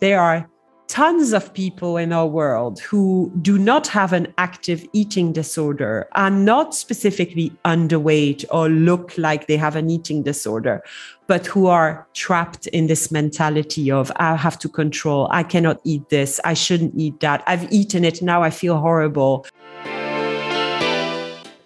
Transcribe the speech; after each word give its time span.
There 0.00 0.20
are 0.20 0.46
tons 0.88 1.32
of 1.32 1.54
people 1.54 1.96
in 1.96 2.12
our 2.12 2.26
world 2.26 2.80
who 2.80 3.32
do 3.40 3.56
not 3.56 3.86
have 3.86 4.12
an 4.12 4.32
active 4.36 4.86
eating 4.92 5.32
disorder, 5.32 6.06
are 6.12 6.30
not 6.30 6.74
specifically 6.74 7.50
underweight 7.64 8.44
or 8.50 8.68
look 8.68 9.16
like 9.16 9.46
they 9.46 9.56
have 9.56 9.74
an 9.74 9.88
eating 9.88 10.22
disorder, 10.22 10.82
but 11.26 11.46
who 11.46 11.66
are 11.66 12.06
trapped 12.12 12.66
in 12.68 12.88
this 12.88 13.10
mentality 13.10 13.90
of, 13.90 14.12
I 14.16 14.36
have 14.36 14.58
to 14.60 14.68
control, 14.68 15.28
I 15.30 15.44
cannot 15.44 15.80
eat 15.84 16.10
this, 16.10 16.40
I 16.44 16.52
shouldn't 16.52 16.92
eat 16.94 17.20
that, 17.20 17.42
I've 17.46 17.72
eaten 17.72 18.04
it, 18.04 18.20
now 18.20 18.42
I 18.42 18.50
feel 18.50 18.78
horrible. 18.78 19.46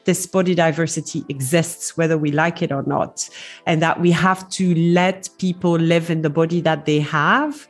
This 0.04 0.24
body 0.24 0.54
diversity 0.54 1.24
exists 1.28 1.96
whether 1.96 2.16
we 2.16 2.30
like 2.30 2.62
it 2.62 2.70
or 2.70 2.84
not, 2.84 3.28
and 3.66 3.82
that 3.82 4.00
we 4.00 4.12
have 4.12 4.48
to 4.50 4.74
let 4.76 5.28
people 5.38 5.72
live 5.72 6.10
in 6.10 6.22
the 6.22 6.30
body 6.30 6.60
that 6.60 6.86
they 6.86 7.00
have 7.00 7.68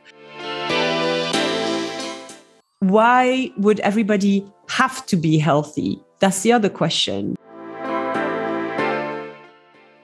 why 2.91 3.49
would 3.57 3.79
everybody 3.81 4.45
have 4.67 5.05
to 5.05 5.15
be 5.15 5.37
healthy? 5.37 5.99
That's 6.19 6.41
the 6.41 6.51
other 6.51 6.69
question. 6.69 7.35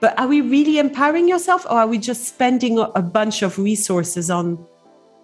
But 0.00 0.18
are 0.18 0.26
we 0.26 0.40
really 0.40 0.78
empowering 0.78 1.28
yourself 1.28 1.66
or 1.66 1.80
are 1.80 1.86
we 1.86 1.98
just 1.98 2.28
spending 2.28 2.78
a 2.78 3.02
bunch 3.02 3.42
of 3.42 3.58
resources 3.58 4.30
on 4.30 4.64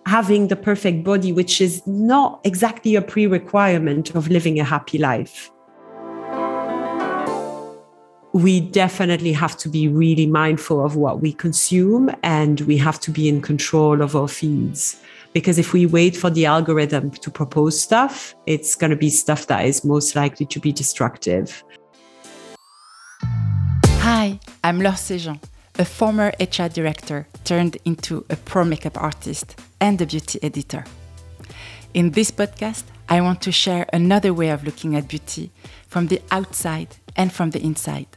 having 0.05 0.49
the 0.49 0.57
perfect 0.57 1.05
body, 1.05 1.33
which 1.33 1.61
is 1.61 1.81
not 1.87 2.41
exactly 2.45 2.97
a 2.97 3.03
pre 3.03 3.27
requirement 3.27 4.15
of 4.15 4.29
living 4.29 4.61
a 4.61 4.65
happy 4.65 4.99
life? 4.99 5.51
We 8.35 8.59
definitely 8.59 9.33
have 9.33 9.57
to 9.59 9.69
be 9.69 9.87
really 9.87 10.27
mindful 10.27 10.85
of 10.85 10.97
what 10.97 11.21
we 11.21 11.33
consume 11.33 12.11
and 12.25 12.61
we 12.63 12.77
have 12.79 12.99
to 13.03 13.13
be 13.13 13.29
in 13.29 13.41
control 13.41 14.03
of 14.03 14.17
our 14.17 14.27
feeds. 14.27 15.01
Because 15.33 15.57
if 15.57 15.73
we 15.73 15.87
wait 15.87 16.17
for 16.17 16.31
the 16.31 16.45
algorithm 16.45 17.13
to 17.13 17.31
propose 17.31 17.81
stuff, 17.81 18.35
it's 18.47 18.75
going 18.75 18.91
to 18.91 18.97
be 18.97 19.09
stuff 19.09 19.47
that 19.47 19.65
is 19.65 19.85
most 19.85 20.17
likely 20.17 20.47
to 20.47 20.59
be 20.59 20.73
destructive. 20.73 21.63
Hi, 24.03 24.41
I'm 24.65 24.81
Laure 24.81 24.97
Séjean, 24.97 25.41
a 25.79 25.85
former 25.85 26.33
HR 26.41 26.67
director 26.67 27.29
turned 27.45 27.77
into 27.85 28.27
a 28.31 28.37
pro 28.37 28.65
makeup 28.65 29.01
artist 29.01 29.61
and 29.81 30.03
a 30.03 30.07
beauty 30.07 30.41
editor. 30.43 30.85
In 31.95 32.11
this 32.11 32.33
podcast, 32.33 32.83
I 33.09 33.21
want 33.21 33.43
to 33.43 33.53
share 33.53 33.87
another 33.93 34.35
way 34.35 34.49
of 34.49 34.65
looking 34.65 34.97
at 34.97 35.07
beauty 35.07 35.53
from 35.87 36.09
the 36.09 36.21
outside 36.33 36.97
and 37.15 37.33
from 37.33 37.51
the 37.51 37.63
inside. 37.63 38.09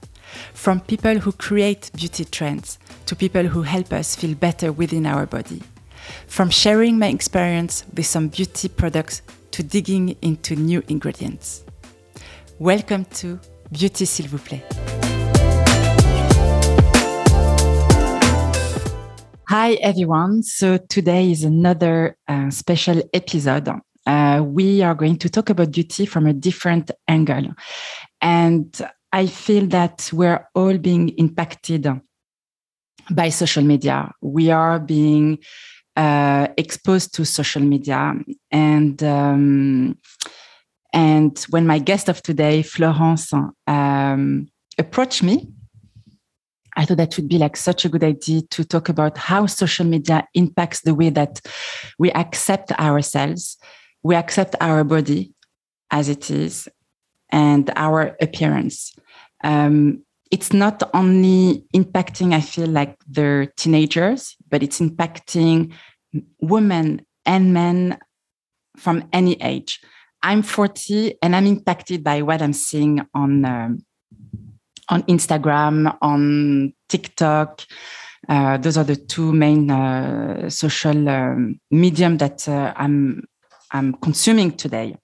From 0.54 0.82
people 0.82 1.20
who 1.20 1.32
create 1.32 1.92
beauty 1.96 2.26
trends 2.26 2.80
to 3.06 3.16
people 3.16 3.44
who 3.44 3.64
help 3.64 3.94
us 3.94 4.16
feel 4.16 4.36
better 4.36 4.72
within 4.72 5.06
our 5.06 5.26
body 5.26 5.62
from 6.28 6.50
sharing 6.50 7.00
my 7.00 7.08
experience 7.08 7.86
with 7.96 8.06
some 8.06 8.28
beauty 8.28 8.68
products 8.68 9.22
to 9.52 9.64
digging 9.64 10.16
into 10.22 10.56
new 10.56 10.84
ingredients. 10.88 11.64
Welcome 12.60 13.06
to 13.16 13.40
Beauty 13.72 14.06
s'il 14.06 14.28
vous 14.28 14.40
plaît. 14.40 14.64
Hi 19.50 19.74
everyone. 19.82 20.44
So 20.44 20.78
today 20.78 21.32
is 21.32 21.44
another 21.44 22.18
uh, 22.28 22.50
special 22.50 23.02
episode. 23.14 23.70
Uh, 24.06 24.42
we 24.44 24.82
are 24.82 24.96
going 24.96 25.18
to 25.18 25.30
talk 25.30 25.50
about 25.50 25.72
beauty 25.72 26.06
from 26.06 26.28
a 26.28 26.34
different 26.34 26.92
angle. 27.08 27.54
And 28.22 28.76
I 29.12 29.28
feel 29.28 29.68
that 29.68 30.10
we're 30.14 30.48
all 30.54 30.78
being 30.78 31.10
impacted 31.10 31.88
by 33.10 33.30
social 33.30 33.64
media. 33.64 34.12
We 34.22 34.52
are 34.52 34.80
being 34.80 35.40
uh, 35.98 36.48
exposed 36.58 37.16
to 37.16 37.26
social 37.26 37.62
media 37.62 38.14
and 38.52 39.04
um, 39.04 39.98
and 40.94 41.46
when 41.50 41.66
my 41.66 41.80
guest 41.80 42.08
of 42.08 42.22
today 42.22 42.62
florence 42.62 43.34
um, 43.66 44.48
approached 44.78 45.24
me 45.24 45.50
i 46.76 46.86
thought 46.86 46.98
that 46.98 47.18
would 47.18 47.28
be 47.28 47.40
like 47.40 47.58
such 47.58 47.84
a 47.84 47.90
good 47.90 48.04
idea 48.04 48.42
to 48.44 48.64
talk 48.64 48.90
about 48.90 49.18
how 49.18 49.48
social 49.48 49.86
media 49.86 50.24
impacts 50.36 50.82
the 50.82 50.94
way 50.94 51.10
that 51.10 51.42
we 51.98 52.12
accept 52.12 52.72
ourselves 52.74 53.58
we 54.04 54.14
accept 54.16 54.56
our 54.62 54.84
body 54.84 55.34
as 55.90 56.10
it 56.10 56.30
is 56.30 56.70
and 57.32 57.72
our 57.76 58.16
appearance 58.22 58.94
um, 59.44 60.04
it's 60.32 60.54
not 60.54 60.84
only 60.94 61.66
impacting, 61.74 62.34
I 62.34 62.42
feel 62.42 62.68
like 62.68 62.98
the 63.08 63.50
teenagers, 63.56 64.36
but 64.50 64.64
it's 64.64 64.80
impacting 64.80 65.74
women 66.42 67.06
and 67.26 67.54
men 67.54 67.98
from 68.78 69.08
any 69.14 69.34
age. 69.42 69.80
I'm 70.24 70.42
40 70.42 71.16
and 71.22 71.36
I'm 71.36 71.46
impacted 71.46 72.04
by 72.04 72.22
what 72.22 72.42
I'm 72.42 72.54
seeing 72.54 73.02
on 73.14 73.46
um, 73.46 73.86
on 74.90 75.04
Instagram, 75.04 75.96
on 76.02 76.74
TikTok. 76.90 77.64
Uh, 78.28 78.58
those 78.58 78.78
are 78.78 78.84
the 78.84 78.96
two 78.96 79.32
main 79.34 79.70
uh, 79.70 80.50
social 80.50 81.10
um, 81.10 81.60
medium 81.70 82.18
that 82.18 82.48
uh, 82.48 82.74
I'm 82.76 83.24
I'm 83.72 83.94
consuming 83.96 84.54
today. 84.54 84.96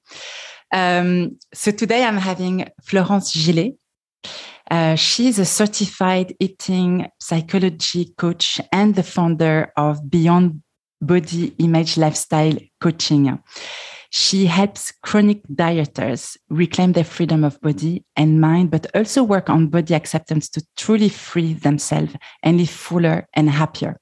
Um, 0.73 1.37
so 1.53 1.71
today 1.71 2.03
I'm 2.03 2.17
having 2.17 2.67
Florence 2.83 3.31
Gillet. 3.31 3.75
Uh, 4.71 4.95
she's 4.95 5.37
a 5.37 5.45
certified 5.45 6.35
eating 6.39 7.07
psychology 7.21 8.13
coach 8.17 8.59
and 8.71 8.95
the 8.95 9.03
founder 9.03 9.71
of 9.77 10.09
Beyond 10.09 10.63
Body 10.99 11.53
Image 11.59 11.95
Lifestyle 11.97 12.57
Coaching. 12.81 13.39
She 14.09 14.47
helps 14.47 14.91
chronic 15.03 15.43
dieters 15.47 16.37
reclaim 16.49 16.93
their 16.93 17.03
freedom 17.03 17.43
of 17.43 17.61
body 17.61 18.03
and 18.15 18.41
mind, 18.41 18.71
but 18.71 18.87
also 18.95 19.21
work 19.21 19.49
on 19.49 19.67
body 19.67 19.93
acceptance 19.93 20.49
to 20.49 20.65
truly 20.75 21.09
free 21.09 21.53
themselves 21.53 22.15
and 22.41 22.57
live 22.57 22.69
fuller 22.69 23.27
and 23.35 23.49
happier. 23.49 23.99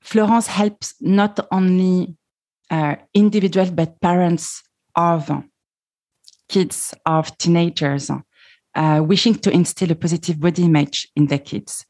Florence 0.00 0.46
helps 0.46 0.94
not 1.00 1.38
only 1.52 2.16
uh, 2.70 2.96
individuals, 3.14 3.70
but 3.70 4.00
parents 4.00 4.62
of 5.00 5.30
kids, 6.48 6.94
of 7.06 7.36
teenagers 7.38 8.10
uh, 8.74 9.02
wishing 9.04 9.34
to 9.34 9.50
instill 9.50 9.92
a 9.92 9.94
positive 9.94 10.38
body 10.38 10.64
image 10.64 11.08
in 11.16 11.26
their 11.26 11.38
kids. 11.38 11.86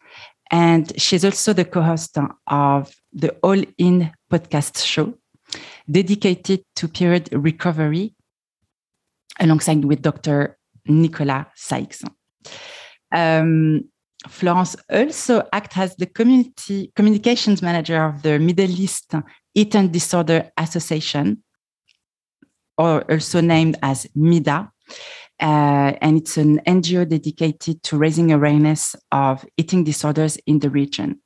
And 0.51 0.93
she's 1.01 1.25
also 1.25 1.53
the 1.53 1.65
co 1.65 1.83
host 1.83 2.19
of 2.47 2.93
the 3.13 3.31
All 3.43 3.63
In 3.79 4.11
podcast 4.33 4.85
show 4.85 5.15
dedicated 5.91 6.61
to 6.77 6.89
period 6.89 7.29
recovery 7.33 8.15
alongside 9.39 9.85
with 9.85 10.03
Dr. 10.03 10.59
Nicola 10.87 11.47
Sykes. 11.55 12.03
Um, 13.13 13.85
Florence 14.29 14.77
also 14.91 15.49
acts 15.53 15.79
as 15.79 15.97
the 15.97 16.07
community 16.07 16.93
communications 16.95 17.63
manager 17.63 18.05
of 18.05 18.23
the 18.23 18.39
Middle 18.39 18.71
East 18.71 19.15
Eating 19.55 19.89
Disorder 19.89 20.51
Association, 20.59 21.43
or 22.81 23.05
also 23.13 23.43
named 23.43 23.77
as 23.83 24.07
MEEDA, 24.17 24.71
uh, 25.41 25.93
and 26.01 26.17
it's 26.17 26.39
an 26.39 26.61
NGO 26.67 27.07
dedicated 27.07 27.83
to 27.83 27.99
raising 27.99 28.33
awareness 28.33 28.97
of 29.13 29.45
eating 29.59 29.85
disorders 29.85 30.39
in 30.47 30.61
the 30.61 30.71
region. 30.71 31.21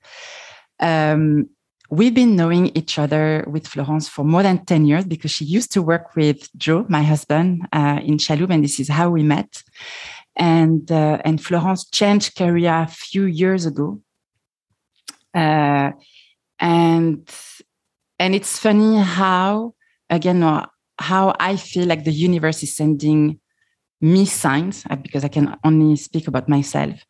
Um, 0.81 1.48
we've 1.91 2.14
been 2.14 2.34
knowing 2.34 2.76
each 2.76 2.98
other 2.98 3.44
with 3.47 3.69
Florence 3.69 4.09
for 4.09 4.25
more 4.25 4.43
than 4.43 4.64
10 4.64 4.84
years 4.84 5.04
because 5.04 5.31
she 5.31 5.44
used 5.44 5.72
to 5.72 5.82
work 5.82 6.16
with 6.16 6.48
Joe, 6.56 6.87
my 6.88 7.03
husband, 7.03 7.69
uh, 7.72 8.00
in 8.03 8.19
Chalhoub, 8.19 8.53
and 8.53 8.64
this 8.64 8.81
is 8.81 8.88
how 8.88 9.10
we 9.10 9.22
met. 9.22 9.62
And, 10.34 10.91
uh, 10.91 11.19
and 11.25 11.41
Florence 11.41 11.88
changed 11.88 12.34
career 12.34 12.82
a 12.82 12.88
few 12.88 13.26
years 13.26 13.64
ago. 13.64 14.00
Uh, 15.32 15.93
and, 16.59 17.31
and 18.19 18.34
it's 18.34 18.58
funny 18.58 18.99
how, 18.99 19.75
again, 20.11 20.43
how 20.99 21.35
I 21.41 21.56
feel 21.56 21.87
like 21.87 22.05
the 22.05 22.12
universe 22.12 22.62
is 22.62 22.76
sending 22.76 23.41
me 24.00 24.26
signs 24.26 24.85
uh, 24.91 24.96
because 24.96 25.25
I 25.25 25.29
can 25.29 25.56
only 25.64 25.96
speak 25.96 26.29
about 26.29 26.49
myself. 26.49 27.05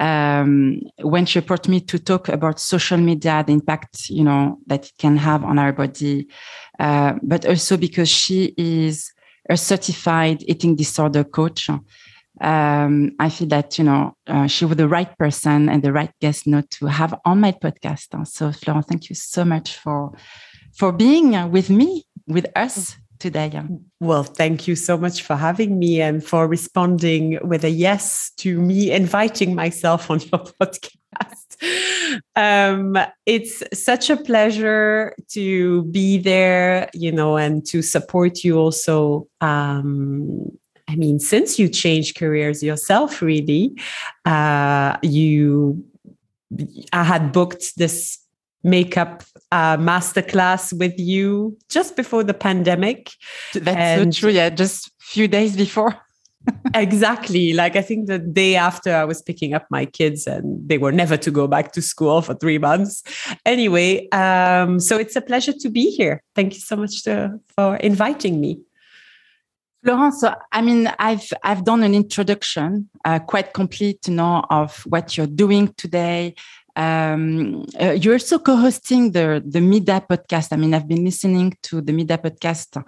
Um, 0.00 0.80
when 1.02 1.24
she 1.24 1.38
approached 1.38 1.68
me 1.68 1.80
to 1.82 1.98
talk 1.98 2.28
about 2.28 2.58
social 2.58 2.98
media, 2.98 3.44
the 3.46 3.52
impact 3.52 4.10
you 4.10 4.24
know 4.24 4.58
that 4.66 4.86
it 4.86 4.92
can 4.98 5.16
have 5.16 5.44
on 5.44 5.58
our 5.58 5.72
body, 5.72 6.26
uh, 6.80 7.14
but 7.22 7.46
also 7.46 7.76
because 7.76 8.08
she 8.08 8.54
is 8.58 9.12
a 9.48 9.56
certified 9.56 10.42
eating 10.48 10.74
disorder 10.74 11.22
coach. 11.22 11.70
Um, 12.40 13.12
I 13.20 13.28
feel 13.28 13.46
that 13.48 13.78
you 13.78 13.84
know 13.84 14.16
uh, 14.26 14.48
she 14.48 14.64
was 14.64 14.76
the 14.76 14.88
right 14.88 15.16
person 15.16 15.68
and 15.68 15.80
the 15.80 15.92
right 15.92 16.10
guest 16.20 16.48
note 16.48 16.68
to 16.70 16.86
have 16.86 17.14
on 17.24 17.38
my 17.38 17.52
podcast. 17.52 18.26
So, 18.26 18.50
Florence, 18.50 18.86
thank 18.86 19.08
you 19.08 19.14
so 19.14 19.44
much 19.44 19.76
for 19.76 20.12
for 20.76 20.90
being 20.90 21.52
with 21.52 21.70
me, 21.70 22.04
with 22.26 22.46
us 22.56 22.96
today. 23.18 23.52
Well, 24.00 24.24
thank 24.24 24.66
you 24.68 24.76
so 24.76 24.96
much 24.96 25.22
for 25.22 25.36
having 25.36 25.78
me 25.78 26.00
and 26.00 26.24
for 26.24 26.46
responding 26.46 27.38
with 27.46 27.64
a 27.64 27.70
yes 27.70 28.30
to 28.38 28.60
me 28.60 28.90
inviting 28.90 29.54
myself 29.54 30.10
on 30.10 30.20
your 30.20 30.44
podcast. 30.60 31.44
um, 32.36 32.96
it's 33.26 33.62
such 33.72 34.10
a 34.10 34.16
pleasure 34.16 35.14
to 35.30 35.84
be 35.84 36.18
there, 36.18 36.90
you 36.94 37.12
know, 37.12 37.36
and 37.36 37.64
to 37.66 37.82
support 37.82 38.44
you 38.44 38.58
also. 38.58 39.26
Um, 39.40 40.50
I 40.88 40.96
mean, 40.96 41.18
since 41.18 41.58
you 41.58 41.68
changed 41.68 42.16
careers 42.16 42.62
yourself, 42.62 43.22
really, 43.22 43.72
uh, 44.24 44.96
you, 45.02 45.84
I 46.92 47.04
had 47.04 47.32
booked 47.32 47.76
this 47.76 48.23
makeup 48.64 49.22
uh, 49.52 49.76
masterclass 49.76 50.76
with 50.76 50.98
you 50.98 51.56
just 51.68 51.96
before 51.96 52.24
the 52.24 52.34
pandemic. 52.34 53.12
That's 53.52 53.76
and 53.76 54.14
so 54.14 54.20
true. 54.20 54.30
Yeah, 54.30 54.50
just 54.50 54.88
a 54.88 54.90
few 54.98 55.28
days 55.28 55.56
before. 55.56 55.94
exactly. 56.74 57.52
Like 57.52 57.76
I 57.76 57.82
think 57.82 58.06
the 58.06 58.18
day 58.18 58.56
after 58.56 58.94
I 58.94 59.04
was 59.04 59.22
picking 59.22 59.54
up 59.54 59.66
my 59.70 59.86
kids 59.86 60.26
and 60.26 60.68
they 60.68 60.78
were 60.78 60.92
never 60.92 61.16
to 61.16 61.30
go 61.30 61.46
back 61.46 61.72
to 61.72 61.82
school 61.82 62.22
for 62.22 62.34
three 62.34 62.58
months. 62.58 63.02
Anyway, 63.46 64.08
um, 64.10 64.80
so 64.80 64.96
it's 64.98 65.16
a 65.16 65.20
pleasure 65.20 65.54
to 65.60 65.70
be 65.70 65.90
here. 65.90 66.22
Thank 66.34 66.54
you 66.54 66.60
so 66.60 66.76
much 66.76 67.02
to, 67.04 67.38
for 67.56 67.76
inviting 67.76 68.40
me. 68.40 68.60
Florence, 69.84 70.22
so, 70.22 70.34
I 70.50 70.62
mean, 70.62 70.90
I've 70.98 71.28
I've 71.42 71.64
done 71.64 71.82
an 71.82 71.94
introduction, 71.94 72.88
uh, 73.04 73.18
quite 73.18 73.52
complete, 73.52 74.08
you 74.08 74.14
know, 74.14 74.42
of 74.48 74.78
what 74.86 75.14
you're 75.14 75.26
doing 75.26 75.74
today, 75.76 76.34
um, 76.76 77.64
uh, 77.80 77.92
you're 77.92 78.14
also 78.14 78.38
co-hosting 78.38 79.12
the 79.12 79.42
the 79.46 79.60
MEEDA 79.60 80.06
podcast. 80.08 80.52
I 80.52 80.56
mean, 80.56 80.74
I've 80.74 80.88
been 80.88 81.04
listening 81.04 81.56
to 81.64 81.80
the 81.80 81.92
MEEDA 81.92 82.18
podcast 82.18 82.82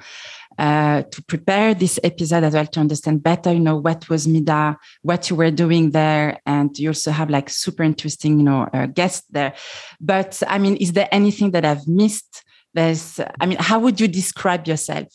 uh, 0.59 1.03
to 1.03 1.23
prepare 1.25 1.75
this 1.75 2.01
episode 2.03 2.45
as 2.45 2.55
well 2.55 2.67
to 2.67 2.81
understand 2.81 3.23
better, 3.23 3.53
you 3.53 3.61
know, 3.61 3.77
what 3.77 4.09
was 4.09 4.27
MEEDA, 4.27 4.77
what 5.03 5.31
you 5.31 5.37
were 5.37 5.51
doing 5.51 5.91
there, 5.91 6.41
and 6.47 6.77
you 6.79 6.91
also 6.91 7.11
have 7.11 7.31
like 7.31 7.49
super 7.49 7.83
interesting, 7.83 8.39
you 8.39 8.45
know, 8.45 8.69
uh, 8.73 8.87
guests 8.87 9.27
there. 9.31 9.55
But 10.01 10.43
I 10.49 10.59
mean, 10.59 10.77
is 10.77 10.93
there 10.93 11.09
anything 11.13 11.53
that 11.53 11.65
I've 11.65 11.87
missed? 11.87 12.43
There's, 12.75 13.21
I 13.41 13.47
mean, 13.47 13.59
how 13.59 13.79
would 13.79 14.01
you 14.01 14.09
describe 14.09 14.67
yourself? 14.67 15.09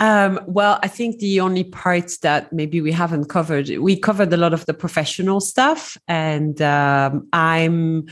Um, 0.00 0.40
well, 0.46 0.78
I 0.82 0.88
think 0.88 1.18
the 1.18 1.40
only 1.40 1.64
parts 1.64 2.18
that 2.18 2.52
maybe 2.52 2.80
we 2.80 2.92
haven't 2.92 3.26
covered, 3.26 3.68
we 3.78 3.96
covered 3.96 4.32
a 4.32 4.36
lot 4.36 4.52
of 4.52 4.66
the 4.66 4.74
professional 4.74 5.40
stuff, 5.40 5.96
and 6.08 6.60
um, 6.60 7.28
I'm 7.32 8.06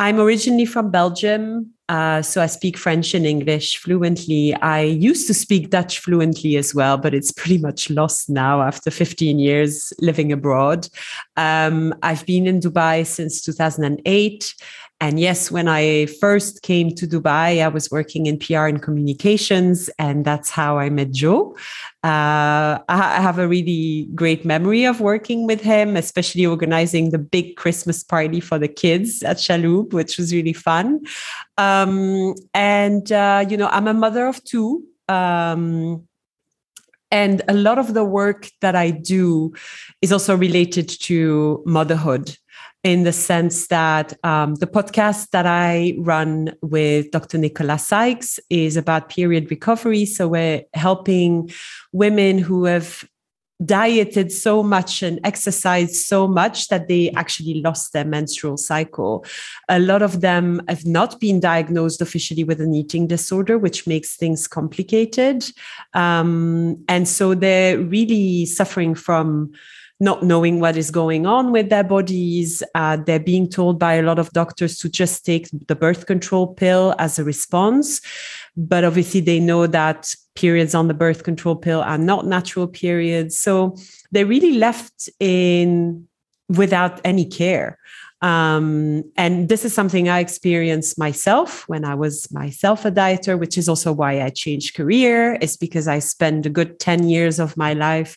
I'm 0.00 0.20
originally 0.20 0.64
from 0.64 0.92
Belgium, 0.92 1.72
uh, 1.88 2.22
so 2.22 2.40
I 2.40 2.46
speak 2.46 2.76
French 2.76 3.14
and 3.14 3.26
English 3.26 3.78
fluently. 3.78 4.54
I 4.54 4.82
used 4.82 5.26
to 5.26 5.34
speak 5.34 5.70
Dutch 5.70 5.98
fluently 5.98 6.56
as 6.56 6.72
well, 6.72 6.98
but 6.98 7.14
it's 7.14 7.32
pretty 7.40 7.58
much 7.58 7.90
lost 7.90 8.30
now 8.30 8.62
after 8.62 8.90
15 8.90 9.40
years 9.40 9.92
living 10.00 10.30
abroad. 10.30 10.88
Um, 11.36 11.94
I've 12.02 12.24
been 12.26 12.46
in 12.46 12.60
Dubai 12.60 13.04
since 13.04 13.40
2008. 13.42 14.54
And 15.00 15.20
yes, 15.20 15.50
when 15.50 15.68
I 15.68 16.06
first 16.06 16.62
came 16.62 16.92
to 16.96 17.06
Dubai, 17.06 17.62
I 17.62 17.68
was 17.68 17.88
working 17.88 18.26
in 18.26 18.36
PR 18.36 18.66
and 18.66 18.82
communications, 18.82 19.88
and 19.96 20.24
that's 20.24 20.50
how 20.50 20.78
I 20.78 20.90
met 20.90 21.12
Joe. 21.12 21.56
Uh, 22.02 22.82
I 22.88 23.20
have 23.20 23.38
a 23.38 23.46
really 23.46 24.08
great 24.14 24.44
memory 24.44 24.84
of 24.84 25.00
working 25.00 25.46
with 25.46 25.60
him, 25.60 25.96
especially 25.96 26.44
organizing 26.46 27.10
the 27.10 27.18
big 27.18 27.54
Christmas 27.56 28.02
party 28.02 28.40
for 28.40 28.58
the 28.58 28.66
kids 28.66 29.22
at 29.22 29.36
Chalhoub, 29.36 29.92
which 29.92 30.18
was 30.18 30.34
really 30.34 30.52
fun. 30.52 31.00
Um, 31.58 32.34
and, 32.52 33.10
uh, 33.12 33.44
you 33.48 33.56
know, 33.56 33.68
I'm 33.68 33.86
a 33.86 33.94
mother 33.94 34.26
of 34.26 34.42
two. 34.42 34.82
Um, 35.08 36.08
and 37.10 37.42
a 37.48 37.54
lot 37.54 37.78
of 37.78 37.94
the 37.94 38.04
work 38.04 38.50
that 38.60 38.76
I 38.76 38.90
do 38.90 39.54
is 40.02 40.12
also 40.12 40.36
related 40.36 40.88
to 41.02 41.62
motherhood 41.64 42.36
in 42.84 43.02
the 43.02 43.12
sense 43.12 43.66
that 43.68 44.12
um, 44.24 44.54
the 44.56 44.66
podcast 44.66 45.30
that 45.30 45.46
I 45.46 45.94
run 45.98 46.54
with 46.62 47.10
Dr. 47.10 47.38
Nicola 47.38 47.78
Sykes 47.78 48.38
is 48.50 48.76
about 48.76 49.08
period 49.08 49.50
recovery. 49.50 50.06
So 50.06 50.28
we're 50.28 50.62
helping 50.74 51.50
women 51.92 52.38
who 52.38 52.64
have 52.64 53.04
dieted 53.64 54.30
so 54.30 54.62
much 54.62 55.02
and 55.02 55.18
exercised 55.24 55.96
so 55.96 56.28
much 56.28 56.68
that 56.68 56.86
they 56.86 57.10
actually 57.10 57.54
lost 57.54 57.92
their 57.92 58.04
menstrual 58.04 58.56
cycle. 58.56 59.24
A 59.68 59.80
lot 59.80 60.00
of 60.00 60.20
them 60.20 60.62
have 60.68 60.86
not 60.86 61.18
been 61.18 61.40
diagnosed 61.40 62.00
officially 62.00 62.44
with 62.44 62.60
an 62.60 62.72
eating 62.72 63.08
disorder, 63.08 63.58
which 63.58 63.86
makes 63.86 64.14
things 64.14 64.46
complicated. 64.46 65.44
Um, 65.94 66.84
and 66.88 67.08
so 67.08 67.34
they're 67.34 67.78
really 67.80 68.46
suffering 68.46 68.94
from 68.94 69.52
not 70.00 70.22
knowing 70.22 70.60
what 70.60 70.76
is 70.76 70.90
going 70.90 71.26
on 71.26 71.50
with 71.50 71.70
their 71.70 71.82
bodies. 71.82 72.62
Uh, 72.74 72.96
they're 72.96 73.18
being 73.18 73.48
told 73.48 73.78
by 73.78 73.94
a 73.94 74.02
lot 74.02 74.18
of 74.18 74.30
doctors 74.30 74.78
to 74.78 74.88
just 74.88 75.24
take 75.24 75.48
the 75.66 75.74
birth 75.74 76.06
control 76.06 76.46
pill 76.46 76.94
as 76.98 77.18
a 77.18 77.24
response. 77.24 78.00
But 78.56 78.84
obviously, 78.84 79.20
they 79.20 79.40
know 79.40 79.66
that 79.66 80.14
periods 80.34 80.74
on 80.74 80.88
the 80.88 80.94
birth 80.94 81.24
control 81.24 81.56
pill 81.56 81.80
are 81.80 81.98
not 81.98 82.26
natural 82.26 82.68
periods. 82.68 83.38
So 83.38 83.76
they're 84.12 84.26
really 84.26 84.52
left 84.52 85.08
in 85.18 86.06
without 86.48 87.00
any 87.04 87.24
care. 87.24 87.78
Um, 88.20 89.04
and 89.16 89.48
this 89.48 89.64
is 89.64 89.72
something 89.72 90.08
I 90.08 90.18
experienced 90.18 90.98
myself 90.98 91.68
when 91.68 91.84
I 91.84 91.94
was 91.94 92.30
myself 92.32 92.84
a 92.84 92.90
dieter, 92.90 93.38
which 93.38 93.56
is 93.56 93.68
also 93.68 93.92
why 93.92 94.22
I 94.22 94.30
changed 94.30 94.74
career, 94.74 95.34
is 95.34 95.56
because 95.56 95.86
I 95.86 96.00
spent 96.00 96.46
a 96.46 96.50
good 96.50 96.80
10 96.80 97.08
years 97.08 97.38
of 97.38 97.56
my 97.56 97.74
life 97.74 98.16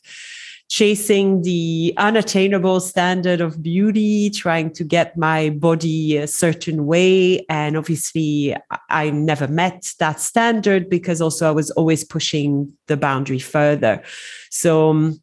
chasing 0.71 1.41
the 1.41 1.94
unattainable 1.97 2.79
standard 2.79 3.41
of 3.41 3.62
beauty, 3.62 4.29
trying 4.29 4.71
to 4.71 4.85
get 4.85 5.18
my 5.18 5.50
body 5.50 6.15
a 6.15 6.25
certain 6.25 6.85
way. 6.85 7.45
And 7.50 7.75
obviously, 7.75 8.56
I 8.88 9.09
never 9.09 9.50
met 9.50 9.94
that 10.00 10.21
standard 10.21 10.89
because 10.89 11.21
also 11.21 11.50
I 11.50 11.51
was 11.51 11.71
always 11.71 12.06
pushing 12.06 12.71
the 12.88 12.95
boundary 12.95 13.38
further. 13.38 14.01
So, 14.50 14.91
um, 14.91 15.21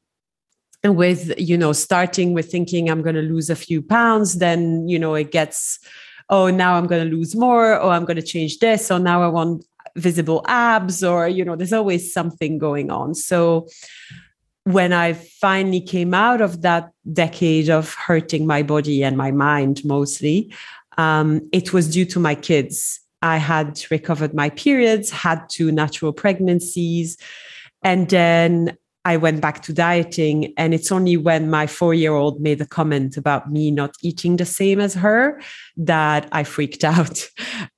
with 0.84 1.32
you 1.38 1.58
know 1.58 1.72
starting 1.72 2.34
with 2.34 2.50
thinking 2.50 2.88
i'm 2.88 3.02
going 3.02 3.16
to 3.16 3.20
lose 3.20 3.50
a 3.50 3.56
few 3.56 3.82
pounds 3.82 4.38
then 4.38 4.88
you 4.88 4.96
know 4.96 5.16
it 5.16 5.32
gets 5.32 5.80
oh 6.30 6.48
now 6.50 6.74
i'm 6.74 6.86
going 6.86 7.04
to 7.04 7.16
lose 7.16 7.34
more 7.34 7.76
or 7.78 7.90
i'm 7.90 8.04
going 8.04 8.16
to 8.16 8.22
change 8.22 8.60
this 8.60 8.88
or 8.88 9.00
now 9.00 9.20
i 9.20 9.26
want 9.26 9.64
visible 9.96 10.40
abs 10.46 11.02
or 11.02 11.26
you 11.26 11.44
know 11.44 11.56
there's 11.56 11.72
always 11.72 12.12
something 12.12 12.58
going 12.58 12.92
on 12.92 13.12
so 13.12 13.66
when 14.72 14.92
I 14.92 15.14
finally 15.14 15.80
came 15.80 16.12
out 16.12 16.42
of 16.42 16.60
that 16.60 16.90
decade 17.10 17.70
of 17.70 17.94
hurting 17.94 18.46
my 18.46 18.62
body 18.62 19.02
and 19.02 19.16
my 19.16 19.30
mind 19.30 19.82
mostly, 19.82 20.52
um, 20.98 21.48
it 21.52 21.72
was 21.72 21.88
due 21.88 22.04
to 22.04 22.20
my 22.20 22.34
kids. 22.34 23.00
I 23.22 23.38
had 23.38 23.80
recovered 23.90 24.34
my 24.34 24.50
periods, 24.50 25.10
had 25.10 25.48
two 25.48 25.72
natural 25.72 26.12
pregnancies, 26.12 27.16
and 27.82 28.10
then 28.10 28.76
I 29.04 29.16
went 29.16 29.40
back 29.40 29.62
to 29.62 29.72
dieting. 29.72 30.52
And 30.56 30.74
it's 30.74 30.92
only 30.92 31.16
when 31.16 31.50
my 31.50 31.66
four 31.66 31.94
year 31.94 32.12
old 32.12 32.40
made 32.40 32.60
a 32.60 32.66
comment 32.66 33.16
about 33.16 33.50
me 33.50 33.70
not 33.70 33.94
eating 34.02 34.36
the 34.36 34.44
same 34.44 34.80
as 34.80 34.94
her 34.94 35.40
that 35.76 36.28
I 36.32 36.44
freaked 36.44 36.84
out. 36.96 37.28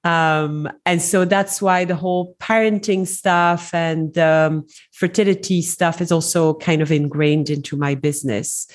Um, 0.05 0.69
and 0.87 1.01
so 1.01 1.25
that's 1.25 1.61
why 1.63 1.85
the 1.85 1.95
whole 1.95 2.35
parenting 2.41 3.07
stuff 3.07 3.73
and 3.75 4.17
um, 4.19 4.67
fertility 4.93 5.63
stuff 5.63 6.01
is 6.01 6.11
also 6.11 6.55
kind 6.55 6.83
of 6.83 6.91
ingrained 6.91 7.51
into 7.51 7.77
my 7.77 7.95
business. 7.95 8.67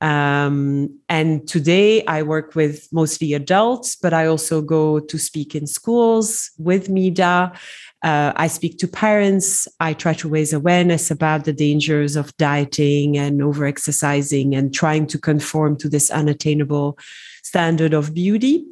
Um, 0.00 0.98
and 1.08 1.48
today 1.48 2.04
I 2.04 2.22
work 2.22 2.54
with 2.54 2.88
mostly 2.92 3.32
adults, 3.32 3.96
but 3.96 4.12
I 4.12 4.26
also 4.26 4.60
go 4.60 5.00
to 5.00 5.18
speak 5.18 5.54
in 5.54 5.66
schools 5.66 6.50
with 6.58 6.88
MEEDA. 6.88 7.56
Uh, 8.04 8.34
I 8.36 8.48
speak 8.48 8.76
to 8.78 8.86
parents. 8.86 9.66
I 9.80 9.94
try 9.94 10.12
to 10.12 10.28
raise 10.28 10.52
awareness 10.52 11.10
about 11.10 11.46
the 11.46 11.54
dangers 11.54 12.16
of 12.16 12.36
dieting 12.36 13.16
and 13.16 13.40
over 13.40 13.64
exercising 13.64 14.54
and 14.54 14.74
trying 14.74 15.06
to 15.06 15.18
conform 15.18 15.78
to 15.78 15.88
this 15.88 16.10
unattainable 16.10 16.98
standard 17.42 17.94
of 17.94 18.12
beauty. 18.12 18.66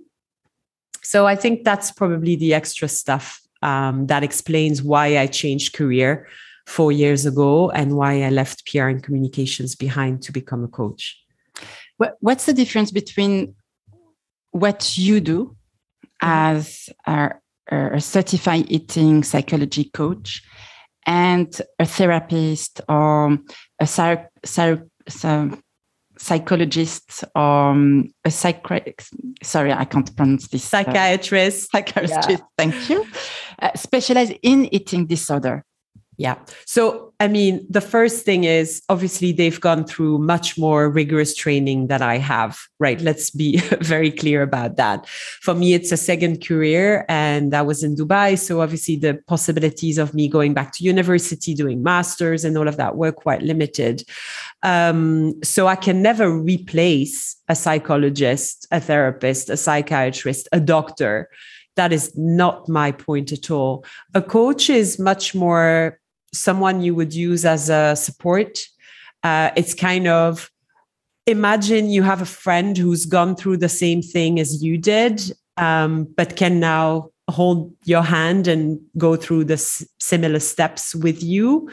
So 1.02 1.26
I 1.26 1.34
think 1.34 1.64
that's 1.64 1.90
probably 1.90 2.36
the 2.36 2.52
extra 2.52 2.88
stuff 2.88 3.40
um, 3.62 4.06
that 4.08 4.22
explains 4.22 4.82
why 4.82 5.16
I 5.16 5.26
changed 5.28 5.72
career 5.72 6.28
four 6.66 6.92
years 6.92 7.24
ago 7.24 7.70
and 7.70 7.96
why 7.96 8.22
I 8.22 8.28
left 8.28 8.70
PR 8.70 8.88
and 8.88 9.02
communications 9.02 9.74
behind 9.74 10.22
to 10.24 10.32
become 10.32 10.62
a 10.62 10.68
coach. 10.68 11.18
What's 12.20 12.44
the 12.44 12.52
difference 12.52 12.90
between 12.90 13.54
what 14.50 14.98
you 14.98 15.20
do 15.20 15.56
mm-hmm. 16.22 16.28
as 16.28 16.90
a 17.06 17.30
a 17.72 18.00
certified 18.00 18.66
eating 18.68 19.24
psychology 19.24 19.84
coach 19.84 20.42
and 21.06 21.60
a 21.78 21.86
therapist 21.86 22.80
or 22.88 23.38
a 23.80 23.86
psych, 23.86 24.28
psych, 24.44 24.82
psychologist 26.18 27.24
or 27.34 27.42
um, 27.42 28.08
a 28.24 28.30
psychiatrist. 28.30 29.14
Sorry, 29.42 29.72
I 29.72 29.84
can't 29.84 30.14
pronounce 30.16 30.48
this. 30.48 30.64
Psychiatrist. 30.64 31.74
Uh, 31.74 31.78
psychiatrist. 31.78 32.30
Yeah. 32.30 32.36
Thank 32.56 32.90
you. 32.90 33.06
Uh, 33.60 33.70
specialized 33.74 34.34
in 34.42 34.72
eating 34.72 35.06
disorder. 35.06 35.64
Yeah. 36.18 36.36
So, 36.66 37.14
I 37.20 37.28
mean, 37.28 37.66
the 37.70 37.80
first 37.80 38.24
thing 38.24 38.44
is 38.44 38.82
obviously 38.90 39.32
they've 39.32 39.60
gone 39.60 39.84
through 39.84 40.18
much 40.18 40.58
more 40.58 40.90
rigorous 40.90 41.34
training 41.34 41.86
than 41.86 42.02
I 42.02 42.18
have, 42.18 42.58
right? 42.78 43.00
Let's 43.00 43.30
be 43.30 43.56
very 43.80 44.10
clear 44.10 44.42
about 44.42 44.76
that. 44.76 45.08
For 45.08 45.54
me, 45.54 45.72
it's 45.72 45.90
a 45.90 45.96
second 45.96 46.46
career 46.46 47.06
and 47.08 47.54
I 47.54 47.62
was 47.62 47.82
in 47.82 47.96
Dubai. 47.96 48.38
So, 48.38 48.60
obviously, 48.60 48.96
the 48.96 49.20
possibilities 49.26 49.96
of 49.96 50.12
me 50.12 50.28
going 50.28 50.52
back 50.52 50.72
to 50.74 50.84
university, 50.84 51.54
doing 51.54 51.82
masters, 51.82 52.44
and 52.44 52.58
all 52.58 52.68
of 52.68 52.76
that 52.76 52.96
were 52.96 53.12
quite 53.12 53.42
limited. 53.42 54.04
Um, 54.62 55.42
so, 55.42 55.66
I 55.66 55.76
can 55.76 56.02
never 56.02 56.30
replace 56.30 57.36
a 57.48 57.56
psychologist, 57.56 58.66
a 58.70 58.80
therapist, 58.80 59.48
a 59.48 59.56
psychiatrist, 59.56 60.46
a 60.52 60.60
doctor 60.60 61.30
that 61.76 61.92
is 61.92 62.12
not 62.16 62.68
my 62.68 62.92
point 62.92 63.32
at 63.32 63.50
all. 63.50 63.84
A 64.14 64.20
coach 64.20 64.68
is 64.68 64.98
much 64.98 65.34
more 65.34 65.98
someone 66.32 66.82
you 66.82 66.94
would 66.94 67.14
use 67.14 67.44
as 67.44 67.68
a 67.68 67.94
support. 67.96 68.66
Uh, 69.22 69.50
it's 69.56 69.74
kind 69.74 70.08
of 70.08 70.50
imagine 71.26 71.90
you 71.90 72.02
have 72.02 72.20
a 72.20 72.26
friend 72.26 72.76
who's 72.76 73.06
gone 73.06 73.36
through 73.36 73.56
the 73.58 73.68
same 73.68 74.02
thing 74.02 74.40
as 74.40 74.62
you 74.62 74.76
did, 74.78 75.22
um, 75.56 76.04
but 76.16 76.36
can 76.36 76.58
now 76.58 77.10
hold 77.30 77.72
your 77.84 78.02
hand 78.02 78.48
and 78.48 78.80
go 78.98 79.14
through 79.14 79.44
the 79.44 79.54
s- 79.54 79.86
similar 80.00 80.40
steps 80.40 80.94
with 80.94 81.22
you. 81.22 81.70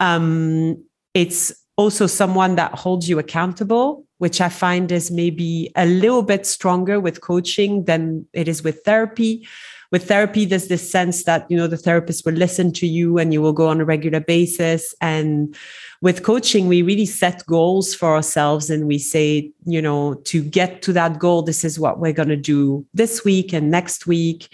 Um, 0.00 0.82
it's 1.12 1.52
also 1.76 2.06
someone 2.06 2.56
that 2.56 2.74
holds 2.74 3.08
you 3.08 3.18
accountable, 3.18 4.06
which 4.18 4.40
I 4.40 4.48
find 4.48 4.90
is 4.90 5.10
maybe 5.10 5.70
a 5.76 5.84
little 5.84 6.22
bit 6.22 6.46
stronger 6.46 6.98
with 6.98 7.20
coaching 7.20 7.84
than 7.84 8.26
it 8.32 8.48
is 8.48 8.64
with 8.64 8.80
therapy 8.84 9.46
with 9.92 10.08
therapy 10.08 10.44
there's 10.44 10.68
this 10.68 10.88
sense 10.90 11.24
that 11.24 11.46
you 11.50 11.56
know 11.56 11.66
the 11.66 11.76
therapist 11.76 12.24
will 12.24 12.34
listen 12.34 12.72
to 12.72 12.86
you 12.86 13.18
and 13.18 13.32
you 13.32 13.40
will 13.40 13.52
go 13.52 13.68
on 13.68 13.80
a 13.80 13.84
regular 13.84 14.20
basis 14.20 14.94
and 15.00 15.56
with 16.02 16.22
coaching 16.22 16.68
we 16.68 16.82
really 16.82 17.06
set 17.06 17.44
goals 17.46 17.94
for 17.94 18.14
ourselves 18.14 18.70
and 18.70 18.86
we 18.86 18.98
say 18.98 19.50
you 19.64 19.80
know 19.80 20.14
to 20.24 20.42
get 20.42 20.82
to 20.82 20.92
that 20.92 21.18
goal 21.18 21.42
this 21.42 21.64
is 21.64 21.78
what 21.78 21.98
we're 21.98 22.12
going 22.12 22.28
to 22.28 22.36
do 22.36 22.84
this 22.94 23.24
week 23.24 23.52
and 23.52 23.70
next 23.70 24.06
week 24.06 24.48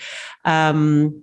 um, 0.45 1.23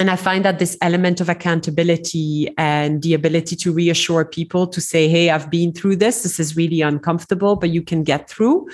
and 0.00 0.10
I 0.10 0.16
find 0.16 0.46
that 0.46 0.58
this 0.58 0.78
element 0.80 1.20
of 1.20 1.28
accountability 1.28 2.48
and 2.56 3.02
the 3.02 3.12
ability 3.12 3.54
to 3.56 3.70
reassure 3.70 4.24
people 4.24 4.66
to 4.66 4.80
say, 4.80 5.08
Hey, 5.08 5.28
I've 5.28 5.50
been 5.50 5.74
through 5.74 5.96
this. 5.96 6.22
This 6.22 6.40
is 6.40 6.56
really 6.56 6.80
uncomfortable, 6.80 7.54
but 7.54 7.68
you 7.68 7.82
can 7.82 8.02
get 8.02 8.26
through. 8.26 8.66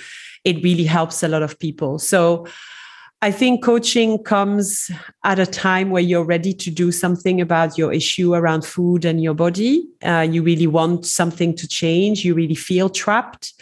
It 0.45 0.63
really 0.63 0.85
helps 0.85 1.25
a 1.25 1.29
lot 1.29 1.43
of 1.43 1.59
people. 1.59 1.99
So 1.99 2.47
I 3.27 3.33
think 3.33 3.61
coaching 3.61 4.23
comes 4.23 4.89
at 5.25 5.41
a 5.41 5.47
time 5.47 5.91
where 5.91 6.01
you're 6.01 6.23
ready 6.25 6.55
to 6.55 6.71
do 6.71 6.93
something 6.93 7.41
about 7.41 7.77
your 7.77 7.93
issue 7.93 8.37
around 8.37 8.65
food 8.65 9.05
and 9.05 9.21
your 9.21 9.35
body. 9.35 9.85
Uh, 10.01 10.29
you 10.31 10.45
really 10.45 10.69
want 10.69 11.07
something 11.07 11.53
to 11.57 11.67
change. 11.67 12.25
You 12.25 12.35
really 12.35 12.55
feel 12.55 12.89
trapped. 12.89 13.53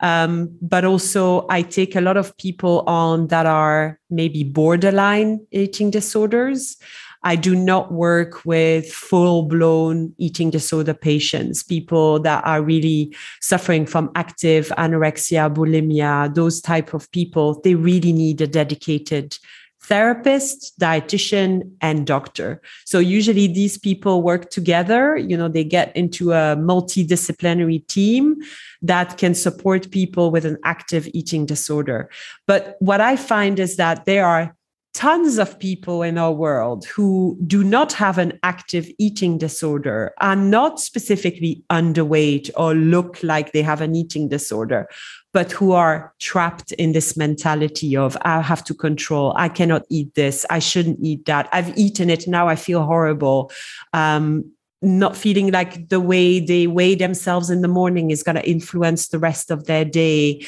Um, 0.00 0.58
but 0.60 0.84
also, 0.84 1.46
I 1.48 1.62
take 1.62 1.94
a 1.94 2.00
lot 2.00 2.16
of 2.16 2.36
people 2.36 2.82
on 2.88 3.28
that 3.28 3.46
are 3.46 4.00
maybe 4.10 4.42
borderline 4.42 5.46
eating 5.52 5.92
disorders. 5.92 6.76
I 7.24 7.36
do 7.36 7.54
not 7.54 7.92
work 7.92 8.44
with 8.44 8.90
full 8.92 9.44
blown 9.44 10.12
eating 10.18 10.50
disorder 10.50 10.94
patients, 10.94 11.62
people 11.62 12.18
that 12.20 12.44
are 12.44 12.62
really 12.62 13.14
suffering 13.40 13.86
from 13.86 14.10
active 14.14 14.72
anorexia, 14.76 15.52
bulimia, 15.52 16.34
those 16.34 16.60
type 16.60 16.94
of 16.94 17.10
people. 17.12 17.60
They 17.60 17.74
really 17.74 18.12
need 18.12 18.40
a 18.40 18.46
dedicated 18.46 19.38
therapist, 19.82 20.78
dietitian, 20.80 21.70
and 21.80 22.06
doctor. 22.06 22.60
So 22.84 22.98
usually 22.98 23.48
these 23.48 23.76
people 23.78 24.22
work 24.22 24.50
together. 24.50 25.16
You 25.16 25.36
know, 25.36 25.48
they 25.48 25.64
get 25.64 25.94
into 25.96 26.32
a 26.32 26.56
multidisciplinary 26.56 27.86
team 27.88 28.36
that 28.80 29.18
can 29.18 29.34
support 29.34 29.90
people 29.90 30.30
with 30.30 30.44
an 30.44 30.58
active 30.64 31.08
eating 31.12 31.46
disorder. 31.46 32.10
But 32.46 32.76
what 32.78 33.00
I 33.00 33.16
find 33.16 33.58
is 33.58 33.76
that 33.76 34.04
there 34.04 34.24
are 34.24 34.54
tons 34.94 35.38
of 35.38 35.58
people 35.58 36.02
in 36.02 36.18
our 36.18 36.32
world 36.32 36.84
who 36.84 37.38
do 37.46 37.64
not 37.64 37.92
have 37.94 38.18
an 38.18 38.38
active 38.42 38.90
eating 38.98 39.38
disorder 39.38 40.12
are 40.18 40.36
not 40.36 40.78
specifically 40.78 41.64
underweight 41.70 42.50
or 42.56 42.74
look 42.74 43.22
like 43.22 43.52
they 43.52 43.62
have 43.62 43.80
an 43.80 43.96
eating 43.96 44.28
disorder 44.28 44.86
but 45.32 45.50
who 45.50 45.72
are 45.72 46.12
trapped 46.18 46.72
in 46.72 46.92
this 46.92 47.16
mentality 47.16 47.96
of 47.96 48.18
i 48.22 48.40
have 48.42 48.62
to 48.62 48.74
control. 48.74 49.32
I 49.36 49.48
cannot 49.48 49.82
eat 49.88 50.14
this. 50.14 50.44
I 50.50 50.58
shouldn't 50.58 50.98
eat 51.02 51.24
that. 51.24 51.48
I've 51.52 51.76
eaten 51.76 52.10
it. 52.10 52.28
Now 52.28 52.48
i 52.48 52.56
feel 52.56 52.82
horrible. 52.82 53.50
Um, 53.92 54.52
not 54.82 55.16
feeling 55.16 55.52
like 55.52 55.88
the 55.88 56.00
way 56.00 56.40
they 56.40 56.66
weigh 56.66 56.96
themselves 56.96 57.50
in 57.50 57.62
the 57.62 57.68
morning 57.68 58.10
is 58.10 58.24
going 58.24 58.34
to 58.34 58.48
influence 58.48 59.08
the 59.08 59.18
rest 59.18 59.50
of 59.50 59.66
their 59.66 59.84
day 59.84 60.44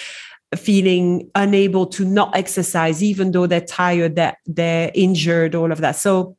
feeling 0.57 1.31
unable 1.35 1.87
to 1.87 2.05
not 2.05 2.37
exercise, 2.37 3.03
even 3.03 3.33
though 3.33 3.47
they're 3.47 3.61
tired, 3.61 4.17
that 4.17 4.39
they're 4.47 4.91
injured, 4.95 5.55
all 5.55 5.73
of 5.73 5.81
that. 5.81 5.97
So 5.97 6.37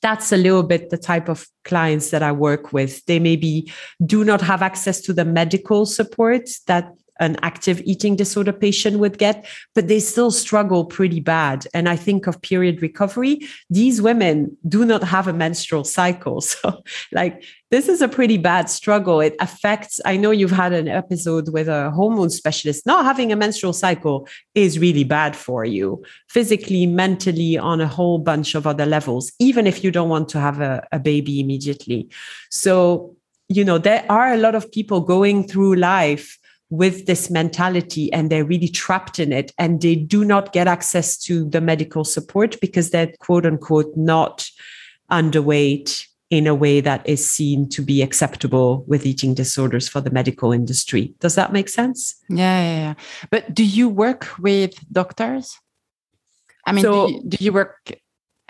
that's 0.00 0.32
a 0.32 0.36
little 0.36 0.62
bit 0.62 0.90
the 0.90 0.98
type 0.98 1.28
of 1.28 1.46
clients 1.64 2.10
that 2.10 2.22
I 2.22 2.32
work 2.32 2.72
with. 2.72 3.04
They 3.06 3.18
maybe 3.18 3.72
do 4.04 4.24
not 4.24 4.40
have 4.40 4.62
access 4.62 5.00
to 5.02 5.12
the 5.12 5.24
medical 5.24 5.86
support 5.86 6.48
that 6.66 6.92
an 7.20 7.36
active 7.42 7.80
eating 7.84 8.16
disorder 8.16 8.52
patient 8.52 8.98
would 8.98 9.18
get, 9.18 9.46
but 9.74 9.88
they 9.88 10.00
still 10.00 10.30
struggle 10.30 10.84
pretty 10.84 11.20
bad. 11.20 11.66
And 11.74 11.88
I 11.88 11.96
think 11.96 12.26
of 12.26 12.40
period 12.42 12.82
recovery. 12.82 13.40
These 13.70 14.00
women 14.00 14.56
do 14.66 14.84
not 14.84 15.02
have 15.02 15.28
a 15.28 15.32
menstrual 15.32 15.84
cycle. 15.84 16.42
So, 16.48 16.82
like, 17.12 17.44
this 17.70 17.88
is 17.88 18.00
a 18.00 18.08
pretty 18.08 18.38
bad 18.38 18.70
struggle. 18.70 19.20
It 19.20 19.36
affects, 19.38 20.00
I 20.06 20.16
know 20.16 20.30
you've 20.30 20.50
had 20.50 20.72
an 20.72 20.88
episode 20.88 21.52
with 21.52 21.68
a 21.68 21.90
hormone 21.90 22.30
specialist. 22.30 22.86
Not 22.86 23.04
having 23.04 23.30
a 23.30 23.36
menstrual 23.36 23.74
cycle 23.74 24.26
is 24.54 24.78
really 24.78 25.04
bad 25.04 25.36
for 25.36 25.64
you 25.64 26.02
physically, 26.28 26.86
mentally, 26.86 27.58
on 27.58 27.80
a 27.80 27.86
whole 27.86 28.18
bunch 28.18 28.54
of 28.54 28.66
other 28.66 28.86
levels, 28.86 29.30
even 29.38 29.66
if 29.66 29.84
you 29.84 29.90
don't 29.90 30.08
want 30.08 30.30
to 30.30 30.40
have 30.40 30.60
a, 30.60 30.86
a 30.92 30.98
baby 30.98 31.40
immediately. 31.40 32.08
So, 32.50 33.14
you 33.48 33.64
know, 33.64 33.78
there 33.78 34.04
are 34.08 34.32
a 34.32 34.38
lot 34.38 34.54
of 34.54 34.70
people 34.72 35.00
going 35.00 35.46
through 35.46 35.76
life 35.76 36.38
with 36.70 37.06
this 37.06 37.30
mentality 37.30 38.12
and 38.12 38.30
they're 38.30 38.44
really 38.44 38.68
trapped 38.68 39.18
in 39.18 39.32
it 39.32 39.52
and 39.58 39.80
they 39.80 39.94
do 39.94 40.24
not 40.24 40.52
get 40.52 40.66
access 40.66 41.16
to 41.16 41.48
the 41.48 41.60
medical 41.60 42.04
support 42.04 42.60
because 42.60 42.90
they're 42.90 43.12
quote 43.20 43.46
unquote 43.46 43.96
not 43.96 44.50
underweight 45.10 46.06
in 46.30 46.46
a 46.46 46.54
way 46.54 46.80
that 46.80 47.08
is 47.08 47.28
seen 47.28 47.68
to 47.70 47.80
be 47.80 48.02
acceptable 48.02 48.84
with 48.86 49.06
eating 49.06 49.32
disorders 49.32 49.88
for 49.88 50.02
the 50.02 50.10
medical 50.10 50.52
industry. 50.52 51.14
Does 51.20 51.34
that 51.36 51.52
make 51.52 51.70
sense? 51.70 52.16
Yeah, 52.28 52.60
yeah, 52.60 52.78
yeah. 52.78 52.94
But 53.30 53.54
do 53.54 53.64
you 53.64 53.88
work 53.88 54.28
with 54.38 54.74
doctors? 54.92 55.58
I 56.66 56.72
mean, 56.72 56.82
so, 56.82 57.06
do, 57.06 57.12
you, 57.14 57.22
do 57.24 57.44
you 57.44 57.52
work 57.52 57.92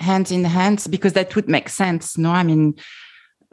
hands 0.00 0.32
in 0.32 0.44
hands? 0.44 0.88
Because 0.88 1.12
that 1.12 1.36
would 1.36 1.48
make 1.48 1.68
sense. 1.68 2.18
No, 2.18 2.32
I 2.32 2.42
mean, 2.42 2.74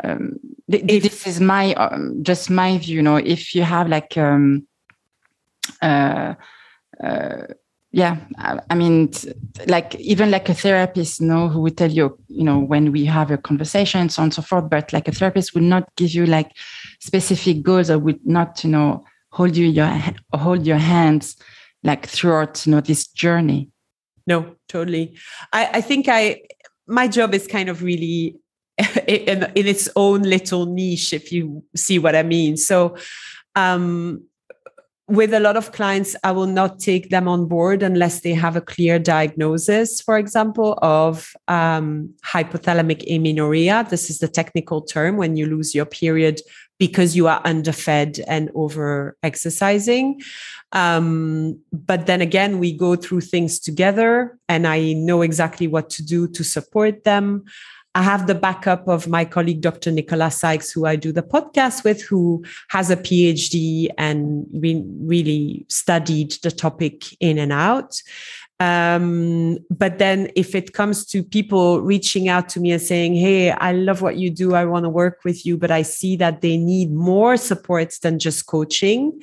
um, 0.04 0.40
th- 0.70 1.04
this 1.04 1.28
is 1.28 1.40
my 1.40 1.74
um, 1.76 2.24
just 2.24 2.50
my 2.50 2.78
view 2.78 2.96
you 2.98 3.02
know 3.02 3.16
if 3.16 3.56
you 3.56 3.64
have 3.64 3.88
like 3.88 4.18
um 4.18 4.68
uh, 5.82 6.34
uh 7.04 7.44
yeah 7.92 8.18
I, 8.38 8.60
I 8.70 8.76
mean 8.76 9.12
like 9.68 9.96
even 9.96 10.30
like 10.32 10.50
a 10.50 10.54
therapist 10.54 11.22
you 11.22 11.28
know 11.28 11.48
who 11.48 11.62
would 11.62 11.78
tell 11.78 11.92
you 11.92 12.18
you 12.28 12.44
know 12.44 12.60
when 12.60 12.92
we 12.92 13.06
have 13.06 13.32
a 13.32 13.38
conversation 13.38 14.10
so 14.10 14.22
on 14.22 14.26
and 14.26 14.34
so 14.34 14.42
forth 14.42 14.70
but 14.70 14.92
like 14.92 15.08
a 15.08 15.14
therapist 15.14 15.54
would 15.54 15.64
not 15.64 15.88
give 15.96 16.12
you 16.12 16.26
like 16.26 16.52
specific 17.00 17.64
goals 17.64 17.90
or 17.90 17.98
would 18.00 18.26
not 18.26 18.64
you 18.64 18.70
know 18.70 19.04
hold 19.32 19.56
you 19.56 19.68
your 19.68 19.90
hold 20.34 20.66
your 20.66 20.78
hands 20.78 21.38
like 21.84 22.08
throughout 22.08 22.66
you 22.66 22.72
know 22.72 22.82
this 22.82 23.08
journey. 23.08 23.70
No 24.28 24.56
totally. 24.68 25.16
I 25.54 25.70
i 25.74 25.82
think 25.82 26.08
i 26.10 26.42
my 26.88 27.08
job 27.08 27.34
is 27.34 27.48
kind 27.48 27.70
of 27.70 27.82
really 27.82 28.38
in, 29.08 29.44
in 29.56 29.68
its 29.68 29.90
own 29.96 30.24
little 30.24 30.66
niche, 30.66 31.14
if 31.14 31.32
you 31.32 31.64
see 31.76 32.00
what 32.00 32.16
I 32.16 32.24
mean. 32.24 32.58
So, 32.58 32.98
um, 33.56 34.24
with 35.08 35.36
a 35.36 35.40
lot 35.40 35.56
of 35.56 35.72
clients, 35.72 36.16
I 36.24 36.32
will 36.32 36.48
not 36.48 36.80
take 36.80 37.10
them 37.10 37.28
on 37.28 37.46
board 37.48 37.84
unless 37.84 38.22
they 38.22 38.34
have 38.34 38.56
a 38.56 38.62
clear 38.62 38.98
diagnosis, 38.98 40.02
for 40.02 40.18
example, 40.18 40.80
of 40.82 41.32
um, 41.48 42.12
hypothalamic 42.26 43.06
amenorrhea. 43.16 43.86
This 43.88 44.10
is 44.10 44.18
the 44.18 44.28
technical 44.28 44.82
term 44.82 45.18
when 45.18 45.38
you 45.38 45.46
lose 45.46 45.76
your 45.76 45.86
period 45.86 46.42
because 46.80 47.16
you 47.16 47.28
are 47.28 47.40
underfed 47.46 48.20
and 48.28 48.50
over 48.56 49.16
exercising. 49.22 50.22
Um, 50.72 51.60
but 51.72 52.08
then 52.08 52.22
again, 52.22 52.58
we 52.58 52.74
go 52.74 52.96
through 52.96 53.22
things 53.22 53.60
together, 53.60 54.38
and 54.50 54.66
I 54.66 54.94
know 54.94 55.22
exactly 55.22 55.68
what 55.68 55.90
to 55.92 56.04
do 56.04 56.28
to 56.30 56.44
support 56.44 57.04
them. 57.04 57.46
I 57.96 58.02
have 58.02 58.28
the 58.28 58.36
backup 58.36 58.90
of 58.90 59.08
my 59.08 59.24
colleague, 59.24 59.62
Dr. 59.62 59.90
Nicola 59.90 60.30
Sykes, 60.30 60.70
who 60.70 60.86
I 60.86 60.98
do 60.98 61.14
the 61.14 61.24
podcast 61.24 61.86
with, 61.86 62.04
who 62.04 62.44
has 62.68 62.92
a 62.92 62.98
PhD 62.98 63.88
and 63.98 64.46
re- 64.54 64.84
really 65.00 65.66
studied 65.70 66.34
the 66.44 66.52
topic 66.52 67.06
in 67.22 67.38
and 67.38 67.54
out. 67.54 68.02
Um, 68.60 69.60
but 69.70 69.98
then 69.98 70.30
if 70.36 70.56
it 70.56 70.74
comes 70.74 71.06
to 71.08 71.24
people 71.24 71.82
reaching 71.82 72.28
out 72.28 72.50
to 72.50 72.60
me 72.60 72.72
and 72.72 72.82
saying, 72.82 73.16
Hey, 73.16 73.52
I 73.52 73.72
love 73.72 74.02
what 74.02 74.18
you 74.18 74.30
do. 74.30 74.56
I 74.56 74.66
want 74.66 74.84
to 74.84 74.90
work 74.90 75.22
with 75.24 75.46
you, 75.46 75.58
but 75.58 75.72
I 75.72 75.82
see 75.82 76.18
that 76.18 76.42
they 76.42 76.58
need 76.58 76.92
more 76.92 77.38
supports 77.38 78.00
than 78.00 78.20
just 78.20 78.46
coaching, 78.46 79.22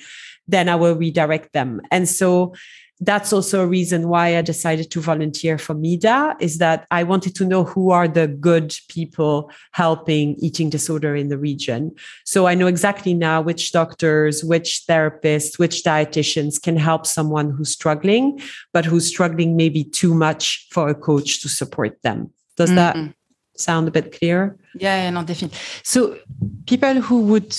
then 0.48 0.68
I 0.68 0.76
will 0.76 0.94
redirect 0.94 1.52
them. 1.52 1.80
And 1.90 2.08
so 2.08 2.54
that's 3.04 3.32
also 3.32 3.62
a 3.62 3.66
reason 3.66 4.08
why 4.08 4.38
I 4.38 4.42
decided 4.42 4.92
to 4.92 5.00
volunteer 5.00 5.58
for 5.58 5.74
MEEDA 5.74 6.36
is 6.40 6.58
that 6.58 6.86
I 6.92 7.02
wanted 7.02 7.34
to 7.34 7.44
know 7.44 7.64
who 7.64 7.90
are 7.90 8.06
the 8.06 8.28
good 8.28 8.76
people 8.88 9.50
helping 9.72 10.36
eating 10.36 10.70
disorder 10.70 11.16
in 11.16 11.28
the 11.28 11.36
region. 11.36 11.92
So 12.24 12.46
I 12.46 12.54
know 12.54 12.68
exactly 12.68 13.12
now 13.12 13.40
which 13.40 13.72
doctors, 13.72 14.44
which 14.44 14.84
therapists, 14.88 15.58
which 15.58 15.82
dietitians 15.82 16.62
can 16.62 16.76
help 16.76 17.04
someone 17.04 17.50
who's 17.50 17.70
struggling, 17.70 18.40
but 18.72 18.84
who's 18.84 19.08
struggling 19.08 19.56
maybe 19.56 19.82
too 19.82 20.14
much 20.14 20.68
for 20.70 20.88
a 20.88 20.94
coach 20.94 21.42
to 21.42 21.48
support 21.48 22.00
them. 22.02 22.30
Does 22.56 22.70
mm-hmm. 22.70 23.06
that 23.06 23.14
sound 23.56 23.88
a 23.88 23.90
bit 23.90 24.16
clear? 24.16 24.56
Yeah, 24.76 25.10
no, 25.10 25.24
definitely. 25.24 25.58
So 25.82 26.18
people 26.66 27.00
who 27.00 27.22
would 27.22 27.56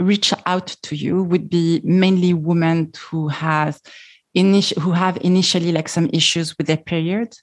reach 0.00 0.32
out 0.46 0.68
to 0.82 0.96
you 0.96 1.22
would 1.22 1.48
be 1.48 1.80
mainly 1.84 2.34
women 2.34 2.92
who 3.10 3.28
have 3.28 3.80
init- 4.38 4.78
who 4.78 4.92
have 4.92 5.18
initially 5.22 5.72
like 5.72 5.88
some 5.88 6.08
issues 6.12 6.56
with 6.56 6.66
their 6.66 6.76
period? 6.76 7.36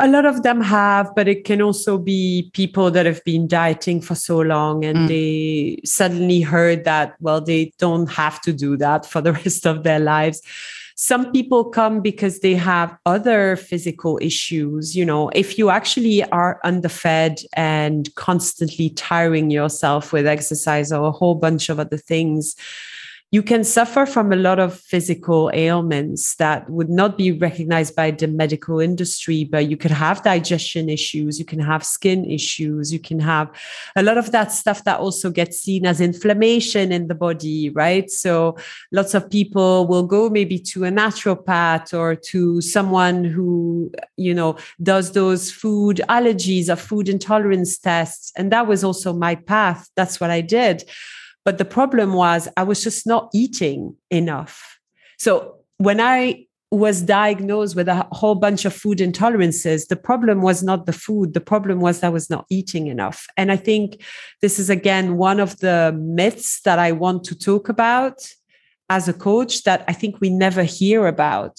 A 0.00 0.06
lot 0.06 0.26
of 0.26 0.42
them 0.42 0.60
have, 0.60 1.12
but 1.16 1.26
it 1.26 1.44
can 1.44 1.60
also 1.60 1.98
be 1.98 2.50
people 2.52 2.90
that 2.90 3.06
have 3.06 3.22
been 3.24 3.48
dieting 3.48 4.00
for 4.00 4.14
so 4.14 4.40
long 4.40 4.84
and 4.84 4.98
mm. 4.98 5.08
they 5.08 5.80
suddenly 5.84 6.40
heard 6.40 6.84
that, 6.84 7.16
well, 7.20 7.40
they 7.40 7.72
don't 7.78 8.08
have 8.08 8.40
to 8.42 8.52
do 8.52 8.76
that 8.76 9.04
for 9.04 9.20
the 9.20 9.32
rest 9.44 9.66
of 9.66 9.82
their 9.82 9.98
lives. 9.98 10.40
Some 10.94 11.30
people 11.30 11.64
come 11.64 12.00
because 12.00 12.40
they 12.40 12.54
have 12.54 12.96
other 13.06 13.54
physical 13.56 14.18
issues. 14.20 14.96
You 14.96 15.04
know, 15.04 15.28
if 15.28 15.56
you 15.56 15.70
actually 15.70 16.24
are 16.24 16.60
underfed 16.64 17.44
and 17.54 18.12
constantly 18.16 18.90
tiring 18.90 19.50
yourself 19.50 20.12
with 20.12 20.26
exercise 20.26 20.92
or 20.92 21.06
a 21.06 21.12
whole 21.12 21.36
bunch 21.36 21.68
of 21.68 21.78
other 21.78 21.96
things, 21.96 22.56
you 23.30 23.42
can 23.42 23.62
suffer 23.62 24.06
from 24.06 24.32
a 24.32 24.36
lot 24.36 24.58
of 24.58 24.78
physical 24.80 25.50
ailments 25.52 26.34
that 26.36 26.68
would 26.70 26.88
not 26.88 27.18
be 27.18 27.30
recognized 27.30 27.94
by 27.94 28.10
the 28.10 28.26
medical 28.26 28.80
industry, 28.80 29.44
but 29.44 29.68
you 29.68 29.76
could 29.76 29.90
have 29.90 30.22
digestion 30.22 30.88
issues, 30.88 31.38
you 31.38 31.44
can 31.44 31.58
have 31.58 31.84
skin 31.84 32.24
issues, 32.24 32.90
you 32.90 32.98
can 32.98 33.20
have 33.20 33.50
a 33.96 34.02
lot 34.02 34.16
of 34.16 34.32
that 34.32 34.50
stuff 34.50 34.82
that 34.84 34.98
also 34.98 35.30
gets 35.30 35.60
seen 35.60 35.84
as 35.84 36.00
inflammation 36.00 36.90
in 36.90 37.08
the 37.08 37.14
body, 37.14 37.68
right? 37.68 38.10
So 38.10 38.56
lots 38.92 39.12
of 39.12 39.28
people 39.28 39.86
will 39.86 40.04
go 40.04 40.30
maybe 40.30 40.58
to 40.60 40.84
a 40.84 40.90
naturopath 40.90 41.92
or 41.92 42.14
to 42.14 42.62
someone 42.62 43.24
who, 43.24 43.92
you 44.16 44.32
know, 44.32 44.56
does 44.82 45.12
those 45.12 45.52
food 45.52 46.00
allergies 46.08 46.70
or 46.70 46.76
food 46.76 47.10
intolerance 47.10 47.76
tests. 47.76 48.32
And 48.36 48.50
that 48.52 48.66
was 48.66 48.82
also 48.82 49.12
my 49.12 49.34
path. 49.34 49.90
That's 49.96 50.18
what 50.18 50.30
I 50.30 50.40
did 50.40 50.88
but 51.48 51.56
the 51.56 51.64
problem 51.64 52.12
was 52.12 52.46
I 52.58 52.62
was 52.62 52.84
just 52.84 53.06
not 53.06 53.30
eating 53.32 53.96
enough. 54.10 54.78
So 55.16 55.54
when 55.78 55.98
I 55.98 56.44
was 56.70 57.00
diagnosed 57.00 57.74
with 57.74 57.88
a 57.88 58.06
whole 58.12 58.34
bunch 58.34 58.66
of 58.66 58.74
food 58.74 58.98
intolerances, 58.98 59.88
the 59.88 59.96
problem 59.96 60.42
was 60.42 60.62
not 60.62 60.84
the 60.84 60.92
food. 60.92 61.32
The 61.32 61.40
problem 61.40 61.80
was 61.80 62.02
I 62.02 62.10
was 62.10 62.28
not 62.28 62.44
eating 62.50 62.88
enough. 62.88 63.26
And 63.38 63.50
I 63.50 63.56
think 63.56 64.04
this 64.42 64.58
is 64.58 64.68
again 64.68 65.16
one 65.16 65.40
of 65.40 65.56
the 65.60 65.98
myths 65.98 66.60
that 66.66 66.78
I 66.78 66.92
want 66.92 67.24
to 67.24 67.34
talk 67.34 67.70
about 67.70 68.18
as 68.90 69.08
a 69.08 69.14
coach 69.14 69.62
that 69.62 69.84
I 69.88 69.94
think 69.94 70.20
we 70.20 70.28
never 70.28 70.64
hear 70.64 71.06
about 71.06 71.56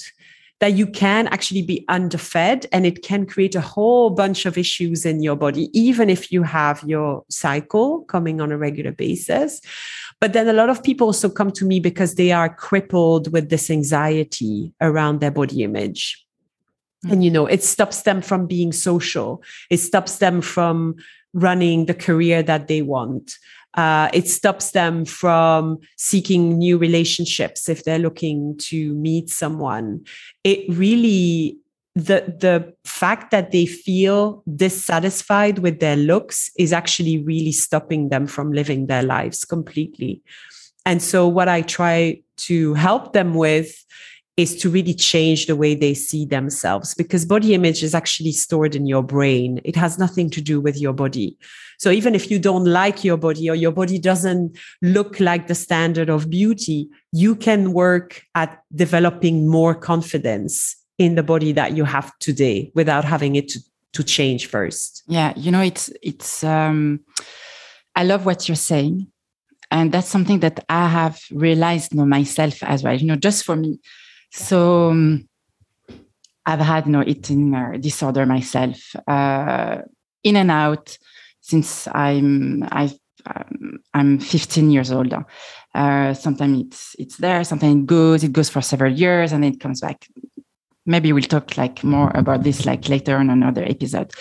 that 0.59 0.73
you 0.73 0.85
can 0.85 1.27
actually 1.27 1.61
be 1.61 1.85
underfed 1.87 2.65
and 2.71 2.85
it 2.85 3.01
can 3.01 3.25
create 3.25 3.55
a 3.55 3.61
whole 3.61 4.09
bunch 4.09 4.45
of 4.45 4.57
issues 4.57 5.05
in 5.05 5.23
your 5.23 5.35
body, 5.35 5.69
even 5.77 6.09
if 6.09 6.31
you 6.31 6.43
have 6.43 6.83
your 6.83 7.23
cycle 7.29 8.01
coming 8.03 8.41
on 8.41 8.51
a 8.51 8.57
regular 8.57 8.91
basis. 8.91 9.61
But 10.19 10.33
then 10.33 10.49
a 10.49 10.53
lot 10.53 10.69
of 10.69 10.83
people 10.83 11.07
also 11.07 11.29
come 11.29 11.51
to 11.51 11.65
me 11.65 11.79
because 11.79 12.15
they 12.15 12.31
are 12.31 12.53
crippled 12.53 13.31
with 13.31 13.49
this 13.49 13.69
anxiety 13.69 14.73
around 14.81 15.21
their 15.21 15.31
body 15.31 15.63
image. 15.63 16.25
Mm-hmm. 17.05 17.13
And, 17.13 17.23
you 17.23 17.31
know, 17.31 17.45
it 17.45 17.63
stops 17.63 18.01
them 18.01 18.21
from 18.21 18.45
being 18.45 18.73
social, 18.73 19.41
it 19.69 19.77
stops 19.77 20.17
them 20.17 20.41
from 20.41 20.95
running 21.33 21.85
the 21.85 21.93
career 21.93 22.41
that 22.43 22.67
they 22.67 22.81
want. 22.81 23.35
Uh, 23.75 24.09
it 24.13 24.27
stops 24.27 24.71
them 24.71 25.05
from 25.05 25.77
seeking 25.95 26.57
new 26.57 26.77
relationships 26.77 27.69
if 27.69 27.83
they're 27.83 27.99
looking 27.99 28.57
to 28.57 28.93
meet 28.95 29.29
someone. 29.29 30.03
It 30.43 30.65
really 30.75 31.57
the 31.95 32.33
the 32.39 32.73
fact 32.85 33.31
that 33.31 33.51
they 33.51 33.65
feel 33.65 34.43
dissatisfied 34.55 35.59
with 35.59 35.79
their 35.79 35.95
looks 35.95 36.49
is 36.57 36.71
actually 36.71 37.21
really 37.23 37.51
stopping 37.51 38.09
them 38.09 38.27
from 38.27 38.51
living 38.51 38.87
their 38.87 39.03
lives 39.03 39.43
completely. 39.45 40.21
And 40.85 41.01
so 41.01 41.27
what 41.27 41.47
I 41.47 41.61
try 41.61 42.21
to 42.37 42.73
help 42.73 43.13
them 43.13 43.33
with 43.33 43.85
is 44.39 44.55
to 44.55 44.69
really 44.69 44.93
change 44.93 45.47
the 45.47 45.55
way 45.55 45.75
they 45.75 45.93
see 45.93 46.25
themselves 46.25 46.93
because 46.93 47.25
body 47.25 47.53
image 47.53 47.83
is 47.83 47.93
actually 47.93 48.31
stored 48.31 48.73
in 48.73 48.85
your 48.85 49.03
brain. 49.03 49.59
It 49.65 49.75
has 49.75 49.99
nothing 49.99 50.29
to 50.29 50.39
do 50.39 50.61
with 50.61 50.77
your 50.79 50.93
body. 50.93 51.37
So 51.77 51.91
even 51.91 52.15
if 52.15 52.31
you 52.31 52.39
don't 52.39 52.63
like 52.63 53.03
your 53.03 53.17
body 53.17 53.49
or 53.49 53.55
your 53.55 53.73
body 53.73 53.99
doesn't 53.99 54.57
look 54.81 55.19
like 55.19 55.47
the 55.47 55.55
standard 55.55 56.09
of 56.09 56.29
beauty, 56.29 56.87
you 57.11 57.35
can 57.35 57.73
work 57.73 58.23
at 58.33 58.63
developing 58.73 59.49
more 59.49 59.75
confidence 59.75 60.77
in 60.97 61.15
the 61.15 61.23
body 61.23 61.51
that 61.51 61.75
you 61.75 61.83
have 61.83 62.17
today 62.19 62.71
without 62.75 63.03
having 63.03 63.35
it 63.35 63.49
to, 63.49 63.59
to 63.91 64.03
change 64.05 64.45
first. 64.45 65.03
Yeah, 65.07 65.33
you 65.35 65.51
know, 65.51 65.61
it's 65.61 65.91
it's 66.01 66.45
um 66.45 67.01
I 67.93 68.05
love 68.05 68.25
what 68.25 68.47
you're 68.47 68.55
saying. 68.55 69.07
And 69.71 69.91
that's 69.91 70.07
something 70.07 70.39
that 70.39 70.63
I 70.69 70.87
have 70.87 71.21
realized 71.31 71.93
you 71.93 71.99
know, 71.99 72.05
myself 72.05 72.63
as 72.63 72.83
well. 72.83 72.95
You 72.95 73.05
know, 73.05 73.15
just 73.15 73.43
for 73.43 73.55
me, 73.55 73.79
so 74.29 74.89
um, 74.89 75.27
I've 76.45 76.59
had 76.59 76.87
no 76.87 77.03
eating 77.05 77.53
uh, 77.53 77.77
disorder 77.79 78.25
myself, 78.25 78.95
uh, 79.07 79.79
in 80.23 80.35
and 80.35 80.51
out 80.51 80.97
since 81.41 81.87
I'm 81.87 82.63
i 82.63 82.91
um, 83.25 83.79
I'm 83.93 84.19
15 84.19 84.71
years 84.71 84.91
old. 84.91 85.13
Uh, 85.75 86.13
sometimes 86.13 86.61
it's 86.61 86.95
it's 86.97 87.17
there, 87.17 87.43
sometimes 87.43 87.75
it 87.75 87.85
goes, 87.85 88.23
it 88.23 88.33
goes 88.33 88.49
for 88.49 88.61
several 88.61 88.91
years, 88.91 89.31
and 89.31 89.43
then 89.43 89.53
it 89.53 89.59
comes 89.59 89.81
back 89.81 90.07
maybe 90.85 91.13
we'll 91.13 91.23
talk 91.23 91.57
like 91.57 91.83
more 91.83 92.11
about 92.15 92.43
this 92.43 92.65
like 92.65 92.89
later 92.89 93.17
on 93.17 93.29
another 93.29 93.63
episode. 93.63 94.11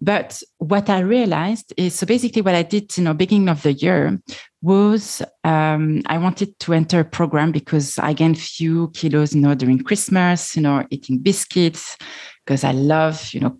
But 0.00 0.42
what 0.60 0.90
i 0.90 1.00
realized 1.00 1.72
is 1.76 1.94
so 1.94 2.06
basically 2.06 2.42
what 2.42 2.54
i 2.54 2.62
did 2.62 2.96
you 2.96 3.02
know 3.02 3.14
beginning 3.14 3.48
of 3.48 3.62
the 3.62 3.72
year 3.72 4.20
was 4.62 5.22
um, 5.44 6.02
i 6.06 6.18
wanted 6.18 6.56
to 6.60 6.74
enter 6.74 7.00
a 7.00 7.04
program 7.04 7.50
because 7.50 7.98
i 7.98 8.12
gained 8.12 8.38
few 8.38 8.88
kilos 8.90 9.34
you 9.34 9.40
know 9.40 9.54
during 9.54 9.82
christmas 9.82 10.54
you 10.54 10.62
know 10.62 10.86
eating 10.90 11.18
biscuits 11.18 11.96
because 12.44 12.62
i 12.62 12.72
love 12.72 13.32
you 13.32 13.40
know 13.40 13.58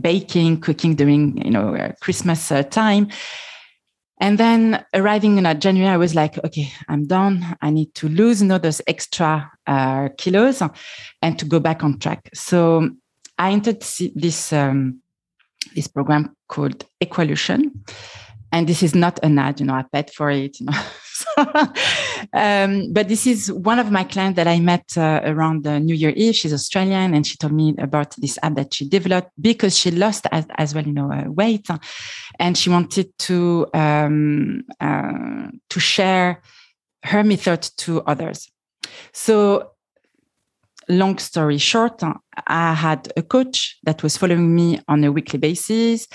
baking 0.00 0.60
cooking 0.60 0.94
during 0.94 1.36
you 1.44 1.50
know 1.50 1.74
uh, 1.74 1.92
christmas 2.00 2.52
uh, 2.52 2.62
time 2.62 3.08
and 4.22 4.38
then 4.38 4.84
arriving 4.94 5.36
in 5.36 5.60
January, 5.60 5.92
I 5.92 5.96
was 5.96 6.14
like, 6.14 6.42
okay, 6.44 6.72
I'm 6.88 7.08
done. 7.08 7.56
I 7.60 7.70
need 7.70 7.92
to 7.96 8.08
lose 8.08 8.40
you 8.40 8.46
know, 8.46 8.58
those 8.58 8.80
extra 8.86 9.50
uh, 9.66 10.10
kilos 10.16 10.62
and 11.22 11.38
to 11.40 11.44
go 11.44 11.58
back 11.58 11.82
on 11.82 11.98
track. 11.98 12.30
So 12.32 12.88
I 13.36 13.50
entered 13.50 13.80
this 14.14 14.52
um, 14.52 15.00
this 15.74 15.88
program 15.88 16.36
called 16.48 16.84
Equalution, 17.02 17.72
and 18.52 18.68
this 18.68 18.84
is 18.84 18.94
not 18.94 19.18
an 19.24 19.40
ad. 19.40 19.58
You 19.58 19.66
know, 19.66 19.74
I 19.74 19.84
paid 19.92 20.10
for 20.10 20.30
it. 20.30 20.60
You 20.60 20.66
know. 20.66 20.82
um, 22.32 22.92
but 22.92 23.08
this 23.08 23.26
is 23.26 23.50
one 23.52 23.78
of 23.78 23.90
my 23.90 24.04
clients 24.04 24.36
that 24.36 24.46
I 24.46 24.60
met 24.60 24.96
uh, 24.96 25.20
around 25.24 25.64
New 25.64 25.94
Year 25.94 26.12
Eve. 26.16 26.34
She's 26.34 26.52
Australian, 26.52 27.14
and 27.14 27.26
she 27.26 27.36
told 27.36 27.52
me 27.52 27.74
about 27.78 28.14
this 28.16 28.38
app 28.42 28.54
that 28.54 28.74
she 28.74 28.88
developed 28.88 29.30
because 29.40 29.76
she 29.76 29.90
lost 29.90 30.26
as, 30.32 30.46
as 30.56 30.74
well, 30.74 30.86
you 30.86 30.92
know, 30.92 31.12
uh, 31.12 31.24
weight, 31.30 31.68
and 32.38 32.56
she 32.56 32.70
wanted 32.70 33.16
to 33.20 33.66
um, 33.74 34.64
uh, 34.80 35.48
to 35.70 35.80
share 35.80 36.42
her 37.04 37.24
method 37.24 37.62
to 37.78 38.02
others. 38.02 38.50
So 39.12 39.72
long 40.88 41.18
story 41.18 41.58
short, 41.58 42.02
I 42.46 42.74
had 42.74 43.12
a 43.16 43.22
coach 43.22 43.78
that 43.84 44.02
was 44.02 44.16
following 44.16 44.54
me 44.54 44.80
on 44.88 45.04
a 45.04 45.12
weekly 45.12 45.38
basis, 45.38 46.06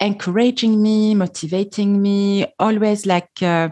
encouraging 0.00 0.82
me, 0.82 1.14
motivating 1.14 2.02
me, 2.02 2.46
always 2.58 3.06
like 3.06 3.42
uh, 3.42 3.70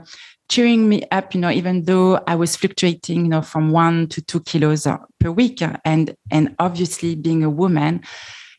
cheering 0.49 0.89
me 0.89 1.03
up, 1.11 1.35
you 1.35 1.41
know, 1.41 1.51
even 1.51 1.85
though 1.85 2.21
I 2.27 2.35
was 2.35 2.57
fluctuating, 2.57 3.25
you 3.25 3.29
know, 3.29 3.43
from 3.43 3.71
one 3.71 4.09
to 4.09 4.23
two 4.23 4.41
kilos 4.41 4.87
uh, 4.87 4.99
per 5.21 5.31
week. 5.31 5.63
And, 5.85 6.17
and 6.31 6.55
obviously 6.59 7.15
being 7.15 7.43
a 7.45 7.51
woman, 7.51 8.03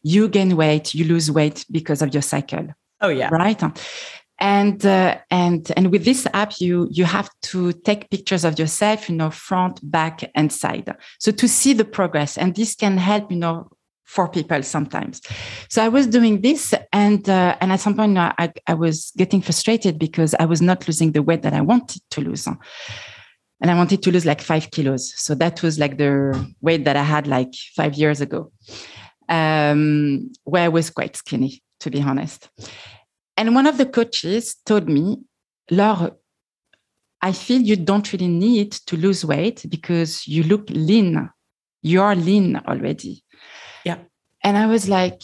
you 0.04 0.28
gain 0.28 0.56
weight, 0.56 0.94
you 0.94 1.06
lose 1.06 1.32
weight 1.32 1.66
because 1.72 2.02
of 2.02 2.14
your 2.14 2.22
cycle. 2.22 2.68
Oh, 3.02 3.10
yeah. 3.10 3.30
Right. 3.30 3.62
and 4.40 4.86
uh, 4.86 5.18
and 5.32 5.72
and 5.78 5.92
with 5.92 6.04
this 6.04 6.28
app 6.34 6.60
you 6.60 6.88
you 6.92 7.06
have 7.06 7.30
to 7.42 7.72
take 7.72 8.10
pictures 8.10 8.44
of 8.44 8.60
yourself 8.60 9.10
you 9.10 9.16
know 9.16 9.32
front 9.32 9.80
back 9.90 10.30
and 10.36 10.52
side 10.52 10.94
so 11.20 11.32
to 11.32 11.48
see 11.48 11.72
the 11.74 11.86
progress 11.86 12.38
and 12.38 12.56
this 12.56 12.76
can 12.76 12.98
help 12.98 13.32
you 13.32 13.38
know 13.38 13.70
for 14.06 14.28
people 14.30 14.62
sometimes 14.64 15.22
so 15.70 15.84
i 15.84 15.88
was 15.88 16.08
doing 16.08 16.42
this 16.42 16.74
and 16.94 17.30
uh, 17.30 17.56
and 17.60 17.72
at 17.72 17.80
some 17.80 17.96
point 17.96 18.18
I, 18.18 18.52
I 18.68 18.74
was 18.74 19.12
getting 19.18 19.42
frustrated 19.42 20.00
because 20.00 20.36
i 20.40 20.46
was 20.46 20.62
not 20.62 20.88
losing 20.88 21.12
the 21.12 21.24
weight 21.24 21.42
that 21.42 21.54
i 21.54 21.62
wanted 21.62 22.02
to 22.12 22.22
lose 22.22 22.48
and 22.48 23.72
i 23.72 23.74
wanted 23.74 24.04
to 24.04 24.12
lose 24.12 24.26
like 24.26 24.42
five 24.42 24.72
kilos 24.72 25.14
so 25.16 25.36
that 25.36 25.62
was 25.62 25.80
like 25.80 25.98
the 25.98 26.54
weight 26.62 26.86
that 26.86 26.96
i 26.96 27.04
had 27.04 27.28
like 27.28 27.54
five 27.76 27.96
years 27.96 28.22
ago 28.22 28.52
um, 29.28 30.32
where 30.44 30.64
i 30.64 30.68
was 30.70 30.90
quite 30.90 31.16
skinny 31.16 31.62
to 31.80 31.90
be 31.90 32.02
honest 32.02 32.50
and 33.38 33.54
one 33.54 33.68
of 33.68 33.78
the 33.78 33.86
coaches 33.86 34.56
told 34.66 34.88
me, 34.88 35.18
Laure, 35.70 36.16
I 37.22 37.32
feel 37.32 37.62
you 37.62 37.76
don't 37.76 38.12
really 38.14 38.28
need 38.28 38.72
to 38.72 38.96
lose 38.96 39.26
weight 39.26 39.66
because 39.68 40.28
you 40.28 40.44
look 40.44 40.70
lean. 40.70 41.30
You're 41.82 42.16
lean 42.16 42.58
already. 42.68 43.24
Yeah. 43.86 44.00
And 44.44 44.58
I 44.58 44.66
was 44.66 44.90
like, 44.90 45.22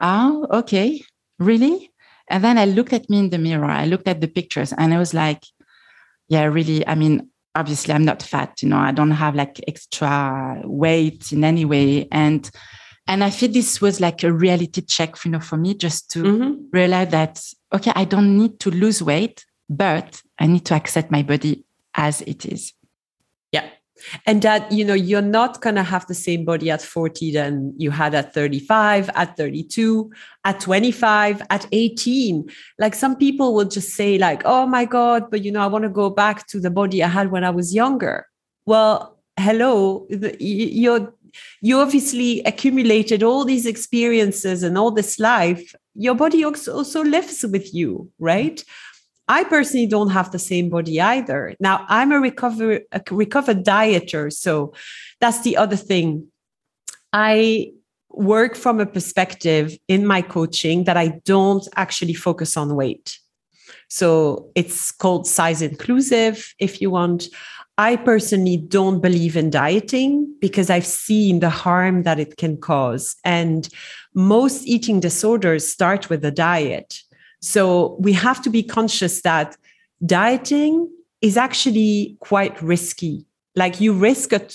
oh, 0.00 0.46
okay, 0.50 1.02
really? 1.38 1.90
And 2.28 2.44
then 2.44 2.58
I 2.58 2.66
looked 2.66 2.92
at 2.92 3.08
me 3.08 3.18
in 3.18 3.30
the 3.30 3.38
mirror. 3.38 3.64
I 3.64 3.86
looked 3.86 4.06
at 4.06 4.20
the 4.20 4.28
pictures 4.28 4.72
and 4.76 4.92
I 4.92 4.98
was 4.98 5.14
like, 5.14 5.44
yeah, 6.28 6.44
really. 6.44 6.86
I 6.86 6.94
mean, 6.94 7.28
obviously, 7.54 7.94
I'm 7.94 8.04
not 8.04 8.22
fat, 8.22 8.62
you 8.62 8.68
know, 8.68 8.78
I 8.78 8.92
don't 8.92 9.10
have 9.10 9.34
like 9.34 9.60
extra 9.66 10.60
weight 10.64 11.32
in 11.32 11.44
any 11.44 11.64
way. 11.64 12.06
And 12.12 12.48
and 13.06 13.24
I 13.24 13.30
feel 13.30 13.50
this 13.50 13.80
was 13.80 14.00
like 14.00 14.22
a 14.22 14.32
reality 14.32 14.82
check, 14.82 15.24
you 15.24 15.32
know, 15.32 15.40
for 15.40 15.56
me, 15.56 15.74
just 15.74 16.10
to 16.12 16.22
mm-hmm. 16.22 16.64
realize 16.72 17.08
that 17.08 17.42
okay, 17.72 17.92
I 17.94 18.04
don't 18.04 18.36
need 18.36 18.60
to 18.60 18.70
lose 18.70 19.02
weight, 19.02 19.44
but 19.68 20.22
I 20.38 20.46
need 20.46 20.64
to 20.66 20.74
accept 20.74 21.10
my 21.10 21.22
body 21.22 21.64
as 21.94 22.20
it 22.22 22.46
is. 22.46 22.72
Yeah. 23.50 23.68
And 24.26 24.42
that, 24.42 24.70
you 24.70 24.84
know, 24.84 24.94
you're 24.94 25.22
not 25.22 25.60
going 25.60 25.76
to 25.76 25.82
have 25.82 26.06
the 26.06 26.14
same 26.14 26.44
body 26.44 26.70
at 26.70 26.82
40 26.82 27.32
than 27.32 27.74
you 27.76 27.90
had 27.90 28.14
at 28.14 28.34
35, 28.34 29.10
at 29.14 29.36
32, 29.36 30.10
at 30.44 30.60
25, 30.60 31.42
at 31.50 31.66
18. 31.72 32.48
Like 32.78 32.94
some 32.94 33.16
people 33.16 33.54
will 33.54 33.64
just 33.64 33.90
say, 33.90 34.18
like, 34.18 34.42
oh 34.44 34.66
my 34.66 34.84
God, 34.84 35.30
but, 35.30 35.44
you 35.44 35.52
know, 35.52 35.60
I 35.60 35.66
want 35.66 35.84
to 35.84 35.90
go 35.90 36.10
back 36.10 36.46
to 36.48 36.60
the 36.60 36.70
body 36.70 37.02
I 37.02 37.08
had 37.08 37.30
when 37.30 37.44
I 37.44 37.50
was 37.50 37.74
younger. 37.74 38.26
Well, 38.66 39.18
hello, 39.38 40.06
you're 40.38 41.12
you 41.60 41.78
obviously 41.78 42.42
accumulated 42.42 43.22
all 43.22 43.44
these 43.44 43.66
experiences 43.66 44.62
and 44.62 44.76
all 44.76 44.90
this 44.90 45.18
life 45.18 45.74
your 45.94 46.14
body 46.14 46.44
also 46.44 47.04
lives 47.04 47.44
with 47.44 47.74
you 47.74 48.10
right 48.18 48.64
i 49.30 49.44
personally 49.44 49.86
don't 49.86 50.10
have 50.10 50.30
the 50.30 50.38
same 50.38 50.68
body 50.68 51.00
either 51.00 51.54
now 51.60 51.84
i'm 51.88 52.12
a 52.12 52.20
recover 52.20 52.80
a 52.92 53.00
recovered 53.10 53.64
dieter 53.64 54.32
so 54.32 54.72
that's 55.20 55.40
the 55.42 55.56
other 55.56 55.76
thing 55.76 56.26
i 57.12 57.70
work 58.10 58.56
from 58.56 58.80
a 58.80 58.86
perspective 58.86 59.76
in 59.88 60.06
my 60.06 60.20
coaching 60.20 60.84
that 60.84 60.96
i 60.96 61.08
don't 61.24 61.66
actually 61.76 62.14
focus 62.14 62.56
on 62.56 62.74
weight 62.74 63.18
so 63.88 64.50
it's 64.54 64.90
called 64.92 65.26
size 65.26 65.62
inclusive 65.62 66.54
if 66.58 66.80
you 66.80 66.90
want 66.90 67.28
I 67.80 67.96
personally 67.96 68.58
don't 68.58 69.00
believe 69.00 69.38
in 69.38 69.48
dieting 69.48 70.34
because 70.38 70.68
I've 70.68 70.84
seen 70.84 71.40
the 71.40 71.48
harm 71.48 72.02
that 72.02 72.20
it 72.20 72.36
can 72.36 72.58
cause. 72.58 73.16
And 73.24 73.70
most 74.12 74.66
eating 74.66 75.00
disorders 75.00 75.66
start 75.66 76.10
with 76.10 76.22
a 76.22 76.30
diet. 76.30 77.00
So 77.40 77.96
we 78.00 78.12
have 78.12 78.42
to 78.42 78.50
be 78.50 78.62
conscious 78.62 79.22
that 79.22 79.56
dieting 80.04 80.90
is 81.20 81.36
actually 81.36 82.16
quite 82.20 82.60
risky. 82.62 83.26
Like 83.56 83.80
you 83.80 83.92
risk 83.92 84.32
a, 84.32 84.46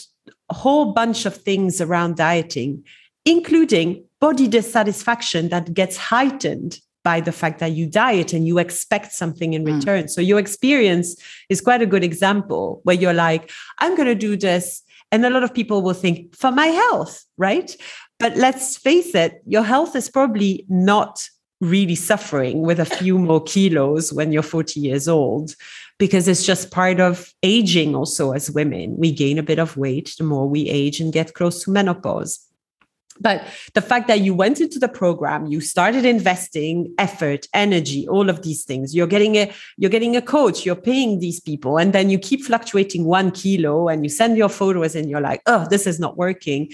whole 0.51 0.93
bunch 0.93 1.25
of 1.25 1.35
things 1.35 1.81
around 1.81 2.17
dieting, 2.17 2.83
including 3.25 4.03
body 4.19 4.47
dissatisfaction 4.47 5.49
that 5.49 5.73
gets 5.73 5.97
heightened 5.97 6.79
by 7.03 7.21
the 7.21 7.31
fact 7.31 7.59
that 7.59 7.71
you 7.71 7.87
diet 7.87 8.33
and 8.33 8.47
you 8.47 8.57
expect 8.57 9.11
something 9.11 9.53
in 9.53 9.63
mm. 9.63 9.75
return. 9.75 10.05
Mm. 10.05 10.09
So 10.09 10.21
your 10.21 10.39
experience 10.39 11.15
is 11.49 11.61
quite 11.61 11.81
a 11.81 11.85
good 11.85 12.03
example 12.03 12.81
where 12.83 12.95
you're 12.95 13.13
like, 13.13 13.51
I'm 13.79 13.95
going 13.95 14.07
to 14.07 14.15
do 14.15 14.35
this. 14.35 14.81
And 15.11 15.23
a 15.25 15.29
lot 15.29 15.43
of 15.43 15.53
people 15.53 15.81
will 15.83 15.93
think 15.93 16.35
for 16.35 16.51
my 16.51 16.67
health, 16.67 17.23
right? 17.37 17.75
But 18.19 18.35
let's 18.37 18.75
face 18.75 19.13
it, 19.13 19.41
your 19.45 19.63
health 19.63 19.95
is 19.95 20.09
probably 20.09 20.65
not 20.67 21.29
really 21.65 21.95
suffering 21.95 22.61
with 22.61 22.79
a 22.79 22.85
few 22.85 23.17
more 23.17 23.43
kilos 23.43 24.13
when 24.13 24.31
you're 24.31 24.43
40 24.43 24.79
years 24.79 25.07
old 25.07 25.55
because 25.97 26.27
it's 26.27 26.45
just 26.45 26.71
part 26.71 26.99
of 26.99 27.33
aging 27.43 27.95
also 27.95 28.31
as 28.31 28.51
women. 28.51 28.95
We 28.97 29.11
gain 29.11 29.37
a 29.37 29.43
bit 29.43 29.59
of 29.59 29.77
weight 29.77 30.13
the 30.17 30.23
more 30.23 30.47
we 30.47 30.69
age 30.69 30.99
and 30.99 31.11
get 31.11 31.33
close 31.33 31.63
to 31.63 31.71
menopause. 31.71 32.39
But 33.19 33.47
the 33.73 33.81
fact 33.81 34.07
that 34.09 34.19
you 34.19 34.33
went 34.33 34.59
into 34.59 34.77
the 34.77 34.89
program 34.89 35.45
you 35.45 35.61
started 35.61 36.03
investing 36.03 36.93
effort 36.97 37.47
energy 37.53 38.05
all 38.09 38.29
of 38.29 38.41
these 38.41 38.65
things 38.65 38.93
you're 38.93 39.07
getting 39.07 39.37
a 39.37 39.49
you're 39.77 39.89
getting 39.89 40.17
a 40.17 40.21
coach 40.21 40.65
you're 40.65 40.75
paying 40.75 41.19
these 41.19 41.39
people 41.39 41.77
and 41.77 41.93
then 41.93 42.09
you 42.09 42.19
keep 42.19 42.43
fluctuating 42.43 43.05
one 43.05 43.31
kilo 43.31 43.87
and 43.87 44.03
you 44.03 44.09
send 44.09 44.37
your 44.37 44.49
photos 44.49 44.95
and 44.95 45.09
you're 45.09 45.21
like 45.21 45.41
oh 45.45 45.65
this 45.69 45.87
is 45.87 45.97
not 45.97 46.17
working 46.17 46.69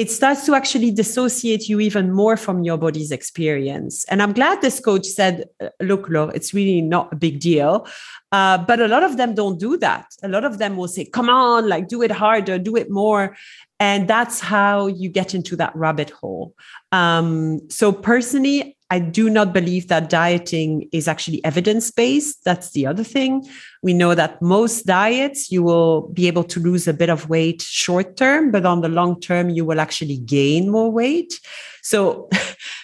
it 0.00 0.10
starts 0.10 0.46
to 0.46 0.54
actually 0.54 0.90
dissociate 0.90 1.68
you 1.68 1.78
even 1.78 2.10
more 2.10 2.34
from 2.34 2.62
your 2.62 2.78
body's 2.78 3.12
experience. 3.12 4.06
And 4.06 4.22
I'm 4.22 4.32
glad 4.32 4.62
this 4.62 4.80
coach 4.80 5.06
said, 5.06 5.44
uh, 5.60 5.68
look, 5.80 6.08
look, 6.08 6.34
it's 6.34 6.54
really 6.54 6.80
not 6.80 7.12
a 7.12 7.16
big 7.16 7.38
deal. 7.38 7.86
Uh, 8.32 8.56
but 8.56 8.80
a 8.80 8.88
lot 8.88 9.02
of 9.02 9.18
them 9.18 9.34
don't 9.34 9.58
do 9.60 9.76
that. 9.76 10.06
A 10.22 10.28
lot 10.28 10.44
of 10.44 10.56
them 10.56 10.78
will 10.78 10.88
say, 10.88 11.04
come 11.04 11.28
on, 11.28 11.68
like 11.68 11.88
do 11.88 12.00
it 12.00 12.10
harder, 12.10 12.58
do 12.58 12.76
it 12.76 12.90
more. 12.90 13.36
And 13.78 14.08
that's 14.08 14.40
how 14.40 14.86
you 14.86 15.10
get 15.10 15.34
into 15.34 15.54
that 15.56 15.76
rabbit 15.76 16.08
hole. 16.08 16.54
Um, 16.92 17.68
so 17.68 17.92
personally, 17.92 18.78
I 18.90 18.98
do 18.98 19.30
not 19.30 19.52
believe 19.52 19.86
that 19.88 20.10
dieting 20.10 20.88
is 20.92 21.06
actually 21.06 21.42
evidence 21.44 21.90
based. 21.92 22.44
That's 22.44 22.72
the 22.72 22.86
other 22.86 23.04
thing. 23.04 23.48
We 23.82 23.94
know 23.94 24.16
that 24.16 24.42
most 24.42 24.84
diets, 24.84 25.52
you 25.52 25.62
will 25.62 26.08
be 26.08 26.26
able 26.26 26.44
to 26.44 26.60
lose 26.60 26.88
a 26.88 26.92
bit 26.92 27.08
of 27.08 27.28
weight 27.28 27.62
short 27.62 28.16
term, 28.16 28.50
but 28.50 28.66
on 28.66 28.80
the 28.80 28.88
long 28.88 29.20
term, 29.20 29.48
you 29.48 29.64
will 29.64 29.80
actually 29.80 30.18
gain 30.18 30.70
more 30.70 30.90
weight. 30.90 31.40
So 31.82 32.28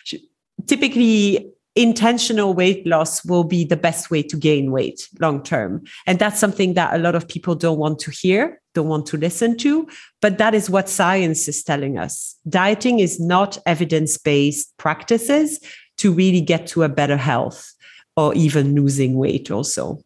typically, 0.67 1.51
intentional 1.75 2.55
weight 2.55 2.87
loss 2.87 3.25
will 3.25 3.45
be 3.45 3.65
the 3.65 3.77
best 3.77 4.11
way 4.11 4.23
to 4.23 4.37
gain 4.37 4.71
weight 4.71 5.09
long 5.21 5.43
term. 5.43 5.85
And 6.07 6.19
that's 6.19 6.41
something 6.41 6.75
that 6.75 6.95
a 6.95 6.99
lot 6.99 7.15
of 7.15 7.29
people 7.29 7.55
don't 7.55 7.79
want 7.79 7.99
to 8.01 8.11
hear, 8.11 8.63
don't 8.75 8.89
want 8.89 9.07
to 9.07 9.17
listen 9.19 9.59
to. 9.59 9.87
But 10.23 10.39
that 10.39 10.55
is 10.55 10.71
what 10.71 10.89
science 10.89 11.49
is 11.49 11.63
telling 11.63 11.99
us. 11.99 12.37
Dieting 12.49 13.01
is 13.01 13.21
not 13.21 13.59
evidence 13.67 14.17
based 14.17 14.73
practices 14.79 15.61
to 15.99 16.13
really 16.13 16.41
get 16.41 16.67
to 16.69 16.83
a 16.83 16.89
better 16.89 17.17
health 17.17 17.75
or 18.17 18.35
even 18.35 18.75
losing 18.75 19.15
weight 19.15 19.51
also. 19.51 19.99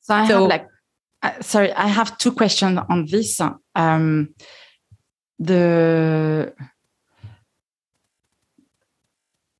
So 0.00 0.14
I 0.14 0.28
so, 0.28 0.40
have 0.40 0.48
like, 0.48 0.68
uh, 1.22 1.40
sorry, 1.40 1.72
I 1.72 1.86
have 1.86 2.18
two 2.18 2.32
questions 2.32 2.78
on 2.88 3.06
this. 3.06 3.40
Um, 3.74 4.34
the, 5.38 6.52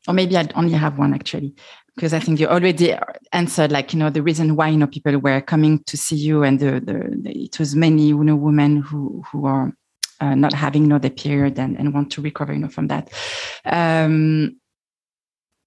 or 0.07 0.15
maybe 0.15 0.37
I 0.37 0.47
only 0.55 0.73
have 0.73 0.99
one 0.99 1.15
actually, 1.15 1.55
because 1.97 2.13
I 2.13 2.21
think 2.21 2.41
you 2.41 2.47
already 2.47 2.95
answered, 3.33 3.73
like 3.73 3.95
you 3.95 3.99
know, 3.99 4.11
the 4.11 4.23
reason 4.23 4.57
why 4.57 4.69
you 4.69 4.77
know 4.77 4.87
people 4.87 5.17
were 5.19 5.41
coming 5.41 5.83
to 5.85 5.97
see 5.97 6.17
you, 6.17 6.43
and 6.43 6.61
the, 6.61 6.73
the, 6.73 7.17
the 7.23 7.45
it 7.45 7.59
was 7.59 7.75
many 7.75 8.09
you 8.09 8.23
know 8.23 8.37
women 8.37 8.83
who 8.83 9.25
who 9.33 9.47
are 9.47 9.73
uh, 10.21 10.35
not 10.35 10.53
having 10.53 10.83
you 10.83 10.89
know 10.89 10.99
the 10.99 11.11
period 11.11 11.59
and, 11.59 11.79
and 11.79 11.95
want 11.95 12.13
to 12.13 12.21
recover 12.21 12.53
you 12.53 12.59
know 12.59 12.69
from 12.69 12.89
that. 12.89 13.11
Um, 13.65 14.61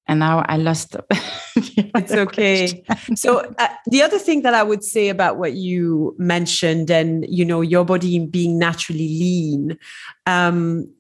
and 0.07 0.19
now 0.19 0.45
I 0.47 0.57
lost. 0.57 0.95
it's 1.55 2.11
okay. 2.11 2.83
so 3.15 3.53
uh, 3.57 3.67
the 3.87 4.01
other 4.01 4.19
thing 4.19 4.41
that 4.43 4.53
I 4.53 4.63
would 4.63 4.83
say 4.83 5.09
about 5.09 5.37
what 5.37 5.53
you 5.53 6.15
mentioned, 6.17 6.89
and 6.89 7.25
you 7.27 7.45
know, 7.45 7.61
your 7.61 7.85
body 7.85 8.25
being 8.25 8.57
naturally 8.57 9.07
lean, 9.07 9.77
um, 10.25 10.91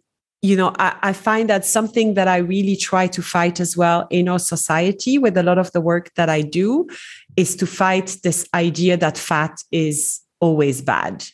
you 0.41 0.55
know, 0.55 0.73
I, 0.77 0.95
I, 1.01 1.13
find 1.13 1.49
that 1.49 1.65
something 1.65 2.13
that 2.13 2.27
I 2.27 2.37
really 2.37 2.75
try 2.75 3.07
to 3.07 3.21
fight 3.21 3.59
as 3.59 3.75
well 3.75 4.07
in 4.11 4.29
our 4.29 4.39
society 4.39 5.17
with 5.17 5.35
a 5.35 5.43
lot 5.43 5.57
of 5.57 5.71
the 5.71 5.81
work 5.81 6.13
that 6.15 6.29
I 6.29 6.41
do 6.41 6.87
is 7.35 7.55
to 7.55 7.65
fight 7.65 8.17
this 8.23 8.47
idea 8.53 8.97
that 8.97 9.17
fat 9.17 9.59
is 9.71 10.21
always 10.39 10.81
bad. 10.81 11.25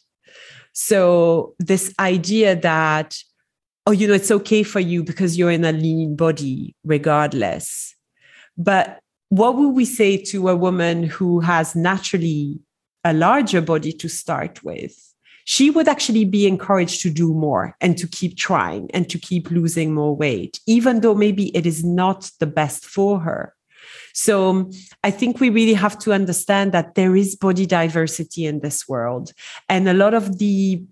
So 0.73 1.53
this 1.59 1.93
idea 1.99 2.55
that 2.55 3.17
oh, 3.85 3.91
you 3.91 4.07
know, 4.07 4.13
it's 4.13 4.31
okay 4.31 4.63
for 4.63 4.79
you 4.79 5.03
because 5.03 5.37
you're 5.37 5.51
in 5.51 5.65
a 5.65 5.71
lean 5.71 6.15
body, 6.15 6.75
regardless. 6.83 7.95
But 8.57 8.99
what 9.29 9.55
would 9.55 9.69
we 9.69 9.85
say 9.85 10.17
to 10.17 10.49
a 10.49 10.55
woman 10.55 11.03
who 11.03 11.39
has 11.39 11.75
naturally 11.75 12.59
a 13.03 13.13
larger 13.13 13.61
body 13.61 13.91
to 13.93 14.07
start 14.07 14.63
with? 14.63 14.95
She 15.45 15.69
would 15.69 15.89
actually 15.89 16.23
be 16.23 16.47
encouraged 16.47 17.01
to 17.01 17.09
do 17.09 17.33
more 17.33 17.75
and 17.81 17.97
to 17.97 18.07
keep 18.07 18.37
trying 18.37 18.89
and 18.93 19.09
to 19.09 19.17
keep 19.17 19.51
losing 19.51 19.93
more 19.93 20.15
weight, 20.15 20.59
even 20.67 21.01
though 21.01 21.15
maybe 21.15 21.55
it 21.55 21.65
is 21.65 21.83
not 21.83 22.31
the 22.39 22.47
best 22.47 22.85
for 22.85 23.19
her. 23.19 23.53
So 24.13 24.49
um, 24.49 24.71
I 25.03 25.11
think 25.11 25.39
we 25.39 25.49
really 25.49 25.73
have 25.73 25.97
to 25.99 26.13
understand 26.13 26.71
that 26.71 26.95
there 26.95 27.15
is 27.15 27.35
body 27.35 27.65
diversity 27.65 28.45
in 28.45 28.59
this 28.59 28.87
world. 28.87 29.33
And 29.67 29.89
a 29.89 29.93
lot 29.93 30.13
of 30.13 30.37
the 30.37 30.83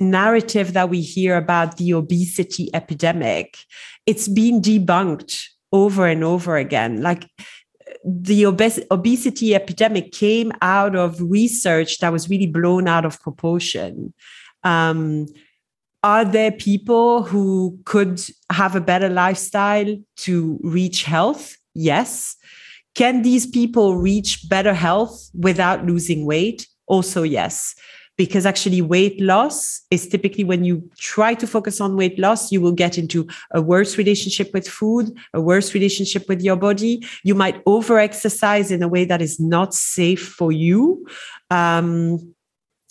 narrative 0.00 0.72
that 0.72 0.90
we 0.90 1.00
hear 1.00 1.36
about 1.36 1.76
the 1.76 1.92
obesity 1.92 2.70
epidemic, 2.74 3.58
it's 4.06 4.28
been 4.28 4.60
debunked 4.60 5.48
over 5.72 6.06
and 6.06 6.24
over 6.24 6.56
again. 6.56 7.02
Like 7.02 7.28
the 8.04 8.44
obes- 8.44 8.84
obesity 8.90 9.54
epidemic 9.54 10.12
came 10.12 10.52
out 10.62 10.94
of 10.94 11.20
research 11.20 11.98
that 11.98 12.12
was 12.12 12.30
really 12.30 12.46
blown 12.46 12.88
out 12.88 13.04
of 13.04 13.20
proportion. 13.20 14.14
Um, 14.62 15.26
are 16.04 16.24
there 16.24 16.52
people 16.52 17.24
who 17.24 17.78
could 17.84 18.22
have 18.50 18.76
a 18.76 18.80
better 18.80 19.08
lifestyle 19.08 19.96
to 20.18 20.60
reach 20.62 21.02
health? 21.02 21.56
Yes. 21.74 22.36
Can 22.94 23.22
these 23.22 23.46
people 23.46 23.96
reach 23.96 24.48
better 24.48 24.74
health 24.74 25.28
without 25.34 25.84
losing 25.84 26.24
weight? 26.24 26.66
Also, 26.86 27.22
yes 27.24 27.74
because 28.18 28.44
actually 28.44 28.82
weight 28.82 29.18
loss 29.20 29.80
is 29.90 30.06
typically 30.06 30.44
when 30.44 30.64
you 30.64 30.82
try 30.98 31.32
to 31.32 31.46
focus 31.46 31.80
on 31.80 31.96
weight 31.96 32.18
loss 32.18 32.52
you 32.52 32.60
will 32.60 32.72
get 32.72 32.98
into 32.98 33.26
a 33.52 33.62
worse 33.62 33.96
relationship 33.96 34.52
with 34.52 34.68
food 34.68 35.16
a 35.32 35.40
worse 35.40 35.74
relationship 35.74 36.28
with 36.28 36.42
your 36.42 36.56
body. 36.56 37.04
You 37.22 37.34
might 37.34 37.62
over 37.66 37.98
exercise 37.98 38.70
in 38.70 38.82
a 38.82 38.88
way 38.88 39.04
that 39.04 39.22
is 39.22 39.38
not 39.38 39.74
safe 39.74 40.28
for 40.28 40.52
you. 40.52 41.06
Um, 41.50 42.34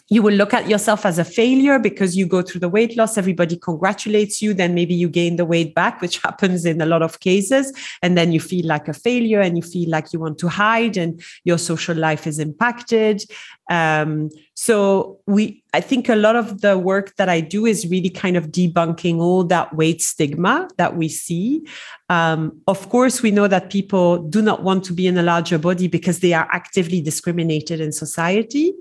you 0.10 0.22
will 0.22 0.34
look 0.34 0.54
at 0.54 0.70
yourself 0.70 1.06
as 1.06 1.20
a 1.20 1.26
failure 1.26 1.80
because 1.80 2.16
you 2.16 2.26
go 2.26 2.42
through 2.42 2.62
the 2.62 2.70
weight 2.70 2.96
loss 2.96 3.18
everybody 3.18 3.58
congratulates 3.58 4.42
you 4.42 4.54
then 4.54 4.74
maybe 4.74 4.94
you 4.94 5.10
gain 5.10 5.36
the 5.36 5.44
weight 5.44 5.76
back 5.76 6.02
which 6.04 6.18
happens 6.20 6.66
in 6.66 6.80
a 6.80 6.86
lot 6.86 7.02
of 7.02 7.20
cases 7.20 7.74
and 8.02 8.18
then 8.18 8.32
you 8.32 8.40
feel 8.40 8.66
like 8.66 8.88
a 8.88 8.94
failure 8.94 9.42
and 9.42 9.58
you 9.58 9.64
feel 9.64 9.90
like 9.90 10.14
you 10.14 10.20
want 10.20 10.38
to 10.38 10.48
hide 10.48 10.96
and 10.96 11.22
your 11.44 11.58
social 11.58 11.98
life 11.98 12.26
is 12.26 12.40
impacted 12.40 13.22
um, 13.70 14.30
so 14.54 15.20
we 15.28 15.62
i 15.74 15.82
think 15.82 16.10
a 16.10 16.16
lot 16.16 16.36
of 16.36 16.62
the 16.62 16.78
work 16.78 17.16
that 17.18 17.30
i 17.30 17.40
do 17.40 17.66
is 17.66 17.88
really 17.88 18.10
kind 18.10 18.38
of 18.38 18.48
debunking 18.48 19.20
all 19.20 19.44
that 19.44 19.76
weight 19.76 20.02
stigma 20.02 20.68
that 20.78 20.96
we 20.96 21.08
see. 21.10 21.62
Um, 22.10 22.62
of 22.68 22.90
course 22.90 23.22
we 23.22 23.32
know 23.32 23.48
that 23.48 23.70
people 23.70 24.18
do 24.20 24.42
not 24.42 24.64
want 24.64 24.84
to 24.86 24.94
be 24.94 25.08
in 25.08 25.18
a 25.18 25.24
larger 25.24 25.58
body 25.58 25.88
because 25.88 26.20
they 26.20 26.34
are 26.34 26.48
actively 26.52 27.02
discriminated 27.02 27.82
in 27.82 27.92
society. 27.92 28.74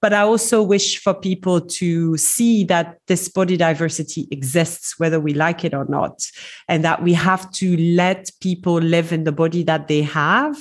But 0.00 0.14
I 0.14 0.20
also 0.20 0.62
wish 0.62 0.98
for 0.98 1.12
people 1.12 1.60
to 1.60 2.16
see 2.16 2.64
that 2.64 2.98
this 3.06 3.28
body 3.28 3.56
diversity 3.58 4.26
exists, 4.30 4.98
whether 4.98 5.20
we 5.20 5.34
like 5.34 5.62
it 5.62 5.74
or 5.74 5.84
not, 5.84 6.22
and 6.68 6.82
that 6.84 7.02
we 7.02 7.12
have 7.12 7.50
to 7.52 7.76
let 7.76 8.30
people 8.40 8.78
live 8.78 9.12
in 9.12 9.24
the 9.24 9.32
body 9.32 9.62
that 9.64 9.88
they 9.88 10.00
have, 10.02 10.56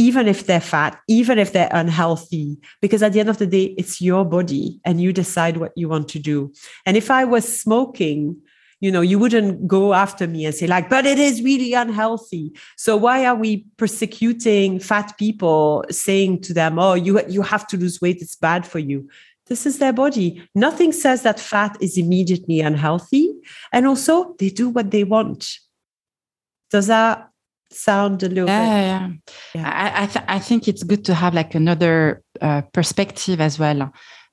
even 0.00 0.26
if 0.26 0.46
they're 0.46 0.62
fat, 0.62 0.98
even 1.08 1.38
if 1.38 1.52
they're 1.52 1.68
unhealthy, 1.72 2.56
because 2.80 3.02
at 3.02 3.12
the 3.12 3.20
end 3.20 3.28
of 3.28 3.36
the 3.36 3.46
day, 3.46 3.74
it's 3.76 4.00
your 4.00 4.24
body 4.24 4.80
and 4.86 4.98
you 4.98 5.12
decide 5.12 5.58
what 5.58 5.72
you 5.76 5.90
want 5.90 6.08
to 6.08 6.18
do. 6.18 6.50
And 6.86 6.96
if 6.96 7.10
I 7.10 7.24
was 7.24 7.44
smoking, 7.60 8.40
you 8.80 8.90
know 8.90 9.02
you 9.02 9.18
wouldn't 9.18 9.68
go 9.68 9.92
after 9.92 10.26
me 10.26 10.46
and 10.46 10.54
say 10.54 10.66
like 10.66 10.88
but 10.88 11.04
it 11.04 11.18
is 11.18 11.42
really 11.42 11.74
unhealthy. 11.74 12.50
So 12.78 12.96
why 12.96 13.26
are 13.26 13.34
we 13.34 13.66
persecuting 13.76 14.80
fat 14.80 15.18
people 15.18 15.84
saying 15.90 16.40
to 16.46 16.54
them 16.54 16.78
oh 16.78 16.94
you 16.94 17.20
you 17.28 17.42
have 17.42 17.66
to 17.66 17.76
lose 17.76 18.00
weight 18.00 18.22
it's 18.22 18.36
bad 18.36 18.66
for 18.66 18.78
you. 18.78 19.06
This 19.48 19.66
is 19.66 19.80
their 19.80 19.92
body. 19.92 20.42
Nothing 20.54 20.92
says 20.92 21.20
that 21.24 21.38
fat 21.38 21.76
is 21.80 21.98
immediately 21.98 22.60
unhealthy. 22.60 23.34
And 23.70 23.86
also 23.86 24.34
they 24.38 24.48
do 24.48 24.70
what 24.70 24.92
they 24.92 25.04
want. 25.04 25.46
Does 26.70 26.86
that 26.86 27.29
sound 27.70 28.22
a 28.22 28.28
little 28.28 28.48
yeah, 28.48 29.08
bit 29.08 29.20
yeah, 29.54 29.62
yeah. 29.62 29.70
I, 29.70 30.02
I, 30.02 30.06
th- 30.06 30.24
I 30.28 30.38
think 30.38 30.68
it's 30.68 30.82
good 30.82 31.04
to 31.06 31.14
have 31.14 31.34
like 31.34 31.54
another 31.54 32.22
uh, 32.40 32.62
perspective 32.72 33.40
as 33.40 33.58
well. 33.58 33.92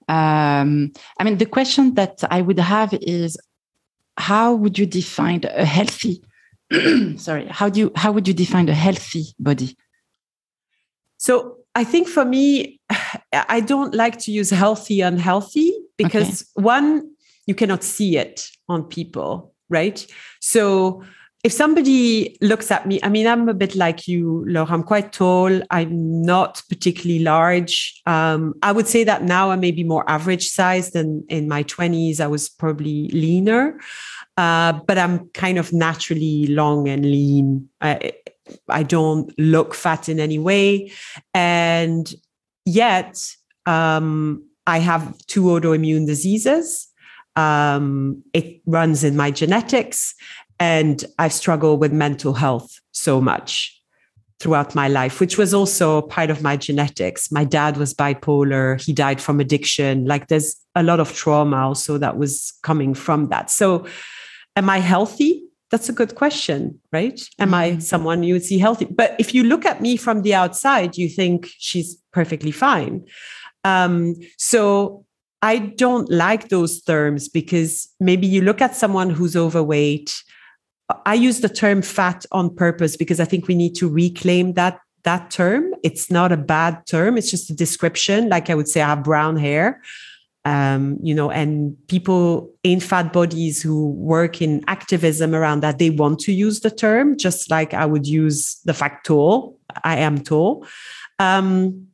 Um, 0.10 0.94
i 1.20 1.26
mean 1.26 1.38
the 1.38 1.46
question 1.46 1.96
that 1.96 2.24
i 2.32 2.42
would 2.42 2.60
have 2.60 2.94
is 2.94 3.38
how 4.16 4.54
would 4.54 4.80
you 4.80 4.86
define 4.86 5.42
a 5.44 5.66
healthy 5.66 6.24
sorry 7.18 7.46
how 7.48 7.68
do 7.68 7.82
you 7.82 7.92
how 7.94 8.14
would 8.14 8.26
you 8.26 8.34
define 8.34 8.70
a 8.70 8.74
healthy 8.74 9.26
body? 9.38 9.76
So 11.18 11.58
i 11.76 11.84
think 11.84 12.08
for 12.08 12.24
me 12.24 12.80
i 13.34 13.60
don't 13.60 13.94
like 13.94 14.18
to 14.20 14.32
use 14.32 14.50
healthy 14.50 15.02
unhealthy 15.02 15.74
because 15.98 16.44
okay. 16.44 16.64
one 16.64 17.12
you 17.46 17.54
cannot 17.54 17.84
see 17.84 18.16
it 18.16 18.48
on 18.70 18.86
people 18.86 19.54
right? 19.70 20.06
So 20.40 21.04
if 21.44 21.52
somebody 21.52 22.36
looks 22.42 22.72
at 22.72 22.88
me, 22.88 23.00
I 23.04 23.10
mean, 23.10 23.28
I'm 23.28 23.48
a 23.48 23.54
bit 23.54 23.76
like 23.76 24.08
you, 24.08 24.44
Laura. 24.48 24.72
I'm 24.72 24.84
quite 24.84 25.14
tall. 25.14 25.62
I'm 25.70 26.22
not 26.22 26.64
particularly 26.68 27.24
large. 27.24 28.02
Um, 28.06 28.56
I 28.64 28.72
would 28.72 28.88
say 28.88 29.04
that 29.04 29.24
now 29.24 29.52
I 29.52 29.56
may 29.56 29.72
be 29.72 29.84
more 29.84 30.04
average 30.10 30.50
sized 30.50 30.94
than 30.94 31.24
in 31.30 31.48
my 31.48 31.64
20s. 31.64 32.20
I 32.20 32.28
was 32.28 32.50
probably 32.50 33.10
leaner, 33.10 33.80
uh, 34.36 34.74
but 34.88 34.98
I'm 34.98 35.30
kind 35.30 35.60
of 35.60 35.72
naturally 35.72 36.48
long 36.48 36.88
and 36.88 37.06
lean. 37.06 37.70
I, 37.82 38.14
I 38.68 38.82
don't 38.84 39.32
look 39.38 39.76
fat 39.76 40.10
in 40.10 40.20
any 40.20 40.40
way. 40.40 40.92
And 41.36 42.12
yet, 42.66 43.24
um, 43.68 44.44
I 44.66 44.80
have 44.80 45.18
two 45.28 45.44
autoimmune 45.44 46.08
diseases. 46.08 46.88
Um, 47.36 48.24
it 48.34 48.62
runs 48.66 49.04
in 49.04 49.16
my 49.16 49.30
genetics 49.30 50.16
and 50.60 51.04
I 51.20 51.28
struggle 51.28 51.78
with 51.78 51.94
mental 51.94 52.34
health 52.34 52.80
so 52.92 53.22
much 53.22 53.74
throughout 54.40 54.76
my 54.76 54.88
life, 54.88 55.20
which 55.20 55.38
was 55.38 55.54
also 55.54 56.02
part 56.02 56.30
of 56.30 56.42
my 56.44 56.56
genetics. 56.56 57.32
My 57.32 57.44
dad 57.44 57.78
was 57.78 57.94
bipolar. 57.94 58.82
He 58.82 58.94
died 58.94 59.20
from 59.20 59.40
addiction. 59.40 60.06
Like 60.06 60.28
there's 60.28 60.56
a 60.76 60.84
lot 60.84 61.00
of 61.00 61.14
trauma 61.14 61.58
also 61.58 61.98
that 61.98 62.18
was 62.18 62.54
coming 62.62 62.94
from 62.94 63.30
that. 63.30 63.50
So, 63.50 63.88
am 64.56 64.70
I 64.70 64.80
healthy? 64.80 65.44
That's 65.70 65.90
a 65.90 65.94
good 65.94 66.16
question, 66.16 66.80
right? 66.94 67.20
Am 67.40 67.54
I 67.54 67.72
mm-hmm. 67.72 67.80
someone 67.80 68.24
you 68.24 68.36
would 68.36 68.46
see 68.46 68.58
healthy? 68.58 68.86
But 68.86 69.16
if 69.20 69.34
you 69.34 69.44
look 69.44 69.66
at 69.66 69.82
me 69.82 69.98
from 69.98 70.22
the 70.22 70.34
outside, 70.34 70.98
you 70.98 71.10
think 71.10 71.50
she's 71.58 71.98
perfectly 72.14 72.52
fine. 72.52 73.06
Um, 73.64 74.16
so 74.38 75.06
I 75.42 75.58
don't 75.58 76.10
like 76.10 76.50
those 76.50 76.82
terms 76.82 77.28
because 77.28 77.90
maybe 78.00 78.28
you 78.28 78.42
look 78.42 78.62
at 78.62 78.76
someone 78.76 79.10
who's 79.10 79.36
overweight 79.36 80.24
I 81.06 81.16
use 81.16 81.42
the 81.42 81.50
term 81.50 81.82
fat 81.82 82.26
on 82.32 82.56
purpose 82.56 82.96
because 82.96 83.20
I 83.20 83.26
think 83.26 83.48
we 83.48 83.56
need 83.56 83.76
to 83.76 83.90
reclaim 83.90 84.54
that 84.54 84.80
that 85.04 85.32
term. 85.32 85.74
It's 85.84 86.12
not 86.12 86.32
a 86.32 86.38
bad 86.38 86.86
term. 86.86 87.18
It's 87.18 87.32
just 87.32 87.50
a 87.50 87.56
description. 87.56 88.30
Like 88.30 88.50
I 88.50 88.56
would 88.56 88.68
say, 88.68 88.82
I 88.82 88.90
have 88.90 89.04
brown 89.04 89.38
hair. 89.38 89.82
Um, 90.44 90.98
you 91.02 91.14
know, 91.14 91.30
and 91.30 91.76
people 91.88 92.54
in 92.64 92.80
fat 92.80 93.12
bodies 93.12 93.62
who 93.62 93.92
work 93.92 94.42
in 94.42 94.64
activism 94.68 95.36
around 95.36 95.62
that, 95.62 95.78
they 95.78 95.90
want 95.90 96.20
to 96.20 96.32
use 96.32 96.62
the 96.62 96.72
term, 96.72 97.18
just 97.18 97.52
like 97.52 97.74
I 97.74 97.86
would 97.86 98.08
use 98.08 98.60
the 98.64 98.74
fact 98.74 99.06
tall. 99.06 99.60
I 99.84 99.98
am 99.98 100.20
tall. 100.20 100.66
Um, 101.20 101.88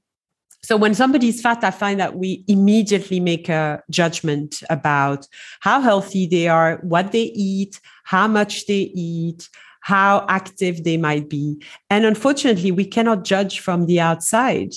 so 0.64 0.78
when 0.78 0.96
somebody's 0.96 1.42
fat, 1.42 1.64
I 1.64 1.72
find 1.72 2.00
that 2.00 2.16
we 2.16 2.44
immediately 2.48 3.20
make 3.20 3.50
a 3.50 3.84
judgment 3.90 4.64
about 4.70 5.28
how 5.60 5.82
healthy 5.82 6.26
they 6.26 6.48
are, 6.48 6.78
what 6.84 7.12
they 7.12 7.24
eat, 7.36 7.82
how 8.06 8.28
much 8.28 8.66
they 8.66 8.92
eat, 8.96 9.50
how 9.82 10.26
active 10.30 10.86
they 10.86 10.96
might 10.96 11.30
be. 11.30 11.62
And 11.90 12.06
unfortunately, 12.06 12.72
we 12.72 12.86
cannot 12.86 13.26
judge 13.26 13.60
from 13.60 13.88
the 13.88 14.00
outside. 14.00 14.72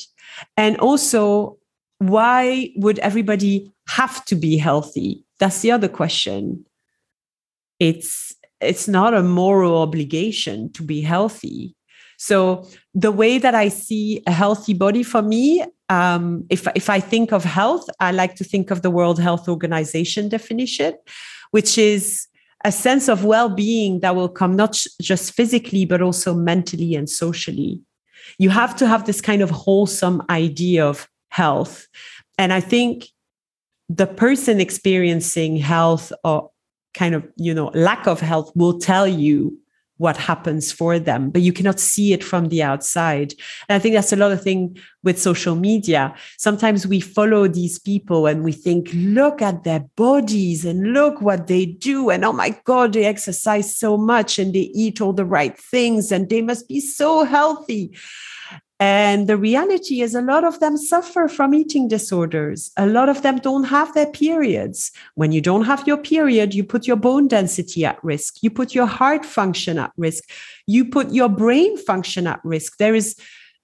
And 0.56 0.76
also, 0.78 1.56
why 1.98 2.70
would 2.76 2.98
everybody 2.98 3.72
have 3.88 4.24
to 4.24 4.34
be 4.34 4.58
healthy? 4.58 5.24
That's 5.38 5.60
the 5.60 5.70
other 5.70 5.88
question. 5.88 6.66
It's 7.78 8.34
it's 8.60 8.88
not 8.88 9.14
a 9.14 9.22
moral 9.22 9.76
obligation 9.82 10.72
to 10.72 10.82
be 10.82 11.02
healthy. 11.02 11.76
So 12.18 12.66
the 12.94 13.12
way 13.12 13.38
that 13.38 13.54
I 13.54 13.68
see 13.68 14.22
a 14.26 14.32
healthy 14.32 14.72
body 14.72 15.02
for 15.02 15.20
me, 15.22 15.64
um, 15.88 16.44
if 16.50 16.66
if 16.74 16.90
I 16.90 17.00
think 17.00 17.32
of 17.32 17.44
health, 17.44 17.88
I 18.00 18.10
like 18.12 18.34
to 18.36 18.44
think 18.44 18.70
of 18.70 18.82
the 18.82 18.90
World 18.90 19.20
Health 19.20 19.48
Organization 19.48 20.28
definition, 20.28 20.94
which 21.50 21.78
is 21.78 22.26
a 22.64 22.72
sense 22.72 23.08
of 23.08 23.24
well-being 23.24 24.00
that 24.00 24.16
will 24.16 24.28
come 24.28 24.56
not 24.56 24.82
just 25.00 25.34
physically 25.34 25.84
but 25.84 26.02
also 26.02 26.34
mentally 26.34 26.94
and 26.94 27.08
socially. 27.08 27.80
You 28.38 28.50
have 28.50 28.74
to 28.76 28.86
have 28.88 29.06
this 29.06 29.20
kind 29.20 29.42
of 29.42 29.50
wholesome 29.50 30.22
idea 30.28 30.84
of 30.84 31.08
health, 31.30 31.86
and 32.38 32.52
I 32.52 32.60
think 32.60 33.06
the 33.88 34.06
person 34.06 34.60
experiencing 34.60 35.56
health 35.56 36.12
or 36.24 36.50
kind 36.94 37.14
of 37.14 37.24
you 37.36 37.54
know 37.54 37.70
lack 37.74 38.06
of 38.06 38.20
health 38.20 38.50
will 38.56 38.78
tell 38.78 39.06
you 39.06 39.56
what 39.98 40.16
happens 40.16 40.70
for 40.70 40.98
them, 40.98 41.30
but 41.30 41.42
you 41.42 41.52
cannot 41.52 41.80
see 41.80 42.12
it 42.12 42.22
from 42.22 42.48
the 42.48 42.62
outside. 42.62 43.32
And 43.68 43.76
I 43.76 43.78
think 43.78 43.94
that's 43.94 44.12
a 44.12 44.16
lot 44.16 44.32
of 44.32 44.42
thing 44.42 44.78
with 45.02 45.20
social 45.20 45.54
media. 45.54 46.14
Sometimes 46.38 46.86
we 46.86 47.00
follow 47.00 47.48
these 47.48 47.78
people 47.78 48.26
and 48.26 48.44
we 48.44 48.52
think, 48.52 48.90
look 48.92 49.40
at 49.40 49.64
their 49.64 49.80
bodies 49.96 50.64
and 50.64 50.92
look 50.92 51.22
what 51.22 51.46
they 51.46 51.64
do. 51.64 52.10
And 52.10 52.24
oh 52.24 52.32
my 52.32 52.58
God, 52.64 52.92
they 52.92 53.04
exercise 53.04 53.76
so 53.76 53.96
much 53.96 54.38
and 54.38 54.54
they 54.54 54.70
eat 54.74 55.00
all 55.00 55.12
the 55.12 55.24
right 55.24 55.58
things 55.58 56.12
and 56.12 56.28
they 56.28 56.42
must 56.42 56.68
be 56.68 56.80
so 56.80 57.24
healthy. 57.24 57.96
And 58.78 59.26
the 59.26 59.38
reality 59.38 60.02
is, 60.02 60.14
a 60.14 60.20
lot 60.20 60.44
of 60.44 60.60
them 60.60 60.76
suffer 60.76 61.28
from 61.28 61.54
eating 61.54 61.88
disorders. 61.88 62.70
A 62.76 62.86
lot 62.86 63.08
of 63.08 63.22
them 63.22 63.38
don't 63.38 63.64
have 63.64 63.94
their 63.94 64.10
periods. 64.10 64.92
When 65.14 65.32
you 65.32 65.40
don't 65.40 65.64
have 65.64 65.86
your 65.86 65.96
period, 65.96 66.54
you 66.54 66.62
put 66.62 66.86
your 66.86 66.96
bone 66.96 67.26
density 67.26 67.86
at 67.86 68.02
risk. 68.04 68.42
You 68.42 68.50
put 68.50 68.74
your 68.74 68.86
heart 68.86 69.24
function 69.24 69.78
at 69.78 69.92
risk. 69.96 70.24
You 70.66 70.84
put 70.84 71.10
your 71.10 71.30
brain 71.30 71.78
function 71.78 72.26
at 72.26 72.40
risk. 72.44 72.76
There 72.76 72.94
is 72.94 73.16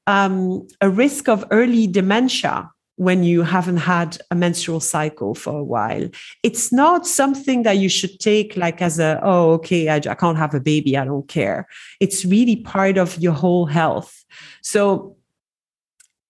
um, 0.06 0.66
a 0.80 0.88
risk 0.88 1.28
of 1.28 1.44
early 1.50 1.86
dementia 1.86 2.70
when 3.02 3.24
you 3.24 3.42
haven't 3.42 3.78
had 3.78 4.18
a 4.30 4.34
menstrual 4.34 4.80
cycle 4.80 5.34
for 5.34 5.58
a 5.58 5.64
while. 5.64 6.08
It's 6.42 6.72
not 6.72 7.06
something 7.06 7.64
that 7.64 7.78
you 7.78 7.88
should 7.88 8.20
take 8.20 8.56
like 8.56 8.80
as 8.80 8.98
a, 8.98 9.18
oh, 9.22 9.52
okay, 9.54 9.88
I, 9.88 9.96
I 9.96 10.14
can't 10.14 10.38
have 10.38 10.54
a 10.54 10.60
baby, 10.60 10.96
I 10.96 11.04
don't 11.04 11.26
care. 11.26 11.66
It's 12.00 12.24
really 12.24 12.56
part 12.56 12.98
of 12.98 13.18
your 13.18 13.32
whole 13.32 13.66
health. 13.66 14.24
So, 14.62 15.16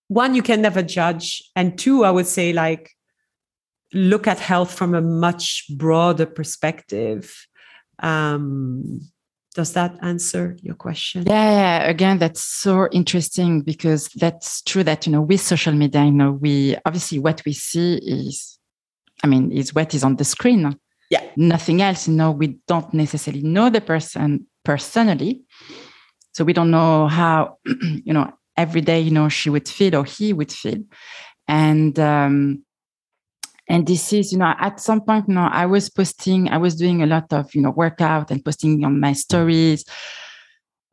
one, 0.08 0.34
you 0.34 0.42
can 0.42 0.62
never 0.62 0.82
judge. 0.82 1.42
And 1.54 1.78
two, 1.78 2.04
I 2.04 2.10
would 2.10 2.26
say, 2.26 2.52
like, 2.52 2.90
look 3.92 4.26
at 4.26 4.38
health 4.38 4.72
from 4.72 4.94
a 4.94 5.00
much 5.00 5.64
broader 5.76 6.26
perspective. 6.26 7.46
Um, 7.98 9.00
does 9.54 9.72
that 9.74 9.96
answer 10.02 10.56
your 10.62 10.74
question? 10.74 11.24
Yeah, 11.26 11.50
yeah, 11.50 11.90
again 11.90 12.18
that's 12.18 12.42
so 12.42 12.88
interesting 12.90 13.60
because 13.60 14.08
that's 14.08 14.62
true 14.62 14.84
that 14.84 15.06
you 15.06 15.12
know 15.12 15.20
with 15.22 15.40
social 15.40 15.72
media 15.72 16.04
you 16.04 16.12
know 16.12 16.32
we 16.32 16.76
obviously 16.86 17.18
what 17.18 17.42
we 17.44 17.52
see 17.52 17.96
is 17.96 18.58
i 19.22 19.26
mean 19.26 19.52
is 19.52 19.74
what 19.74 19.94
is 19.94 20.04
on 20.04 20.16
the 20.16 20.24
screen. 20.24 20.78
Yeah. 21.10 21.24
Nothing 21.36 21.82
else. 21.82 22.08
You 22.08 22.14
know 22.14 22.30
we 22.30 22.58
don't 22.66 22.92
necessarily 22.94 23.42
know 23.42 23.68
the 23.68 23.82
person 23.82 24.46
personally. 24.64 25.42
So 26.32 26.44
we 26.44 26.54
don't 26.54 26.70
know 26.70 27.08
how 27.08 27.58
you 28.04 28.14
know 28.14 28.32
every 28.56 28.80
day 28.80 29.00
you 29.00 29.10
know 29.10 29.28
she 29.28 29.50
would 29.50 29.68
feel 29.68 29.96
or 29.96 30.04
he 30.04 30.32
would 30.32 30.52
feel. 30.52 30.82
And 31.48 31.98
um 31.98 32.64
and 33.72 33.86
this 33.86 34.12
is 34.12 34.32
you 34.32 34.38
know 34.38 34.54
at 34.58 34.78
some 34.78 35.00
point 35.00 35.26
you 35.26 35.34
know 35.34 35.48
i 35.50 35.64
was 35.64 35.88
posting 35.88 36.48
i 36.50 36.58
was 36.58 36.76
doing 36.76 37.02
a 37.02 37.06
lot 37.06 37.32
of 37.32 37.52
you 37.54 37.62
know 37.62 37.70
workout 37.70 38.30
and 38.30 38.44
posting 38.44 38.84
on 38.84 39.00
my 39.00 39.14
stories. 39.14 39.84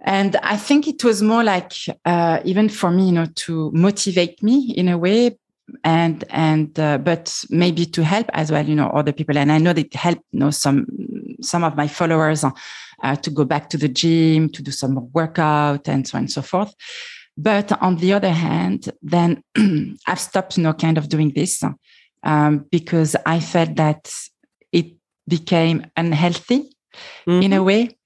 And 0.06 0.38
i 0.38 0.56
think 0.56 0.88
it 0.88 1.04
was 1.04 1.22
more 1.22 1.44
like 1.44 1.74
uh, 2.06 2.40
even 2.46 2.70
for 2.70 2.90
me 2.90 3.08
you 3.08 3.12
know 3.12 3.28
to 3.46 3.70
motivate 3.74 4.42
me 4.42 4.74
in 4.78 4.88
a 4.88 4.98
way 4.98 5.38
and 5.84 6.24
and 6.30 6.80
uh, 6.80 6.98
but 6.98 7.26
maybe 7.50 7.86
to 7.86 8.02
help 8.04 8.28
as 8.34 8.50
well 8.50 8.66
you 8.66 8.76
know 8.76 8.90
other 8.92 9.12
people. 9.12 9.38
And 9.38 9.52
i 9.52 9.58
know 9.58 9.74
that 9.74 9.86
it 9.88 9.94
helped 9.94 10.24
you 10.32 10.40
know 10.40 10.52
some 10.52 10.88
some 11.42 11.66
of 11.66 11.76
my 11.76 11.88
followers 11.88 12.46
uh, 12.46 13.16
to 13.24 13.30
go 13.30 13.44
back 13.44 13.70
to 13.72 13.78
the 13.78 13.90
gym 13.90 14.50
to 14.50 14.64
do 14.64 14.72
some 14.72 15.10
workout 15.14 15.90
and 15.90 16.08
so 16.08 16.18
on 16.18 16.24
and 16.24 16.32
so 16.32 16.42
forth. 16.42 16.74
But 17.38 17.72
on 17.82 17.98
the 17.98 18.14
other 18.14 18.32
hand 18.32 18.90
then 19.02 19.44
i've 20.08 20.20
stopped 20.30 20.58
you 20.58 20.64
know 20.64 20.74
kind 20.74 20.98
of 20.98 21.10
doing 21.10 21.34
this 21.36 21.62
um, 22.24 22.66
because 22.72 23.16
I 23.26 23.40
felt 23.40 23.76
that 23.76 24.12
it 24.72 24.94
became 25.28 25.86
unhealthy 25.96 26.76
mm-hmm. 27.28 27.42
in 27.42 27.54
a 27.54 27.58
mm-hmm. 27.58 27.66
way. 27.66 27.98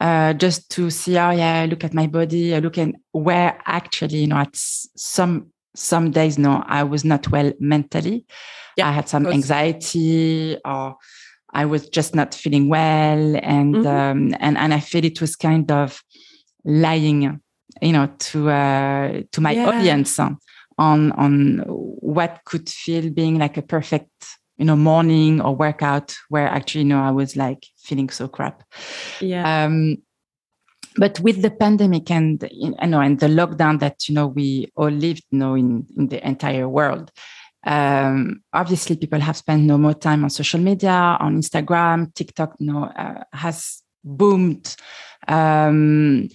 Uh, 0.00 0.32
just 0.32 0.70
to 0.70 0.88
see, 0.88 1.18
oh 1.18 1.30
yeah, 1.30 1.60
I 1.60 1.66
look 1.66 1.84
at 1.84 1.92
my 1.92 2.06
body, 2.06 2.54
I 2.54 2.60
look 2.60 2.78
at 2.78 2.94
where 3.12 3.60
actually, 3.66 4.18
you 4.18 4.28
know, 4.28 4.36
at 4.36 4.54
some 4.54 5.52
some 5.76 6.10
days, 6.10 6.38
no, 6.38 6.64
I 6.66 6.84
was 6.84 7.04
not 7.04 7.30
well 7.30 7.52
mentally. 7.60 8.24
Yeah, 8.76 8.88
I 8.88 8.92
had 8.92 9.08
some 9.08 9.26
anxiety, 9.26 10.56
or 10.64 10.96
I 11.52 11.66
was 11.66 11.88
just 11.88 12.14
not 12.14 12.34
feeling 12.34 12.68
well, 12.68 13.36
and 13.42 13.74
mm-hmm. 13.74 13.86
um, 13.86 14.36
and 14.40 14.56
and 14.56 14.72
I 14.72 14.80
feel 14.80 15.04
it 15.04 15.20
was 15.20 15.36
kind 15.36 15.70
of 15.70 16.02
lying, 16.64 17.40
you 17.82 17.92
know, 17.92 18.10
to 18.18 18.50
uh, 18.50 19.22
to 19.32 19.40
my 19.40 19.52
yeah. 19.52 19.68
audience 19.68 20.18
on 20.80 21.12
on 21.12 21.58
what 21.66 22.40
could 22.44 22.68
feel 22.68 23.10
being 23.10 23.38
like 23.38 23.56
a 23.56 23.62
perfect 23.62 24.10
you 24.56 24.64
know 24.64 24.76
morning 24.76 25.40
or 25.40 25.54
workout 25.54 26.16
where 26.30 26.48
actually 26.48 26.82
you 26.82 26.88
know 26.88 27.02
i 27.02 27.10
was 27.10 27.36
like 27.36 27.66
feeling 27.78 28.08
so 28.08 28.26
crap. 28.28 28.62
Yeah. 29.20 29.64
Um 29.64 29.98
but 30.96 31.20
with 31.20 31.40
the 31.42 31.50
pandemic 31.50 32.10
and 32.10 32.44
you 32.50 32.74
know 32.86 33.00
and 33.00 33.20
the 33.20 33.28
lockdown 33.28 33.78
that 33.78 34.08
you 34.08 34.14
know 34.14 34.26
we 34.26 34.72
all 34.74 34.90
lived 34.90 35.22
you 35.30 35.38
know 35.38 35.54
in, 35.54 35.86
in 35.96 36.08
the 36.08 36.26
entire 36.26 36.68
world 36.68 37.12
um 37.64 38.42
obviously 38.52 38.96
people 38.96 39.20
have 39.20 39.36
spent 39.36 39.62
no 39.62 39.78
more 39.78 39.94
time 39.94 40.24
on 40.24 40.30
social 40.30 40.58
media 40.60 41.16
on 41.20 41.36
instagram 41.36 42.12
tiktok 42.14 42.54
you 42.58 42.72
know 42.72 42.84
uh, 42.84 43.22
has 43.32 43.82
boomed. 44.02 44.76
Um 45.28 46.28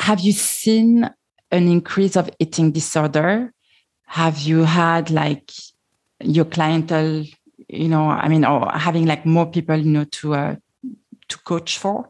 have 0.00 0.20
you 0.20 0.32
seen 0.32 1.10
an 1.50 1.68
increase 1.68 2.16
of 2.16 2.30
eating 2.38 2.72
disorder? 2.72 3.52
Have 4.06 4.38
you 4.38 4.64
had 4.64 5.10
like 5.10 5.50
your 6.20 6.44
clientele, 6.44 7.24
you 7.68 7.88
know, 7.88 8.08
I 8.08 8.28
mean, 8.28 8.44
or 8.44 8.70
having 8.72 9.06
like 9.06 9.26
more 9.26 9.46
people, 9.46 9.76
you 9.76 9.90
know, 9.90 10.04
to 10.04 10.34
uh, 10.34 10.56
to 11.28 11.38
coach 11.38 11.78
for 11.78 12.08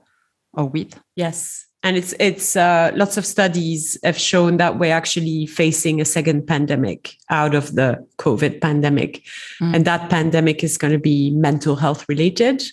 or 0.52 0.66
with? 0.66 0.98
Yes. 1.16 1.66
And 1.84 1.96
it's 1.96 2.12
it's 2.18 2.56
uh, 2.56 2.90
lots 2.96 3.16
of 3.16 3.24
studies 3.24 3.96
have 4.02 4.18
shown 4.18 4.56
that 4.56 4.78
we're 4.78 4.92
actually 4.92 5.46
facing 5.46 6.00
a 6.00 6.04
second 6.04 6.46
pandemic 6.46 7.14
out 7.30 7.54
of 7.54 7.76
the 7.76 8.04
COVID 8.18 8.60
pandemic, 8.60 9.24
mm. 9.62 9.74
and 9.74 9.84
that 9.84 10.10
pandemic 10.10 10.64
is 10.64 10.76
going 10.76 10.92
to 10.92 10.98
be 10.98 11.30
mental 11.30 11.76
health 11.76 12.04
related, 12.08 12.64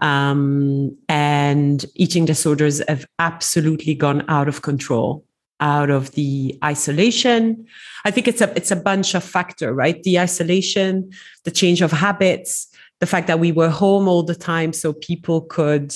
um, 0.00 0.96
and 1.08 1.84
eating 1.96 2.24
disorders 2.24 2.80
have 2.86 3.04
absolutely 3.18 3.96
gone 3.96 4.24
out 4.28 4.46
of 4.46 4.62
control 4.62 5.24
out 5.60 5.90
of 5.90 6.12
the 6.12 6.58
isolation. 6.62 7.66
I 8.04 8.10
think 8.10 8.28
it's 8.28 8.40
a 8.40 8.52
it's 8.56 8.70
a 8.70 8.76
bunch 8.76 9.14
of 9.14 9.24
factor 9.24 9.72
right? 9.72 10.02
The 10.02 10.18
isolation 10.20 11.10
the 11.44 11.50
change 11.50 11.82
of 11.82 11.92
habits 11.92 12.68
the 13.00 13.06
fact 13.06 13.26
that 13.26 13.40
we 13.40 13.52
were 13.52 13.68
home 13.68 14.08
all 14.08 14.22
the 14.22 14.34
time 14.34 14.72
so 14.72 14.92
people 14.92 15.42
could 15.42 15.94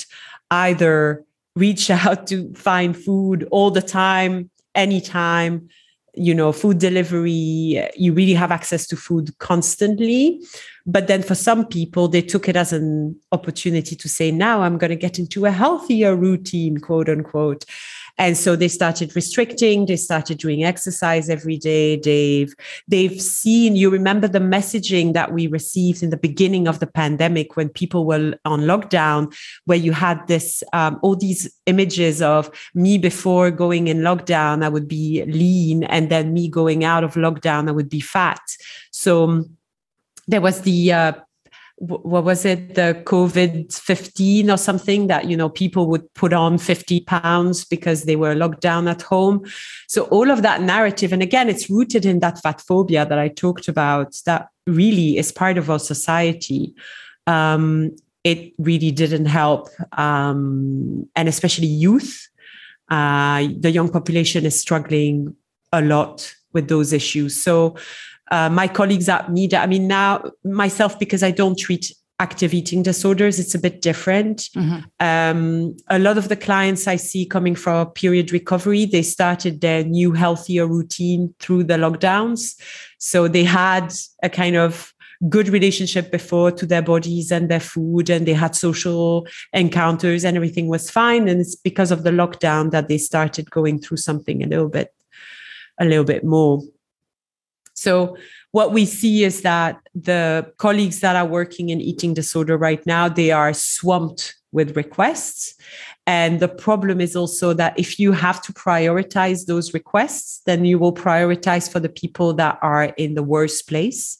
either 0.50 1.24
reach 1.56 1.90
out 1.90 2.26
to 2.28 2.52
find 2.54 2.96
food 2.96 3.46
all 3.50 3.70
the 3.70 3.82
time 3.82 4.50
anytime 4.74 5.68
you 6.14 6.34
know 6.34 6.52
food 6.52 6.78
delivery 6.78 7.88
you 7.96 8.12
really 8.12 8.34
have 8.34 8.50
access 8.50 8.86
to 8.86 8.96
food 8.96 9.36
constantly. 9.38 10.42
But 10.86 11.06
then 11.06 11.22
for 11.22 11.34
some 11.34 11.66
people 11.66 12.08
they 12.08 12.22
took 12.22 12.48
it 12.48 12.56
as 12.56 12.72
an 12.72 13.16
opportunity 13.30 13.94
to 13.94 14.08
say 14.08 14.30
now 14.30 14.62
i'm 14.62 14.76
going 14.78 14.90
to 14.90 14.96
get 14.96 15.18
into 15.18 15.46
a 15.46 15.50
healthier 15.50 16.16
routine 16.16 16.78
quote 16.78 17.08
unquote 17.08 17.64
and 18.20 18.36
so 18.36 18.54
they 18.54 18.68
started 18.68 19.16
restricting, 19.16 19.86
they 19.86 19.96
started 19.96 20.36
doing 20.36 20.62
exercise 20.62 21.30
every 21.30 21.56
day. 21.56 21.96
They've 21.96 22.54
they've 22.86 23.18
seen, 23.18 23.76
you 23.76 23.88
remember 23.88 24.28
the 24.28 24.38
messaging 24.38 25.14
that 25.14 25.32
we 25.32 25.46
received 25.46 26.02
in 26.02 26.10
the 26.10 26.18
beginning 26.18 26.68
of 26.68 26.80
the 26.80 26.86
pandemic 26.86 27.56
when 27.56 27.70
people 27.70 28.04
were 28.04 28.34
on 28.44 28.60
lockdown, 28.60 29.34
where 29.64 29.78
you 29.78 29.92
had 29.92 30.26
this 30.26 30.62
um, 30.74 30.98
all 31.02 31.16
these 31.16 31.50
images 31.64 32.20
of 32.20 32.50
me 32.74 32.98
before 32.98 33.50
going 33.50 33.88
in 33.88 34.00
lockdown, 34.00 34.62
I 34.62 34.68
would 34.68 34.86
be 34.86 35.24
lean, 35.24 35.84
and 35.84 36.10
then 36.10 36.34
me 36.34 36.46
going 36.50 36.84
out 36.84 37.04
of 37.04 37.14
lockdown, 37.14 37.70
I 37.70 37.72
would 37.72 37.88
be 37.88 38.00
fat. 38.00 38.42
So 38.90 39.24
um, 39.24 39.56
there 40.28 40.42
was 40.42 40.60
the 40.60 40.92
uh, 40.92 41.12
what 41.80 42.24
was 42.24 42.44
it? 42.44 42.74
The 42.74 43.02
covid 43.06 43.74
15 43.74 44.50
or 44.50 44.58
something 44.58 45.06
that 45.06 45.30
you 45.30 45.36
know 45.36 45.48
people 45.48 45.88
would 45.88 46.12
put 46.12 46.34
on 46.34 46.58
50 46.58 47.00
pounds 47.00 47.64
because 47.64 48.04
they 48.04 48.16
were 48.16 48.34
locked 48.34 48.60
down 48.60 48.86
at 48.86 49.00
home. 49.00 49.44
So 49.88 50.02
all 50.04 50.30
of 50.30 50.42
that 50.42 50.60
narrative 50.60 51.10
and 51.10 51.22
again 51.22 51.48
it's 51.48 51.70
rooted 51.70 52.04
in 52.04 52.20
that 52.20 52.38
fat 52.42 52.60
phobia 52.60 53.06
that 53.06 53.18
i 53.18 53.28
talked 53.28 53.66
about 53.66 54.14
that 54.26 54.48
really 54.66 55.16
is 55.16 55.32
part 55.32 55.56
of 55.56 55.70
our 55.70 55.78
society. 55.78 56.74
Um, 57.26 57.96
it 58.24 58.52
really 58.58 58.90
didn't 58.90 59.26
help 59.26 59.68
um, 59.92 61.08
and 61.16 61.28
especially 61.28 61.66
youth. 61.66 62.28
Uh, 62.90 63.48
the 63.58 63.70
young 63.70 63.88
population 63.88 64.44
is 64.44 64.60
struggling 64.60 65.34
a 65.72 65.80
lot 65.80 66.34
with 66.52 66.68
those 66.68 66.92
issues. 66.92 67.40
So 67.42 67.76
uh, 68.30 68.48
my 68.48 68.68
colleagues 68.68 69.08
at 69.08 69.28
MEEDA, 69.28 69.60
I 69.60 69.66
mean, 69.66 69.88
now 69.88 70.30
myself, 70.44 70.98
because 70.98 71.22
I 71.22 71.30
don't 71.30 71.58
treat 71.58 71.92
active 72.20 72.52
eating 72.52 72.82
disorders, 72.82 73.38
it's 73.38 73.54
a 73.54 73.58
bit 73.58 73.80
different. 73.80 74.50
Mm-hmm. 74.54 74.80
Um, 75.00 75.76
a 75.88 75.98
lot 75.98 76.18
of 76.18 76.28
the 76.28 76.36
clients 76.36 76.86
I 76.86 76.96
see 76.96 77.24
coming 77.24 77.54
from 77.54 77.88
period 77.92 78.30
recovery, 78.30 78.84
they 78.84 79.02
started 79.02 79.62
their 79.62 79.84
new 79.84 80.12
healthier 80.12 80.66
routine 80.66 81.34
through 81.40 81.64
the 81.64 81.74
lockdowns. 81.74 82.60
So 82.98 83.26
they 83.26 83.44
had 83.44 83.94
a 84.22 84.28
kind 84.28 84.56
of 84.56 84.92
good 85.28 85.48
relationship 85.48 86.10
before 86.10 86.50
to 86.50 86.66
their 86.66 86.82
bodies 86.82 87.30
and 87.30 87.50
their 87.50 87.60
food 87.60 88.08
and 88.08 88.26
they 88.26 88.32
had 88.32 88.54
social 88.54 89.26
encounters 89.52 90.24
and 90.24 90.36
everything 90.36 90.68
was 90.68 90.90
fine 90.90 91.28
and 91.28 91.40
it's 91.42 91.54
because 91.54 91.90
of 91.90 92.04
the 92.04 92.10
lockdown 92.10 92.70
that 92.70 92.88
they 92.88 92.96
started 92.96 93.50
going 93.50 93.78
through 93.78 93.98
something 93.98 94.42
a 94.42 94.46
little 94.46 94.70
bit 94.70 94.94
a 95.78 95.84
little 95.84 96.04
bit 96.04 96.24
more 96.24 96.62
so 97.80 98.14
what 98.52 98.72
we 98.72 98.84
see 98.84 99.24
is 99.24 99.40
that 99.40 99.80
the 99.94 100.52
colleagues 100.58 101.00
that 101.00 101.16
are 101.16 101.26
working 101.26 101.70
in 101.70 101.80
eating 101.80 102.12
disorder 102.12 102.58
right 102.58 102.84
now 102.84 103.08
they 103.08 103.30
are 103.30 103.54
swamped 103.54 104.36
with 104.52 104.76
requests. 104.76 105.54
And 106.06 106.40
the 106.40 106.48
problem 106.48 107.00
is 107.00 107.14
also 107.14 107.52
that 107.54 107.78
if 107.78 108.00
you 108.00 108.10
have 108.10 108.42
to 108.42 108.52
prioritize 108.52 109.46
those 109.46 109.72
requests 109.72 110.42
then 110.44 110.64
you 110.64 110.78
will 110.78 110.92
prioritize 110.92 111.70
for 111.72 111.80
the 111.80 111.88
people 111.88 112.34
that 112.34 112.58
are 112.60 112.86
in 112.96 113.14
the 113.14 113.22
worst 113.22 113.66
place 113.66 114.18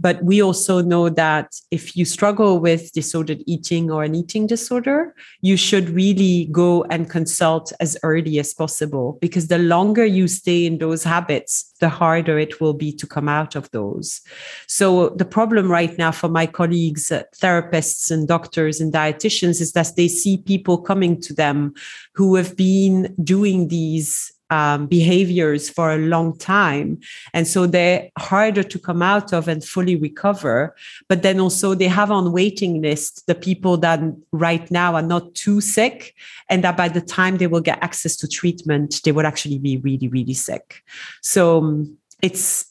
but 0.00 0.22
we 0.24 0.42
also 0.42 0.80
know 0.80 1.10
that 1.10 1.54
if 1.70 1.94
you 1.94 2.06
struggle 2.06 2.58
with 2.58 2.90
disordered 2.92 3.42
eating 3.46 3.90
or 3.90 4.02
an 4.02 4.14
eating 4.14 4.46
disorder, 4.46 5.14
you 5.42 5.58
should 5.58 5.90
really 5.90 6.48
go 6.50 6.84
and 6.84 7.10
consult 7.10 7.72
as 7.80 7.98
early 8.02 8.38
as 8.38 8.54
possible 8.54 9.18
because 9.20 9.48
the 9.48 9.58
longer 9.58 10.04
you 10.06 10.26
stay 10.26 10.64
in 10.64 10.78
those 10.78 11.04
habits, 11.04 11.74
the 11.80 11.90
harder 11.90 12.38
it 12.38 12.60
will 12.60 12.72
be 12.72 12.92
to 12.92 13.06
come 13.06 13.28
out 13.28 13.54
of 13.54 13.70
those. 13.72 14.22
So, 14.66 15.10
the 15.10 15.26
problem 15.26 15.70
right 15.70 15.96
now 15.98 16.12
for 16.12 16.28
my 16.28 16.46
colleagues, 16.46 17.12
uh, 17.12 17.24
therapists 17.36 18.10
and 18.10 18.26
doctors 18.26 18.80
and 18.80 18.92
dietitians, 18.92 19.60
is 19.60 19.72
that 19.72 19.92
they 19.96 20.08
see 20.08 20.38
people 20.38 20.78
coming 20.78 21.20
to 21.20 21.34
them 21.34 21.74
who 22.14 22.36
have 22.36 22.56
been 22.56 23.14
doing 23.22 23.68
these 23.68 24.32
um, 24.50 24.86
behaviors 24.86 25.70
for 25.70 25.92
a 25.92 25.98
long 25.98 26.36
time. 26.36 27.00
And 27.32 27.46
so 27.46 27.66
they're 27.66 28.10
harder 28.18 28.62
to 28.62 28.78
come 28.78 29.02
out 29.02 29.32
of 29.32 29.48
and 29.48 29.64
fully 29.64 29.96
recover. 29.96 30.74
But 31.08 31.22
then 31.22 31.40
also 31.40 31.74
they 31.74 31.88
have 31.88 32.10
on 32.10 32.32
waiting 32.32 32.82
list 32.82 33.26
the 33.26 33.34
people 33.34 33.76
that 33.78 34.00
right 34.32 34.70
now 34.70 34.94
are 34.94 35.02
not 35.02 35.34
too 35.34 35.60
sick 35.60 36.14
and 36.48 36.64
that 36.64 36.76
by 36.76 36.88
the 36.88 37.00
time 37.00 37.38
they 37.38 37.46
will 37.46 37.60
get 37.60 37.82
access 37.82 38.16
to 38.16 38.28
treatment, 38.28 39.00
they 39.04 39.12
will 39.12 39.26
actually 39.26 39.58
be 39.58 39.78
really, 39.78 40.08
really 40.08 40.34
sick. 40.34 40.82
So 41.22 41.58
um, 41.58 41.96
it's, 42.22 42.66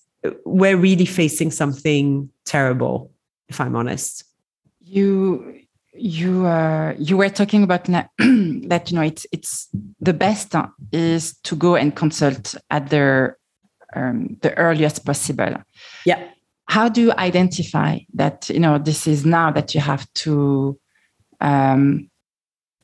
we're 0.46 0.78
really 0.78 1.06
facing 1.06 1.50
something 1.50 2.30
terrible, 2.46 3.12
if 3.48 3.62
I'm 3.62 3.76
honest. 3.76 4.26
You 4.82 5.59
you 6.00 6.46
uh, 6.46 6.94
you 6.98 7.18
were 7.18 7.30
talking 7.30 7.64
about 7.64 7.86
that 8.18 8.90
you 8.90 8.96
know 8.96 9.02
it's 9.02 9.26
it's 9.32 9.68
the 10.00 10.14
best 10.14 10.56
is 10.92 11.38
to 11.44 11.56
go 11.56 11.76
and 11.76 11.96
consult 11.96 12.56
at 12.70 12.90
the 12.90 13.36
um, 13.96 14.38
the 14.42 14.56
earliest 14.58 15.06
possible. 15.06 15.56
Yeah. 16.06 16.30
How 16.68 16.88
do 16.88 17.02
you 17.02 17.12
identify 17.14 18.00
that 18.14 18.50
you 18.50 18.60
know 18.60 18.78
this 18.78 19.08
is 19.08 19.26
now 19.26 19.52
that 19.52 19.74
you 19.74 19.82
have 19.82 20.12
to 20.16 20.80
um, 21.42 22.10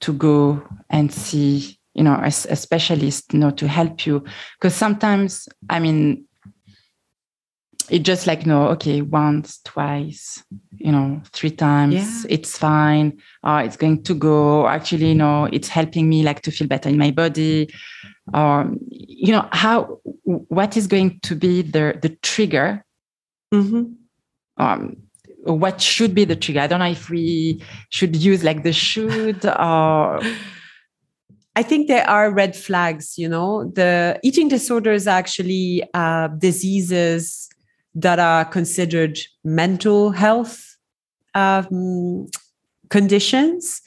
to 0.01 0.13
go 0.13 0.61
and 0.89 1.13
see 1.13 1.77
you 1.93 2.03
know 2.03 2.15
a, 2.15 2.27
a 2.27 2.55
specialist 2.55 3.33
you 3.33 3.39
know 3.39 3.51
to 3.51 3.67
help 3.67 4.05
you 4.05 4.23
because 4.59 4.75
sometimes 4.75 5.47
I 5.69 5.79
mean 5.79 6.25
it 7.89 7.99
just 7.99 8.27
like 8.27 8.45
no 8.45 8.67
okay 8.67 9.01
once 9.01 9.59
twice 9.63 10.43
you 10.77 10.91
know 10.91 11.21
three 11.31 11.51
times 11.51 11.93
yeah. 11.93 12.21
it's 12.29 12.57
fine 12.57 13.17
uh, 13.43 13.61
it's 13.65 13.77
going 13.77 14.01
to 14.03 14.13
go 14.13 14.67
actually 14.67 15.09
you 15.09 15.15
know 15.15 15.45
it's 15.51 15.67
helping 15.67 16.09
me 16.09 16.23
like 16.23 16.41
to 16.41 16.51
feel 16.51 16.67
better 16.67 16.89
in 16.89 16.97
my 16.97 17.11
body 17.11 17.69
or 18.33 18.61
um, 18.61 18.79
you 18.89 19.31
know 19.31 19.47
how 19.51 19.99
what 20.23 20.75
is 20.75 20.87
going 20.87 21.19
to 21.21 21.35
be 21.35 21.61
the 21.61 21.97
the 22.01 22.09
trigger 22.21 22.83
mm-hmm. 23.53 23.83
um 24.57 24.95
what 25.43 25.79
should 25.79 26.15
be 26.15 26.25
the 26.25 26.35
trigger 26.35 26.61
i 26.61 26.67
don't 26.67 26.79
know 26.79 26.87
if 26.87 27.09
we 27.09 27.61
should 27.89 28.15
use 28.15 28.43
like 28.43 28.63
the 28.63 28.73
should 28.73 29.45
or 29.45 30.19
I 31.57 31.63
think 31.63 31.87
there 31.87 32.05
are 32.09 32.33
red 32.33 32.53
flags, 32.53 33.17
you 33.17 33.29
know. 33.29 33.71
The 33.73 34.19
eating 34.23 34.49
disorders 34.49 35.07
are 35.07 35.17
actually 35.17 35.87
uh, 35.93 36.27
diseases 36.27 37.47
that 37.95 38.19
are 38.19 38.45
considered 38.45 39.17
mental 39.43 40.11
health 40.11 40.77
um, 41.33 42.27
conditions, 42.89 43.81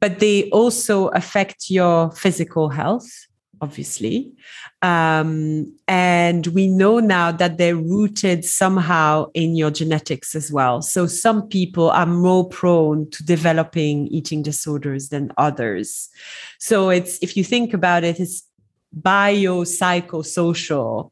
but 0.00 0.18
they 0.18 0.50
also 0.50 1.08
affect 1.08 1.70
your 1.70 2.10
physical 2.12 2.68
health, 2.68 3.08
obviously. 3.62 4.34
Um, 4.82 5.74
and 5.88 6.46
we 6.48 6.66
know 6.68 6.98
now 7.00 7.32
that 7.32 7.56
they're 7.56 7.76
rooted 7.76 8.44
somehow 8.44 9.30
in 9.32 9.56
your 9.56 9.70
genetics 9.70 10.34
as 10.34 10.52
well. 10.52 10.82
So 10.82 11.06
some 11.06 11.48
people 11.48 11.88
are 11.90 12.04
more 12.04 12.46
prone 12.48 13.08
to 13.10 13.24
developing 13.24 14.08
eating 14.08 14.42
disorders 14.42 15.08
than 15.08 15.32
others. 15.38 16.10
So 16.58 16.90
it's, 16.90 17.18
if 17.22 17.34
you 17.36 17.44
think 17.44 17.72
about 17.72 18.04
it, 18.04 18.20
it's 18.20 18.42
biopsychosocial 19.00 21.10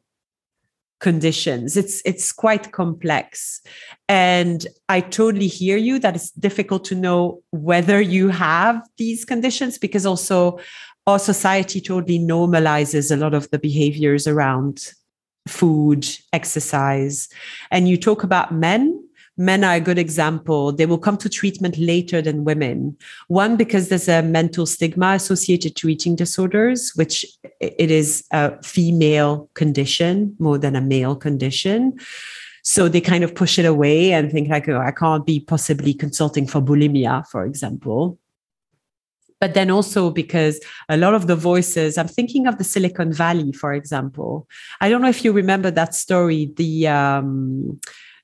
conditions. 1.05 1.77
It's 1.77 2.01
it's 2.07 2.33
quite 2.33 2.73
complex. 2.73 3.61
And 4.09 4.67
i 4.89 5.01
totally 5.03 5.49
hear 5.49 5.77
you 5.77 5.99
that 5.99 6.17
it's 6.17 6.31
difficult 6.31 6.83
to 6.87 6.95
know 6.95 7.43
whether 7.51 8.01
you 8.01 8.31
have 8.31 8.77
these 8.97 9.25
conditions 9.27 9.79
because 9.79 10.07
also 10.07 10.59
our 11.07 11.19
society 11.19 11.81
totally 11.81 12.19
normalizes 12.19 13.13
a 13.13 13.17
lot 13.17 13.35
of 13.35 13.51
the 13.51 13.59
behaviors 13.59 14.27
around 14.27 14.95
food 15.47 16.07
exercise. 16.33 17.29
And 17.71 17.87
you 17.87 17.99
talk 17.99 18.25
about 18.25 18.55
men 18.55 19.04
men 19.37 19.65
are 19.65 19.75
a 19.75 19.81
good 19.81 19.99
example. 19.99 20.73
They 20.73 20.87
will 20.87 20.99
come 20.99 21.17
to 21.19 21.29
treatment 21.29 21.77
later 21.79 22.23
than 22.23 22.45
women. 22.45 22.97
One, 23.29 23.57
because 23.57 23.89
there's 23.89 24.09
a 24.09 24.23
mental 24.23 24.67
stigma 24.67 25.13
associated 25.13 25.77
to 25.77 25.89
eating 25.89 26.17
disorders, 26.17 26.93
which 26.95 27.27
it 27.61 27.91
is 27.91 28.25
a 28.31 28.63
female 28.63 29.49
condition 29.55 30.37
more 30.39 30.59
than 30.59 30.77
a 30.77 30.81
male 30.81 31.17
condition. 31.17 31.99
So 32.63 32.89
they 32.89 33.01
kind 33.01 33.25
of 33.25 33.35
push 33.35 33.59
it 33.59 33.67
away 33.67 34.13
and 34.13 34.31
think 34.31 34.49
like, 34.49 34.69
oh, 34.69 34.79
I 34.79 34.91
can't 34.91 35.27
be 35.27 35.41
possibly 35.41 35.95
consulting 35.95 36.47
for 36.47 36.63
bulimia, 36.63 37.27
for 37.29 37.45
example 37.45 38.19
but 39.41 39.53
then 39.53 39.71
also 39.71 40.11
because 40.11 40.59
a 40.89 40.97
lot 40.97 41.13
of 41.13 41.27
the 41.27 41.37
voices 41.37 41.99
i'm 41.99 42.09
thinking 42.09 42.47
of 42.47 42.57
the 42.57 42.65
silicon 42.65 43.13
valley 43.13 43.53
for 43.53 43.75
example 43.75 44.49
i 44.81 44.89
don't 44.89 45.03
know 45.03 45.09
if 45.09 45.25
you 45.25 45.33
remember 45.33 45.71
that 45.71 45.95
story 45.95 46.53
the 46.57 46.87
um, 46.89 47.79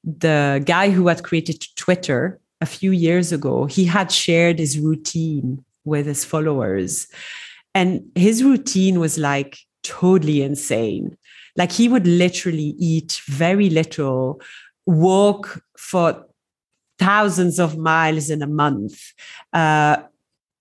the 0.05 0.63
guy 0.65 0.91
who 0.91 1.09
had 1.09 1.23
created 1.23 1.65
Twitter 1.77 2.41
a 2.61 2.67
few 2.67 2.91
years 2.91 3.33
ago, 3.33 3.67
he 3.67 3.85
had 3.85 4.13
shared 4.13 4.59
his 4.59 4.79
routine 4.79 5.65
with 5.85 6.07
his 6.07 6.25
followers. 6.25 7.09
And 7.75 8.11
his 8.15 8.43
routine 8.43 9.01
was 9.01 9.19
like 9.19 9.59
totally 9.83 10.43
insane. 10.43 11.17
Like 11.57 11.73
he 11.73 11.89
would 11.89 12.07
literally 12.07 12.75
eat 12.79 13.21
very 13.27 13.71
little, 13.71 14.41
walk 14.87 15.63
for 15.77 16.27
thousands 16.99 17.59
of 17.59 17.79
miles 17.79 18.31
in 18.31 18.43
a 18.43 18.47
month, 18.47 19.13
uh, 19.53 20.03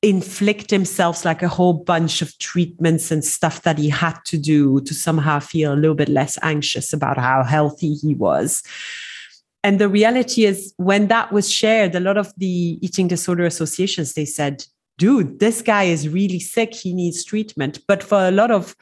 inflict 0.02 0.72
himself 0.72 1.26
like 1.26 1.44
a 1.44 1.50
whole 1.50 1.74
bunch 1.74 2.22
of 2.22 2.38
treatments 2.40 3.12
and 3.12 3.26
stuff 3.26 3.64
that 3.64 3.78
he 3.78 3.90
had 3.90 4.18
to 4.26 4.38
do 4.38 4.80
to 4.82 4.94
somehow 4.94 5.40
feel 5.40 5.74
a 5.74 5.76
little 5.76 5.96
bit 5.96 6.08
less 6.08 6.40
anxious 6.42 6.94
about 6.94 7.18
how 7.18 7.44
healthy 7.44 7.94
he 7.96 8.16
was 8.16 8.64
and 9.64 9.80
the 9.80 9.90
reality 9.90 10.46
is 10.46 10.74
when 10.78 11.08
that 11.08 11.32
was 11.32 11.52
shared 11.52 11.96
a 11.96 12.00
lot 12.00 12.18
of 12.18 12.34
the 12.38 12.80
eating 12.82 13.08
disorder 13.08 13.46
associations 13.46 14.14
they 14.14 14.26
said 14.26 14.64
dude 14.98 15.40
this 15.40 15.62
guy 15.62 15.84
is 15.84 16.10
really 16.10 16.40
sick. 16.40 16.74
He 16.74 16.94
needs 16.94 17.24
treatment. 17.24 17.80
But 17.88 18.04
for 18.04 18.20
a 18.20 18.32
lot 18.32 18.52
of 18.52 18.76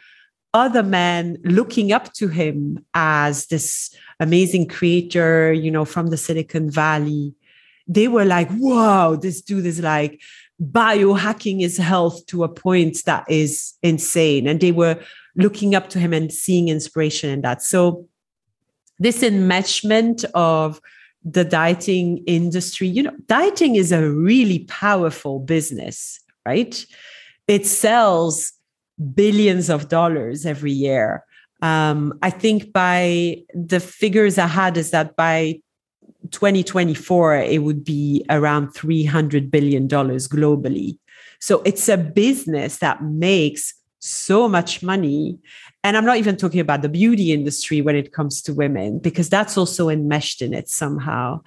other 0.54 0.84
men 0.84 1.38
looking 1.44 1.92
up 1.92 2.14
to 2.14 2.28
him 2.28 2.84
as 2.94 3.48
this 3.48 3.96
amazing 4.20 4.68
creator 4.68 5.54
you 5.54 5.70
know 5.70 5.86
from 5.86 6.08
the 6.08 6.18
silicon 6.18 6.72
valley 6.72 7.36
they 7.88 8.08
were 8.08 8.26
like 8.26 8.50
wow 8.54 9.16
this 9.16 9.42
dude 9.42 9.66
is 9.66 9.82
like 9.82 10.20
biohacking 10.62 11.60
his 11.60 11.78
health 11.78 12.26
to 12.28 12.44
a 12.44 12.50
point 12.50 12.98
that 13.06 13.26
is 13.30 13.74
insane. 13.84 14.48
And 14.48 14.60
they 14.60 14.72
were 14.72 15.00
looking 15.36 15.76
up 15.76 15.90
to 15.90 16.00
him 16.00 16.14
and 16.14 16.34
seeing 16.34 16.70
inspiration 16.70 17.30
in 17.30 17.42
that. 17.42 17.62
So 17.62 18.08
this 19.00 19.22
enmeshment 19.22 20.26
of 20.34 20.82
the 21.24 21.44
dieting 21.44 22.24
industry 22.26 22.88
you 22.88 23.04
know 23.04 23.16
dieting 23.28 23.76
is 23.76 23.92
a 23.92 24.10
really 24.10 24.60
powerful 24.66 25.40
business 25.40 26.20
right 26.46 26.86
it 27.48 27.66
sells 27.66 28.54
billions 29.14 29.70
of 29.70 29.90
dollars 29.90 30.46
every 30.46 30.72
year 30.72 31.24
um, 31.62 32.18
i 32.22 32.30
think 32.30 32.72
by 32.72 33.36
the 33.54 33.80
figures 33.80 34.38
i 34.38 34.48
had 34.48 34.78
is 34.78 34.92
that 34.92 35.16
by 35.16 35.60
2024 36.32 37.36
it 37.36 37.64
would 37.64 37.84
be 37.84 38.26
around 38.30 38.72
300 38.72 39.52
billion 39.52 39.88
dollars 39.88 40.28
globally 40.28 40.98
so 41.40 41.62
it's 41.66 41.90
a 41.90 41.98
business 41.98 42.78
that 42.78 43.04
makes 43.04 43.74
so 44.00 44.48
much 44.48 44.84
money. 44.84 45.38
And 45.84 45.96
I'm 45.96 46.06
not 46.06 46.18
even 46.18 46.36
talking 46.36 46.60
about 46.60 46.82
the 46.82 46.90
beauty 46.90 47.32
industry 47.32 47.82
when 47.82 47.96
it 47.96 48.12
comes 48.12 48.42
to 48.42 48.54
women, 48.54 49.00
because 49.00 49.30
that's 49.30 49.58
also 49.58 49.90
enmeshed 49.90 50.42
in 50.42 50.54
it 50.54 50.70
somehow. 50.70 51.42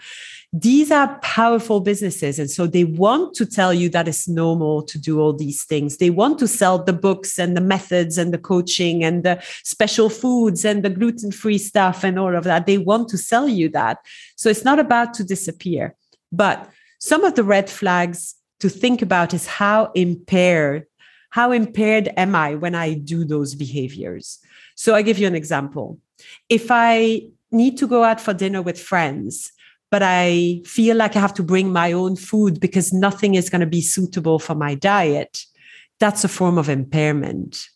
These 0.53 0.91
are 0.91 1.19
powerful 1.21 1.81
businesses. 1.81 2.39
And 2.39 2.51
so 2.51 2.67
they 2.67 2.85
want 2.85 3.35
to 3.35 3.47
tell 3.47 3.73
you 3.75 3.89
that 3.91 4.09
it's 4.09 4.27
normal 4.27 4.83
to 4.85 4.99
do 4.99 5.21
all 5.21 5.33
these 5.33 5.65
things. 5.65 5.99
They 5.99 6.11
want 6.11 6.39
to 6.41 6.49
sell 6.49 6.83
the 6.83 6.93
books 6.93 7.39
and 7.39 7.57
the 7.57 7.61
methods 7.61 8.19
and 8.19 8.33
the 8.33 8.39
coaching 8.39 9.05
and 9.05 9.23
the 9.23 9.43
special 9.63 10.09
foods 10.09 10.65
and 10.65 10.83
the 10.83 10.91
gluten 10.91 11.33
free 11.33 11.59
stuff 11.59 12.03
and 12.03 12.19
all 12.19 12.35
of 12.35 12.45
that. 12.45 12.67
They 12.67 12.79
want 12.79 13.09
to 13.11 13.19
sell 13.19 13.49
you 13.49 13.69
that. 13.71 13.99
So 14.37 14.49
it's 14.49 14.65
not 14.65 14.79
about 14.79 15.15
to 15.15 15.25
disappear. 15.25 15.95
But 16.33 16.69
some 16.99 17.25
of 17.25 17.35
the 17.35 17.45
red 17.45 17.69
flags 17.71 18.35
to 18.61 18.69
think 18.69 19.03
about 19.03 19.35
is 19.35 19.47
how 19.47 19.93
impaired 19.95 20.87
how 21.31 21.53
impaired 21.53 22.11
am 22.17 22.35
i 22.35 22.55
when 22.55 22.75
i 22.75 22.95
do 22.95 23.25
those 23.25 23.55
behaviors? 23.55 24.39
So 24.75 24.95
i 24.95 25.03
give 25.03 25.19
you 25.19 25.27
an 25.27 25.35
example. 25.35 25.99
If 26.49 26.67
i 26.71 27.23
need 27.51 27.79
to 27.79 27.87
go 27.87 28.05
out 28.05 28.21
for 28.21 28.33
dinner 28.33 28.63
with 28.63 28.81
friends 28.81 29.53
but 29.91 30.03
i 30.05 30.63
feel 30.65 30.97
like 30.97 31.17
i 31.17 31.19
have 31.19 31.35
to 31.35 31.43
bring 31.43 31.73
my 31.73 31.91
own 31.91 32.15
food 32.15 32.61
because 32.61 32.93
nothing 32.93 33.35
is 33.35 33.51
going 33.51 33.61
to 33.61 33.67
be 33.67 33.81
suitable 33.81 34.39
for 34.39 34.55
my 34.55 34.73
diet 34.77 35.45
that's 36.01 36.25
a 36.25 36.29
form 36.29 36.59
of 36.59 36.69
impairment. 36.69 37.69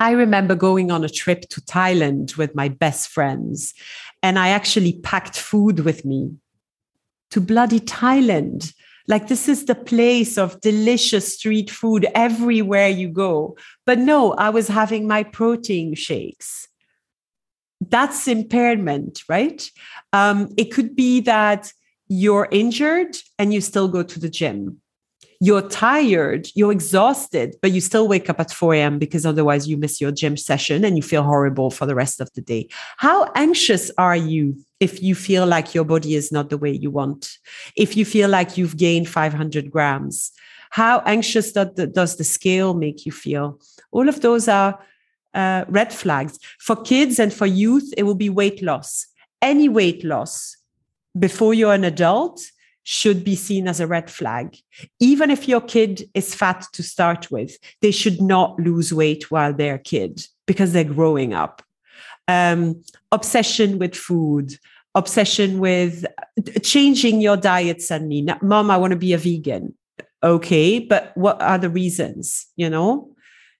I 0.00 0.12
remember 0.12 0.56
going 0.56 0.90
on 0.90 1.04
a 1.04 1.08
trip 1.08 1.42
to 1.50 1.60
Thailand 1.60 2.36
with 2.36 2.54
my 2.54 2.68
best 2.68 3.10
friends, 3.10 3.74
and 4.22 4.38
I 4.38 4.48
actually 4.48 5.00
packed 5.00 5.38
food 5.38 5.80
with 5.80 6.04
me. 6.04 6.32
To 7.30 7.40
bloody 7.40 7.78
Thailand. 7.78 8.72
Like 9.06 9.28
this 9.28 9.48
is 9.48 9.66
the 9.66 9.74
place 9.74 10.38
of 10.38 10.60
delicious 10.60 11.34
street 11.34 11.70
food 11.70 12.06
everywhere 12.14 12.88
you 12.88 13.08
go. 13.08 13.56
But 13.84 13.98
no, 13.98 14.32
I 14.32 14.50
was 14.50 14.68
having 14.68 15.06
my 15.06 15.22
protein 15.24 15.94
shakes. 15.94 16.68
That's 17.80 18.28
impairment, 18.28 19.22
right? 19.28 19.68
Um, 20.12 20.54
it 20.56 20.72
could 20.72 20.96
be 20.96 21.20
that 21.20 21.72
you're 22.08 22.48
injured 22.50 23.16
and 23.38 23.52
you 23.52 23.60
still 23.60 23.88
go 23.88 24.02
to 24.02 24.18
the 24.18 24.30
gym 24.30 24.80
you're 25.44 25.68
tired, 25.68 26.48
you're 26.54 26.72
exhausted, 26.72 27.54
but 27.60 27.70
you 27.70 27.82
still 27.82 28.08
wake 28.08 28.30
up 28.30 28.40
at 28.40 28.50
4 28.50 28.76
a.m. 28.76 28.98
because 28.98 29.26
otherwise 29.26 29.68
you 29.68 29.76
miss 29.76 30.00
your 30.00 30.10
gym 30.10 30.38
session 30.38 30.86
and 30.86 30.96
you 30.96 31.02
feel 31.02 31.22
horrible 31.22 31.70
for 31.70 31.84
the 31.84 31.94
rest 31.94 32.18
of 32.18 32.32
the 32.32 32.40
day. 32.40 32.66
How 32.96 33.30
anxious 33.34 33.90
are 33.98 34.16
you 34.16 34.56
if 34.80 35.02
you 35.02 35.14
feel 35.14 35.44
like 35.46 35.74
your 35.74 35.84
body 35.84 36.14
is 36.14 36.32
not 36.32 36.48
the 36.48 36.56
way 36.56 36.70
you 36.70 36.90
want? 36.90 37.36
If 37.76 37.94
you 37.94 38.06
feel 38.06 38.30
like 38.30 38.56
you've 38.56 38.78
gained 38.78 39.06
500 39.06 39.70
grams? 39.70 40.32
How 40.70 41.02
anxious 41.04 41.52
does 41.52 42.16
the 42.16 42.24
scale 42.24 42.72
make 42.72 43.04
you 43.04 43.12
feel? 43.12 43.60
All 43.92 44.08
of 44.08 44.22
those 44.22 44.48
are 44.48 44.80
uh, 45.34 45.66
red 45.68 45.92
flags. 45.92 46.38
For 46.58 46.74
kids 46.74 47.18
and 47.18 47.34
for 47.34 47.44
youth, 47.44 47.92
it 47.98 48.04
will 48.04 48.14
be 48.14 48.30
weight 48.30 48.62
loss. 48.62 49.06
Any 49.42 49.68
weight 49.68 50.04
loss 50.04 50.56
before 51.18 51.52
you're 51.52 51.74
an 51.74 51.84
adult 51.84 52.40
should 52.84 53.24
be 53.24 53.34
seen 53.34 53.66
as 53.66 53.80
a 53.80 53.86
red 53.86 54.10
flag. 54.10 54.56
Even 55.00 55.30
if 55.30 55.48
your 55.48 55.60
kid 55.60 56.08
is 56.14 56.34
fat 56.34 56.66
to 56.72 56.82
start 56.82 57.30
with, 57.30 57.56
they 57.80 57.90
should 57.90 58.20
not 58.20 58.58
lose 58.60 58.92
weight 58.92 59.30
while 59.30 59.52
they're 59.52 59.76
a 59.76 59.78
kid 59.78 60.24
because 60.46 60.72
they're 60.72 60.84
growing 60.84 61.34
up. 61.34 61.62
Um, 62.28 62.82
obsession 63.10 63.78
with 63.78 63.94
food, 63.94 64.58
obsession 64.94 65.58
with 65.58 66.04
changing 66.62 67.20
your 67.20 67.36
diet 67.36 67.82
suddenly. 67.82 68.26
Mom, 68.42 68.70
I 68.70 68.76
want 68.76 68.92
to 68.92 68.98
be 68.98 69.12
a 69.12 69.18
vegan. 69.18 69.74
Okay, 70.22 70.78
but 70.78 71.12
what 71.16 71.40
are 71.42 71.58
the 71.58 71.68
reasons, 71.68 72.46
you 72.56 72.70
know? 72.70 73.14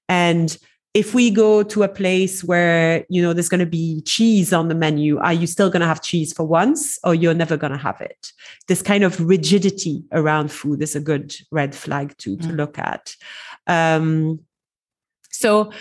And 0.09 0.57
if 0.95 1.13
we 1.13 1.29
go 1.29 1.65
to 1.65 1.83
a 1.83 1.89
place 1.89 2.45
where 2.45 3.05
you 3.09 3.21
know 3.21 3.33
there's 3.33 3.49
going 3.49 3.61
to 3.61 3.67
be 3.67 4.01
cheese 4.03 4.53
on 4.53 4.69
the 4.69 4.75
menu 4.75 5.19
are 5.19 5.33
you 5.33 5.47
still 5.47 5.69
going 5.69 5.81
to 5.81 5.87
have 5.87 6.01
cheese 6.01 6.33
for 6.33 6.45
once 6.45 6.99
or 7.05 7.15
you're 7.15 7.35
never 7.35 7.57
going 7.57 7.73
to 7.73 7.79
have 7.79 8.01
it 8.01 8.33
this 8.69 8.81
kind 8.81 9.05
of 9.05 9.21
rigidity 9.21 10.05
around 10.13 10.51
food 10.51 10.81
is 10.81 10.95
a 10.95 11.01
good 11.01 11.35
red 11.51 11.75
flag 11.75 12.17
to 12.19 12.37
to 12.37 12.49
mm. 12.49 12.57
look 12.57 12.79
at 12.79 13.15
um, 13.67 14.41
so 15.31 15.73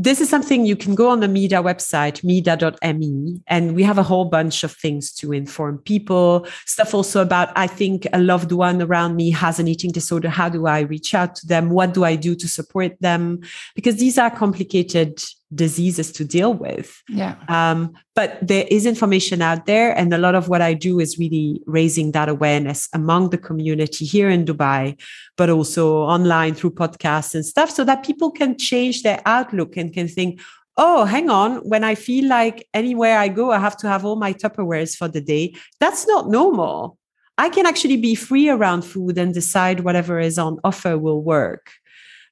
this 0.00 0.20
is 0.20 0.30
something 0.30 0.64
you 0.64 0.76
can 0.76 0.94
go 0.94 1.10
on 1.10 1.18
the 1.18 1.26
MEEDA 1.26 1.60
website, 1.60 2.22
mida.me, 2.22 3.42
and 3.48 3.74
we 3.74 3.82
have 3.82 3.98
a 3.98 4.04
whole 4.04 4.26
bunch 4.26 4.62
of 4.62 4.70
things 4.70 5.12
to 5.14 5.32
inform 5.32 5.78
people. 5.78 6.46
Stuff 6.66 6.94
also 6.94 7.20
about, 7.20 7.50
I 7.56 7.66
think 7.66 8.06
a 8.12 8.20
loved 8.20 8.52
one 8.52 8.80
around 8.80 9.16
me 9.16 9.32
has 9.32 9.58
an 9.58 9.66
eating 9.66 9.90
disorder. 9.90 10.28
How 10.28 10.48
do 10.48 10.66
I 10.66 10.80
reach 10.80 11.14
out 11.14 11.34
to 11.36 11.46
them? 11.48 11.70
What 11.70 11.94
do 11.94 12.04
I 12.04 12.14
do 12.14 12.36
to 12.36 12.46
support 12.46 12.92
them? 13.00 13.40
Because 13.74 13.96
these 13.96 14.18
are 14.18 14.30
complicated 14.30 15.20
diseases 15.54 16.12
to 16.12 16.24
deal 16.24 16.52
with. 16.52 17.02
Yeah. 17.08 17.36
Um, 17.48 17.94
but 18.14 18.38
there 18.42 18.66
is 18.70 18.84
information 18.84 19.40
out 19.40 19.66
there. 19.66 19.96
And 19.96 20.12
a 20.12 20.18
lot 20.18 20.34
of 20.34 20.48
what 20.48 20.60
I 20.60 20.74
do 20.74 21.00
is 21.00 21.18
really 21.18 21.62
raising 21.66 22.12
that 22.12 22.28
awareness 22.28 22.88
among 22.92 23.30
the 23.30 23.38
community 23.38 24.04
here 24.04 24.28
in 24.28 24.44
Dubai, 24.44 25.00
but 25.36 25.48
also 25.48 25.98
online 26.02 26.54
through 26.54 26.72
podcasts 26.72 27.34
and 27.34 27.46
stuff 27.46 27.70
so 27.70 27.84
that 27.84 28.04
people 28.04 28.30
can 28.30 28.58
change 28.58 29.02
their 29.02 29.22
outlook 29.24 29.76
and 29.76 29.92
can 29.92 30.08
think, 30.08 30.40
oh, 30.76 31.04
hang 31.04 31.28
on, 31.28 31.56
when 31.68 31.82
I 31.82 31.94
feel 31.94 32.28
like 32.28 32.66
anywhere 32.72 33.18
I 33.18 33.28
go, 33.28 33.50
I 33.50 33.58
have 33.58 33.76
to 33.78 33.88
have 33.88 34.04
all 34.04 34.16
my 34.16 34.32
Tupperwares 34.32 34.94
for 34.94 35.08
the 35.08 35.20
day. 35.20 35.54
That's 35.80 36.06
not 36.06 36.28
normal. 36.28 36.98
I 37.36 37.48
can 37.48 37.66
actually 37.66 37.96
be 37.96 38.14
free 38.14 38.48
around 38.48 38.82
food 38.82 39.18
and 39.18 39.34
decide 39.34 39.80
whatever 39.80 40.20
is 40.20 40.38
on 40.38 40.58
offer 40.62 40.96
will 40.96 41.22
work. 41.22 41.72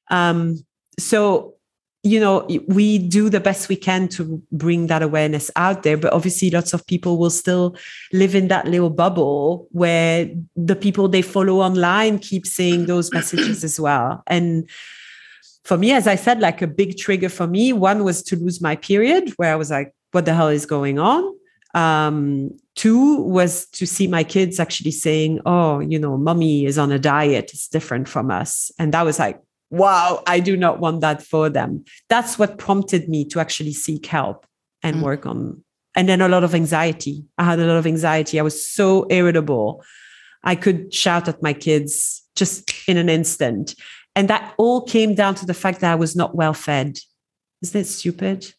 Um, 0.09 0.65
so 0.97 1.56
you 2.07 2.19
know 2.19 2.45
we 2.67 2.97
do 2.97 3.29
the 3.29 3.39
best 3.39 3.69
we 3.69 3.75
can 3.75 4.07
to 4.07 4.41
bring 4.51 4.87
that 4.87 5.03
awareness 5.03 5.51
out 5.55 5.83
there 5.83 5.97
but 5.97 6.13
obviously 6.13 6.49
lots 6.49 6.73
of 6.73 6.85
people 6.87 7.17
will 7.17 7.29
still 7.29 7.75
live 8.13 8.33
in 8.35 8.47
that 8.47 8.67
little 8.67 8.89
bubble 8.89 9.67
where 9.71 10.29
the 10.55 10.75
people 10.75 11.07
they 11.07 11.21
follow 11.21 11.59
online 11.59 12.17
keep 12.19 12.45
seeing 12.45 12.85
those 12.85 13.11
messages 13.13 13.63
as 13.63 13.79
well. 13.79 14.23
And 14.27 14.69
for 15.63 15.77
me 15.77 15.91
as 15.91 16.07
i 16.07 16.15
said 16.15 16.39
like 16.39 16.61
a 16.61 16.67
big 16.67 16.97
trigger 16.97 17.27
for 17.27 17.45
me 17.45 17.73
one 17.73 18.05
was 18.05 18.23
to 18.23 18.37
lose 18.37 18.61
my 18.61 18.73
period 18.77 19.29
where 19.35 19.51
i 19.51 19.55
was 19.55 19.69
like 19.69 19.93
what 20.11 20.25
the 20.25 20.33
hell 20.33 20.47
is 20.47 20.65
going 20.65 20.99
on? 20.99 21.33
Um, 21.73 22.57
two 22.75 23.21
was 23.23 23.67
to 23.67 23.85
see 23.85 24.07
my 24.07 24.23
kids 24.23 24.59
actually 24.59 24.91
saying 24.91 25.41
oh 25.45 25.79
you 25.79 25.99
know 25.99 26.17
mommy 26.17 26.65
is 26.65 26.77
on 26.77 26.91
a 26.91 26.99
diet. 26.99 27.51
It's 27.53 27.67
different 27.67 28.07
from 28.07 28.31
us. 28.31 28.71
And 28.79 28.93
that 28.93 29.03
was 29.03 29.19
like 29.19 29.39
wow, 29.69 30.23
I 30.25 30.39
do 30.39 30.55
not 30.55 30.79
want 30.79 31.01
that 31.01 31.21
for 31.21 31.49
them. 31.49 31.83
That's 32.09 32.39
what 32.39 32.57
prompted 32.57 33.09
me 33.09 33.25
to 33.29 33.39
actually 33.39 33.73
seek 33.73 34.05
help 34.05 34.45
and 34.83 34.97
mm. 34.97 35.01
work 35.01 35.25
on. 35.25 35.63
And 35.95 36.07
then 36.07 36.21
a 36.21 36.27
lot 36.27 36.43
of 36.43 36.53
anxiety. 36.53 37.25
I 37.37 37.43
had 37.43 37.59
a 37.59 37.65
lot 37.65 37.77
of 37.77 37.87
anxiety. 37.87 38.39
I 38.39 38.43
was 38.43 38.67
so 38.67 39.07
irritable. 39.09 39.83
I 40.43 40.55
could 40.55 40.93
shout 40.93 41.27
at 41.27 41.41
my 41.41 41.53
kids 41.53 42.23
just 42.35 42.71
in 42.87 42.97
an 42.97 43.09
instant. 43.09 43.75
And 44.15 44.29
that 44.29 44.53
all 44.57 44.81
came 44.81 45.15
down 45.15 45.35
to 45.35 45.45
the 45.45 45.53
fact 45.53 45.81
that 45.81 45.91
I 45.91 45.95
was 45.95 46.15
not 46.15 46.35
well 46.35 46.53
fed. 46.53 46.99
Is 47.61 47.71
that 47.71 47.85
stupid? 47.85 48.53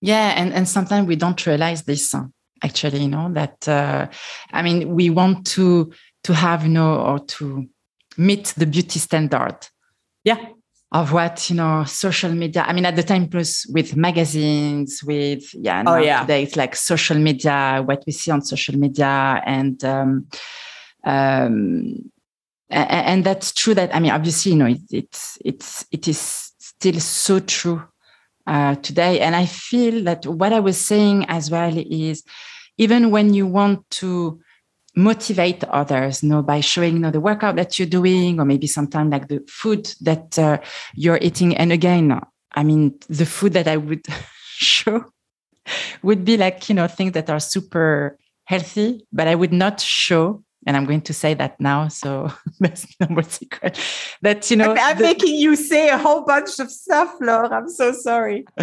Yeah. 0.00 0.34
And, 0.36 0.52
and 0.52 0.68
sometimes 0.68 1.06
we 1.06 1.16
don't 1.16 1.46
realize 1.46 1.84
this 1.84 2.14
actually, 2.62 3.02
you 3.02 3.08
know, 3.08 3.32
that, 3.32 3.68
uh, 3.68 4.08
I 4.52 4.62
mean, 4.62 4.94
we 4.94 5.10
want 5.10 5.46
to, 5.48 5.92
to 6.24 6.34
have, 6.34 6.64
you 6.64 6.70
know, 6.70 7.00
or 7.00 7.18
to 7.20 7.66
meet 8.16 8.52
the 8.56 8.66
beauty 8.66 8.98
standard 8.98 9.56
yeah. 10.26 10.48
Of 10.92 11.12
what 11.12 11.50
you 11.50 11.56
know 11.56 11.82
social 11.84 12.30
media 12.32 12.64
i 12.66 12.72
mean 12.72 12.86
at 12.86 12.94
the 12.94 13.02
time 13.02 13.28
plus 13.28 13.66
with 13.66 13.96
magazines 13.96 15.02
with 15.02 15.52
yeah 15.52 15.82
oh 15.84 15.96
yeah. 15.96 16.20
today 16.20 16.44
it's 16.44 16.56
like 16.56 16.76
social 16.76 17.18
media 17.18 17.82
what 17.84 18.04
we 18.06 18.12
see 18.12 18.30
on 18.30 18.40
social 18.40 18.78
media 18.78 19.42
and 19.44 19.84
um 19.84 20.26
um 21.04 22.10
and, 22.70 22.90
and 23.10 23.24
that's 23.24 23.52
true 23.52 23.74
that 23.74 23.94
i 23.94 23.98
mean 23.98 24.12
obviously 24.12 24.52
you 24.52 24.58
know 24.58 24.66
it, 24.66 24.80
it's 24.90 25.38
it's 25.44 25.86
it 25.90 26.06
is 26.06 26.46
still 26.58 27.00
so 27.00 27.40
true 27.40 27.82
uh, 28.46 28.76
today. 28.76 29.20
And 29.20 29.34
i 29.34 29.44
feel 29.44 30.04
that 30.04 30.24
what 30.24 30.52
i 30.52 30.60
was 30.60 30.78
saying 30.78 31.26
as 31.28 31.50
well 31.50 31.74
is 31.76 32.22
even 32.78 33.10
when 33.10 33.34
you 33.34 33.46
want 33.46 33.88
to 33.90 34.40
motivate 34.96 35.62
others 35.64 36.22
you 36.22 36.28
know 36.28 36.42
by 36.42 36.60
showing 36.60 36.94
you 36.94 36.98
know 36.98 37.10
the 37.10 37.20
workout 37.20 37.56
that 37.56 37.78
you're 37.78 37.86
doing 37.86 38.40
or 38.40 38.44
maybe 38.44 38.66
sometimes 38.66 39.12
like 39.12 39.28
the 39.28 39.40
food 39.46 39.92
that 40.00 40.38
uh, 40.38 40.58
you're 40.94 41.18
eating 41.20 41.54
and 41.56 41.70
again 41.70 42.18
i 42.52 42.62
mean 42.62 42.94
the 43.08 43.26
food 43.26 43.52
that 43.52 43.68
i 43.68 43.76
would 43.76 44.04
show 44.44 45.04
would 46.02 46.24
be 46.24 46.36
like 46.36 46.68
you 46.68 46.74
know 46.74 46.86
things 46.88 47.12
that 47.12 47.28
are 47.28 47.40
super 47.40 48.18
healthy 48.44 49.06
but 49.12 49.28
i 49.28 49.34
would 49.34 49.52
not 49.52 49.80
show 49.80 50.42
and 50.68 50.76
I'm 50.76 50.84
going 50.84 51.02
to 51.02 51.14
say 51.14 51.32
that 51.34 51.60
now, 51.60 51.86
so 51.86 52.28
that's 52.58 52.88
no 52.98 53.06
more 53.08 53.22
secret. 53.22 53.78
That 54.22 54.50
you 54.50 54.56
know, 54.56 54.72
I'm, 54.72 54.78
I'm 54.78 54.96
the, 54.96 55.04
making 55.04 55.36
you 55.36 55.54
say 55.54 55.90
a 55.90 55.96
whole 55.96 56.24
bunch 56.24 56.58
of 56.58 56.72
stuff, 56.72 57.14
laura 57.20 57.48
I'm 57.48 57.68
so 57.68 57.92
sorry. 57.92 58.44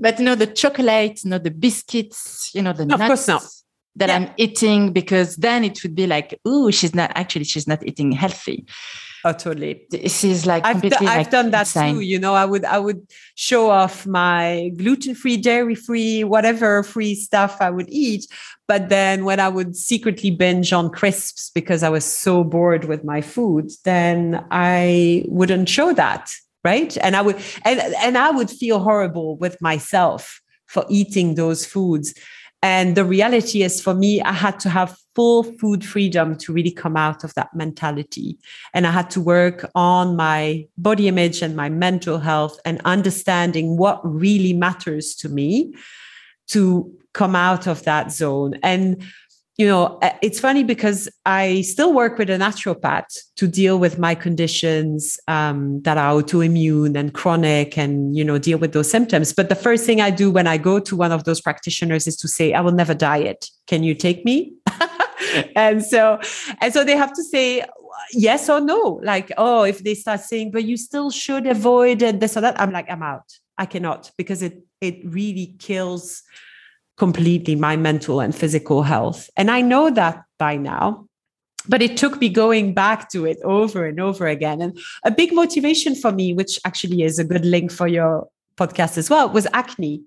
But 0.00 0.18
you 0.18 0.24
know, 0.24 0.34
the 0.34 0.48
chocolate, 0.48 1.22
you 1.22 1.30
know, 1.30 1.38
the 1.38 1.52
biscuits, 1.52 2.50
you 2.52 2.62
know, 2.62 2.72
the 2.72 2.84
nuts. 2.84 3.00
Of 3.00 3.06
course 3.06 3.28
not 3.28 3.59
that 3.96 4.08
yeah. 4.08 4.16
I'm 4.16 4.30
eating 4.36 4.92
because 4.92 5.36
then 5.36 5.64
it 5.64 5.82
would 5.82 5.94
be 5.94 6.06
like, 6.06 6.38
oh, 6.44 6.70
she's 6.70 6.94
not 6.94 7.12
actually 7.14 7.44
she's 7.44 7.66
not 7.66 7.86
eating 7.86 8.12
healthy. 8.12 8.66
Oh, 9.24 9.32
totally. 9.32 9.86
This 9.90 10.24
is 10.24 10.46
like 10.46 10.64
I've, 10.64 10.80
completely. 10.80 11.06
I've 11.06 11.18
like 11.18 11.30
done 11.30 11.50
that 11.50 11.66
insane. 11.66 11.94
too. 11.94 12.00
You 12.00 12.18
know, 12.18 12.34
I 12.34 12.44
would 12.44 12.64
I 12.64 12.78
would 12.78 13.06
show 13.34 13.70
off 13.70 14.06
my 14.06 14.70
gluten 14.76 15.14
free, 15.14 15.36
dairy 15.36 15.74
free, 15.74 16.24
whatever 16.24 16.82
free 16.82 17.14
stuff 17.14 17.58
I 17.60 17.70
would 17.70 17.88
eat. 17.90 18.26
But 18.66 18.88
then 18.88 19.24
when 19.24 19.40
I 19.40 19.48
would 19.48 19.76
secretly 19.76 20.30
binge 20.30 20.72
on 20.72 20.90
crisps 20.90 21.50
because 21.54 21.82
I 21.82 21.90
was 21.90 22.04
so 22.04 22.44
bored 22.44 22.84
with 22.84 23.04
my 23.04 23.20
food, 23.20 23.70
then 23.84 24.44
I 24.50 25.24
wouldn't 25.28 25.68
show 25.68 25.92
that, 25.92 26.32
right? 26.64 26.96
And 27.02 27.14
I 27.14 27.20
would 27.20 27.36
and 27.64 27.80
and 27.80 28.16
I 28.16 28.30
would 28.30 28.48
feel 28.48 28.78
horrible 28.78 29.36
with 29.36 29.60
myself 29.60 30.40
for 30.66 30.86
eating 30.88 31.34
those 31.34 31.66
foods. 31.66 32.14
And 32.62 32.94
the 32.94 33.04
reality 33.04 33.62
is 33.62 33.80
for 33.80 33.94
me, 33.94 34.20
I 34.20 34.32
had 34.32 34.60
to 34.60 34.68
have 34.68 34.98
full 35.14 35.42
food 35.42 35.84
freedom 35.84 36.36
to 36.36 36.52
really 36.52 36.70
come 36.70 36.96
out 36.96 37.24
of 37.24 37.32
that 37.34 37.54
mentality. 37.54 38.38
And 38.74 38.86
I 38.86 38.90
had 38.90 39.10
to 39.10 39.20
work 39.20 39.70
on 39.74 40.14
my 40.16 40.66
body 40.76 41.08
image 41.08 41.40
and 41.40 41.56
my 41.56 41.70
mental 41.70 42.18
health 42.18 42.60
and 42.64 42.80
understanding 42.84 43.78
what 43.78 44.00
really 44.04 44.52
matters 44.52 45.14
to 45.16 45.28
me 45.28 45.74
to 46.48 46.92
come 47.12 47.34
out 47.34 47.66
of 47.66 47.82
that 47.84 48.12
zone. 48.12 48.54
And 48.62 49.02
you 49.60 49.66
know, 49.66 49.98
uh, 50.00 50.10
it's 50.22 50.40
funny 50.40 50.64
because 50.64 51.06
I 51.26 51.60
still 51.60 51.92
work 51.92 52.16
with 52.16 52.30
a 52.30 52.38
naturopath 52.38 53.14
to 53.36 53.46
deal 53.46 53.78
with 53.78 53.98
my 53.98 54.14
conditions 54.14 55.20
um, 55.28 55.82
that 55.82 55.98
are 55.98 56.14
autoimmune 56.14 56.98
and 56.98 57.12
chronic 57.12 57.76
and, 57.76 58.16
you 58.16 58.24
know, 58.24 58.38
deal 58.38 58.56
with 58.56 58.72
those 58.72 58.90
symptoms. 58.90 59.34
But 59.34 59.50
the 59.50 59.54
first 59.54 59.84
thing 59.84 60.00
I 60.00 60.08
do 60.08 60.30
when 60.30 60.46
I 60.46 60.56
go 60.56 60.80
to 60.80 60.96
one 60.96 61.12
of 61.12 61.24
those 61.24 61.42
practitioners 61.42 62.06
is 62.06 62.16
to 62.16 62.26
say, 62.26 62.54
I 62.54 62.62
will 62.62 62.72
never 62.72 62.94
diet. 62.94 63.50
Can 63.66 63.82
you 63.82 63.94
take 63.94 64.24
me? 64.24 64.54
and 65.54 65.84
so, 65.84 66.18
and 66.62 66.72
so 66.72 66.82
they 66.82 66.96
have 66.96 67.12
to 67.12 67.22
say, 67.22 67.62
yes 68.14 68.48
or 68.48 68.62
no. 68.62 68.98
Like, 69.04 69.30
oh, 69.36 69.64
if 69.64 69.84
they 69.84 69.94
start 69.94 70.20
saying, 70.20 70.52
but 70.52 70.64
you 70.64 70.78
still 70.78 71.10
should 71.10 71.46
avoid 71.46 71.98
this 71.98 72.34
or 72.34 72.40
that, 72.40 72.58
I'm 72.58 72.72
like, 72.72 72.90
I'm 72.90 73.02
out. 73.02 73.30
I 73.58 73.66
cannot 73.66 74.10
because 74.16 74.40
it 74.40 74.62
it 74.80 75.02
really 75.04 75.54
kills 75.58 76.22
completely 77.00 77.54
my 77.54 77.76
mental 77.76 78.20
and 78.20 78.34
physical 78.34 78.82
health. 78.82 79.30
And 79.34 79.50
I 79.50 79.62
know 79.62 79.88
that 79.88 80.22
by 80.38 80.58
now. 80.58 81.06
But 81.66 81.80
it 81.80 81.96
took 81.96 82.20
me 82.20 82.28
going 82.28 82.74
back 82.74 83.10
to 83.12 83.24
it 83.24 83.38
over 83.42 83.86
and 83.86 83.98
over 83.98 84.26
again. 84.26 84.60
And 84.60 84.78
a 85.02 85.10
big 85.10 85.32
motivation 85.32 85.94
for 85.94 86.12
me, 86.12 86.34
which 86.34 86.60
actually 86.66 87.02
is 87.02 87.18
a 87.18 87.24
good 87.24 87.46
link 87.46 87.72
for 87.72 87.88
your 87.88 88.28
podcast 88.58 88.98
as 88.98 89.08
well, 89.08 89.30
was 89.30 89.46
acne. 89.54 90.02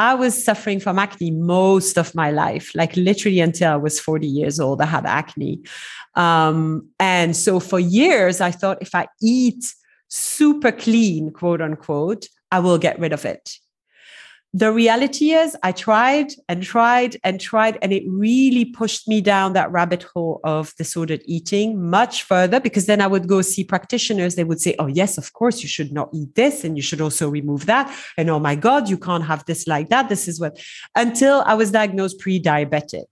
I 0.00 0.14
was 0.14 0.44
suffering 0.48 0.80
from 0.80 0.98
acne 0.98 1.30
most 1.30 1.96
of 1.98 2.16
my 2.16 2.32
life, 2.32 2.74
like 2.74 2.96
literally 2.96 3.38
until 3.38 3.72
I 3.72 3.76
was 3.76 4.00
40 4.00 4.26
years 4.26 4.58
old, 4.58 4.80
I 4.80 4.86
had 4.86 5.06
acne. 5.06 5.60
Um, 6.16 6.88
and 6.98 7.36
so 7.36 7.60
for 7.60 7.78
years, 7.78 8.40
I 8.40 8.50
thought 8.50 8.78
if 8.80 8.92
I 8.92 9.06
eat 9.22 9.64
super 10.08 10.72
clean, 10.72 11.30
quote 11.30 11.60
unquote, 11.60 12.26
I 12.50 12.58
will 12.58 12.78
get 12.78 12.98
rid 12.98 13.12
of 13.12 13.24
it 13.24 13.58
the 14.56 14.72
reality 14.72 15.32
is 15.32 15.56
i 15.64 15.72
tried 15.72 16.28
and 16.48 16.62
tried 16.62 17.16
and 17.24 17.40
tried 17.40 17.76
and 17.82 17.92
it 17.92 18.04
really 18.06 18.64
pushed 18.64 19.08
me 19.08 19.20
down 19.20 19.52
that 19.52 19.70
rabbit 19.72 20.04
hole 20.04 20.40
of 20.44 20.72
disordered 20.76 21.20
eating 21.26 21.90
much 21.90 22.22
further 22.22 22.60
because 22.60 22.86
then 22.86 23.00
i 23.00 23.06
would 23.06 23.26
go 23.26 23.42
see 23.42 23.64
practitioners. 23.64 24.36
They 24.36 24.44
would 24.44 24.60
say 24.60 24.76
oh 24.78 24.86
yes 24.86 25.18
of 25.18 25.32
course 25.32 25.62
you 25.62 25.68
should 25.68 25.92
not 25.92 26.08
eat 26.14 26.34
this 26.34 26.64
and 26.64 26.76
you 26.76 26.82
should 26.82 27.00
also 27.00 27.28
remove 27.28 27.66
that. 27.66 27.94
And 28.16 28.30
oh 28.30 28.38
my 28.38 28.54
god 28.54 28.88
you 28.88 28.96
can't 28.96 29.24
have 29.24 29.44
this 29.46 29.66
like 29.66 29.88
that. 29.88 30.08
This 30.08 30.28
is 30.28 30.38
what 30.40 30.58
until 30.94 31.42
i 31.46 31.54
was 31.54 31.70
diagnosed 31.70 32.20
pre-diabetic 32.20 33.06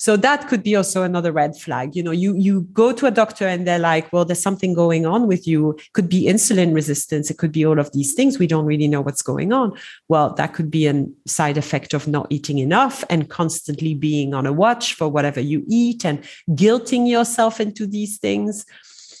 so 0.00 0.16
that 0.16 0.48
could 0.48 0.62
be 0.62 0.74
also 0.74 1.02
another 1.02 1.30
red 1.30 1.58
flag. 1.58 1.94
You 1.94 2.02
know, 2.02 2.10
you 2.10 2.34
you 2.34 2.62
go 2.72 2.90
to 2.90 3.04
a 3.04 3.10
doctor 3.10 3.46
and 3.46 3.66
they're 3.66 3.78
like, 3.78 4.10
well, 4.14 4.24
there's 4.24 4.40
something 4.40 4.72
going 4.72 5.04
on 5.04 5.26
with 5.26 5.46
you. 5.46 5.78
Could 5.92 6.08
be 6.08 6.24
insulin 6.24 6.74
resistance. 6.74 7.30
It 7.30 7.36
could 7.36 7.52
be 7.52 7.66
all 7.66 7.78
of 7.78 7.92
these 7.92 8.14
things. 8.14 8.38
We 8.38 8.46
don't 8.46 8.64
really 8.64 8.88
know 8.88 9.02
what's 9.02 9.20
going 9.20 9.52
on. 9.52 9.78
Well, 10.08 10.32
that 10.36 10.54
could 10.54 10.70
be 10.70 10.86
a 10.86 11.04
side 11.26 11.58
effect 11.58 11.92
of 11.92 12.08
not 12.08 12.28
eating 12.30 12.56
enough 12.60 13.04
and 13.10 13.28
constantly 13.28 13.92
being 13.92 14.32
on 14.32 14.46
a 14.46 14.54
watch 14.54 14.94
for 14.94 15.06
whatever 15.06 15.38
you 15.38 15.66
eat 15.68 16.06
and 16.06 16.24
guilting 16.52 17.06
yourself 17.06 17.60
into 17.60 17.86
these 17.86 18.16
things. 18.16 18.64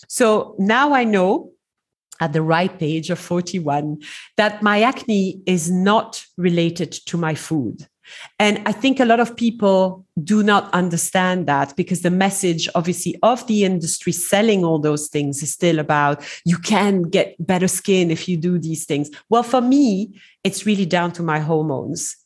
So 0.08 0.54
now 0.58 0.94
I 0.94 1.04
know 1.04 1.52
at 2.20 2.32
the 2.32 2.40
ripe 2.40 2.82
age 2.82 3.10
of 3.10 3.18
41 3.18 4.00
that 4.38 4.62
my 4.62 4.80
acne 4.80 5.42
is 5.44 5.70
not 5.70 6.24
related 6.38 6.90
to 6.92 7.18
my 7.18 7.34
food. 7.34 7.86
And 8.38 8.62
I 8.66 8.72
think 8.72 9.00
a 9.00 9.04
lot 9.04 9.20
of 9.20 9.36
people 9.36 10.06
do 10.22 10.42
not 10.42 10.72
understand 10.72 11.46
that 11.46 11.76
because 11.76 12.02
the 12.02 12.10
message, 12.10 12.68
obviously, 12.74 13.16
of 13.22 13.46
the 13.46 13.64
industry 13.64 14.12
selling 14.12 14.64
all 14.64 14.78
those 14.78 15.08
things 15.08 15.42
is 15.42 15.52
still 15.52 15.78
about 15.78 16.22
you 16.44 16.58
can 16.58 17.02
get 17.02 17.34
better 17.44 17.68
skin 17.68 18.10
if 18.10 18.28
you 18.28 18.36
do 18.36 18.58
these 18.58 18.84
things. 18.84 19.10
Well, 19.28 19.42
for 19.42 19.60
me, 19.60 20.20
it's 20.44 20.66
really 20.66 20.86
down 20.86 21.12
to 21.12 21.22
my 21.22 21.38
hormones. 21.38 22.16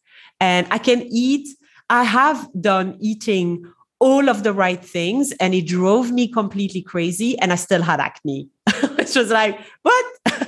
And 0.41 0.67
I 0.71 0.79
can 0.79 1.03
eat, 1.11 1.49
I 1.91 2.05
have 2.05 2.49
done 2.61 2.97
eating 3.01 3.65
all 4.01 4.29
of 4.29 4.43
the 4.43 4.53
right 4.53 4.85
things 4.85 5.33
and 5.41 5.55
it 5.55 5.67
drove 5.67 6.11
me 6.11 6.29
completely 6.29 6.83
crazy 6.83 7.39
and 7.39 7.53
I 7.53 7.57
still 7.57 7.83
had 7.83 8.01
acne. 8.01 8.49
which 9.05 9.17
was 9.17 9.31
like, 9.31 9.59
what? 9.83 10.07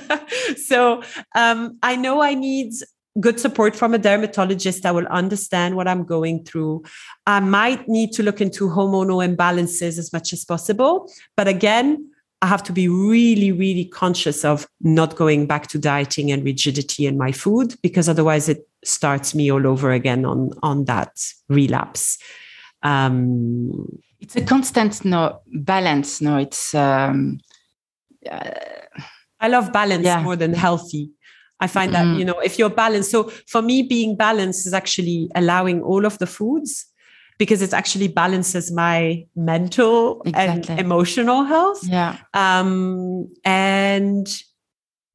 so 0.57 1.03
um, 1.35 1.77
I 1.83 1.95
know 1.95 2.21
I 2.21 2.33
need 2.33 2.73
good 3.19 3.39
support 3.39 3.75
from 3.75 3.93
a 3.93 3.97
dermatologist 3.97 4.83
that 4.83 4.93
will 4.93 5.07
understand 5.07 5.75
what 5.75 5.87
I'm 5.87 6.03
going 6.03 6.43
through. 6.43 6.83
I 7.25 7.39
might 7.39 7.87
need 7.87 8.11
to 8.13 8.23
look 8.23 8.41
into 8.41 8.69
hormonal 8.69 9.25
imbalances 9.25 9.97
as 9.97 10.13
much 10.13 10.33
as 10.33 10.45
possible. 10.45 11.11
But 11.35 11.47
again, 11.47 12.11
I 12.41 12.47
have 12.47 12.63
to 12.63 12.71
be 12.71 12.87
really, 12.87 13.51
really 13.51 13.85
conscious 13.85 14.45
of 14.45 14.67
not 14.81 15.15
going 15.15 15.47
back 15.47 15.67
to 15.67 15.79
dieting 15.79 16.31
and 16.31 16.43
rigidity 16.43 17.07
in 17.07 17.17
my 17.17 17.31
food 17.31 17.75
because 17.81 18.07
otherwise 18.07 18.47
it 18.47 18.67
starts 18.85 19.33
me 19.33 19.51
all 19.51 19.65
over 19.65 19.91
again 19.91 20.23
on, 20.23 20.51
on 20.61 20.85
that 20.85 21.19
relapse. 21.49 22.19
Um, 22.83 23.99
it's 24.19 24.35
a 24.35 24.41
constant 24.41 25.03
no 25.03 25.41
balance. 25.47 26.21
No, 26.21 26.37
it's. 26.37 26.75
Um, 26.75 27.39
uh, 28.29 28.49
I 29.39 29.47
love 29.47 29.71
balance 29.71 30.05
yeah. 30.05 30.21
more 30.21 30.35
than 30.35 30.53
healthy. 30.53 31.11
I 31.59 31.67
find 31.67 31.91
mm-hmm. 31.91 32.13
that, 32.13 32.19
you 32.19 32.25
know, 32.25 32.39
if 32.39 32.59
you're 32.59 32.69
balanced. 32.69 33.11
So 33.11 33.31
for 33.47 33.61
me, 33.61 33.83
being 33.83 34.15
balanced 34.15 34.67
is 34.67 34.73
actually 34.73 35.29
allowing 35.35 35.81
all 35.81 36.05
of 36.05 36.17
the 36.19 36.27
foods 36.27 36.85
because 37.37 37.61
it 37.61 37.73
actually 37.73 38.07
balances 38.07 38.71
my 38.71 39.25
mental 39.35 40.21
exactly. 40.25 40.71
and 40.71 40.79
emotional 40.79 41.43
health. 41.43 41.81
Yeah. 41.83 42.17
Um, 42.33 43.31
and 43.43 44.27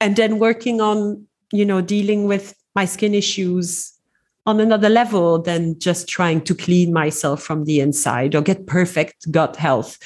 and 0.01 0.16
then 0.16 0.38
working 0.38 0.80
on, 0.80 1.26
you 1.53 1.64
know, 1.64 1.80
dealing 1.80 2.26
with 2.26 2.55
my 2.74 2.84
skin 2.86 3.14
issues 3.14 3.93
on 4.47 4.61
another 4.61 4.88
level 4.88 5.40
than 5.40 5.78
just 5.78 6.09
trying 6.09 6.40
to 6.43 6.55
clean 6.55 6.93
myself 6.93 7.43
from 7.43 7.64
the 7.64 7.78
inside 7.78 8.34
or 8.34 8.43
get 8.43 8.66
perfect 8.66 9.30
gut 9.30 9.57
health. 9.57 9.99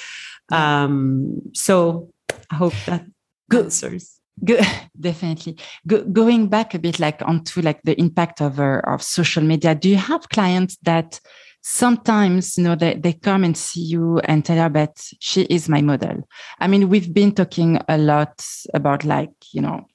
Um, 0.51 1.41
so 1.53 2.11
I 2.51 2.55
hope 2.55 2.73
that 2.85 3.05
answers. 3.53 4.16
Go, 4.43 4.59
definitely. 4.99 5.57
Go, 5.85 6.03
going 6.03 6.47
back 6.47 6.73
a 6.73 6.79
bit, 6.79 6.99
like 6.99 7.21
onto 7.21 7.61
like 7.61 7.81
the 7.83 7.99
impact 7.99 8.41
of 8.41 8.59
uh, 8.59 8.81
of 8.85 9.01
social 9.01 9.43
media. 9.43 9.75
Do 9.75 9.89
you 9.89 9.97
have 9.97 10.29
clients 10.29 10.77
that 10.83 11.19
sometimes 11.61 12.57
you 12.57 12.63
know 12.63 12.75
they, 12.75 12.95
they 12.95 13.13
come 13.13 13.43
and 13.43 13.57
see 13.57 13.81
you 13.81 14.19
and 14.19 14.45
tell 14.45 14.57
her 14.57 14.69
that 14.69 14.97
she 15.19 15.43
is 15.43 15.69
my 15.69 15.81
model? 15.81 16.27
I 16.59 16.67
mean, 16.67 16.89
we've 16.89 17.13
been 17.13 17.33
talking 17.33 17.79
a 17.87 17.97
lot 17.97 18.45
about 18.73 19.03
like 19.03 19.31
you 19.51 19.61
know, 19.61 19.87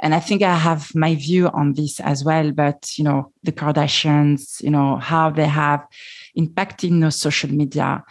and 0.00 0.14
I 0.14 0.20
think 0.20 0.42
I 0.42 0.56
have 0.56 0.94
my 0.94 1.14
view 1.14 1.48
on 1.48 1.74
this 1.74 2.00
as 2.00 2.24
well. 2.24 2.52
But 2.52 2.90
you 2.96 3.04
know, 3.04 3.32
the 3.42 3.52
Kardashians, 3.52 4.62
you 4.62 4.70
know, 4.70 4.96
how 4.96 5.30
they 5.30 5.46
have 5.46 5.86
impacted 6.34 6.90
you 6.90 6.96
know, 6.96 7.10
social 7.10 7.50
media. 7.50 8.04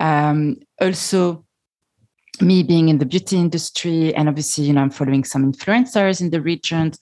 Um, 0.00 0.56
also 0.80 1.44
me 2.42 2.62
being 2.62 2.88
in 2.88 2.98
the 2.98 3.06
beauty 3.06 3.36
industry 3.36 4.14
and 4.14 4.28
obviously 4.28 4.64
you 4.64 4.72
know 4.72 4.82
i'm 4.82 4.90
following 4.90 5.24
some 5.24 5.50
influencers 5.50 6.20
in 6.20 6.30
the 6.30 6.40
region. 6.40 6.92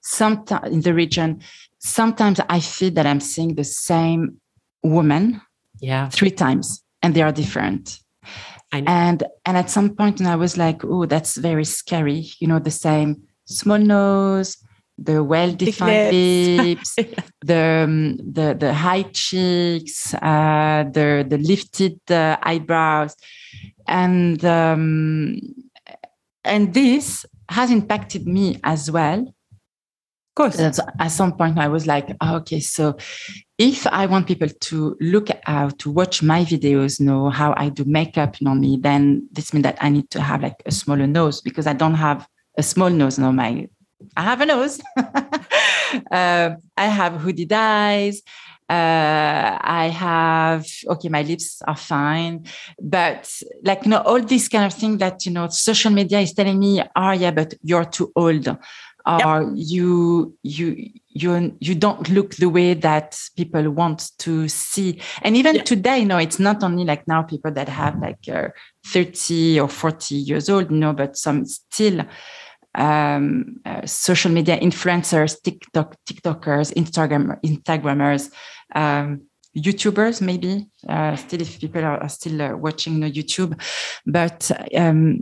Sometimes 0.00 0.72
in 0.72 0.80
the 0.82 0.94
region. 0.94 1.40
Sometimes 1.78 2.40
i 2.48 2.60
feel 2.60 2.90
that 2.92 3.06
i'm 3.06 3.20
seeing 3.20 3.54
the 3.54 3.64
same 3.64 4.40
woman 4.82 5.40
yeah. 5.80 6.08
three 6.08 6.30
times 6.30 6.82
and 7.02 7.14
they 7.14 7.22
are 7.22 7.32
different. 7.32 8.00
And 8.70 9.22
and 9.46 9.56
at 9.56 9.70
some 9.70 9.94
point 9.96 10.20
and 10.20 10.28
i 10.28 10.36
was 10.36 10.58
like 10.58 10.84
oh 10.84 11.06
that's 11.06 11.36
very 11.36 11.64
scary. 11.64 12.28
You 12.40 12.48
know 12.48 12.58
the 12.58 12.70
same 12.70 13.22
small 13.46 13.78
nose 13.78 14.58
the 14.98 15.22
well-defined 15.22 16.10
lips, 16.56 16.96
the, 17.44 17.84
um, 17.84 18.16
the 18.16 18.56
the 18.58 18.74
high 18.74 19.02
cheeks, 19.02 20.12
uh, 20.14 20.84
the 20.90 21.24
the 21.26 21.38
lifted 21.38 21.98
uh, 22.10 22.36
eyebrows, 22.42 23.14
and 23.88 24.44
um, 24.44 25.40
and 26.44 26.72
this 26.74 27.26
has 27.48 27.70
impacted 27.70 28.26
me 28.26 28.60
as 28.62 28.90
well 28.90 29.20
Of 29.20 30.34
course. 30.34 30.60
At 30.60 31.08
some 31.08 31.32
point, 31.36 31.58
I 31.58 31.66
was 31.66 31.86
like, 31.86 32.14
oh, 32.20 32.36
okay, 32.36 32.60
so 32.60 32.96
if 33.58 33.86
I 33.88 34.06
want 34.06 34.28
people 34.28 34.48
to 34.48 34.96
look 35.00 35.30
at, 35.30 35.78
to 35.80 35.90
watch 35.90 36.22
my 36.22 36.44
videos, 36.44 37.00
know 37.00 37.28
how 37.30 37.54
I 37.56 37.70
do 37.70 37.84
makeup 37.84 38.36
on 38.46 38.60
me, 38.60 38.78
then 38.80 39.28
this 39.32 39.52
means 39.52 39.64
that 39.64 39.78
I 39.80 39.88
need 39.88 40.10
to 40.10 40.22
have 40.22 40.42
like 40.42 40.62
a 40.64 40.70
smaller 40.70 41.08
nose 41.08 41.40
because 41.40 41.66
I 41.66 41.72
don't 41.72 41.94
have 41.94 42.28
a 42.56 42.62
small 42.62 42.90
nose. 42.90 43.18
No, 43.18 43.32
my 43.32 43.68
I 44.16 44.22
have 44.22 44.40
a 44.40 44.46
nose. 44.46 44.80
uh, 44.96 46.50
I 46.76 46.86
have 46.86 47.14
hooded 47.14 47.52
eyes. 47.52 48.22
Uh, 48.68 49.56
I 49.60 49.88
have 49.88 50.66
okay, 50.88 51.08
my 51.08 51.22
lips 51.22 51.62
are 51.66 51.76
fine, 51.76 52.44
but 52.82 53.30
like 53.62 53.84
you 53.84 53.90
know, 53.90 54.02
all 54.02 54.20
this 54.20 54.48
kind 54.48 54.66
of 54.66 54.74
thing 54.74 54.98
that 54.98 55.24
you 55.24 55.32
know, 55.32 55.48
social 55.48 55.90
media 55.90 56.20
is 56.20 56.34
telling 56.34 56.58
me, 56.58 56.82
oh 56.94 57.12
yeah, 57.12 57.30
but 57.30 57.54
you're 57.62 57.86
too 57.86 58.12
old, 58.14 58.46
or 58.46 59.42
yep. 59.42 59.48
you 59.54 60.36
you 60.42 60.90
you 61.08 61.56
you 61.60 61.74
don't 61.74 62.08
look 62.10 62.34
the 62.36 62.48
way 62.48 62.74
that 62.74 63.18
people 63.36 63.70
want 63.70 64.10
to 64.18 64.48
see. 64.48 65.00
And 65.22 65.36
even 65.36 65.64
today, 65.64 66.00
you 66.00 66.06
know, 66.06 66.18
it's 66.18 66.38
not 66.38 66.62
only 66.62 66.84
like 66.84 67.08
now 67.08 67.22
people 67.22 67.50
that 67.52 67.68
have 67.68 67.98
like 67.98 68.28
uh, 68.30 68.48
30 68.86 69.60
or 69.60 69.68
40 69.68 70.14
years 70.14 70.48
old, 70.50 70.70
you 70.70 70.76
know, 70.76 70.92
but 70.92 71.16
some 71.16 71.46
still 71.46 72.04
um, 72.74 73.56
uh, 73.64 73.84
social 73.86 74.30
media 74.30 74.58
influencers, 74.58 75.42
TikTok, 75.42 75.96
TikTokers, 76.08 76.72
Instagram, 76.74 77.40
Instagrammers, 77.42 78.30
um, 78.74 79.22
YouTubers, 79.56 80.20
maybe 80.20 80.66
uh, 80.88 81.16
still 81.16 81.40
if 81.40 81.60
people 81.60 81.84
are, 81.84 82.08
still 82.08 82.42
uh, 82.42 82.56
watching 82.56 83.00
YouTube, 83.00 83.60
but 84.06 84.50
um, 84.76 85.20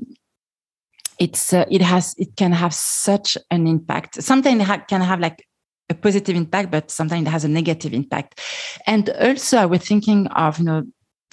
it's 1.18 1.52
uh, 1.52 1.64
it 1.70 1.80
has 1.80 2.14
it 2.18 2.36
can 2.36 2.52
have 2.52 2.74
such 2.74 3.38
an 3.50 3.66
impact. 3.66 4.22
Sometimes 4.22 4.60
it 4.60 4.64
ha- 4.64 4.84
can 4.86 5.00
have 5.00 5.20
like 5.20 5.46
a 5.88 5.94
positive 5.94 6.36
impact, 6.36 6.70
but 6.70 6.90
sometimes 6.90 7.26
it 7.26 7.30
has 7.30 7.44
a 7.44 7.48
negative 7.48 7.94
impact. 7.94 8.40
And 8.86 9.08
also, 9.10 9.58
I 9.58 9.66
was 9.66 9.86
thinking 9.86 10.26
of 10.28 10.58
you 10.58 10.64
know 10.64 10.82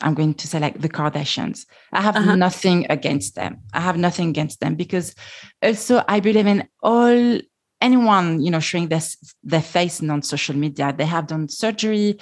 I'm 0.04 0.14
going 0.14 0.34
to 0.36 0.48
say 0.48 0.60
like 0.60 0.80
the 0.80 0.90
Kardashians. 0.90 1.66
I 1.92 2.02
have 2.02 2.16
uh-huh. 2.16 2.36
nothing 2.36 2.86
against 2.90 3.36
them. 3.36 3.62
I 3.74 3.80
have 3.80 3.98
nothing 3.98 4.30
against 4.30 4.60
them 4.60 4.76
because 4.76 5.16
also 5.62 6.04
I 6.08 6.20
believe 6.20 6.46
in 6.46 6.68
all 6.82 7.40
anyone 7.82 8.42
you 8.42 8.50
know 8.50 8.60
showing 8.60 8.88
their 8.88 9.02
their 9.44 9.62
face 9.62 10.04
on 10.04 10.22
social 10.22 10.56
media. 10.56 10.94
They 10.96 11.06
have 11.06 11.28
done 11.28 11.48
surgery 11.50 12.20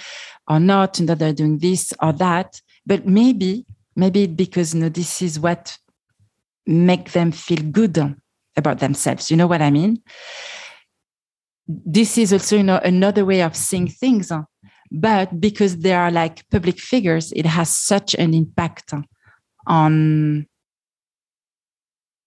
or 0.47 0.59
not, 0.59 0.99
and 0.99 1.09
that 1.09 1.19
they're 1.19 1.33
doing 1.33 1.57
this 1.57 1.93
or 2.01 2.13
that. 2.13 2.61
But 2.85 3.05
maybe 3.05 3.65
maybe 3.95 4.27
because 4.27 4.73
you 4.73 4.81
know 4.81 4.89
this 4.89 5.21
is 5.21 5.39
what 5.39 5.77
make 6.67 7.11
them 7.11 7.31
feel 7.31 7.61
good 7.71 7.97
about 8.55 8.79
themselves. 8.79 9.31
You 9.31 9.37
know 9.37 9.47
what 9.47 9.61
I 9.61 9.71
mean? 9.71 10.01
This 11.67 12.17
is 12.17 12.31
also 12.31 12.57
you 12.57 12.63
know 12.63 12.79
another 12.83 13.25
way 13.25 13.41
of 13.41 13.55
seeing 13.55 13.87
things 13.87 14.31
but 14.91 15.39
because 15.39 15.77
they 15.77 15.93
are 15.93 16.11
like 16.11 16.47
public 16.49 16.79
figures 16.79 17.31
it 17.31 17.45
has 17.45 17.75
such 17.75 18.13
an 18.15 18.33
impact 18.33 18.93
on 19.67 20.45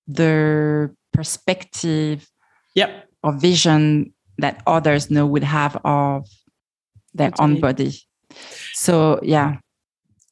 the 0.06 0.94
perspective 1.12 2.28
yep. 2.74 3.08
or 3.22 3.32
vision 3.32 4.12
that 4.38 4.62
others 4.66 5.10
know 5.10 5.26
would 5.26 5.44
have 5.44 5.76
of 5.84 6.28
their 7.14 7.30
own 7.38 7.60
body. 7.60 7.94
So 8.72 9.20
yeah. 9.22 9.56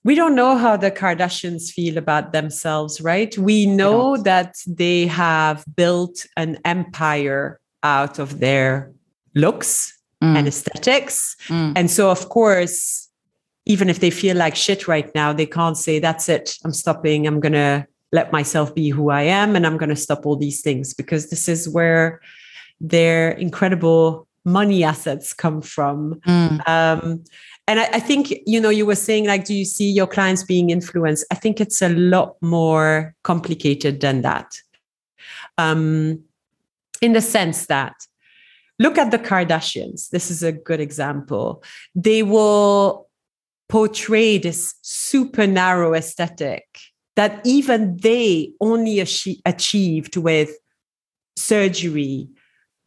We 0.05 0.17
don't 0.17 0.35
know 0.35 0.57
how 0.57 0.77
the 0.77 0.91
Kardashians 0.91 1.71
feel 1.71 1.97
about 1.97 2.33
themselves, 2.33 3.01
right? 3.01 3.37
We 3.39 3.67
know 3.67 4.17
that 4.17 4.57
they 4.67 5.07
have 5.07 5.65
built 5.77 6.27
an 6.37 6.59
empire 6.65 7.61
out 7.85 8.19
of 8.19 8.41
their 8.41 8.93
looks 9.37 9.97
mm. 10.23 10.37
and 10.37 10.47
aesthetics. 10.47 11.37
Mm. 11.49 11.73
And 11.77 11.91
so, 11.91 12.11
of 12.11 12.29
course, 12.29 13.09
even 13.67 13.89
if 13.89 14.01
they 14.01 14.11
feel 14.11 14.37
like 14.37 14.57
shit 14.57 14.89
right 14.89 15.13
now, 15.15 15.33
they 15.33 15.47
can't 15.47 15.77
say, 15.77 15.99
that's 15.99 16.29
it, 16.29 16.57
I'm 16.65 16.73
stopping, 16.73 17.27
I'm 17.27 17.41
going 17.41 17.53
to 17.53 17.87
let 18.13 18.33
myself 18.33 18.75
be 18.75 18.91
who 18.91 19.11
I 19.11 19.23
am, 19.23 19.57
and 19.57 19.67
I'm 19.67 19.77
going 19.77 19.89
to 19.89 19.97
stop 19.97 20.27
all 20.27 20.37
these 20.37 20.61
things 20.61 20.95
because 20.95 21.31
this 21.31 21.49
is 21.49 21.69
where 21.69 22.21
their 22.81 23.31
incredible 23.31 24.27
money 24.45 24.85
assets 24.85 25.33
come 25.33 25.63
from. 25.63 26.21
Mm. 26.27 26.69
Um, 26.69 27.25
and 27.69 27.81
I, 27.81 27.85
I, 27.95 28.01
think, 28.01 28.35
you 28.45 28.61
know, 28.61 28.71
you 28.71 28.85
were 28.85 28.97
saying, 28.97 29.27
like, 29.27 29.45
do 29.45 29.55
you 29.55 29.65
see 29.65 29.91
your 29.91 30.09
clients 30.09 30.43
being 30.43 30.71
influenced? 30.71 31.25
I 31.31 31.37
think 31.37 31.61
it's 31.61 31.81
a 31.81 31.89
lot 31.89 32.37
more 32.43 33.15
complicated 33.23 34.01
than 34.01 34.23
that. 34.23 34.53
Um, 35.59 36.25
in 37.01 37.13
the 37.13 37.21
sense 37.21 37.67
that 37.67 37.95
Look 38.83 38.99
at 38.99 39.13
the 39.13 39.19
Kardashians. 39.19 40.09
This 40.09 40.29
is 40.29 40.43
a 40.43 40.51
good 40.51 40.81
example. 40.81 41.63
They 41.95 42.25
will 42.25 43.09
portray 43.69 44.39
this 44.39 44.75
super 44.83 45.47
narrow 45.47 45.95
aesthetic 45.95 46.65
that 47.15 47.41
even 47.45 47.97
they 47.99 48.51
only 48.61 48.99
achieved 48.99 50.17
with 50.17 50.51
surgery, 51.37 52.29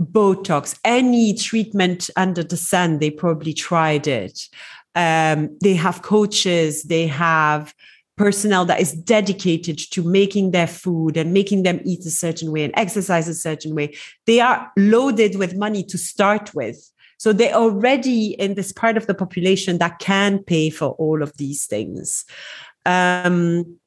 Botox, 0.01 0.77
any 0.83 1.33
treatment 1.33 2.09
under 2.17 2.43
the 2.43 2.57
sun, 2.57 2.99
they 2.99 3.09
probably 3.09 3.53
tried 3.53 4.05
it. 4.05 4.49
Um, 4.95 5.57
they 5.63 5.75
have 5.75 6.01
coaches, 6.01 6.83
they 6.83 7.07
have 7.07 7.73
personnel 8.17 8.65
that 8.65 8.79
is 8.79 8.93
dedicated 8.93 9.77
to 9.77 10.03
making 10.03 10.51
their 10.51 10.67
food 10.67 11.17
and 11.17 11.33
making 11.33 11.63
them 11.63 11.81
eat 11.83 12.05
a 12.05 12.11
certain 12.11 12.51
way 12.51 12.63
and 12.63 12.73
exercise 12.77 13.27
a 13.27 13.33
certain 13.33 13.75
way. 13.75 13.95
They 14.25 14.39
are 14.39 14.71
loaded 14.77 15.37
with 15.37 15.55
money 15.55 15.83
to 15.85 15.97
start 15.97 16.53
with. 16.55 16.91
So 17.17 17.33
they're 17.33 17.53
already 17.53 18.33
in 18.33 18.55
this 18.55 18.71
part 18.71 18.97
of 18.97 19.07
the 19.07 19.13
population 19.13 19.77
that 19.79 19.99
can 19.99 20.39
pay 20.39 20.69
for 20.69 20.89
all 20.91 21.23
of 21.23 21.35
these 21.37 21.65
things. 21.65 22.25
Um, 22.85 23.77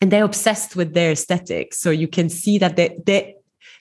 and 0.00 0.12
they're 0.12 0.24
obsessed 0.24 0.76
with 0.76 0.94
their 0.94 1.12
aesthetics. 1.12 1.78
So 1.78 1.90
you 1.90 2.08
can 2.08 2.28
see 2.28 2.58
that 2.58 2.76
they, 2.76 2.98
they 3.04 3.34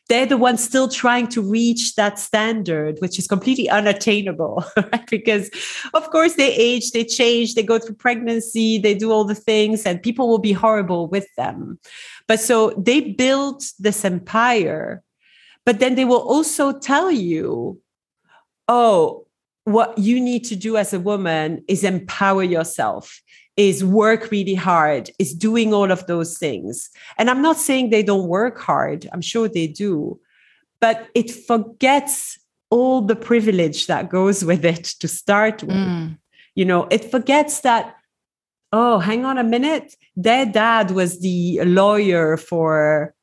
they're 0.09 0.25
the 0.25 0.37
ones 0.37 0.63
still 0.63 0.87
trying 0.87 1.27
to 1.27 1.41
reach 1.41 1.95
that 1.95 2.17
standard, 2.17 2.97
which 2.99 3.19
is 3.19 3.27
completely 3.27 3.69
unattainable, 3.69 4.63
right? 4.77 5.09
Because, 5.09 5.49
of 5.93 6.09
course, 6.11 6.35
they 6.35 6.53
age, 6.53 6.91
they 6.91 7.03
change, 7.03 7.55
they 7.55 7.63
go 7.63 7.77
through 7.77 7.95
pregnancy, 7.95 8.77
they 8.77 8.93
do 8.93 9.11
all 9.11 9.25
the 9.25 9.35
things, 9.35 9.85
and 9.85 10.01
people 10.01 10.27
will 10.27 10.39
be 10.39 10.53
horrible 10.53 11.07
with 11.07 11.27
them. 11.35 11.77
But 12.27 12.39
so 12.39 12.71
they 12.77 13.01
build 13.01 13.63
this 13.79 14.05
empire, 14.05 15.03
but 15.65 15.79
then 15.79 15.95
they 15.95 16.05
will 16.05 16.21
also 16.21 16.77
tell 16.77 17.11
you, 17.11 17.81
oh, 18.67 19.25
what 19.65 19.97
you 19.97 20.21
need 20.21 20.45
to 20.45 20.55
do 20.55 20.77
as 20.77 20.93
a 20.93 20.99
woman 20.99 21.63
is 21.67 21.83
empower 21.83 22.43
yourself 22.43 23.21
is 23.57 23.83
work 23.83 24.29
really 24.31 24.53
hard, 24.53 25.09
is 25.17 25.33
doing 25.33 25.73
all 25.73 25.91
of 25.91 26.05
those 26.05 26.37
things. 26.37 26.89
And 27.17 27.29
I'm 27.29 27.41
not 27.41 27.57
saying 27.57 27.89
they 27.89 28.03
don't 28.03 28.27
work 28.27 28.59
hard, 28.59 29.09
I'm 29.11 29.21
sure 29.21 29.49
they 29.49 29.67
do, 29.67 30.19
but 30.79 31.07
it 31.15 31.31
forgets 31.31 32.39
all 32.69 33.01
the 33.01 33.15
privilege 33.15 33.87
that 33.87 34.09
goes 34.09 34.45
with 34.45 34.63
it 34.63 34.83
to 34.99 35.07
start 35.07 35.63
with. 35.63 35.75
Mm. 35.75 36.17
You 36.55 36.65
know, 36.65 36.87
it 36.91 37.09
forgets 37.09 37.61
that, 37.61 37.95
oh, 38.71 38.99
hang 38.99 39.25
on 39.25 39.37
a 39.37 39.43
minute, 39.43 39.95
their 40.15 40.45
dad 40.45 40.91
was 40.91 41.19
the 41.21 41.61
lawyer 41.63 42.37
for 42.37 43.15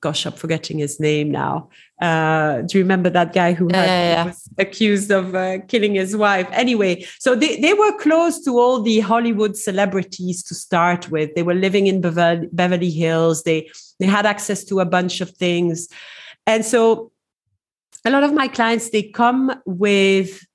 gosh, 0.00 0.26
I'm 0.26 0.32
forgetting 0.32 0.78
his 0.78 1.00
name 1.00 1.30
now. 1.30 1.68
Uh, 2.00 2.60
do 2.62 2.76
you 2.76 2.84
remember 2.84 3.08
that 3.08 3.32
guy 3.32 3.54
who 3.54 3.68
had, 3.72 3.86
yeah, 3.86 4.24
was 4.26 4.48
accused 4.58 5.10
of 5.10 5.34
uh, 5.34 5.58
killing 5.66 5.94
his 5.94 6.14
wife? 6.14 6.46
Anyway, 6.52 7.06
so 7.18 7.34
they, 7.34 7.58
they 7.60 7.72
were 7.72 7.96
close 7.98 8.44
to 8.44 8.58
all 8.58 8.82
the 8.82 9.00
Hollywood 9.00 9.56
celebrities 9.56 10.42
to 10.42 10.54
start 10.54 11.10
with. 11.10 11.34
They 11.34 11.42
were 11.42 11.54
living 11.54 11.86
in 11.86 12.02
Beverly, 12.02 12.48
Beverly 12.52 12.90
Hills. 12.90 13.44
They 13.44 13.70
they 13.98 14.06
had 14.06 14.26
access 14.26 14.62
to 14.64 14.80
a 14.80 14.84
bunch 14.84 15.22
of 15.22 15.30
things, 15.30 15.88
and 16.46 16.66
so 16.66 17.12
a 18.04 18.10
lot 18.10 18.24
of 18.24 18.34
my 18.34 18.48
clients 18.48 18.90
they 18.90 19.02
come 19.02 19.54
with 19.64 20.46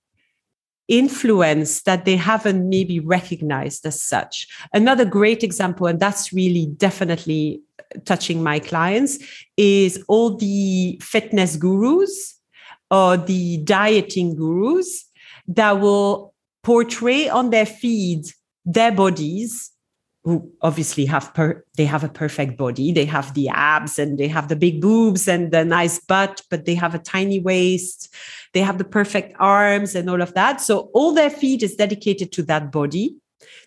influence 0.87 1.83
that 1.83 2.03
they 2.03 2.17
haven't 2.17 2.67
maybe 2.67 2.99
recognized 2.99 3.85
as 3.85 4.01
such. 4.01 4.47
Another 4.73 5.05
great 5.05 5.41
example, 5.41 5.87
and 5.87 5.99
that's 5.99 6.33
really 6.33 6.65
definitely 6.65 7.61
touching 8.05 8.43
my 8.43 8.59
clients 8.59 9.19
is 9.57 10.03
all 10.07 10.37
the 10.37 10.99
fitness 11.01 11.55
gurus 11.55 12.39
or 12.89 13.17
the 13.17 13.57
dieting 13.63 14.35
gurus 14.35 15.05
that 15.47 15.79
will 15.79 16.33
portray 16.63 17.29
on 17.29 17.49
their 17.49 17.65
feed 17.65 18.25
their 18.65 18.91
bodies 18.91 19.71
who 20.23 20.51
obviously 20.61 21.05
have 21.05 21.33
per 21.33 21.63
they 21.77 21.85
have 21.85 22.03
a 22.03 22.09
perfect 22.09 22.55
body. 22.55 22.91
They 22.91 23.05
have 23.05 23.33
the 23.33 23.49
abs 23.49 23.97
and 23.97 24.19
they 24.19 24.27
have 24.27 24.49
the 24.49 24.55
big 24.55 24.79
boobs 24.79 25.27
and 25.27 25.51
the 25.51 25.65
nice 25.65 25.99
butt 25.99 26.43
but 26.49 26.65
they 26.65 26.75
have 26.75 26.93
a 26.93 26.99
tiny 26.99 27.39
waist. 27.39 28.13
They 28.53 28.61
have 28.61 28.77
the 28.77 28.83
perfect 28.83 29.35
arms 29.39 29.95
and 29.95 30.09
all 30.09 30.21
of 30.21 30.33
that. 30.35 30.61
So 30.61 30.91
all 30.93 31.13
their 31.13 31.31
feed 31.31 31.63
is 31.63 31.75
dedicated 31.75 32.31
to 32.33 32.43
that 32.43 32.71
body 32.71 33.15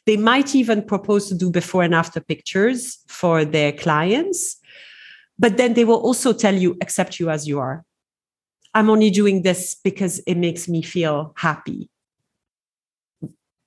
they 0.07 0.17
might 0.17 0.55
even 0.55 0.83
propose 0.83 1.29
to 1.29 1.35
do 1.35 1.51
before 1.51 1.83
and 1.83 1.95
after 1.95 2.21
pictures 2.21 2.99
for 3.09 3.45
their 3.45 3.73
clients. 3.73 4.57
But 5.39 5.57
then 5.57 5.75
they 5.75 5.85
will 5.85 6.01
also 6.01 6.33
tell 6.33 6.55
you, 6.55 6.77
accept 6.81 7.19
you 7.19 7.31
as 7.31 7.49
you 7.49 7.59
are. 7.59 7.85
I'm 8.75 8.91
only 8.91 9.11
doing 9.11 9.43
this 9.43 9.77
because 9.83 10.19
it 10.21 10.37
makes 10.37 10.69
me 10.69 10.83
feel 10.83 11.33
happy. 11.37 11.89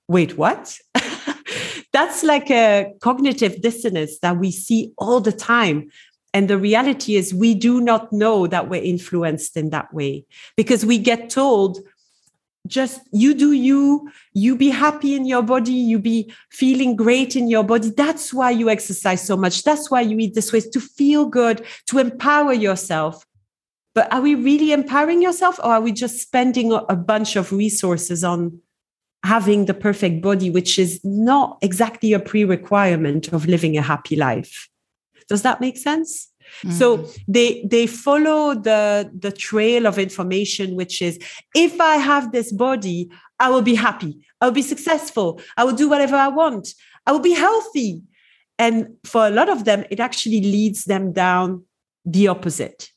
Wait, 0.08 0.38
what? 0.38 0.78
That's 1.94 2.24
like 2.24 2.52
a 2.52 2.94
cognitive 3.02 3.62
dissonance 3.62 4.20
that 4.20 4.38
we 4.38 4.52
see 4.52 4.94
all 4.98 5.20
the 5.20 5.32
time. 5.32 5.90
And 6.34 6.50
the 6.50 6.58
reality 6.58 7.16
is, 7.16 7.34
we 7.34 7.56
do 7.56 7.82
not 7.82 8.12
know 8.14 8.48
that 8.48 8.70
we're 8.70 8.84
influenced 8.84 9.58
in 9.58 9.70
that 9.72 9.94
way 9.94 10.26
because 10.56 10.86
we 10.86 10.98
get 10.98 11.30
told 11.30 11.80
just 12.68 13.02
you 13.12 13.34
do 13.34 13.52
you 13.52 14.10
you 14.34 14.56
be 14.56 14.70
happy 14.70 15.16
in 15.16 15.26
your 15.26 15.42
body 15.42 15.74
you 15.74 16.00
be 16.00 16.32
feeling 16.52 16.96
great 16.96 17.36
in 17.36 17.48
your 17.48 17.64
body. 17.64 17.90
That's 17.90 18.34
why 18.34 18.52
you 18.52 18.70
exercise 18.70 19.26
so 19.26 19.38
much. 19.38 19.64
That's 19.64 19.90
why 19.90 20.02
you 20.02 20.18
eat 20.20 20.36
this 20.36 20.52
way 20.54 20.62
to 20.62 20.80
feel 20.80 21.26
good 21.26 21.66
to 21.88 22.00
empower 22.00 22.54
yourself. 22.54 23.26
But 23.96 24.12
are 24.14 24.22
we 24.22 24.36
really 24.36 24.72
empowering 24.74 25.22
yourself 25.22 25.60
or 25.60 25.72
are 25.74 25.82
we 25.82 25.92
just 25.92 26.22
spending 26.22 26.72
a 26.72 26.96
bunch 26.96 27.36
of 27.36 27.52
resources 27.52 28.24
on 28.24 28.60
having 29.24 29.66
the 29.66 29.74
perfect 29.74 30.22
body 30.22 30.50
which 30.50 30.78
is 30.78 31.00
not 31.04 31.58
exactly 31.62 32.14
a 32.14 32.20
pre-requirement 32.20 33.34
of 33.34 33.48
living 33.48 33.78
a 33.78 33.82
happy 33.82 34.16
life? 34.16 34.70
Does 35.28 35.42
that 35.42 35.60
make 35.60 35.78
sense 35.78 36.30
so 36.72 36.98
mm-hmm. 36.98 37.32
they 37.32 37.64
they 37.70 37.88
follow 37.88 38.54
the 38.54 39.12
the 39.18 39.32
trail 39.32 39.86
of 39.86 39.98
information, 39.98 40.76
which 40.76 41.02
is 41.02 41.20
if 41.56 41.80
I 41.80 41.98
have 41.98 42.32
this 42.32 42.52
body, 42.52 43.10
I 43.40 43.50
will 43.50 43.62
be 43.62 43.76
happy, 43.76 44.18
I 44.42 44.46
will 44.46 44.54
be 44.54 44.62
successful, 44.62 45.42
I 45.56 45.64
will 45.64 45.76
do 45.76 45.90
whatever 45.90 46.16
I 46.16 46.28
want, 46.28 46.74
I 47.06 47.12
will 47.12 47.20
be 47.20 47.34
healthy. 47.34 48.02
And 48.60 48.96
for 49.04 49.28
a 49.28 49.30
lot 49.30 49.50
of 49.50 49.66
them, 49.66 49.86
it 49.92 50.00
actually 50.00 50.42
leads 50.42 50.86
them 50.86 51.14
down 51.14 51.64
the 52.06 52.28
opposite. 52.28 52.90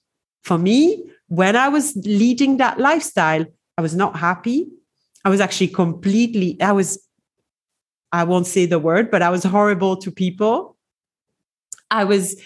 For 0.43 0.57
me, 0.57 1.05
when 1.27 1.55
I 1.55 1.69
was 1.69 1.95
leading 1.97 2.57
that 2.57 2.79
lifestyle, 2.79 3.45
I 3.77 3.83
was 3.83 3.95
not 3.95 4.17
happy. 4.17 4.69
I 5.25 5.29
was 5.29 5.41
actually 5.41 5.69
completely, 5.69 6.61
I 6.61 6.73
was, 6.73 6.99
I 8.11 8.25
won't 8.25 8.47
say 8.47 8.65
the 8.65 8.79
word, 8.79 9.11
but 9.11 9.21
I 9.21 9.29
was 9.29 9.45
horrible 9.45 9.97
to 9.99 10.11
people. 10.11 10.77
I 11.91 12.05
was 12.05 12.41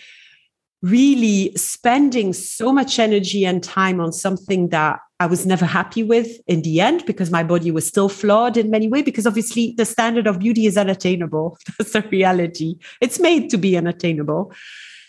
really 0.85 1.51
spending 1.57 2.35
so 2.35 2.71
much 2.71 2.99
energy 2.99 3.47
and 3.47 3.65
time 3.65 4.01
on 4.01 4.13
something 4.13 4.69
that 4.69 5.01
I 5.19 5.27
was 5.27 5.47
never 5.47 5.65
happy 5.65 6.03
with 6.03 6.29
in 6.47 6.61
the 6.61 6.83
end 6.83 7.07
because 7.07 7.31
my 7.31 7.43
body 7.43 7.71
was 7.71 7.87
still 7.87 8.11
flawed 8.11 8.59
in 8.59 8.71
many 8.71 8.89
ways. 8.89 9.05
Because 9.05 9.27
obviously, 9.27 9.75
the 9.79 9.87
standard 9.87 10.27
of 10.27 10.41
beauty 10.41 10.67
is 10.67 10.77
unattainable. 10.77 11.57
That's 11.79 11.93
the 11.93 12.03
reality. 12.03 12.77
It's 13.01 13.19
made 13.19 13.49
to 13.51 13.57
be 13.57 13.77
unattainable. 13.79 14.53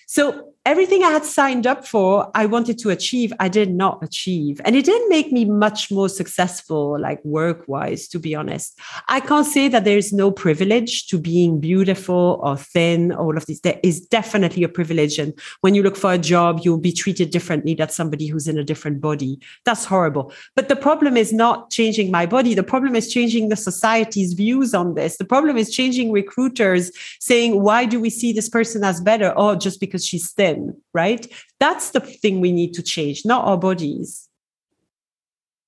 So 0.08 0.54
everything 0.66 1.04
I 1.04 1.12
had 1.12 1.24
signed 1.24 1.68
up 1.68 1.86
for, 1.86 2.32
I 2.34 2.48
wanted 2.48 2.80
to 2.80 2.90
achieve, 2.90 3.32
I 3.40 3.48
did 3.48 3.72
not 3.72 4.04
achieve. 4.04 4.60
And 4.66 4.76
it 4.76 4.84
didn't 4.84 5.10
make 5.10 5.32
me 5.32 5.46
much 5.46 5.92
more 5.92 6.10
successful, 6.10 7.00
like 7.00 7.24
work 7.24 7.64
wise, 7.68 8.08
to 8.10 8.20
be 8.20 8.34
honest. 8.34 8.80
I 9.08 9.20
can't 9.20 9.46
say 9.46 9.68
that 9.68 9.84
there's 9.84 10.12
no 10.12 10.32
privilege 10.32 11.06
to 11.08 11.20
being 11.20 11.60
beautiful 11.60 12.40
or 12.42 12.58
thin, 12.58 13.12
all 13.12 13.38
of 13.38 13.46
this. 13.46 13.60
There 13.60 13.80
is 13.84 14.02
definitely 14.02 14.64
a 14.64 14.70
privilege. 14.70 15.20
And 15.20 15.38
when 15.62 15.76
you 15.76 15.84
look 15.84 15.96
for 15.96 16.14
a 16.14 16.18
job, 16.18 16.62
you'll 16.64 16.80
be 16.80 16.92
treated 16.92 17.30
differently 17.30 17.76
than 17.76 17.90
somebody 17.90 18.26
who's 18.26 18.48
in 18.48 18.58
a 18.58 18.64
different 18.64 19.02
body. 19.02 19.40
That's 19.66 19.86
horrible. 19.86 20.34
But 20.56 20.70
the 20.70 20.76
problem 20.76 21.16
is 21.16 21.32
not 21.32 21.70
changing 21.70 22.10
my 22.10 22.26
body. 22.26 22.56
The 22.56 22.64
problem 22.64 22.96
is 22.96 23.14
changing 23.14 23.50
the 23.50 23.56
society's 23.56 24.34
views 24.34 24.74
on 24.74 24.96
this. 24.96 25.18
The 25.18 25.26
problem 25.26 25.58
is 25.58 25.70
changing 25.70 26.12
recruiters 26.12 26.92
saying, 27.20 27.62
why 27.62 27.86
do 27.86 28.00
we 28.00 28.10
see 28.10 28.34
this 28.34 28.50
person 28.50 28.84
as 28.84 29.00
better? 29.00 29.32
Oh, 29.36 29.56
just 29.56 29.80
because 29.80 30.04
she's 30.04 30.32
thin 30.32 30.55
right? 30.94 31.26
That's 31.60 31.92
the 31.92 32.00
thing 32.00 32.42
we 32.42 32.52
need 32.52 32.74
to 32.74 32.84
change, 32.84 33.26
not 33.26 33.46
our 33.46 33.58
bodies. 33.58 34.28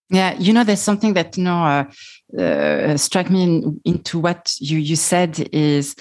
Yeah, 0.10 0.38
you 0.40 0.54
know, 0.54 0.64
there's 0.64 0.82
something 0.82 1.14
that 1.16 1.38
you 1.38 1.44
know 1.44 1.86
uh, 2.38 2.42
uh, 2.42 2.98
struck 2.98 3.30
me 3.30 3.44
in, 3.44 3.82
into 3.84 4.20
what 4.20 4.54
you 4.60 4.78
you 4.78 4.96
said 4.96 5.50
is 5.52 5.96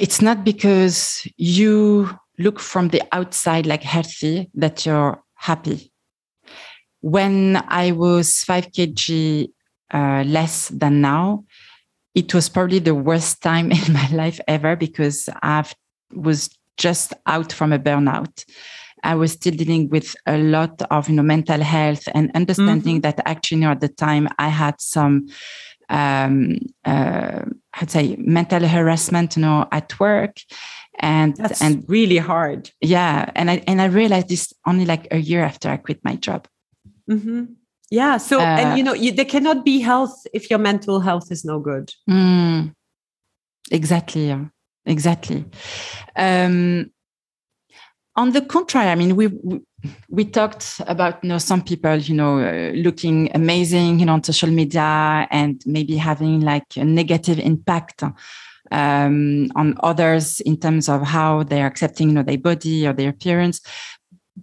it's 0.00 0.22
not 0.22 0.42
because 0.42 1.26
you 1.36 2.08
look 2.38 2.58
from 2.58 2.88
the 2.88 3.02
outside 3.12 3.66
like 3.66 3.82
healthy 3.82 4.50
that 4.54 4.86
you're 4.86 5.22
happy. 5.34 5.92
When 7.00 7.62
I 7.68 7.92
was 7.92 8.42
five 8.44 8.72
kg 8.72 9.48
uh, 9.92 10.24
less 10.26 10.68
than 10.68 11.00
now, 11.00 11.44
it 12.14 12.34
was 12.34 12.48
probably 12.48 12.78
the 12.78 12.94
worst 12.94 13.42
time 13.42 13.70
in 13.78 13.92
my 13.92 14.08
life 14.12 14.40
ever 14.48 14.76
because 14.76 15.28
I 15.42 15.64
was 16.14 16.50
just 16.78 17.12
out 17.26 17.52
from 17.52 17.72
a 17.72 17.78
burnout. 17.78 18.44
I 19.04 19.14
was 19.14 19.32
still 19.32 19.54
dealing 19.54 19.88
with 19.90 20.16
a 20.26 20.38
lot 20.38 20.82
of 20.90 21.08
you 21.08 21.14
know 21.14 21.22
mental 21.22 21.60
health 21.60 22.08
and 22.14 22.30
understanding 22.34 22.96
mm-hmm. 22.96 23.00
that 23.02 23.20
actually 23.26 23.58
you 23.58 23.64
know, 23.64 23.70
at 23.72 23.80
the 23.80 23.88
time 23.88 24.28
I 24.38 24.48
had 24.48 24.80
some 24.80 25.28
um 25.88 26.58
uh 26.84 27.42
I'd 27.74 27.90
say 27.90 28.16
mental 28.18 28.66
harassment 28.66 29.36
you 29.36 29.42
know 29.42 29.66
at 29.72 29.98
work. 30.00 30.38
And 31.00 31.36
That's 31.36 31.62
and 31.62 31.84
really 31.86 32.18
hard. 32.18 32.70
Yeah. 32.80 33.30
And 33.36 33.50
I 33.50 33.62
and 33.68 33.80
I 33.80 33.84
realized 33.86 34.28
this 34.28 34.52
only 34.66 34.84
like 34.84 35.06
a 35.12 35.18
year 35.18 35.44
after 35.44 35.68
I 35.68 35.76
quit 35.76 36.04
my 36.04 36.16
job. 36.16 36.48
Mm-hmm. 37.08 37.44
yeah. 37.90 38.16
So 38.16 38.40
uh, 38.40 38.42
and 38.42 38.78
you 38.78 38.84
know 38.84 38.94
you, 38.94 39.12
there 39.12 39.24
cannot 39.24 39.64
be 39.64 39.80
health 39.80 40.26
if 40.34 40.50
your 40.50 40.58
mental 40.58 41.00
health 41.00 41.30
is 41.30 41.44
no 41.44 41.60
good. 41.60 41.92
Mm, 42.10 42.74
exactly 43.70 44.26
yeah 44.26 44.46
exactly. 44.88 45.44
Um, 46.16 46.90
on 48.16 48.32
the 48.32 48.42
contrary, 48.42 48.88
I 48.88 48.96
mean, 48.96 49.14
we, 49.14 49.28
we, 49.28 49.60
we 50.10 50.24
talked 50.24 50.80
about 50.88 51.22
you 51.22 51.28
know 51.28 51.38
some 51.38 51.62
people 51.62 51.96
you 51.96 52.14
know 52.14 52.40
uh, 52.40 52.72
looking 52.72 53.30
amazing 53.32 54.00
you 54.00 54.06
know 54.06 54.14
on 54.14 54.24
social 54.24 54.50
media 54.50 55.28
and 55.30 55.62
maybe 55.66 55.96
having 55.96 56.40
like 56.40 56.76
a 56.76 56.84
negative 56.84 57.38
impact 57.38 58.02
um, 58.72 59.48
on 59.54 59.76
others 59.84 60.40
in 60.40 60.56
terms 60.56 60.88
of 60.88 61.02
how 61.02 61.44
they're 61.44 61.66
accepting 61.66 62.08
you 62.08 62.14
know 62.14 62.24
their 62.24 62.38
body 62.38 62.86
or 62.88 62.92
their 62.92 63.10
appearance. 63.10 63.60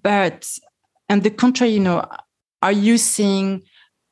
But 0.01 0.49
on 1.09 1.19
the 1.19 1.31
contrary, 1.31 1.73
you 1.73 1.81
know, 1.81 2.05
are 2.61 2.71
you 2.71 2.97
seeing 2.97 3.63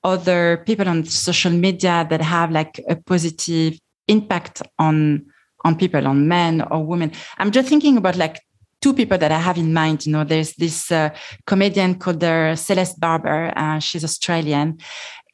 other 0.04 0.62
people 0.66 0.90
on 0.90 1.06
social 1.06 1.52
media 1.52 2.06
that 2.10 2.22
have 2.22 2.52
like 2.52 2.82
a 2.90 2.96
positive 2.98 3.80
impact 4.08 4.62
on 4.78 5.26
on 5.64 5.76
people, 5.76 6.08
on 6.08 6.28
men 6.28 6.62
or 6.72 6.86
women. 6.86 7.12
I'm 7.38 7.52
just 7.52 7.70
thinking 7.70 7.98
about 7.98 8.16
like 8.16 8.42
two 8.82 8.94
people 8.94 9.18
that 9.18 9.32
I 9.32 9.40
have 9.40 9.58
in 9.58 9.74
mind. 9.74 10.06
You 10.06 10.12
know, 10.12 10.24
there's 10.24 10.54
this 10.56 10.92
uh, 10.92 11.10
comedian 11.46 11.96
called 11.96 12.24
uh, 12.24 12.56
Celeste 12.56 13.00
Barber. 13.00 13.54
Uh, 13.56 13.80
she's 13.80 14.04
Australian, 14.04 14.80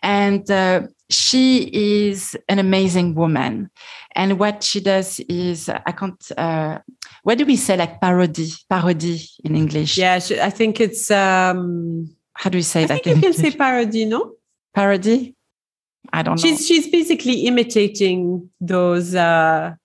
and 0.04 0.50
uh, 0.52 0.82
she 1.10 1.70
is 1.74 2.38
an 2.48 2.60
amazing 2.60 3.16
woman. 3.16 3.70
And 4.16 4.40
what 4.40 4.64
she 4.64 4.80
does 4.80 5.20
is, 5.22 5.70
I 5.70 5.92
can't. 5.92 6.32
Uh, 6.38 6.80
what 7.24 7.38
do 7.38 7.46
we 7.46 7.56
say? 7.56 7.78
Like 7.78 8.00
parody, 8.02 8.52
parody 8.70 9.22
in 9.44 9.56
English? 9.56 9.98
Yeah, 9.98 10.20
I 10.42 10.50
think 10.50 10.80
it's. 10.80 11.10
Um, 11.12 12.16
How 12.34 12.50
do 12.50 12.58
we 12.58 12.64
say 12.64 12.84
I 12.84 12.88
that? 12.88 13.04
Think 13.04 13.16
you 13.18 13.22
can 13.22 13.34
say 13.34 13.52
parody, 13.52 14.06
no? 14.06 14.36
Parody. 14.74 15.36
I 16.14 16.24
don't 16.24 16.36
know. 16.36 16.42
She's 16.42 16.66
she's 16.66 16.88
basically 16.88 17.46
imitating 17.46 18.50
those 18.62 19.14
uh, 19.14 19.76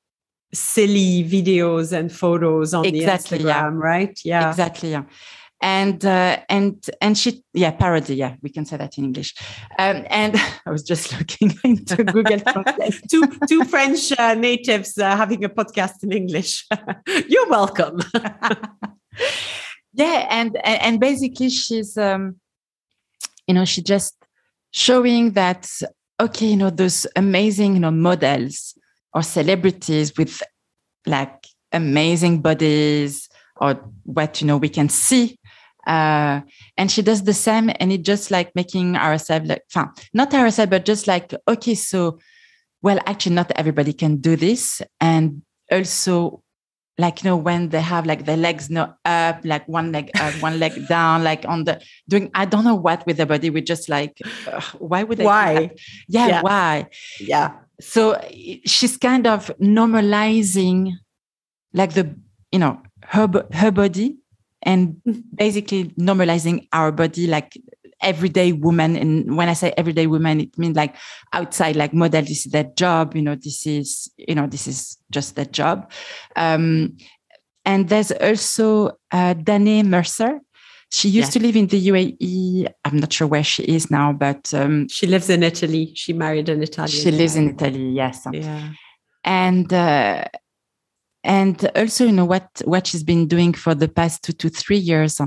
silly 0.55 1.24
videos 1.24 1.92
and 1.92 2.11
photos 2.11 2.74
on 2.74 2.84
exactly, 2.84 3.38
the 3.38 3.44
Instagram, 3.44 3.72
yeah. 3.72 3.88
right? 3.88 4.20
Yeah, 4.24 4.50
exactly. 4.50 4.90
Yeah, 4.92 5.05
and 5.61 6.05
uh, 6.05 6.38
and 6.48 6.84
and 7.00 7.16
she, 7.16 7.42
yeah, 7.52 7.70
parody. 7.70 8.16
Yeah, 8.16 8.36
we 8.42 8.50
can 8.50 8.64
say 8.66 8.76
that 8.76 8.98
in 8.98 9.05
English. 9.05 9.34
Um, 9.78 10.05
and 10.11 10.36
I 10.66 10.70
was 10.70 10.82
just 10.82 11.18
looking 11.18 11.55
into 11.64 12.05
Google 12.05 12.40
two 13.11 13.26
two 13.48 13.64
French 13.64 14.12
uh, 14.18 14.34
natives 14.34 14.98
uh, 14.98 15.16
having 15.16 15.44
a 15.44 15.48
podcast 15.48 16.02
in 16.02 16.12
English. 16.12 16.66
You're 17.28 17.48
welcome. 17.48 18.00
yeah, 19.94 20.26
and 20.30 20.57
and 20.64 21.00
basically 21.00 21.50
she's, 21.50 21.96
um, 21.96 22.36
you 23.46 23.55
know, 23.55 23.64
she 23.64 23.82
just 23.82 24.14
showing 24.70 25.32
that 25.32 25.68
okay, 26.20 26.46
you 26.46 26.57
know, 26.57 26.70
those 26.70 27.07
amazing, 27.16 27.74
you 27.74 27.80
know, 27.80 27.90
models 27.90 28.74
or 29.14 29.22
celebrities 29.22 30.16
with 30.16 30.42
like 31.06 31.46
amazing 31.72 32.40
bodies 32.40 33.28
or 33.60 33.74
what 34.04 34.40
you 34.40 34.46
know 34.46 34.56
we 34.56 34.68
can 34.68 34.88
see 34.88 35.38
uh, 35.86 36.40
and 36.78 36.90
she 36.90 37.02
does 37.02 37.24
the 37.24 37.34
same 37.34 37.70
and 37.78 37.92
it 37.92 38.02
just 38.02 38.30
like 38.30 38.54
making 38.54 38.96
ourselves 38.96 39.46
like 39.48 39.62
fun 39.68 39.90
not 40.12 40.32
ourselves 40.34 40.70
but 40.70 40.84
just 40.84 41.06
like 41.06 41.34
okay 41.48 41.74
so 41.74 42.18
well 42.84 43.00
actually 43.06 43.34
not 43.34 43.50
everybody 43.56 43.94
can 43.94 44.18
do 44.18 44.36
this. 44.36 44.82
And 45.00 45.42
also 45.72 46.42
like 46.98 47.24
you 47.24 47.30
know 47.30 47.36
when 47.36 47.70
they 47.70 47.80
have 47.80 48.06
like 48.06 48.24
their 48.26 48.36
legs 48.36 48.70
no 48.70 48.94
up 49.04 49.40
like 49.42 49.66
one 49.66 49.90
leg 49.90 50.10
up 50.20 50.32
one 50.42 50.60
leg 50.60 50.86
down 50.86 51.24
like 51.24 51.44
on 51.48 51.64
the 51.64 51.82
doing 52.08 52.30
i 52.34 52.44
don't 52.44 52.62
know 52.62 52.76
what 52.76 53.04
with 53.04 53.16
the 53.16 53.26
body 53.26 53.50
we 53.50 53.60
just 53.60 53.88
like 53.88 54.20
uh, 54.46 54.60
why 54.78 55.02
would 55.02 55.18
they 55.18 55.24
why? 55.24 55.70
Yeah, 56.06 56.28
yeah, 56.28 56.42
why? 56.42 56.86
Yeah 57.18 57.56
so 57.81 58.20
she's 58.64 58.97
kind 58.97 59.27
of 59.27 59.51
normalizing 59.61 60.93
like 61.72 61.93
the 61.95 62.14
you 62.53 62.59
know 62.59 62.81
her 63.03 63.29
her 63.53 63.70
body 63.70 64.16
and 64.62 64.97
mm-hmm. 65.07 65.20
basically 65.35 65.85
normalizing 65.99 66.66
our 66.72 66.93
body 66.93 67.27
like 67.27 67.57
everyday 68.05 68.53
woman. 68.53 68.97
And 68.97 69.37
when 69.37 69.49
I 69.49 69.55
say 69.55 69.72
everyday 69.77 70.07
woman, 70.07 70.41
it 70.41 70.57
means 70.59 70.77
like 70.77 70.95
outside, 71.33 71.75
like 71.75 71.93
model, 71.93 72.22
this 72.22 72.47
is 72.47 72.53
their 72.53 72.64
job, 72.77 73.16
you 73.16 73.22
know, 73.22 73.35
this 73.35 73.66
is, 73.66 74.11
you 74.16 74.35
know, 74.35 74.47
this 74.47 74.66
is 74.68 74.99
just 75.11 75.37
their 75.37 75.47
job. 75.47 75.91
Um, 76.37 76.97
and 77.64 77.89
there's 77.89 78.12
also 78.12 78.99
uh, 79.11 79.35
Danae 79.35 79.83
Mercer. 79.83 80.41
She 80.91 81.09
used 81.09 81.32
to 81.32 81.41
live 81.41 81.57
in 81.57 81.66
the 81.66 81.89
UAE. 81.89 82.68
I'm 82.85 82.99
not 82.99 83.12
sure 83.12 83.26
where 83.26 83.43
she 83.43 83.64
is 83.64 83.91
now, 83.91 84.12
but 84.12 84.53
um, 84.55 84.89
she 84.89 85.07
lives 85.07 85.28
in 85.28 85.43
Italy. 85.43 85.93
She 85.95 86.12
married 86.12 86.49
an 86.49 86.62
Italian. 86.62 86.97
She 86.97 87.11
lives 87.11 87.37
in 87.37 87.51
Italy, 87.51 87.91
yes. 87.91 88.26
Yeah. 88.32 88.70
And 89.24 89.72
uh, 89.72 90.24
and 91.24 91.70
also, 91.74 92.05
you 92.05 92.12
know 92.12 92.26
what 92.26 92.49
what 92.64 92.87
she's 92.87 93.03
been 93.03 93.26
doing 93.26 93.55
for 93.55 93.74
the 93.74 93.89
past 93.89 94.22
two 94.22 94.35
to 94.35 94.49
three 94.51 94.76
years 94.76 95.20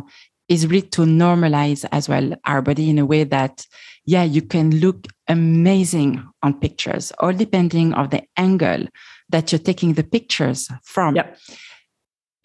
is 0.48 0.68
really 0.68 0.88
to 0.88 1.02
normalize 1.02 1.86
as 1.92 2.08
well 2.08 2.34
our 2.46 2.62
body 2.62 2.90
in 2.90 3.00
a 3.00 3.06
way 3.06 3.24
that 3.24 3.66
yeah 4.06 4.24
you 4.24 4.42
can 4.42 4.72
look 4.80 5.08
amazing 5.28 6.24
on 6.42 6.60
pictures 6.60 7.12
all 7.20 7.34
depending 7.34 7.94
on 7.94 8.10
the 8.10 8.24
angle 8.38 8.88
that 9.30 9.52
you're 9.52 9.60
taking 9.60 9.94
the 9.94 10.04
pictures 10.04 10.70
from 10.84 11.16
yep. 11.16 11.38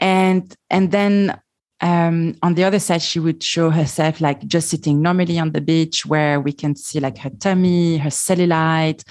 and 0.00 0.56
and 0.70 0.90
then 0.90 1.40
um, 1.82 2.34
on 2.42 2.54
the 2.54 2.64
other 2.64 2.78
side 2.78 3.02
she 3.02 3.18
would 3.18 3.42
show 3.42 3.68
herself 3.68 4.20
like 4.20 4.46
just 4.46 4.68
sitting 4.68 5.02
normally 5.02 5.38
on 5.38 5.52
the 5.52 5.60
beach 5.60 6.06
where 6.06 6.40
we 6.40 6.52
can 6.52 6.74
see 6.76 7.00
like 7.00 7.18
her 7.18 7.30
tummy 7.40 7.98
her 7.98 8.08
cellulite 8.08 9.02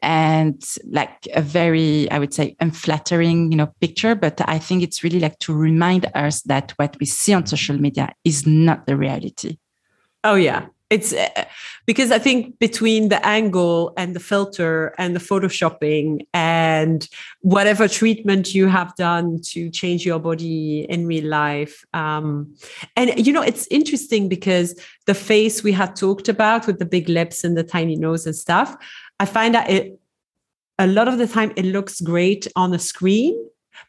and 0.00 0.64
like 0.90 1.28
a 1.34 1.42
very 1.42 2.10
i 2.10 2.18
would 2.18 2.32
say 2.32 2.56
unflattering 2.60 3.52
you 3.52 3.56
know 3.56 3.72
picture. 3.80 4.14
But 4.14 4.40
i 4.48 4.58
think 4.58 4.82
it's 4.82 5.04
really 5.04 5.20
like 5.20 5.38
to 5.40 5.52
remind 5.52 6.10
us 6.14 6.42
that 6.42 6.72
what 6.76 6.96
we 6.98 7.06
see 7.06 7.34
on 7.34 7.46
social 7.46 7.76
media 7.76 8.14
is 8.24 8.46
not 8.46 8.86
the 8.86 8.96
reality. 8.96 9.58
Oh 10.24 10.36
yeah 10.36 10.66
it's 10.92 11.12
uh, 11.12 11.44
because 11.86 12.10
i 12.12 12.18
think 12.18 12.58
between 12.58 13.08
the 13.08 13.24
angle 13.26 13.92
and 13.96 14.14
the 14.14 14.20
filter 14.20 14.94
and 14.98 15.16
the 15.16 15.20
photoshopping 15.20 16.26
and 16.32 17.08
whatever 17.40 17.88
treatment 17.88 18.54
you 18.54 18.66
have 18.68 18.94
done 18.96 19.40
to 19.42 19.70
change 19.70 20.06
your 20.06 20.18
body 20.18 20.86
in 20.88 21.06
real 21.06 21.26
life 21.26 21.84
um, 21.94 22.54
and 22.96 23.26
you 23.26 23.32
know 23.32 23.42
it's 23.42 23.66
interesting 23.70 24.28
because 24.28 24.68
the 25.06 25.14
face 25.14 25.64
we 25.64 25.72
had 25.72 25.96
talked 25.96 26.28
about 26.28 26.66
with 26.66 26.78
the 26.78 26.86
big 26.86 27.08
lips 27.08 27.42
and 27.44 27.56
the 27.56 27.64
tiny 27.64 27.96
nose 27.96 28.26
and 28.26 28.36
stuff 28.36 28.76
I 29.22 29.24
find 29.24 29.54
that 29.54 29.70
it 29.70 30.00
a 30.78 30.86
lot 30.86 31.06
of 31.06 31.18
the 31.18 31.28
time 31.28 31.52
it 31.56 31.64
looks 31.64 32.00
great 32.00 32.48
on 32.56 32.72
the 32.72 32.78
screen. 32.78 33.34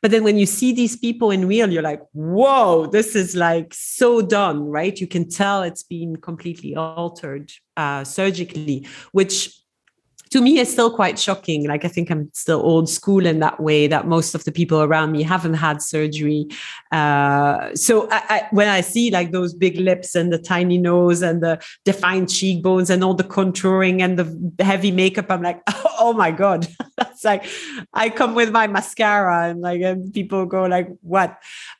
But 0.01 0.11
then 0.11 0.23
when 0.23 0.38
you 0.38 0.45
see 0.45 0.73
these 0.73 0.95
people 0.95 1.31
in 1.31 1.47
real, 1.47 1.71
you're 1.71 1.81
like, 1.81 2.01
whoa, 2.13 2.88
this 2.88 3.15
is 3.15 3.36
like 3.36 3.73
so 3.73 4.21
done, 4.21 4.63
right? 4.65 4.99
You 4.99 5.07
can 5.07 5.29
tell 5.29 5.63
it's 5.63 5.84
been 5.84 6.17
completely 6.17 6.75
altered 6.75 7.51
uh, 7.77 8.03
surgically, 8.03 8.88
which 9.11 9.62
to 10.34 10.41
me 10.41 10.57
is 10.57 10.71
still 10.71 10.89
quite 10.89 11.19
shocking. 11.19 11.67
Like 11.67 11.86
I 11.86 11.88
think 11.88 12.09
I'm 12.09 12.27
still 12.34 12.59
old 12.59 12.89
school 12.89 13.23
in 13.23 13.38
that 13.41 13.59
way 13.59 13.86
that 13.86 14.07
most 14.07 14.34
of 14.34 14.43
the 14.45 14.51
people 14.51 14.81
around 14.81 15.11
me 15.11 15.21
haven't 15.21 15.53
had 15.53 15.79
surgery. 15.79 16.47
Uh, 16.91 17.75
so 17.75 18.09
I, 18.09 18.21
I, 18.29 18.47
when 18.49 18.67
I 18.67 18.81
see 18.81 19.11
like 19.11 19.31
those 19.31 19.53
big 19.53 19.77
lips 19.77 20.15
and 20.15 20.34
the 20.34 20.39
tiny 20.39 20.79
nose 20.79 21.21
and 21.21 21.43
the 21.43 21.63
defined 21.86 22.31
cheekbones 22.31 22.89
and 22.89 23.03
all 23.03 23.13
the 23.13 23.23
contouring 23.23 24.01
and 24.01 24.17
the 24.17 24.63
heavy 24.63 24.89
makeup, 24.89 25.27
I'm 25.29 25.43
like, 25.43 25.61
oh 25.99 26.13
my 26.13 26.31
god, 26.31 26.67
that's 26.97 27.23
like 27.23 27.45
I 27.93 28.09
come 28.09 28.34
with 28.34 28.51
my 28.51 28.65
mascara 28.65 29.49
and 29.49 29.61
like 29.61 29.81
and 29.81 30.11
people 30.11 30.47
go 30.47 30.63
like, 30.63 30.89
what? 31.01 31.38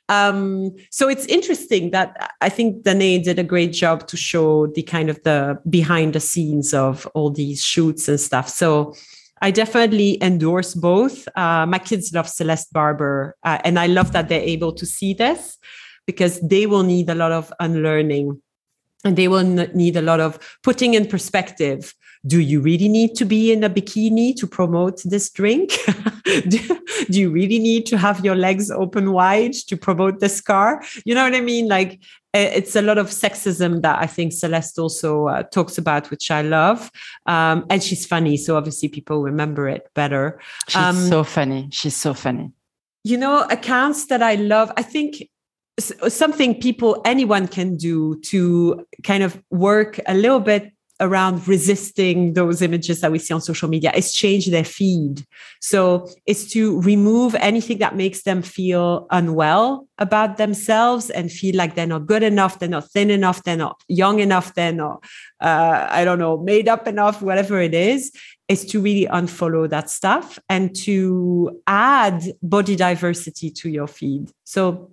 Um, 0.08 0.74
so 0.90 1.08
it's 1.08 1.24
interesting 1.26 1.90
that 1.92 2.34
I 2.40 2.48
think 2.48 2.82
Danae 2.82 3.20
did 3.20 3.38
a 3.38 3.44
great 3.44 3.72
job 3.72 4.06
to 4.08 4.16
show 4.16 4.66
the 4.66 4.82
kind 4.82 5.08
of 5.08 5.22
the 5.22 5.58
behind 5.68 6.12
the 6.12 6.20
scenes 6.20 6.74
of 6.74 7.06
all 7.14 7.30
these 7.30 7.64
shoots 7.64 8.08
and 8.08 8.20
stuff. 8.20 8.48
So 8.48 8.94
I 9.40 9.50
definitely 9.50 10.22
endorse 10.22 10.74
both. 10.74 11.26
Uh, 11.36 11.66
my 11.66 11.78
kids 11.78 12.12
love 12.12 12.28
Celeste 12.28 12.72
Barber, 12.72 13.36
uh, 13.42 13.58
and 13.64 13.78
I 13.78 13.86
love 13.86 14.12
that 14.12 14.28
they're 14.28 14.40
able 14.40 14.72
to 14.72 14.86
see 14.86 15.14
this 15.14 15.58
because 16.06 16.40
they 16.40 16.66
will 16.66 16.82
need 16.82 17.08
a 17.08 17.14
lot 17.14 17.32
of 17.32 17.52
unlearning 17.60 18.40
and 19.04 19.16
they 19.16 19.28
will 19.28 19.44
need 19.44 19.96
a 19.96 20.02
lot 20.02 20.20
of 20.20 20.38
putting 20.62 20.94
in 20.94 21.06
perspective 21.06 21.94
do 22.26 22.40
you 22.40 22.60
really 22.60 22.88
need 22.88 23.14
to 23.16 23.24
be 23.24 23.52
in 23.52 23.62
a 23.64 23.70
bikini 23.70 24.34
to 24.36 24.46
promote 24.46 25.02
this 25.04 25.30
drink? 25.30 25.72
do, 26.24 26.58
do, 27.10 27.20
you 27.20 27.30
really 27.30 27.58
need 27.58 27.84
to 27.86 27.98
have 27.98 28.24
your 28.24 28.34
legs 28.34 28.70
open 28.70 29.12
wide 29.12 29.52
to 29.52 29.76
promote 29.76 30.20
this 30.20 30.40
car? 30.40 30.82
You 31.04 31.14
know 31.14 31.22
what 31.22 31.34
I 31.34 31.42
mean? 31.42 31.68
Like 31.68 32.00
it's 32.32 32.74
a 32.76 32.82
lot 32.82 32.98
of 32.98 33.08
sexism 33.08 33.82
that 33.82 34.00
I 34.00 34.06
think 34.06 34.32
Celeste 34.32 34.78
also 34.78 35.28
uh, 35.28 35.42
talks 35.42 35.76
about, 35.76 36.10
which 36.10 36.30
I 36.30 36.40
love. 36.40 36.90
Um, 37.26 37.66
and 37.68 37.82
she's 37.82 38.06
funny. 38.06 38.38
So 38.38 38.56
obviously 38.56 38.88
people 38.88 39.22
remember 39.22 39.68
it 39.68 39.88
better. 39.94 40.40
She's 40.68 40.82
um, 40.82 40.96
so 40.96 41.24
funny. 41.24 41.68
She's 41.72 41.96
so 41.96 42.14
funny. 42.14 42.52
You 43.04 43.18
know, 43.18 43.42
accounts 43.50 44.06
that 44.06 44.22
I 44.22 44.36
love, 44.36 44.72
I 44.78 44.82
think 44.82 45.28
something 45.78 46.60
people 46.60 47.00
anyone 47.04 47.48
can 47.48 47.76
do 47.76 48.20
to 48.20 48.86
kind 49.02 49.22
of 49.22 49.42
work 49.50 49.98
a 50.06 50.14
little 50.14 50.40
bit 50.40 50.72
around 51.00 51.46
resisting 51.48 52.34
those 52.34 52.62
images 52.62 53.00
that 53.00 53.10
we 53.10 53.18
see 53.18 53.34
on 53.34 53.40
social 53.40 53.68
media 53.68 53.90
is 53.94 54.12
change 54.12 54.46
their 54.46 54.64
feed. 54.64 55.24
So 55.60 56.08
it's 56.24 56.48
to 56.52 56.80
remove 56.82 57.34
anything 57.36 57.78
that 57.78 57.96
makes 57.96 58.22
them 58.22 58.42
feel 58.42 59.08
unwell 59.10 59.88
about 59.98 60.36
themselves 60.36 61.10
and 61.10 61.32
feel 61.32 61.56
like 61.56 61.74
they're 61.74 61.86
not 61.86 62.06
good 62.06 62.22
enough, 62.22 62.58
they're 62.58 62.68
not 62.68 62.90
thin 62.92 63.10
enough, 63.10 63.42
they're 63.42 63.56
not 63.56 63.80
young 63.88 64.20
enough, 64.20 64.54
they're 64.54 64.72
not, 64.72 65.04
uh, 65.40 65.88
I 65.90 66.04
don't 66.04 66.20
know, 66.20 66.38
made 66.38 66.68
up 66.68 66.86
enough, 66.86 67.20
whatever 67.20 67.60
it 67.60 67.74
is, 67.74 68.12
is 68.48 68.64
to 68.66 68.80
really 68.80 69.06
unfollow 69.06 69.68
that 69.70 69.90
stuff 69.90 70.38
and 70.48 70.74
to 70.76 71.60
add 71.66 72.22
body 72.40 72.76
diversity 72.76 73.50
to 73.50 73.68
your 73.68 73.88
feed. 73.88 74.30
So 74.44 74.90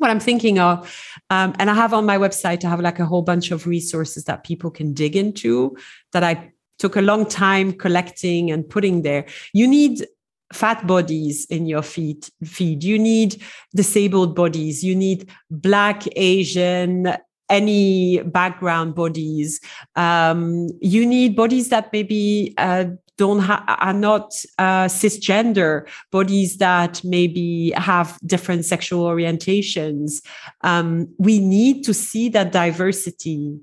what 0.00 0.10
I'm 0.10 0.20
thinking 0.20 0.58
of. 0.58 0.90
Um, 1.28 1.54
and 1.58 1.70
I 1.70 1.74
have 1.74 1.92
on 1.92 2.06
my 2.06 2.16
website, 2.16 2.64
I 2.64 2.70
have 2.70 2.80
like 2.80 2.98
a 2.98 3.06
whole 3.06 3.22
bunch 3.22 3.50
of 3.50 3.66
resources 3.66 4.24
that 4.24 4.44
people 4.44 4.70
can 4.70 4.94
dig 4.94 5.14
into 5.14 5.76
that 6.12 6.24
I 6.24 6.52
took 6.78 6.96
a 6.96 7.02
long 7.02 7.26
time 7.26 7.72
collecting 7.72 8.50
and 8.50 8.68
putting 8.68 9.02
there. 9.02 9.26
You 9.52 9.68
need 9.68 10.06
fat 10.52 10.86
bodies 10.86 11.44
in 11.46 11.66
your 11.66 11.82
feed 11.82 12.26
feed 12.44 12.82
you 12.82 12.98
need 12.98 13.40
disabled 13.72 14.34
bodies 14.34 14.82
you 14.82 14.96
need 14.96 15.30
black 15.48 16.02
asian 16.16 17.06
any 17.50 18.22
background 18.22 18.94
bodies 18.94 19.60
um, 19.96 20.68
you 20.80 21.04
need 21.04 21.36
bodies 21.36 21.68
that 21.68 21.92
maybe 21.92 22.54
uh, 22.56 22.84
don't 23.20 23.40
ha- 23.40 23.76
are 23.80 23.92
not 23.92 24.32
uh, 24.56 24.86
cisgender 24.86 25.86
bodies 26.10 26.56
that 26.56 27.04
maybe 27.04 27.70
have 27.76 28.18
different 28.24 28.64
sexual 28.64 29.04
orientations. 29.04 30.22
Um, 30.62 31.06
we 31.18 31.38
need 31.38 31.84
to 31.84 31.92
see 31.92 32.30
that 32.30 32.50
diversity 32.50 33.60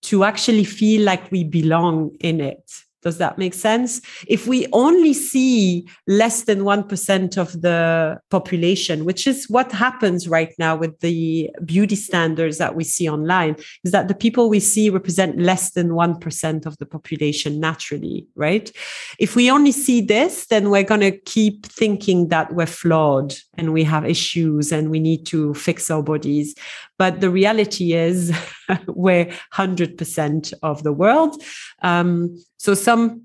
to 0.00 0.24
actually 0.24 0.64
feel 0.64 1.02
like 1.02 1.30
we 1.30 1.44
belong 1.44 2.16
in 2.20 2.40
it. 2.40 2.85
Does 3.06 3.18
that 3.18 3.38
make 3.38 3.54
sense? 3.54 4.00
If 4.26 4.48
we 4.48 4.66
only 4.72 5.14
see 5.14 5.86
less 6.08 6.42
than 6.42 6.62
1% 6.62 7.38
of 7.38 7.62
the 7.62 8.18
population, 8.30 9.04
which 9.04 9.28
is 9.28 9.48
what 9.48 9.70
happens 9.70 10.26
right 10.26 10.52
now 10.58 10.74
with 10.74 10.98
the 10.98 11.48
beauty 11.64 11.94
standards 11.94 12.58
that 12.58 12.74
we 12.74 12.82
see 12.82 13.08
online, 13.08 13.54
is 13.84 13.92
that 13.92 14.08
the 14.08 14.14
people 14.14 14.48
we 14.48 14.58
see 14.58 14.90
represent 14.90 15.38
less 15.38 15.70
than 15.70 15.90
1% 15.90 16.66
of 16.66 16.76
the 16.78 16.86
population 16.86 17.60
naturally, 17.60 18.26
right? 18.34 18.72
If 19.20 19.36
we 19.36 19.52
only 19.52 19.70
see 19.70 20.00
this, 20.00 20.46
then 20.48 20.70
we're 20.70 20.82
going 20.82 21.02
to 21.02 21.16
keep 21.16 21.66
thinking 21.66 22.26
that 22.30 22.54
we're 22.54 22.66
flawed 22.66 23.36
and 23.54 23.72
we 23.72 23.84
have 23.84 24.04
issues 24.04 24.72
and 24.72 24.90
we 24.90 24.98
need 24.98 25.26
to 25.26 25.54
fix 25.54 25.92
our 25.92 26.02
bodies. 26.02 26.56
But 26.98 27.20
the 27.20 27.30
reality 27.30 27.92
is, 27.92 28.32
we're 28.86 29.26
100% 29.54 30.54
of 30.62 30.82
the 30.82 30.92
world. 30.92 31.42
Um, 31.82 32.42
so 32.58 32.74
some 32.74 33.22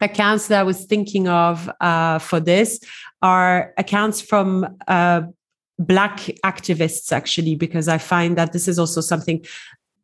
accounts 0.00 0.48
that 0.48 0.60
I 0.60 0.62
was 0.62 0.84
thinking 0.84 1.28
of 1.28 1.70
uh, 1.80 2.18
for 2.18 2.40
this 2.40 2.80
are 3.22 3.72
accounts 3.78 4.20
from 4.20 4.66
uh, 4.86 5.22
Black 5.78 6.18
activists, 6.44 7.12
actually, 7.12 7.54
because 7.54 7.88
I 7.88 7.98
find 7.98 8.36
that 8.38 8.52
this 8.52 8.66
is 8.66 8.78
also 8.78 9.00
something. 9.00 9.44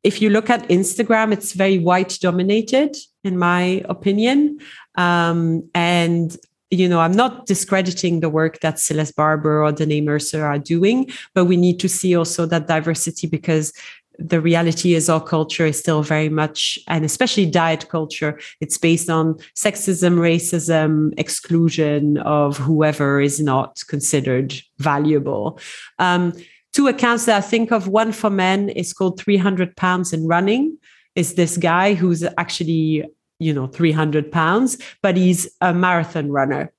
If 0.03 0.21
you 0.21 0.31
look 0.31 0.51
at 0.51 0.69
Instagram, 0.69 1.33
it's 1.33 1.53
very 1.53 1.79
white 1.79 2.19
dominated, 2.21 2.97
in 3.25 3.39
my 3.39 3.83
opinion. 3.89 4.59
Um, 4.97 5.69
and 5.75 6.37
you 6.73 6.89
know, 6.89 7.01
I'm 7.01 7.13
not 7.13 7.45
discrediting 7.45 8.21
the 8.21 8.31
work 8.31 8.61
that 8.61 8.79
Celeste 8.79 9.15
Barber 9.15 9.63
or 9.63 9.73
Danae 9.73 10.01
Mercer 10.01 10.45
are 10.47 10.59
doing, 10.59 11.11
but 11.35 11.45
we 11.45 11.59
need 11.59 11.79
to 11.81 11.89
see 11.89 12.17
also 12.17 12.47
that 12.47 12.67
diversity 12.67 13.27
because 13.27 13.75
the 14.19 14.41
reality 14.41 14.95
is 14.95 15.11
our 15.11 15.23
culture 15.23 15.67
is 15.67 15.79
still 15.79 16.03
very 16.03 16.31
much, 16.31 16.79
and 16.89 17.05
especially 17.05 17.45
diet 17.45 17.91
culture, 17.91 18.41
it's 18.61 18.79
based 18.79 19.11
on 19.11 19.35
sexism, 19.55 20.17
racism, 20.17 21.13
exclusion 21.19 22.17
of 22.19 22.57
whoever 22.57 23.21
is 23.21 23.39
not 23.39 23.83
considered 23.89 24.55
valuable. 24.79 25.59
Um, 25.99 26.33
two 26.73 26.89
accounts 26.89 27.27
that 27.27 27.37
I 27.37 27.43
think 27.43 27.71
of 27.71 27.89
one 27.89 28.13
for 28.13 28.31
men 28.31 28.71
is 28.71 28.95
called 28.95 29.21
300 29.21 29.77
pounds 29.77 30.15
in 30.15 30.27
running. 30.27 30.79
is 31.15 31.35
this 31.35 31.59
guy 31.59 31.93
who's 31.93 32.25
actually 32.39 33.05
you 33.43 33.53
know 33.53 33.67
300 33.67 34.31
pounds 34.31 34.79
but 35.03 35.17
he's 35.17 35.49
a 35.61 35.73
marathon 35.75 36.31
runner. 36.31 36.73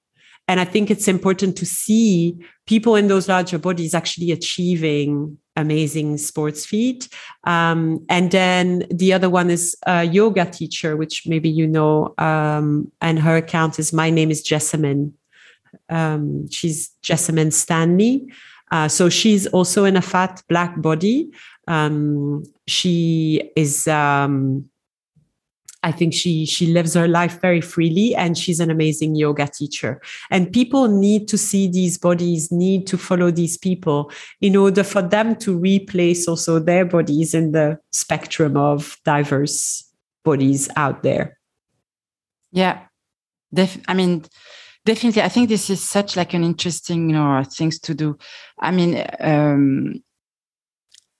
And 0.47 0.59
i 0.59 0.65
think 0.65 0.91
it's 0.91 1.07
important 1.07 1.57
to 1.57 1.65
see 1.65 2.37
people 2.65 2.95
in 2.95 3.07
those 3.07 3.27
larger 3.27 3.57
bodies 3.57 3.93
actually 3.93 4.31
achieving 4.31 5.37
amazing 5.55 6.17
sports 6.17 6.65
feat. 6.65 7.07
Um, 7.43 8.03
and 8.09 8.31
then 8.31 8.85
the 8.89 9.13
other 9.13 9.29
one 9.29 9.49
is 9.49 9.75
a 9.85 10.03
yoga 10.03 10.45
teacher 10.45 10.97
which 10.97 11.27
maybe 11.27 11.49
you 11.49 11.67
know 11.67 12.13
um, 12.17 12.91
and 13.01 13.19
her 13.19 13.37
account 13.37 13.79
is 13.79 13.93
my 13.93 14.09
name 14.09 14.31
is 14.31 14.43
jessamyn. 14.43 15.13
Um, 15.89 16.49
she's 16.49 16.91
jessamyn 17.03 17.51
stanley. 17.53 18.31
Uh, 18.71 18.87
so 18.87 19.09
she's 19.09 19.45
also 19.47 19.85
in 19.85 19.95
a 19.95 20.01
fat 20.01 20.41
black 20.49 20.81
body. 20.81 21.29
Um, 21.67 22.43
she 22.67 23.51
is 23.55 23.87
um, 23.87 24.65
I 25.83 25.91
think 25.91 26.13
she 26.13 26.45
she 26.45 26.67
lives 26.67 26.93
her 26.93 27.07
life 27.07 27.39
very 27.41 27.61
freely 27.61 28.15
and 28.15 28.37
she's 28.37 28.59
an 28.59 28.71
amazing 28.71 29.15
yoga 29.15 29.47
teacher. 29.47 30.01
And 30.31 30.51
people 30.51 30.87
need 30.87 31.27
to 31.27 31.37
see 31.37 31.67
these 31.67 31.97
bodies, 31.97 32.51
need 32.51 32.87
to 32.87 32.97
follow 32.97 33.31
these 33.31 33.57
people 33.57 34.11
in 34.41 34.55
order 34.55 34.83
for 34.83 35.01
them 35.01 35.35
to 35.37 35.57
replace 35.57 36.27
also 36.27 36.59
their 36.59 36.85
bodies 36.85 37.33
in 37.33 37.51
the 37.51 37.79
spectrum 37.91 38.55
of 38.57 38.97
diverse 39.03 39.83
bodies 40.23 40.69
out 40.77 41.03
there. 41.03 41.37
Yeah. 42.51 42.85
Def- 43.53 43.81
I 43.87 43.93
mean, 43.93 44.23
definitely. 44.85 45.21
I 45.21 45.29
think 45.29 45.49
this 45.49 45.69
is 45.69 45.81
such 45.81 46.15
like 46.15 46.33
an 46.33 46.43
interesting, 46.43 47.09
you 47.09 47.15
know, 47.15 47.43
things 47.43 47.79
to 47.81 47.93
do. 47.93 48.17
I 48.59 48.71
mean, 48.71 49.05
um, 49.19 50.01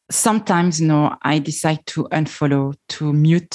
sometimes, 0.10 0.80
you 0.80 0.88
know, 0.88 1.16
I 1.22 1.40
decide 1.40 1.86
to 1.88 2.06
unfollow, 2.12 2.76
to 2.90 3.14
mute 3.14 3.50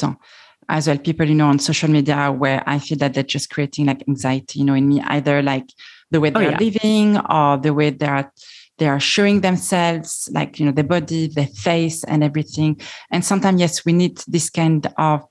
as 0.69 0.87
well 0.87 0.99
people 0.99 1.27
you 1.27 1.35
know 1.35 1.49
on 1.49 1.59
social 1.59 1.89
media 1.89 2.31
where 2.31 2.63
i 2.67 2.79
feel 2.79 2.99
that 2.99 3.15
they're 3.15 3.23
just 3.23 3.51
creating 3.51 3.87
like 3.87 4.03
anxiety 4.09 4.59
you 4.59 4.65
know 4.65 4.75
in 4.75 4.89
me 4.89 5.01
either 5.09 5.43
like 5.43 5.69
the 6.11 6.21
way 6.21 6.31
oh, 6.35 6.39
they're 6.39 6.49
oh, 6.49 6.51
yeah. 6.51 6.59
living 6.59 7.19
or 7.19 7.57
the 7.57 7.73
way 7.73 7.91
they're 7.91 8.31
they 8.79 8.89
are 8.89 9.01
showing 9.01 9.41
themselves 9.41 10.29
like 10.33 10.59
you 10.59 10.67
know 10.67 10.73
their 10.73 10.85
body 10.85 11.27
their 11.29 11.47
face 11.47 12.05
and 12.05 12.25
everything 12.25 12.81
and 13.11 13.25
sometimes 13.25 13.61
yes 13.61 13.85
we 13.85 13.93
need 13.93 14.19
this 14.29 14.49
kind 14.49 14.93
of 14.97 15.25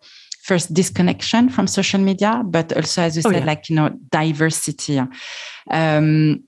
first 0.44 0.74
disconnection 0.74 1.50
from 1.50 1.68
social 1.68 2.00
media 2.00 2.42
but 2.46 2.72
also 2.74 3.02
as 3.02 3.18
you 3.18 3.24
oh, 3.26 3.32
said 3.32 3.40
yeah. 3.40 3.46
like 3.46 3.70
you 3.70 3.76
know 3.76 3.90
diversity 4.12 5.00
um 5.72 6.44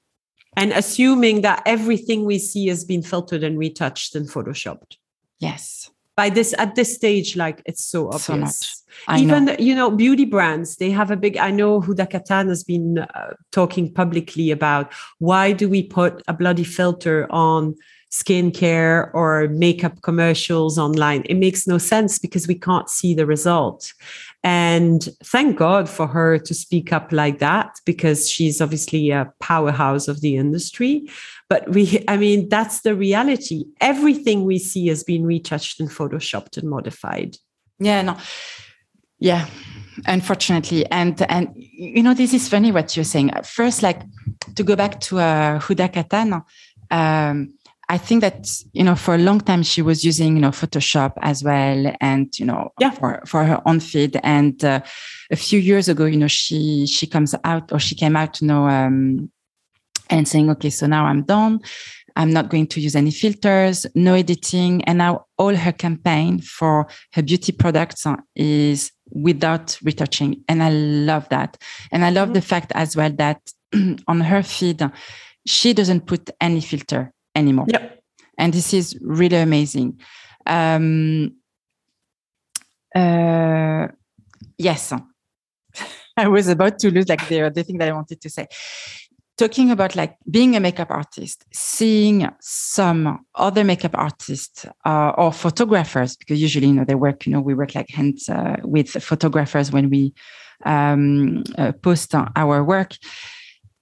and 0.57 0.73
assuming 0.73 1.41
that 1.41 1.61
everything 1.65 2.25
we 2.25 2.37
see 2.37 2.67
has 2.67 2.83
been 2.83 3.01
filtered 3.01 3.43
and 3.43 3.57
retouched 3.57 4.15
and 4.15 4.29
photoshopped 4.29 4.97
yes 5.39 5.89
by 6.19 6.29
this 6.29 6.53
at 6.57 6.75
this 6.75 6.93
stage 6.93 7.29
like 7.37 7.61
it's 7.65 7.85
so 7.93 7.99
obvious. 8.11 8.83
so 9.07 9.15
even 9.15 9.45
know. 9.45 9.55
you 9.57 9.73
know 9.73 9.89
beauty 9.89 10.25
brands 10.25 10.75
they 10.81 10.91
have 10.99 11.11
a 11.11 11.19
big 11.25 11.37
i 11.37 11.49
know 11.59 11.79
huda 11.85 12.05
kattan 12.13 12.49
has 12.53 12.63
been 12.73 12.99
uh, 12.99 13.31
talking 13.57 13.85
publicly 14.01 14.51
about 14.51 14.91
why 15.19 15.53
do 15.61 15.69
we 15.75 15.81
put 15.99 16.13
a 16.27 16.33
bloody 16.41 16.67
filter 16.77 17.17
on 17.29 17.73
skincare 18.11 19.11
or 19.13 19.47
makeup 19.49 20.01
commercials 20.01 20.79
online? 20.79 21.21
It 21.29 21.35
makes 21.35 21.67
no 21.67 21.77
sense 21.77 22.17
because 22.17 22.47
we 22.47 22.55
can't 22.55 22.89
see 22.89 23.13
the 23.13 23.25
result. 23.25 23.93
And 24.43 25.07
thank 25.23 25.57
god 25.57 25.87
for 25.87 26.07
her 26.07 26.39
to 26.39 26.53
speak 26.53 26.91
up 26.91 27.11
like 27.11 27.37
that 27.39 27.69
because 27.85 28.29
she's 28.29 28.61
obviously 28.61 29.11
a 29.11 29.31
powerhouse 29.39 30.07
of 30.07 30.21
the 30.21 30.37
industry 30.37 31.07
but 31.49 31.69
we 31.69 32.03
i 32.07 32.17
mean 32.17 32.49
that's 32.49 32.81
the 32.81 32.95
reality. 32.95 33.65
Everything 33.81 34.45
we 34.45 34.59
see 34.59 34.87
has 34.87 35.03
been 35.03 35.25
retouched 35.25 35.79
and 35.79 35.89
photoshopped 35.89 36.57
and 36.57 36.69
modified. 36.69 37.37
Yeah 37.79 38.01
no. 38.01 38.17
Yeah 39.19 39.47
unfortunately. 40.05 40.85
And 40.91 41.21
and 41.29 41.49
you 41.55 42.03
know 42.03 42.13
this 42.13 42.33
is 42.33 42.47
funny 42.47 42.71
what 42.71 42.95
you're 42.95 43.03
saying. 43.03 43.31
First 43.43 43.83
like 43.83 44.01
to 44.55 44.63
go 44.63 44.75
back 44.75 44.99
to 45.01 45.19
uh, 45.19 45.59
huda 45.59 45.91
kattan 45.91 46.43
um, 46.91 47.53
I 47.91 47.97
think 47.97 48.21
that 48.21 48.47
you 48.73 48.83
know 48.83 48.95
for 48.95 49.15
a 49.15 49.17
long 49.17 49.41
time 49.41 49.63
she 49.63 49.81
was 49.81 50.05
using 50.05 50.35
you 50.35 50.41
know 50.41 50.51
Photoshop 50.51 51.13
as 51.21 51.43
well, 51.43 51.91
and 51.99 52.27
you 52.37 52.45
know 52.45 52.71
yeah. 52.79 52.91
for 52.91 53.21
for 53.25 53.43
her 53.45 53.61
own 53.65 53.79
feed. 53.79 54.19
And 54.23 54.63
uh, 54.63 54.81
a 55.31 55.35
few 55.35 55.59
years 55.59 55.89
ago, 55.89 56.05
you 56.05 56.17
know 56.17 56.27
she 56.27 56.85
she 56.85 57.07
comes 57.07 57.33
out 57.43 57.71
or 57.71 57.79
she 57.79 57.95
came 57.95 58.15
out, 58.15 58.41
you 58.41 58.47
know, 58.47 58.67
um, 58.67 59.31
and 60.09 60.27
saying, 60.27 60.49
okay, 60.51 60.69
so 60.69 60.87
now 60.87 61.05
I'm 61.05 61.23
done. 61.23 61.61
I'm 62.15 62.31
not 62.31 62.49
going 62.49 62.67
to 62.67 62.81
use 62.81 62.95
any 62.95 63.11
filters, 63.11 63.85
no 63.95 64.13
editing. 64.13 64.83
And 64.83 64.97
now 64.97 65.25
all 65.37 65.55
her 65.55 65.71
campaign 65.71 66.41
for 66.41 66.87
her 67.13 67.21
beauty 67.21 67.51
products 67.51 68.05
is 68.35 68.91
without 69.11 69.77
retouching. 69.83 70.43
And 70.47 70.61
I 70.61 70.69
love 70.69 71.29
that. 71.29 71.57
And 71.91 72.03
I 72.03 72.09
love 72.09 72.27
mm-hmm. 72.27 72.33
the 72.33 72.41
fact 72.41 72.71
as 72.75 72.95
well 72.95 73.11
that 73.11 73.41
on 74.07 74.21
her 74.21 74.43
feed, 74.43 74.81
she 75.45 75.73
doesn't 75.73 76.07
put 76.07 76.29
any 76.41 76.61
filter 76.61 77.13
anymore. 77.35 77.67
Yep. 77.69 78.03
And 78.37 78.53
this 78.53 78.73
is 78.73 78.97
really 79.01 79.37
amazing. 79.37 79.99
Um, 80.45 81.35
uh, 82.95 83.87
yes. 84.57 84.93
I 86.17 86.27
was 86.27 86.47
about 86.49 86.79
to 86.79 86.91
lose 86.91 87.07
like 87.07 87.25
the, 87.27 87.49
the 87.49 87.63
thing 87.63 87.77
that 87.77 87.87
I 87.87 87.93
wanted 87.93 88.19
to 88.21 88.29
say 88.29 88.47
talking 89.39 89.71
about 89.71 89.95
like 89.95 90.17
being 90.29 90.57
a 90.57 90.59
makeup 90.59 90.91
artist, 90.91 91.45
seeing 91.53 92.27
some 92.41 93.25
other 93.35 93.63
makeup 93.63 93.95
artists 93.95 94.65
uh, 94.85 95.13
or 95.17 95.31
photographers, 95.31 96.17
because 96.17 96.41
usually, 96.41 96.67
you 96.67 96.73
know, 96.73 96.83
they 96.83 96.95
work, 96.95 97.25
you 97.25 97.31
know, 97.31 97.39
we 97.39 97.53
work 97.53 97.73
like 97.73 97.89
hands 97.89 98.27
uh, 98.27 98.57
with 98.63 98.89
photographers 99.01 99.71
when 99.71 99.89
we 99.89 100.13
um, 100.65 101.43
uh, 101.57 101.71
post 101.71 102.13
our 102.35 102.63
work. 102.65 102.97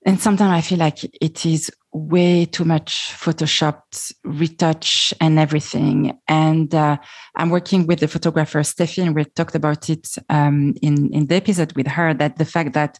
And 0.05 0.21
sometimes 0.21 0.53
I 0.53 0.61
feel 0.61 0.77
like 0.77 1.03
it 1.03 1.45
is 1.45 1.71
way 1.91 2.45
too 2.45 2.63
much 2.63 3.11
photoshopped, 3.23 4.13
retouch 4.23 5.11
and 5.19 5.39
everything. 5.39 6.19
And 6.27 6.73
uh, 6.73 6.97
I'm 7.35 7.49
working 7.49 7.87
with 7.87 7.99
the 7.99 8.07
photographer 8.07 8.59
Steffi, 8.59 9.03
and 9.03 9.15
we 9.15 9.25
talked 9.25 9.55
about 9.55 9.89
it 9.89 10.07
um, 10.29 10.75
in, 10.83 11.11
in 11.11 11.25
the 11.25 11.35
episode 11.35 11.73
with 11.75 11.87
her 11.87 12.13
that 12.13 12.37
the 12.37 12.45
fact 12.45 12.73
that 12.73 12.99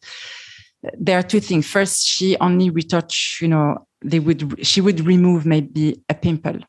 there 0.97 1.17
are 1.17 1.23
two 1.23 1.39
things. 1.39 1.67
First, 1.67 2.05
she 2.05 2.37
only 2.37 2.69
retouch, 2.69 3.39
you 3.41 3.47
know, 3.47 3.87
they 4.01 4.19
would 4.19 4.65
she 4.65 4.81
would 4.81 4.99
remove 5.01 5.45
maybe 5.45 6.01
a 6.09 6.13
pimple. 6.13 6.59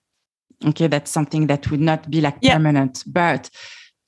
Okay, 0.67 0.87
that's 0.87 1.11
something 1.11 1.47
that 1.47 1.71
would 1.71 1.81
not 1.81 2.11
be 2.11 2.21
like 2.21 2.37
yeah. 2.41 2.55
permanent, 2.55 3.05
but 3.07 3.49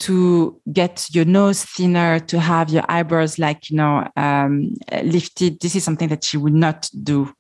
to 0.01 0.61
get 0.73 1.07
your 1.13 1.27
nose 1.27 1.65
thinner, 1.65 2.19
to 2.19 2.41
have 2.41 2.71
your 2.71 2.83
eyebrows 2.89 3.39
like 3.39 3.71
you 3.71 3.77
know 3.77 4.09
um, 4.17 4.75
lifted, 5.03 5.61
this 5.61 5.77
is 5.77 5.85
something 5.85 6.09
that 6.09 6.25
she 6.25 6.39
would 6.39 6.55
not 6.55 6.89
do, 7.03 7.33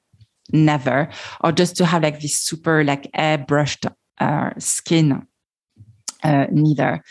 never, 0.52 1.08
or 1.42 1.52
just 1.52 1.76
to 1.76 1.86
have 1.86 2.02
like 2.02 2.20
this 2.20 2.38
super 2.38 2.84
like 2.84 3.11
airbrushed 3.12 3.90
uh, 4.20 4.50
skin, 4.58 5.26
uh, 6.22 6.46
neither 6.52 7.02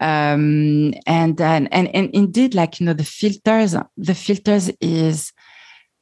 um, 0.00 0.94
and, 1.06 1.40
and 1.40 1.68
and 1.72 1.94
and 1.94 2.10
indeed 2.12 2.54
like 2.54 2.80
you 2.80 2.86
know 2.86 2.94
the 2.94 3.04
filters 3.04 3.74
the 3.96 4.14
filters 4.14 4.70
is 4.80 5.32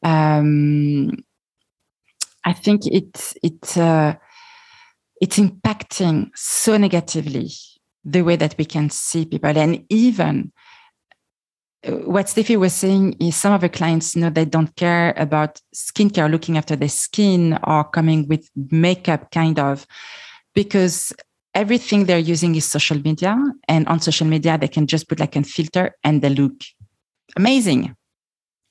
um, 0.02 1.10
i 2.44 2.52
think 2.52 2.82
it's 2.86 3.34
it's 3.42 3.76
uh, 3.76 4.14
it's 5.20 5.38
impacting 5.38 6.30
so 6.34 6.76
negatively 6.76 7.50
the 8.04 8.22
way 8.22 8.36
that 8.36 8.54
we 8.58 8.64
can 8.64 8.90
see 8.90 9.24
people. 9.24 9.56
And 9.56 9.84
even 9.88 10.52
uh, 11.86 11.92
what 11.92 12.26
Steffi 12.26 12.56
was 12.56 12.72
saying 12.72 13.16
is 13.20 13.36
some 13.36 13.52
of 13.52 13.60
the 13.60 13.68
clients 13.68 14.16
you 14.16 14.22
know 14.22 14.30
they 14.30 14.44
don't 14.44 14.74
care 14.76 15.14
about 15.16 15.60
skincare 15.74 16.30
looking 16.30 16.58
after 16.58 16.74
their 16.76 16.88
skin 16.88 17.58
or 17.64 17.84
coming 17.84 18.26
with 18.28 18.48
makeup 18.70 19.30
kind 19.30 19.58
of 19.58 19.86
because 20.54 21.12
everything 21.58 22.04
they're 22.04 22.18
using 22.34 22.54
is 22.54 22.64
social 22.64 22.98
media. 23.00 23.36
And 23.66 23.86
on 23.88 24.00
social 24.00 24.26
media, 24.26 24.56
they 24.56 24.68
can 24.68 24.86
just 24.86 25.08
put 25.08 25.18
like 25.20 25.36
a 25.36 25.42
filter 25.42 25.94
and 26.04 26.22
they 26.22 26.30
look 26.30 26.62
amazing. 27.36 27.94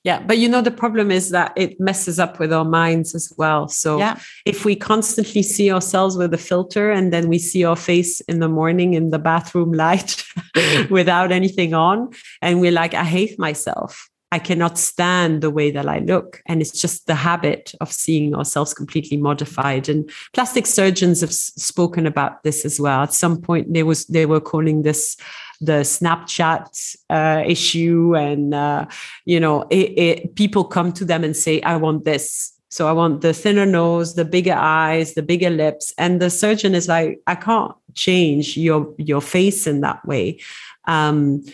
Yeah, 0.04 0.20
but 0.20 0.38
you 0.38 0.48
know, 0.48 0.62
the 0.62 0.70
problem 0.70 1.10
is 1.10 1.30
that 1.30 1.52
it 1.56 1.78
messes 1.80 2.18
up 2.18 2.38
with 2.38 2.52
our 2.52 2.64
minds 2.64 3.14
as 3.14 3.32
well. 3.36 3.68
So 3.68 3.98
yeah. 3.98 4.18
if 4.46 4.64
we 4.64 4.74
constantly 4.74 5.42
see 5.42 5.70
ourselves 5.70 6.16
with 6.16 6.32
a 6.32 6.38
filter 6.38 6.90
and 6.90 7.12
then 7.12 7.28
we 7.28 7.38
see 7.38 7.64
our 7.64 7.76
face 7.76 8.20
in 8.22 8.38
the 8.38 8.48
morning 8.48 8.94
in 8.94 9.10
the 9.10 9.18
bathroom 9.18 9.72
light 9.72 10.24
without 10.90 11.30
anything 11.30 11.74
on, 11.74 12.10
and 12.40 12.60
we're 12.60 12.72
like, 12.72 12.94
I 12.94 13.04
hate 13.04 13.38
myself. 13.38 14.08
I 14.30 14.38
cannot 14.38 14.76
stand 14.76 15.40
the 15.40 15.50
way 15.50 15.70
that 15.70 15.88
I 15.88 16.00
look. 16.00 16.42
And 16.46 16.60
it's 16.60 16.78
just 16.78 17.06
the 17.06 17.14
habit 17.14 17.72
of 17.80 17.90
seeing 17.90 18.34
ourselves 18.34 18.74
completely 18.74 19.16
modified. 19.16 19.88
And 19.88 20.10
plastic 20.34 20.66
surgeons 20.66 21.22
have 21.22 21.32
spoken 21.32 22.06
about 22.06 22.42
this 22.42 22.64
as 22.64 22.78
well. 22.78 23.02
At 23.02 23.14
some 23.14 23.40
point, 23.40 23.72
they 23.72 23.82
was 23.82 24.04
they 24.06 24.26
were 24.26 24.40
calling 24.40 24.82
this 24.82 25.16
the 25.60 25.80
Snapchat 25.82 26.96
uh, 27.10 27.42
issue, 27.44 28.14
and 28.16 28.54
uh, 28.54 28.86
you 29.24 29.40
know, 29.40 29.62
it, 29.70 29.98
it, 29.98 30.34
people 30.36 30.62
come 30.64 30.92
to 30.92 31.04
them 31.04 31.24
and 31.24 31.36
say, 31.36 31.60
"I 31.62 31.76
want 31.76 32.04
this." 32.04 32.52
So 32.70 32.86
I 32.86 32.92
want 32.92 33.22
the 33.22 33.32
thinner 33.32 33.64
nose, 33.64 34.14
the 34.14 34.26
bigger 34.26 34.54
eyes, 34.54 35.14
the 35.14 35.22
bigger 35.22 35.48
lips. 35.48 35.94
And 35.96 36.20
the 36.20 36.28
surgeon 36.28 36.74
is 36.74 36.86
like, 36.86 37.18
I 37.26 37.34
can't 37.34 37.72
change 37.94 38.58
your 38.58 38.94
your 38.98 39.22
face 39.22 39.66
in 39.66 39.80
that 39.80 40.04
way. 40.04 40.38
Um, 40.84 41.44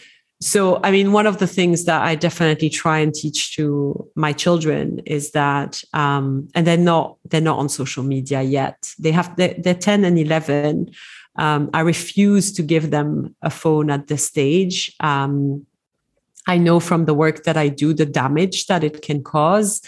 so 0.45 0.79
i 0.85 0.91
mean 0.91 1.11
one 1.13 1.27
of 1.27 1.39
the 1.39 1.47
things 1.47 1.85
that 1.85 2.03
i 2.03 2.15
definitely 2.15 2.69
try 2.69 2.99
and 2.99 3.15
teach 3.15 3.57
to 3.57 4.07
my 4.15 4.33
children 4.33 5.01
is 5.07 5.31
that 5.31 5.83
um, 5.95 6.49
and 6.55 6.67
they're 6.67 6.77
not 6.77 7.17
they're 7.31 7.41
not 7.41 7.59
on 7.59 7.69
social 7.69 8.03
media 8.03 8.43
yet. 8.43 8.93
They 8.99 9.13
have 9.13 9.35
they're, 9.37 9.55
they're 9.59 9.75
10 9.75 10.05
and 10.05 10.19
11 10.19 10.91
um, 11.37 11.71
i 11.73 11.81
refuse 11.81 12.53
to 12.53 12.63
give 12.63 12.91
them 12.91 13.35
a 13.43 13.51
phone 13.51 13.91
at 13.91 14.07
this 14.07 14.27
stage. 14.27 14.95
Um, 15.01 15.67
I 16.47 16.59
know 16.59 16.79
from 16.79 17.07
the 17.07 17.15
work 17.15 17.45
that 17.45 17.57
I 17.57 17.69
do 17.69 17.95
the 17.95 18.05
damage 18.05 18.67
that 18.67 18.85
it 18.85 19.01
can 19.01 19.23
cause. 19.23 19.81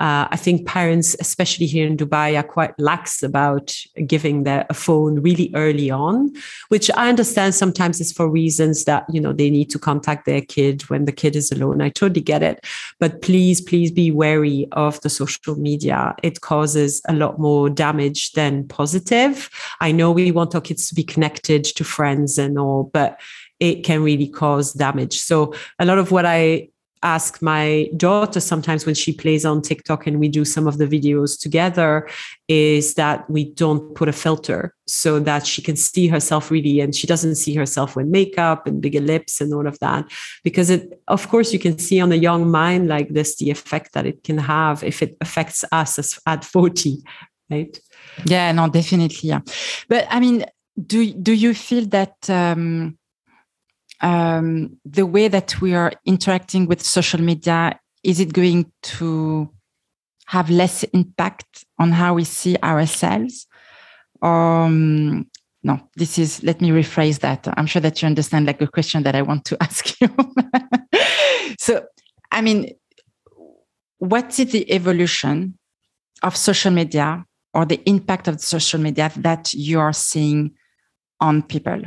Uh, 0.00 0.26
I 0.30 0.36
think 0.36 0.66
parents, 0.66 1.14
especially 1.20 1.66
here 1.66 1.86
in 1.86 1.96
Dubai, 1.96 2.38
are 2.38 2.42
quite 2.42 2.72
lax 2.78 3.22
about 3.22 3.76
giving 4.06 4.44
their 4.44 4.64
a 4.70 4.74
phone 4.74 5.20
really 5.20 5.52
early 5.54 5.90
on, 5.90 6.32
which 6.70 6.90
I 6.96 7.10
understand 7.10 7.54
sometimes 7.54 8.00
is 8.00 8.10
for 8.10 8.26
reasons 8.28 8.84
that 8.84 9.04
you 9.12 9.20
know 9.20 9.34
they 9.34 9.50
need 9.50 9.68
to 9.70 9.78
contact 9.78 10.24
their 10.24 10.40
kid 10.40 10.88
when 10.88 11.04
the 11.04 11.12
kid 11.12 11.36
is 11.36 11.52
alone. 11.52 11.82
I 11.82 11.90
totally 11.90 12.22
get 12.22 12.42
it, 12.42 12.64
but 12.98 13.20
please, 13.20 13.60
please 13.60 13.90
be 13.90 14.10
wary 14.10 14.66
of 14.72 14.98
the 15.02 15.10
social 15.10 15.56
media. 15.56 16.14
It 16.22 16.40
causes 16.40 17.02
a 17.06 17.12
lot 17.12 17.38
more 17.38 17.68
damage 17.68 18.32
than 18.32 18.66
positive. 18.68 19.50
I 19.82 19.92
know 19.92 20.10
we 20.12 20.32
want 20.32 20.54
our 20.54 20.62
kids 20.62 20.88
to 20.88 20.94
be 20.94 21.04
connected 21.04 21.64
to 21.64 21.84
friends 21.84 22.38
and 22.38 22.58
all, 22.58 22.84
but 22.84 23.20
it 23.58 23.84
can 23.84 24.02
really 24.02 24.28
cause 24.28 24.72
damage. 24.72 25.18
So 25.18 25.52
a 25.78 25.84
lot 25.84 25.98
of 25.98 26.10
what 26.10 26.24
I 26.24 26.70
ask 27.02 27.40
my 27.40 27.88
daughter 27.96 28.40
sometimes 28.40 28.84
when 28.84 28.94
she 28.94 29.12
plays 29.12 29.44
on 29.44 29.62
TikTok 29.62 30.06
and 30.06 30.20
we 30.20 30.28
do 30.28 30.44
some 30.44 30.66
of 30.66 30.78
the 30.78 30.86
videos 30.86 31.38
together 31.38 32.08
is 32.48 32.94
that 32.94 33.28
we 33.30 33.44
don't 33.44 33.94
put 33.94 34.08
a 34.08 34.12
filter 34.12 34.74
so 34.86 35.18
that 35.20 35.46
she 35.46 35.62
can 35.62 35.76
see 35.76 36.08
herself 36.08 36.50
really 36.50 36.80
and 36.80 36.94
she 36.94 37.06
doesn't 37.06 37.36
see 37.36 37.54
herself 37.54 37.96
with 37.96 38.06
makeup 38.06 38.66
and 38.66 38.82
bigger 38.82 39.00
lips 39.00 39.40
and 39.40 39.54
all 39.54 39.66
of 39.66 39.78
that. 39.78 40.04
Because 40.44 40.68
it 40.68 41.00
of 41.08 41.28
course 41.28 41.52
you 41.52 41.58
can 41.58 41.78
see 41.78 42.00
on 42.00 42.12
a 42.12 42.16
young 42.16 42.50
mind 42.50 42.88
like 42.88 43.08
this 43.08 43.36
the 43.36 43.50
effect 43.50 43.92
that 43.94 44.06
it 44.06 44.22
can 44.24 44.38
have 44.38 44.84
if 44.84 45.02
it 45.02 45.16
affects 45.20 45.64
us 45.72 45.98
as, 45.98 46.18
at 46.26 46.44
40 46.44 46.98
right? 47.50 47.80
Yeah 48.26 48.52
no 48.52 48.68
definitely 48.68 49.28
yeah. 49.28 49.40
But 49.88 50.06
i 50.10 50.20
mean 50.20 50.44
do 50.86 51.12
do 51.12 51.32
you 51.32 51.54
feel 51.54 51.86
that 51.86 52.14
um 52.28 52.98
um, 54.00 54.78
the 54.84 55.06
way 55.06 55.28
that 55.28 55.60
we 55.60 55.74
are 55.74 55.92
interacting 56.04 56.66
with 56.66 56.82
social 56.82 57.20
media 57.20 57.78
is 58.02 58.20
it 58.20 58.32
going 58.32 58.70
to 58.82 59.50
have 60.26 60.48
less 60.48 60.84
impact 60.84 61.64
on 61.78 61.92
how 61.92 62.14
we 62.14 62.24
see 62.24 62.56
ourselves? 62.62 63.46
Um, 64.22 65.26
no 65.62 65.78
this 65.96 66.18
is 66.18 66.42
let 66.42 66.60
me 66.60 66.70
rephrase 66.70 67.20
that. 67.20 67.46
I'm 67.56 67.66
sure 67.66 67.82
that 67.82 68.00
you 68.00 68.06
understand 68.06 68.46
like 68.46 68.62
a 68.62 68.66
question 68.66 69.02
that 69.02 69.14
i 69.14 69.22
want 69.22 69.44
to 69.46 69.56
ask 69.62 70.00
you. 70.00 70.08
So 71.58 71.84
i 72.32 72.40
mean 72.40 72.74
what 73.98 74.38
is 74.38 74.52
the 74.52 74.70
evolution 74.72 75.58
of 76.22 76.36
social 76.36 76.70
media 76.70 77.24
or 77.52 77.66
the 77.66 77.80
impact 77.86 78.28
of 78.28 78.40
social 78.40 78.80
media 78.80 79.12
that 79.16 79.52
you 79.52 79.78
are 79.78 79.92
seeing 79.92 80.52
on 81.20 81.42
people 81.42 81.82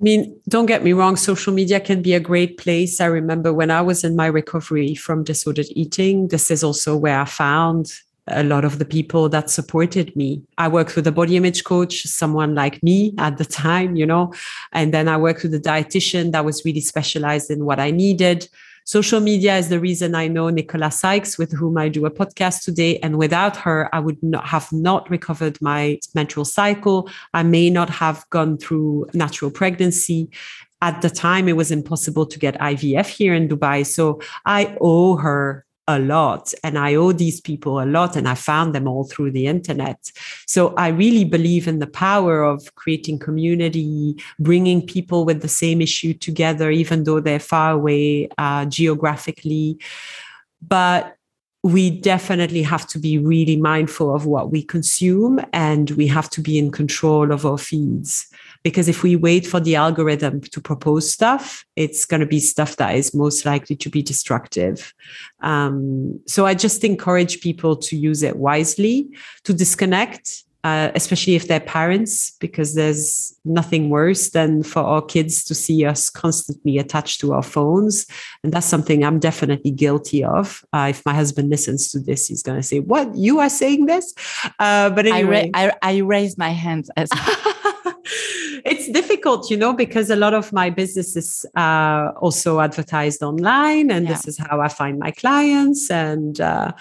I 0.00 0.02
mean, 0.04 0.40
don't 0.48 0.66
get 0.66 0.82
me 0.82 0.92
wrong, 0.92 1.16
social 1.16 1.52
media 1.52 1.78
can 1.78 2.02
be 2.02 2.14
a 2.14 2.20
great 2.20 2.58
place. 2.58 3.00
I 3.00 3.06
remember 3.06 3.52
when 3.52 3.70
I 3.70 3.80
was 3.80 4.02
in 4.02 4.16
my 4.16 4.26
recovery 4.26 4.94
from 4.94 5.22
disordered 5.22 5.66
eating, 5.70 6.28
this 6.28 6.50
is 6.50 6.64
also 6.64 6.96
where 6.96 7.20
I 7.20 7.24
found 7.24 7.92
a 8.26 8.42
lot 8.42 8.64
of 8.64 8.78
the 8.78 8.84
people 8.84 9.28
that 9.28 9.50
supported 9.50 10.14
me. 10.16 10.42
I 10.58 10.66
worked 10.68 10.96
with 10.96 11.06
a 11.06 11.12
body 11.12 11.36
image 11.36 11.62
coach, 11.62 12.02
someone 12.04 12.54
like 12.54 12.82
me 12.82 13.14
at 13.18 13.36
the 13.36 13.44
time, 13.44 13.96
you 13.96 14.06
know, 14.06 14.32
and 14.72 14.92
then 14.92 15.08
I 15.08 15.16
worked 15.16 15.42
with 15.42 15.54
a 15.54 15.60
dietitian 15.60 16.32
that 16.32 16.44
was 16.44 16.64
really 16.64 16.80
specialized 16.80 17.50
in 17.50 17.64
what 17.64 17.78
I 17.78 17.90
needed. 17.90 18.48
Social 18.86 19.20
media 19.20 19.56
is 19.56 19.70
the 19.70 19.80
reason 19.80 20.14
I 20.14 20.28
know 20.28 20.50
Nicola 20.50 20.90
Sykes, 20.90 21.38
with 21.38 21.52
whom 21.52 21.78
I 21.78 21.88
do 21.88 22.04
a 22.04 22.10
podcast 22.10 22.64
today. 22.64 22.98
And 22.98 23.16
without 23.16 23.56
her, 23.56 23.88
I 23.94 23.98
would 23.98 24.22
not 24.22 24.46
have 24.46 24.70
not 24.72 25.08
recovered 25.08 25.60
my 25.62 25.98
menstrual 26.14 26.44
cycle. 26.44 27.08
I 27.32 27.44
may 27.44 27.70
not 27.70 27.88
have 27.88 28.28
gone 28.28 28.58
through 28.58 29.06
natural 29.14 29.50
pregnancy. 29.50 30.28
At 30.82 31.00
the 31.00 31.08
time, 31.08 31.48
it 31.48 31.56
was 31.56 31.70
impossible 31.70 32.26
to 32.26 32.38
get 32.38 32.60
IVF 32.60 33.08
here 33.08 33.32
in 33.32 33.48
Dubai. 33.48 33.86
So 33.86 34.20
I 34.44 34.76
owe 34.82 35.16
her 35.16 35.63
a 35.86 35.98
lot 35.98 36.54
and 36.62 36.78
I 36.78 36.94
owe 36.94 37.12
these 37.12 37.40
people 37.40 37.80
a 37.80 37.84
lot 37.84 38.16
and 38.16 38.26
I 38.26 38.34
found 38.34 38.74
them 38.74 38.88
all 38.88 39.04
through 39.04 39.32
the 39.32 39.46
internet. 39.46 40.10
So 40.46 40.74
I 40.76 40.88
really 40.88 41.24
believe 41.24 41.68
in 41.68 41.78
the 41.78 41.86
power 41.86 42.42
of 42.42 42.74
creating 42.74 43.18
community, 43.18 44.16
bringing 44.38 44.86
people 44.86 45.24
with 45.24 45.42
the 45.42 45.48
same 45.48 45.82
issue 45.82 46.14
together, 46.14 46.70
even 46.70 47.04
though 47.04 47.20
they're 47.20 47.38
far 47.38 47.72
away 47.72 48.28
uh, 48.38 48.64
geographically. 48.64 49.78
But 50.66 51.16
we 51.62 51.90
definitely 51.90 52.62
have 52.62 52.86
to 52.88 52.98
be 52.98 53.18
really 53.18 53.56
mindful 53.56 54.14
of 54.14 54.26
what 54.26 54.50
we 54.50 54.62
consume 54.62 55.40
and 55.52 55.90
we 55.92 56.06
have 56.06 56.28
to 56.30 56.40
be 56.40 56.58
in 56.58 56.70
control 56.70 57.32
of 57.32 57.46
our 57.46 57.58
feeds 57.58 58.30
because 58.64 58.88
if 58.88 59.02
we 59.02 59.14
wait 59.14 59.46
for 59.46 59.60
the 59.60 59.76
algorithm 59.76 60.40
to 60.40 60.60
propose 60.60 61.12
stuff 61.12 61.64
it's 61.76 62.04
going 62.04 62.20
to 62.20 62.26
be 62.26 62.40
stuff 62.40 62.76
that 62.76 62.96
is 62.96 63.14
most 63.14 63.44
likely 63.44 63.76
to 63.76 63.88
be 63.88 64.02
destructive 64.02 64.92
um, 65.40 66.18
so 66.26 66.44
i 66.46 66.54
just 66.54 66.82
encourage 66.82 67.40
people 67.40 67.76
to 67.76 67.96
use 67.96 68.22
it 68.22 68.36
wisely 68.36 69.08
to 69.44 69.54
disconnect 69.54 70.44
uh, 70.64 70.90
especially 70.94 71.34
if 71.34 71.46
they're 71.46 71.60
parents, 71.60 72.30
because 72.40 72.74
there's 72.74 73.38
nothing 73.44 73.90
worse 73.90 74.30
than 74.30 74.62
for 74.62 74.80
our 74.80 75.02
kids 75.02 75.44
to 75.44 75.54
see 75.54 75.84
us 75.84 76.08
constantly 76.08 76.78
attached 76.78 77.20
to 77.20 77.34
our 77.34 77.42
phones. 77.42 78.06
And 78.42 78.50
that's 78.50 78.66
something 78.66 79.04
I'm 79.04 79.18
definitely 79.18 79.72
guilty 79.72 80.24
of. 80.24 80.64
Uh, 80.72 80.86
if 80.88 81.04
my 81.04 81.12
husband 81.12 81.50
listens 81.50 81.92
to 81.92 82.00
this, 82.00 82.28
he's 82.28 82.42
going 82.42 82.58
to 82.58 82.62
say, 82.62 82.80
What? 82.80 83.14
You 83.14 83.40
are 83.40 83.50
saying 83.50 83.84
this? 83.84 84.14
Uh, 84.58 84.88
but 84.88 85.04
anyway. 85.04 85.50
I, 85.52 85.66
ra- 85.66 85.74
I, 85.82 85.96
I 85.96 85.98
raise 85.98 86.38
my 86.38 86.50
hands 86.50 86.90
as 86.96 87.10
it's 88.64 88.90
difficult, 88.90 89.50
you 89.50 89.56
know, 89.56 89.72
because 89.72 90.10
a 90.10 90.16
lot 90.16 90.34
of 90.34 90.52
my 90.52 90.70
business 90.70 91.16
is 91.16 91.46
uh, 91.56 92.12
also 92.16 92.60
advertised 92.60 93.22
online, 93.22 93.90
and 93.90 94.06
yeah. 94.06 94.12
this 94.12 94.26
is 94.26 94.38
how 94.38 94.60
I 94.60 94.68
find 94.68 94.98
my 94.98 95.10
clients, 95.10 95.90
and 95.90 96.40
uh, 96.40 96.72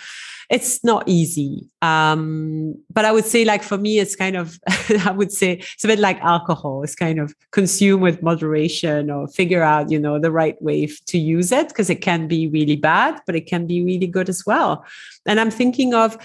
it's 0.50 0.84
not 0.84 1.04
easy. 1.08 1.70
Um, 1.82 2.76
but 2.92 3.06
I 3.06 3.12
would 3.12 3.26
say, 3.26 3.46
like 3.46 3.64
for 3.64 3.78
me, 3.78 4.00
it's 4.00 4.16
kind 4.16 4.36
of, 4.36 4.60
I 5.06 5.12
would 5.12 5.32
say, 5.32 5.54
it's 5.54 5.84
a 5.84 5.88
bit 5.88 6.00
like 6.00 6.20
alcohol. 6.22 6.84
It's 6.84 6.96
kind 6.96 7.20
of 7.20 7.34
consume 7.52 8.02
with 8.02 8.22
moderation, 8.22 9.10
or 9.10 9.28
figure 9.28 9.64
out, 9.64 9.92
you 9.92 10.00
know, 10.00 10.20
the 10.20 10.32
right 10.32 10.62
way 10.62 10.88
to 10.88 11.18
use 11.18 11.52
it 11.52 11.70
because 11.70 11.90
it 11.90 12.02
can 12.02 12.28
be 12.28 12.48
really 12.48 12.76
bad, 12.76 13.20
but 13.26 13.36
it 13.36 13.48
can 13.48 13.66
be 13.66 13.84
really 13.84 14.08
good 14.08 14.30
as 14.30 14.46
well. 14.46 14.86
And 15.26 15.40
I'm 15.40 15.52
thinking 15.52 15.94
of 15.94 16.18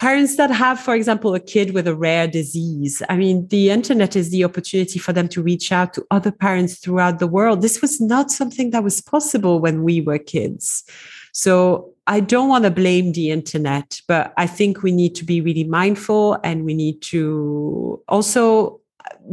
parents 0.00 0.36
that 0.36 0.50
have, 0.50 0.80
for 0.80 0.94
example, 0.94 1.34
a 1.34 1.40
kid 1.40 1.74
with 1.74 1.86
a 1.86 1.94
rare 1.94 2.26
disease. 2.26 3.02
I 3.10 3.16
mean, 3.16 3.46
the 3.48 3.70
internet 3.70 4.16
is 4.16 4.30
the 4.30 4.44
opportunity 4.44 4.98
for 4.98 5.12
them 5.12 5.28
to 5.28 5.42
reach 5.42 5.70
out 5.70 5.92
to 5.94 6.06
other 6.10 6.32
parents 6.32 6.78
throughout 6.78 7.18
the 7.18 7.26
world. 7.26 7.60
This 7.60 7.82
was 7.82 8.00
not 8.00 8.30
something 8.30 8.70
that 8.70 8.82
was 8.82 9.02
possible 9.02 9.60
when 9.60 9.84
we 9.84 10.00
were 10.00 10.18
kids. 10.18 10.84
So 11.32 11.92
I 12.06 12.20
don't 12.20 12.48
want 12.48 12.64
to 12.64 12.70
blame 12.70 13.12
the 13.12 13.30
internet, 13.30 14.00
but 14.08 14.32
I 14.38 14.46
think 14.46 14.82
we 14.82 14.90
need 14.90 15.14
to 15.16 15.24
be 15.24 15.42
really 15.42 15.64
mindful 15.64 16.38
and 16.42 16.64
we 16.64 16.74
need 16.74 17.02
to 17.02 18.02
also 18.08 18.80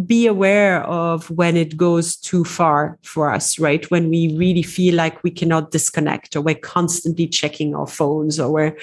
be 0.05 0.27
aware 0.27 0.83
of 0.83 1.29
when 1.29 1.55
it 1.55 1.77
goes 1.77 2.15
too 2.17 2.43
far 2.43 2.99
for 3.03 3.31
us, 3.31 3.57
right? 3.57 3.89
When 3.89 4.09
we 4.09 4.35
really 4.37 4.63
feel 4.63 4.95
like 4.95 5.23
we 5.23 5.31
cannot 5.31 5.71
disconnect 5.71 6.35
or 6.35 6.41
we're 6.41 6.55
constantly 6.55 7.27
checking 7.27 7.73
our 7.73 7.87
phones 7.87 8.39
or 8.39 8.51
we're 8.51 8.77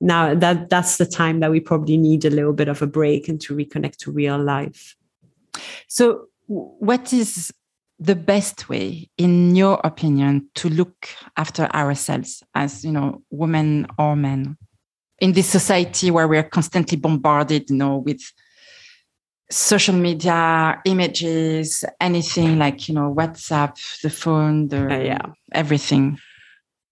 now 0.00 0.34
that 0.34 0.70
that's 0.70 0.96
the 0.96 1.06
time 1.06 1.40
that 1.40 1.50
we 1.50 1.60
probably 1.60 1.96
need 1.96 2.24
a 2.24 2.30
little 2.30 2.52
bit 2.52 2.68
of 2.68 2.82
a 2.82 2.86
break 2.86 3.28
and 3.28 3.40
to 3.42 3.54
reconnect 3.54 3.96
to 3.96 4.12
real 4.12 4.38
life. 4.38 4.96
So 5.88 6.28
what 6.46 7.12
is 7.12 7.52
the 7.98 8.14
best 8.14 8.68
way 8.68 9.10
in 9.18 9.56
your 9.56 9.80
opinion 9.82 10.48
to 10.54 10.68
look 10.68 11.08
after 11.36 11.64
ourselves 11.74 12.42
as 12.54 12.84
you 12.84 12.92
know 12.92 13.22
women 13.30 13.86
or 13.98 14.14
men 14.14 14.56
in 15.18 15.32
this 15.32 15.48
society 15.48 16.10
where 16.10 16.28
we're 16.28 16.44
constantly 16.44 16.96
bombarded 16.96 17.68
you 17.68 17.76
know 17.76 17.96
with 17.96 18.20
social 19.50 19.94
media 19.94 20.80
images 20.84 21.84
anything 22.00 22.58
like 22.58 22.88
you 22.88 22.94
know 22.94 23.12
whatsapp 23.12 23.76
the 24.02 24.10
phone 24.10 24.68
the 24.68 24.94
uh, 24.94 24.98
yeah. 24.98 25.26
everything 25.52 26.18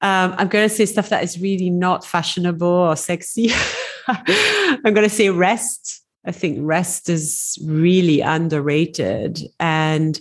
um, 0.03 0.35
I'm 0.37 0.49
going 0.49 0.69
to 0.69 0.75
say 0.75 0.87
stuff 0.87 1.09
that 1.09 1.25
is 1.25 1.41
really 1.41 1.71
not 1.71 2.05
fashionable 2.05 2.67
or 2.67 2.97
sexy. 2.97 3.51
I'm 4.09 4.95
going 4.95 5.09
to 5.09 5.09
say 5.09 5.31
rest. 5.31 6.03
I 6.25 6.33
think 6.33 6.59
rest 6.61 7.09
is 7.09 7.59
really 7.65 8.21
underrated. 8.21 9.41
And 9.59 10.21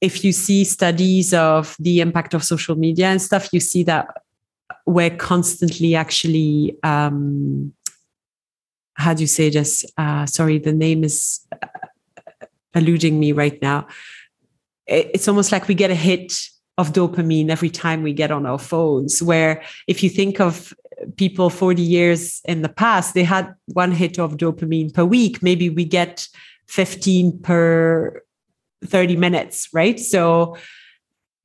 if 0.00 0.24
you 0.24 0.32
see 0.32 0.64
studies 0.64 1.32
of 1.32 1.76
the 1.78 2.00
impact 2.00 2.34
of 2.34 2.44
social 2.44 2.76
media 2.76 3.06
and 3.06 3.22
stuff, 3.22 3.48
you 3.52 3.60
see 3.60 3.82
that 3.84 4.08
we're 4.84 5.16
constantly 5.16 5.94
actually 5.94 6.76
um, 6.82 7.72
how 8.96 9.12
do 9.12 9.22
you 9.22 9.26
say 9.26 9.50
this? 9.50 9.84
Uh, 9.96 10.26
sorry, 10.26 10.58
the 10.58 10.72
name 10.72 11.04
is 11.04 11.46
uh, 11.62 11.66
eluding 12.74 13.20
me 13.20 13.32
right 13.32 13.60
now. 13.60 13.86
It's 14.86 15.28
almost 15.28 15.52
like 15.52 15.68
we 15.68 15.74
get 15.74 15.90
a 15.90 15.94
hit 15.94 16.48
of 16.78 16.92
dopamine 16.92 17.48
every 17.48 17.70
time 17.70 18.02
we 18.02 18.12
get 18.12 18.30
on 18.30 18.46
our 18.46 18.58
phones. 18.58 19.22
Where 19.22 19.62
if 19.86 20.02
you 20.02 20.10
think 20.10 20.40
of 20.40 20.74
people 21.16 21.50
40 21.50 21.82
years 21.82 22.40
in 22.44 22.62
the 22.62 22.68
past, 22.68 23.14
they 23.14 23.24
had 23.24 23.54
one 23.66 23.92
hit 23.92 24.18
of 24.18 24.36
dopamine 24.36 24.92
per 24.92 25.04
week. 25.04 25.42
Maybe 25.42 25.70
we 25.70 25.84
get 25.84 26.28
15 26.68 27.40
per 27.40 28.22
30 28.84 29.16
minutes, 29.16 29.68
right? 29.72 29.98
So 29.98 30.56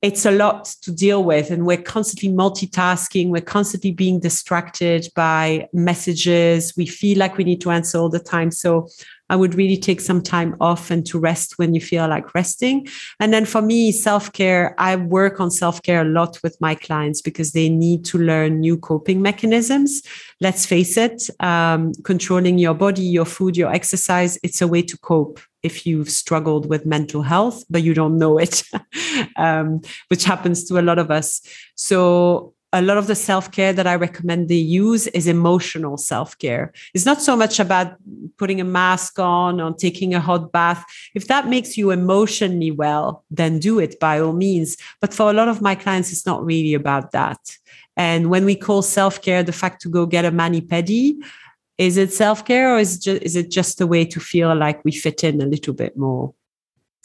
it's 0.01 0.25
a 0.25 0.31
lot 0.31 0.65
to 0.81 0.91
deal 0.91 1.23
with 1.23 1.51
and 1.51 1.65
we're 1.65 1.81
constantly 1.81 2.29
multitasking 2.29 3.29
we're 3.29 3.39
constantly 3.39 3.91
being 3.91 4.19
distracted 4.19 5.07
by 5.15 5.67
messages 5.73 6.73
we 6.75 6.87
feel 6.87 7.17
like 7.19 7.37
we 7.37 7.43
need 7.43 7.61
to 7.61 7.69
answer 7.69 7.99
all 7.99 8.09
the 8.09 8.19
time 8.19 8.49
so 8.49 8.87
i 9.31 9.35
would 9.35 9.55
really 9.55 9.77
take 9.77 10.01
some 10.01 10.21
time 10.21 10.55
off 10.59 10.91
and 10.91 11.05
to 11.05 11.17
rest 11.17 11.57
when 11.57 11.73
you 11.73 11.81
feel 11.81 12.07
like 12.07 12.35
resting 12.35 12.87
and 13.19 13.33
then 13.33 13.45
for 13.45 13.61
me 13.61 13.91
self-care 13.91 14.75
i 14.77 14.95
work 14.95 15.39
on 15.39 15.49
self-care 15.49 16.01
a 16.01 16.11
lot 16.19 16.37
with 16.43 16.55
my 16.61 16.75
clients 16.75 17.21
because 17.21 17.51
they 17.53 17.69
need 17.69 18.05
to 18.05 18.17
learn 18.17 18.59
new 18.59 18.77
coping 18.77 19.21
mechanisms 19.21 20.01
let's 20.39 20.65
face 20.65 20.97
it 20.97 21.29
um, 21.39 21.91
controlling 22.03 22.57
your 22.59 22.75
body 22.75 23.03
your 23.03 23.25
food 23.25 23.57
your 23.57 23.71
exercise 23.71 24.37
it's 24.43 24.61
a 24.61 24.67
way 24.67 24.81
to 24.81 24.97
cope 24.99 25.39
if 25.63 25.85
you've 25.85 26.09
struggled 26.09 26.67
with 26.67 26.85
mental 26.85 27.21
health, 27.21 27.63
but 27.69 27.83
you 27.83 27.93
don't 27.93 28.17
know 28.17 28.37
it, 28.39 28.63
um, 29.35 29.81
which 30.07 30.23
happens 30.23 30.63
to 30.65 30.79
a 30.79 30.81
lot 30.81 30.99
of 30.99 31.11
us. 31.11 31.41
So, 31.75 32.53
a 32.73 32.81
lot 32.81 32.97
of 32.97 33.07
the 33.07 33.15
self 33.15 33.51
care 33.51 33.73
that 33.73 33.87
I 33.87 33.95
recommend 33.95 34.47
they 34.47 34.55
use 34.55 35.07
is 35.07 35.27
emotional 35.27 35.97
self 35.97 36.37
care. 36.37 36.71
It's 36.93 37.05
not 37.05 37.21
so 37.21 37.35
much 37.35 37.59
about 37.59 37.95
putting 38.37 38.61
a 38.61 38.65
mask 38.65 39.19
on 39.19 39.59
or 39.59 39.73
taking 39.73 40.13
a 40.13 40.19
hot 40.19 40.51
bath. 40.51 40.83
If 41.13 41.27
that 41.27 41.47
makes 41.47 41.77
you 41.77 41.91
emotionally 41.91 42.71
well, 42.71 43.23
then 43.29 43.59
do 43.59 43.79
it 43.79 43.99
by 43.99 44.19
all 44.19 44.33
means. 44.33 44.77
But 45.01 45.13
for 45.13 45.29
a 45.29 45.33
lot 45.33 45.49
of 45.49 45.61
my 45.61 45.75
clients, 45.75 46.11
it's 46.11 46.25
not 46.25 46.45
really 46.45 46.73
about 46.73 47.11
that. 47.11 47.57
And 47.97 48.29
when 48.29 48.45
we 48.45 48.55
call 48.55 48.81
self 48.81 49.21
care 49.21 49.43
the 49.43 49.51
fact 49.51 49.81
to 49.81 49.89
go 49.89 50.05
get 50.05 50.25
a 50.25 50.31
mani 50.31 50.61
pedi, 50.61 51.15
is 51.77 51.97
it 51.97 52.13
self-care 52.13 52.75
or 52.75 52.77
is, 52.77 52.99
just, 52.99 53.23
is 53.23 53.35
it 53.35 53.49
just 53.49 53.81
a 53.81 53.87
way 53.87 54.05
to 54.05 54.19
feel 54.19 54.55
like 54.55 54.85
we 54.85 54.91
fit 54.91 55.23
in 55.23 55.41
a 55.41 55.47
little 55.47 55.73
bit 55.73 55.97
more 55.97 56.31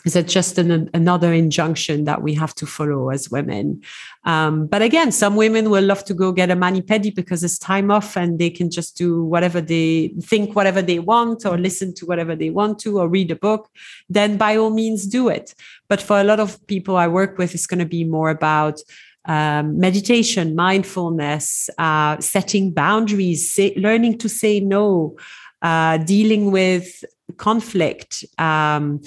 is 0.05 0.14
it 0.14 0.28
just 0.28 0.56
an, 0.59 0.89
another 0.94 1.32
injunction 1.32 2.05
that 2.05 2.23
we 2.23 2.35
have 2.35 2.55
to 2.56 2.66
follow 2.66 3.10
as 3.10 3.31
women? 3.31 3.82
Um, 4.24 4.66
but 4.66 4.82
again 4.82 5.10
some 5.10 5.36
women 5.36 5.70
will 5.70 5.85
love 5.85 6.05
to 6.05 6.14
go 6.14 6.32
get 6.32 6.51
a 6.51 6.56
mani 6.56 6.82
pedi 6.82 7.14
because 7.14 7.43
it's 7.43 7.59
time 7.59 7.90
off 7.90 8.16
and 8.16 8.39
they 8.39 8.51
can 8.51 8.70
just 8.70 8.97
do 8.97 9.24
whatever 9.24 9.60
they 9.60 10.14
think 10.23 10.55
whatever 10.55 10.82
they 10.82 10.98
want 10.98 11.44
or 11.44 11.59
listen 11.59 11.94
to 11.94 12.06
whatever 12.06 12.36
they 12.36 12.51
want 12.51 12.78
to 12.81 12.98
or 12.98 13.09
read 13.09 13.31
a 13.31 13.36
book. 13.36 13.68
Then 14.09 14.36
by 14.36 14.56
all 14.56 14.70
means 14.70 15.06
do 15.06 15.28
it. 15.28 15.55
But 15.89 16.01
for 16.01 16.20
a 16.20 16.24
lot 16.24 16.40
of 16.40 16.64
people 16.66 16.97
i 16.97 17.09
work 17.09 17.39
with 17.39 17.55
it's 17.55 17.66
going 17.66 17.78
to 17.81 17.86
be 17.86 18.05
more 18.05 18.31
about 18.31 18.81
um, 19.27 19.78
meditation, 19.78 20.55
mindfulness, 20.55 21.68
uh, 21.78 22.18
setting 22.20 22.73
boundaries, 22.73 23.52
say, 23.52 23.74
learning 23.77 24.18
to 24.18 24.28
say 24.28 24.60
no, 24.60 25.16
uh, 25.62 25.98
dealing 25.98 26.52
with 26.52 27.05
conflict, 27.36 28.24
um, 28.39 29.01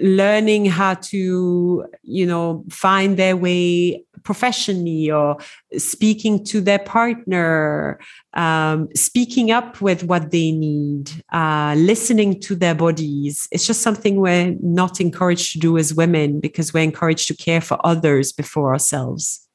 learning 0.00 0.66
how 0.66 0.94
to, 0.94 1.84
you 2.02 2.26
know, 2.26 2.64
find 2.70 3.16
their 3.16 3.36
way 3.36 4.04
professionally 4.22 5.10
or 5.10 5.36
speaking 5.76 6.42
to 6.44 6.60
their 6.60 6.78
partner, 6.78 8.00
um, 8.32 8.88
speaking 8.94 9.50
up 9.50 9.80
with 9.80 10.02
what 10.04 10.30
they 10.30 10.50
need, 10.50 11.10
uh, 11.32 11.74
listening 11.76 12.40
to 12.40 12.54
their 12.54 12.74
bodies. 12.74 13.46
It's 13.52 13.66
just 13.66 13.82
something 13.82 14.16
we're 14.16 14.56
not 14.60 15.00
encouraged 15.00 15.52
to 15.52 15.58
do 15.58 15.78
as 15.78 15.94
women 15.94 16.40
because 16.40 16.72
we're 16.72 16.84
encouraged 16.84 17.28
to 17.28 17.36
care 17.36 17.60
for 17.60 17.78
others 17.84 18.32
before 18.32 18.72
ourselves. 18.72 19.46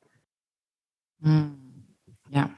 Mm, 1.25 1.55
yeah. 2.29 2.49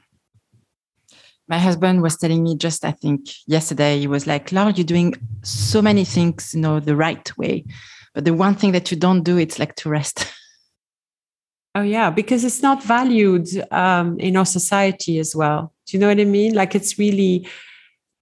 My 1.52 1.58
husband 1.58 2.00
was 2.00 2.16
telling 2.16 2.42
me 2.42 2.56
just, 2.56 2.82
I 2.82 2.92
think, 2.92 3.28
yesterday, 3.46 3.98
he 3.98 4.06
was 4.06 4.26
like, 4.26 4.52
Laura, 4.52 4.72
you're 4.72 4.86
doing 4.86 5.12
so 5.42 5.82
many 5.82 6.02
things, 6.02 6.54
you 6.54 6.62
know, 6.62 6.80
the 6.80 6.96
right 6.96 7.30
way. 7.36 7.66
But 8.14 8.24
the 8.24 8.32
one 8.32 8.54
thing 8.54 8.72
that 8.72 8.90
you 8.90 8.96
don't 8.96 9.22
do, 9.22 9.36
it's 9.36 9.58
like 9.58 9.74
to 9.76 9.90
rest. 9.90 10.32
Oh 11.74 11.80
yeah, 11.80 12.10
because 12.10 12.44
it's 12.44 12.60
not 12.60 12.82
valued 12.82 13.48
um, 13.72 14.20
in 14.20 14.36
our 14.36 14.44
society 14.44 15.18
as 15.18 15.34
well. 15.34 15.72
Do 15.86 15.96
you 15.96 16.00
know 16.02 16.08
what 16.08 16.20
I 16.20 16.26
mean? 16.26 16.52
Like 16.52 16.74
it's 16.74 16.98
really 16.98 17.48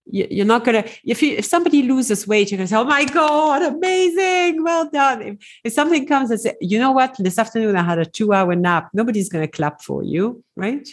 you're 0.06 0.46
not 0.46 0.64
gonna 0.64 0.84
if 1.04 1.20
you 1.20 1.34
if 1.36 1.46
somebody 1.46 1.82
loses 1.82 2.28
weight, 2.28 2.52
you're 2.52 2.58
gonna 2.58 2.68
say, 2.68 2.76
"Oh 2.76 2.84
my 2.84 3.04
god, 3.06 3.62
amazing, 3.62 4.62
well 4.62 4.88
done." 4.88 5.22
If, 5.22 5.36
if 5.64 5.72
something 5.72 6.06
comes 6.06 6.30
and 6.30 6.40
say, 6.40 6.54
"You 6.60 6.78
know 6.78 6.92
what? 6.92 7.16
This 7.18 7.40
afternoon 7.40 7.74
I 7.74 7.82
had 7.82 7.98
a 7.98 8.06
two-hour 8.06 8.54
nap," 8.54 8.90
nobody's 8.94 9.28
gonna 9.28 9.48
clap 9.48 9.82
for 9.82 10.04
you, 10.04 10.44
right? 10.54 10.88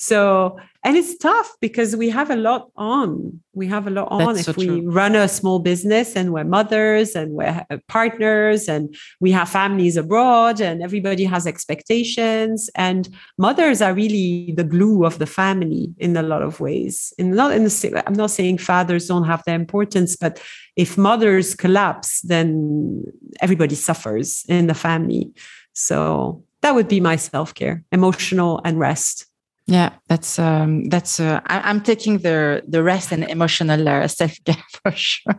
So, 0.00 0.56
and 0.84 0.96
it's 0.96 1.18
tough 1.18 1.56
because 1.60 1.96
we 1.96 2.08
have 2.08 2.30
a 2.30 2.36
lot 2.36 2.70
on. 2.76 3.40
We 3.52 3.66
have 3.66 3.88
a 3.88 3.90
lot 3.90 4.06
on 4.12 4.36
That's 4.36 4.46
if 4.46 4.54
so 4.54 4.60
we 4.60 4.66
true. 4.66 4.90
run 4.90 5.16
a 5.16 5.26
small 5.26 5.58
business 5.58 6.14
and 6.14 6.32
we're 6.32 6.44
mothers 6.44 7.16
and 7.16 7.32
we're 7.32 7.66
uh, 7.68 7.78
partners 7.88 8.68
and 8.68 8.94
we 9.18 9.32
have 9.32 9.48
families 9.48 9.96
abroad 9.96 10.60
and 10.60 10.84
everybody 10.84 11.24
has 11.24 11.48
expectations. 11.48 12.70
And 12.76 13.08
mothers 13.38 13.82
are 13.82 13.92
really 13.92 14.54
the 14.56 14.62
glue 14.62 15.04
of 15.04 15.18
the 15.18 15.26
family 15.26 15.92
in 15.98 16.16
a 16.16 16.22
lot 16.22 16.42
of 16.42 16.60
ways. 16.60 17.12
And 17.18 17.32
not 17.32 17.52
in 17.52 17.64
the 17.64 18.02
I'm 18.06 18.14
not 18.14 18.30
saying 18.30 18.58
fathers 18.58 19.08
don't 19.08 19.24
have 19.24 19.42
their 19.46 19.56
importance, 19.56 20.14
but 20.14 20.40
if 20.76 20.96
mothers 20.96 21.56
collapse, 21.56 22.20
then 22.20 23.02
everybody 23.40 23.74
suffers 23.74 24.44
in 24.48 24.68
the 24.68 24.74
family. 24.74 25.32
So 25.72 26.44
that 26.62 26.76
would 26.76 26.86
be 26.86 27.00
my 27.00 27.16
self 27.16 27.52
care, 27.52 27.82
emotional 27.90 28.60
and 28.64 28.78
rest. 28.78 29.27
Yeah, 29.68 29.90
that's 30.08 30.38
um, 30.38 30.88
that's. 30.88 31.20
Uh, 31.20 31.40
I, 31.46 31.70
am 31.70 31.82
taking 31.82 32.18
the 32.18 32.62
the 32.66 32.82
rest 32.82 33.12
and 33.12 33.22
emotional 33.24 33.86
uh, 33.86 34.08
self 34.08 34.32
care 34.46 34.56
for 34.82 34.92
sure. 34.92 35.34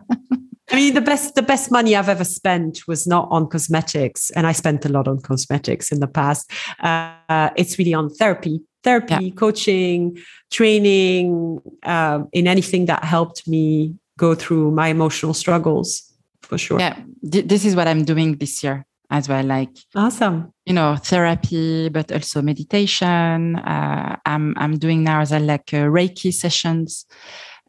I 0.70 0.76
mean, 0.76 0.94
the 0.94 1.00
best 1.00 1.34
the 1.34 1.42
best 1.42 1.72
money 1.72 1.96
I've 1.96 2.08
ever 2.08 2.22
spent 2.22 2.86
was 2.86 3.08
not 3.08 3.26
on 3.32 3.48
cosmetics, 3.48 4.30
and 4.30 4.46
I 4.46 4.52
spent 4.52 4.86
a 4.86 4.88
lot 4.88 5.08
on 5.08 5.20
cosmetics 5.20 5.90
in 5.90 5.98
the 5.98 6.06
past. 6.06 6.48
Uh, 6.78 7.50
it's 7.56 7.76
really 7.76 7.92
on 7.92 8.08
therapy, 8.08 8.60
therapy, 8.84 9.16
yeah. 9.20 9.34
coaching, 9.34 10.16
training, 10.52 11.60
um, 11.82 12.28
in 12.32 12.46
anything 12.46 12.86
that 12.86 13.02
helped 13.02 13.48
me 13.48 13.96
go 14.16 14.36
through 14.36 14.70
my 14.70 14.88
emotional 14.88 15.34
struggles. 15.34 16.04
For 16.42 16.56
sure. 16.56 16.78
Yeah, 16.78 17.00
this 17.20 17.64
is 17.64 17.74
what 17.74 17.88
I'm 17.88 18.04
doing 18.04 18.36
this 18.36 18.62
year 18.62 18.86
as 19.10 19.28
well 19.28 19.44
like 19.44 19.70
awesome. 19.94 20.52
you 20.66 20.72
know 20.72 20.96
therapy 20.96 21.88
but 21.88 22.12
also 22.12 22.42
meditation. 22.42 23.56
Uh, 23.56 24.16
i'm 24.24 24.54
i'm 24.56 24.78
doing 24.78 25.02
now 25.02 25.20
as 25.20 25.30
well 25.30 25.42
like 25.42 25.72
uh, 25.74 25.84
reiki 25.86 26.32
sessions 26.32 27.06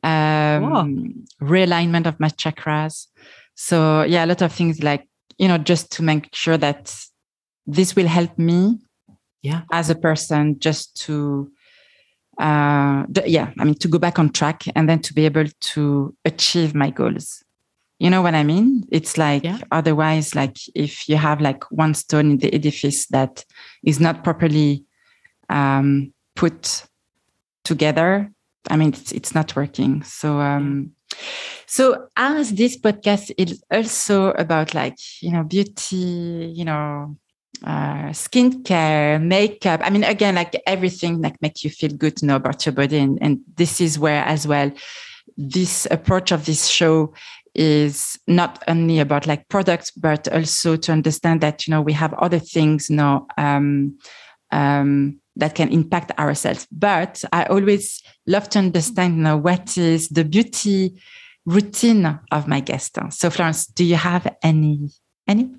um, 0.04 1.26
realignment 1.42 2.08
of 2.08 2.20
my 2.20 2.30
chakras. 2.30 3.08
So 3.56 4.04
yeah 4.04 4.26
a 4.26 4.28
lot 4.28 4.42
of 4.42 4.52
things 4.52 4.82
like 4.82 5.08
you 5.38 5.48
know 5.48 5.58
just 5.58 5.92
to 5.94 6.04
make 6.04 6.34
sure 6.34 6.58
that 6.58 6.96
this 7.68 7.96
will 7.96 8.08
help 8.08 8.38
me 8.38 8.80
yeah. 9.42 9.62
as 9.72 9.90
a 9.90 9.96
person 9.96 10.60
just 10.60 10.96
to 10.96 11.52
uh 12.40 13.06
yeah 13.26 13.52
i 13.60 13.64
mean 13.66 13.76
to 13.76 13.88
go 13.88 14.00
back 14.00 14.18
on 14.18 14.30
track 14.30 14.64
and 14.76 14.88
then 14.88 15.00
to 15.00 15.14
be 15.14 15.26
able 15.26 15.46
to 15.60 16.16
achieve 16.24 16.74
my 16.74 16.90
goals 16.90 17.44
you 18.02 18.10
know 18.10 18.24
what 18.24 18.34
I 18.34 18.44
mean? 18.44 18.84
It's 18.92 19.16
like 19.16 19.44
yeah. 19.44 19.60
otherwise, 19.72 20.34
like 20.34 20.58
if 20.74 21.08
you 21.08 21.18
have 21.18 21.40
like 21.40 21.64
one 21.72 21.94
stone 21.94 22.32
in 22.32 22.38
the 22.40 22.52
edifice 22.52 23.06
that 23.08 23.46
is 23.84 24.00
not 24.00 24.24
properly 24.24 24.86
um, 25.50 26.12
put 26.36 26.88
together, 27.64 28.32
I 28.72 28.78
mean, 28.78 28.90
it's, 28.90 29.12
it's 29.12 29.36
not 29.36 29.56
working. 29.56 30.02
So, 30.02 30.40
um, 30.40 30.94
so 31.68 32.08
as 32.18 32.54
this 32.54 32.76
podcast 32.76 33.32
is 33.38 33.64
also 33.70 34.32
about 34.32 34.74
like, 34.74 34.98
you 35.22 35.32
know, 35.32 35.44
beauty, 35.44 36.52
you 36.56 36.66
know, 36.66 37.16
uh, 37.64 38.10
skincare, 38.10 39.22
makeup. 39.22 39.82
I 39.84 39.92
mean, 39.92 40.04
again, 40.04 40.34
like 40.34 40.60
everything 40.66 41.22
like 41.22 41.40
make 41.44 41.64
you 41.64 41.70
feel 41.70 41.92
good 41.92 42.18
to 42.18 42.26
know 42.26 42.38
about 42.38 42.66
your 42.66 42.74
body. 42.74 42.98
And, 42.98 43.20
and 43.22 43.42
this 43.58 43.80
is 43.80 44.00
where 44.00 44.24
as 44.26 44.48
well, 44.48 44.72
this 45.38 45.88
approach 45.92 46.32
of 46.32 46.46
this 46.46 46.68
show 46.68 47.14
is 47.54 48.18
not 48.28 48.64
only 48.68 49.00
about 49.00 49.28
like 49.28 49.48
products, 49.50 49.92
but 49.92 50.28
also 50.30 50.76
to 50.78 50.92
understand 50.92 51.42
that 51.42 51.68
you 51.68 51.72
know 51.72 51.82
we 51.82 51.94
have 51.94 52.14
other 52.14 52.40
things 52.40 52.90
you 52.90 52.96
know 52.96 53.28
um, 53.38 53.98
um, 54.52 55.20
that 55.36 55.56
can 55.56 55.70
impact 55.70 56.18
ourselves. 56.20 56.68
But 56.72 57.24
I 57.32 57.46
always 57.46 58.02
love 58.28 58.50
to 58.50 58.60
understand 58.60 59.18
you 59.18 59.24
know 59.24 59.38
what 59.38 59.78
is 59.78 60.10
the 60.10 60.24
beauty 60.24 61.02
routine 61.46 62.20
of 62.32 62.48
my 62.48 62.60
guest. 62.60 62.98
So 63.10 63.30
Florence, 63.30 63.66
do 63.66 63.84
you 63.84 63.96
have 63.96 64.28
any 64.44 64.90
any? 65.28 65.50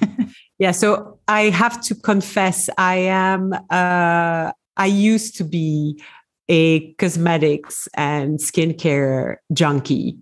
yeah, 0.58 0.72
so 0.72 1.18
I 1.28 1.50
have 1.50 1.80
to 1.82 1.94
confess 1.94 2.68
I 2.78 2.96
am 2.96 3.52
uh, 3.70 4.52
I 4.76 4.86
used 4.86 5.36
to 5.36 5.44
be 5.44 6.00
a 6.48 6.92
cosmetics 6.94 7.88
and 7.94 8.38
skincare 8.38 9.36
junkie. 9.52 10.18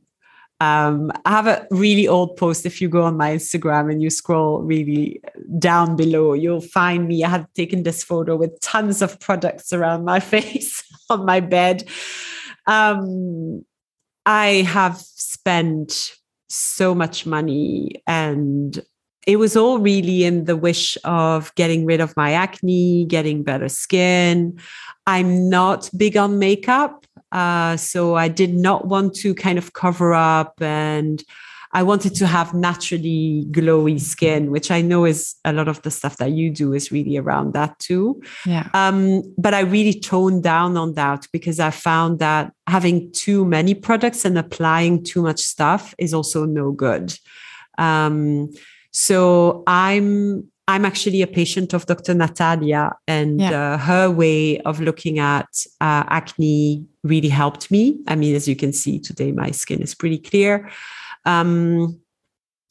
Um, 0.60 1.12
I 1.24 1.30
have 1.30 1.46
a 1.46 1.66
really 1.70 2.06
old 2.06 2.36
post. 2.36 2.64
If 2.64 2.80
you 2.80 2.88
go 2.88 3.02
on 3.02 3.16
my 3.16 3.32
Instagram 3.32 3.90
and 3.90 4.02
you 4.02 4.10
scroll 4.10 4.62
really 4.62 5.20
down 5.58 5.96
below, 5.96 6.32
you'll 6.32 6.60
find 6.60 7.08
me. 7.08 7.24
I 7.24 7.28
had 7.28 7.46
taken 7.54 7.82
this 7.82 8.04
photo 8.04 8.36
with 8.36 8.58
tons 8.60 9.02
of 9.02 9.18
products 9.20 9.72
around 9.72 10.04
my 10.04 10.20
face 10.34 10.82
on 11.10 11.24
my 11.24 11.40
bed. 11.40 11.84
Um, 12.66 13.64
I 14.26 14.62
have 14.66 14.96
spent 14.98 16.14
so 16.48 16.94
much 16.94 17.26
money 17.26 18.02
and 18.06 18.80
it 19.26 19.36
was 19.36 19.56
all 19.56 19.78
really 19.78 20.24
in 20.24 20.44
the 20.44 20.56
wish 20.56 20.98
of 21.04 21.54
getting 21.54 21.86
rid 21.86 22.00
of 22.00 22.16
my 22.16 22.32
acne, 22.32 23.06
getting 23.06 23.42
better 23.42 23.68
skin. 23.68 24.58
I'm 25.06 25.48
not 25.48 25.90
big 25.96 26.16
on 26.16 26.38
makeup. 26.38 27.06
Uh, 27.34 27.76
so 27.76 28.14
I 28.14 28.28
did 28.28 28.54
not 28.54 28.86
want 28.86 29.14
to 29.16 29.34
kind 29.34 29.58
of 29.58 29.72
cover 29.72 30.14
up 30.14 30.62
and 30.62 31.22
I 31.72 31.82
wanted 31.82 32.14
to 32.16 32.26
have 32.28 32.54
naturally 32.54 33.46
glowy 33.50 34.00
skin, 34.00 34.52
which 34.52 34.70
I 34.70 34.80
know 34.80 35.04
is 35.04 35.34
a 35.44 35.52
lot 35.52 35.66
of 35.66 35.82
the 35.82 35.90
stuff 35.90 36.18
that 36.18 36.30
you 36.30 36.48
do 36.48 36.72
is 36.72 36.92
really 36.92 37.16
around 37.16 37.52
that 37.54 37.76
too. 37.80 38.22
Yeah. 38.46 38.68
Um, 38.74 39.22
but 39.36 39.54
I 39.54 39.60
really 39.60 39.98
toned 39.98 40.44
down 40.44 40.76
on 40.76 40.94
that 40.94 41.26
because 41.32 41.58
I 41.58 41.70
found 41.70 42.20
that 42.20 42.52
having 42.68 43.10
too 43.10 43.44
many 43.44 43.74
products 43.74 44.24
and 44.24 44.38
applying 44.38 45.02
too 45.02 45.22
much 45.22 45.40
stuff 45.40 45.96
is 45.98 46.14
also 46.14 46.44
no 46.44 46.70
good. 46.70 47.18
Um, 47.76 48.52
so 48.92 49.64
I'm 49.66 50.48
I'm 50.66 50.86
actually 50.86 51.20
a 51.20 51.26
patient 51.26 51.74
of 51.74 51.84
Dr. 51.84 52.14
Natalia, 52.14 52.92
and 53.06 53.40
yeah. 53.40 53.74
uh, 53.74 53.78
her 53.78 54.10
way 54.10 54.58
of 54.60 54.80
looking 54.80 55.18
at 55.18 55.46
uh, 55.80 56.04
acne 56.08 56.86
really 57.02 57.28
helped 57.28 57.70
me. 57.70 57.98
I 58.08 58.14
mean, 58.16 58.34
as 58.34 58.48
you 58.48 58.56
can 58.56 58.72
see 58.72 58.98
today, 58.98 59.32
my 59.32 59.50
skin 59.50 59.82
is 59.82 59.94
pretty 59.94 60.18
clear. 60.18 60.70
Um, 61.26 62.00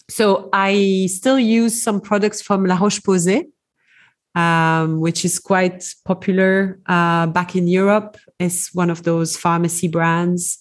so 0.09 0.49
I 0.51 1.07
still 1.07 1.39
use 1.39 1.81
some 1.81 2.01
products 2.01 2.41
from 2.41 2.65
La 2.65 2.77
Roche 2.77 3.01
Posay, 3.01 3.45
um, 4.33 4.99
which 4.99 5.23
is 5.23 5.37
quite 5.37 5.85
popular 6.03 6.79
uh, 6.87 7.27
back 7.27 7.55
in 7.55 7.67
Europe. 7.67 8.17
It's 8.39 8.73
one 8.73 8.89
of 8.89 9.03
those 9.03 9.37
pharmacy 9.37 9.87
brands 9.87 10.57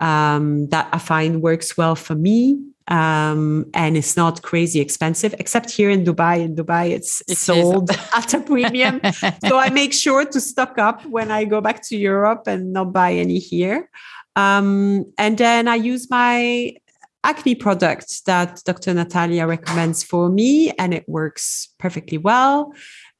um, 0.00 0.68
that 0.68 0.88
I 0.92 0.98
find 0.98 1.42
works 1.42 1.76
well 1.76 1.94
for 1.94 2.14
me 2.14 2.69
um, 2.90 3.66
and 3.72 3.96
it's 3.96 4.16
not 4.16 4.42
crazy 4.42 4.80
expensive, 4.80 5.34
except 5.38 5.70
here 5.70 5.90
in 5.90 6.04
Dubai. 6.04 6.40
In 6.40 6.56
Dubai, 6.56 6.90
it's 6.90 7.22
it 7.28 7.36
sold 7.36 7.90
at 8.14 8.34
a 8.34 8.40
premium. 8.40 9.00
so 9.46 9.58
I 9.58 9.70
make 9.70 9.92
sure 9.92 10.24
to 10.24 10.40
stock 10.40 10.76
up 10.76 11.06
when 11.06 11.30
I 11.30 11.44
go 11.44 11.60
back 11.60 11.82
to 11.88 11.96
Europe 11.96 12.42
and 12.46 12.72
not 12.72 12.92
buy 12.92 13.12
any 13.12 13.38
here. 13.38 13.88
Um, 14.36 15.06
and 15.18 15.38
then 15.38 15.68
I 15.68 15.76
use 15.76 16.10
my 16.10 16.74
acne 17.22 17.54
product 17.54 18.24
that 18.26 18.62
Dr. 18.64 18.94
Natalia 18.94 19.46
recommends 19.46 20.02
for 20.02 20.28
me, 20.28 20.70
and 20.72 20.92
it 20.92 21.08
works 21.08 21.68
perfectly 21.78 22.18
well. 22.18 22.72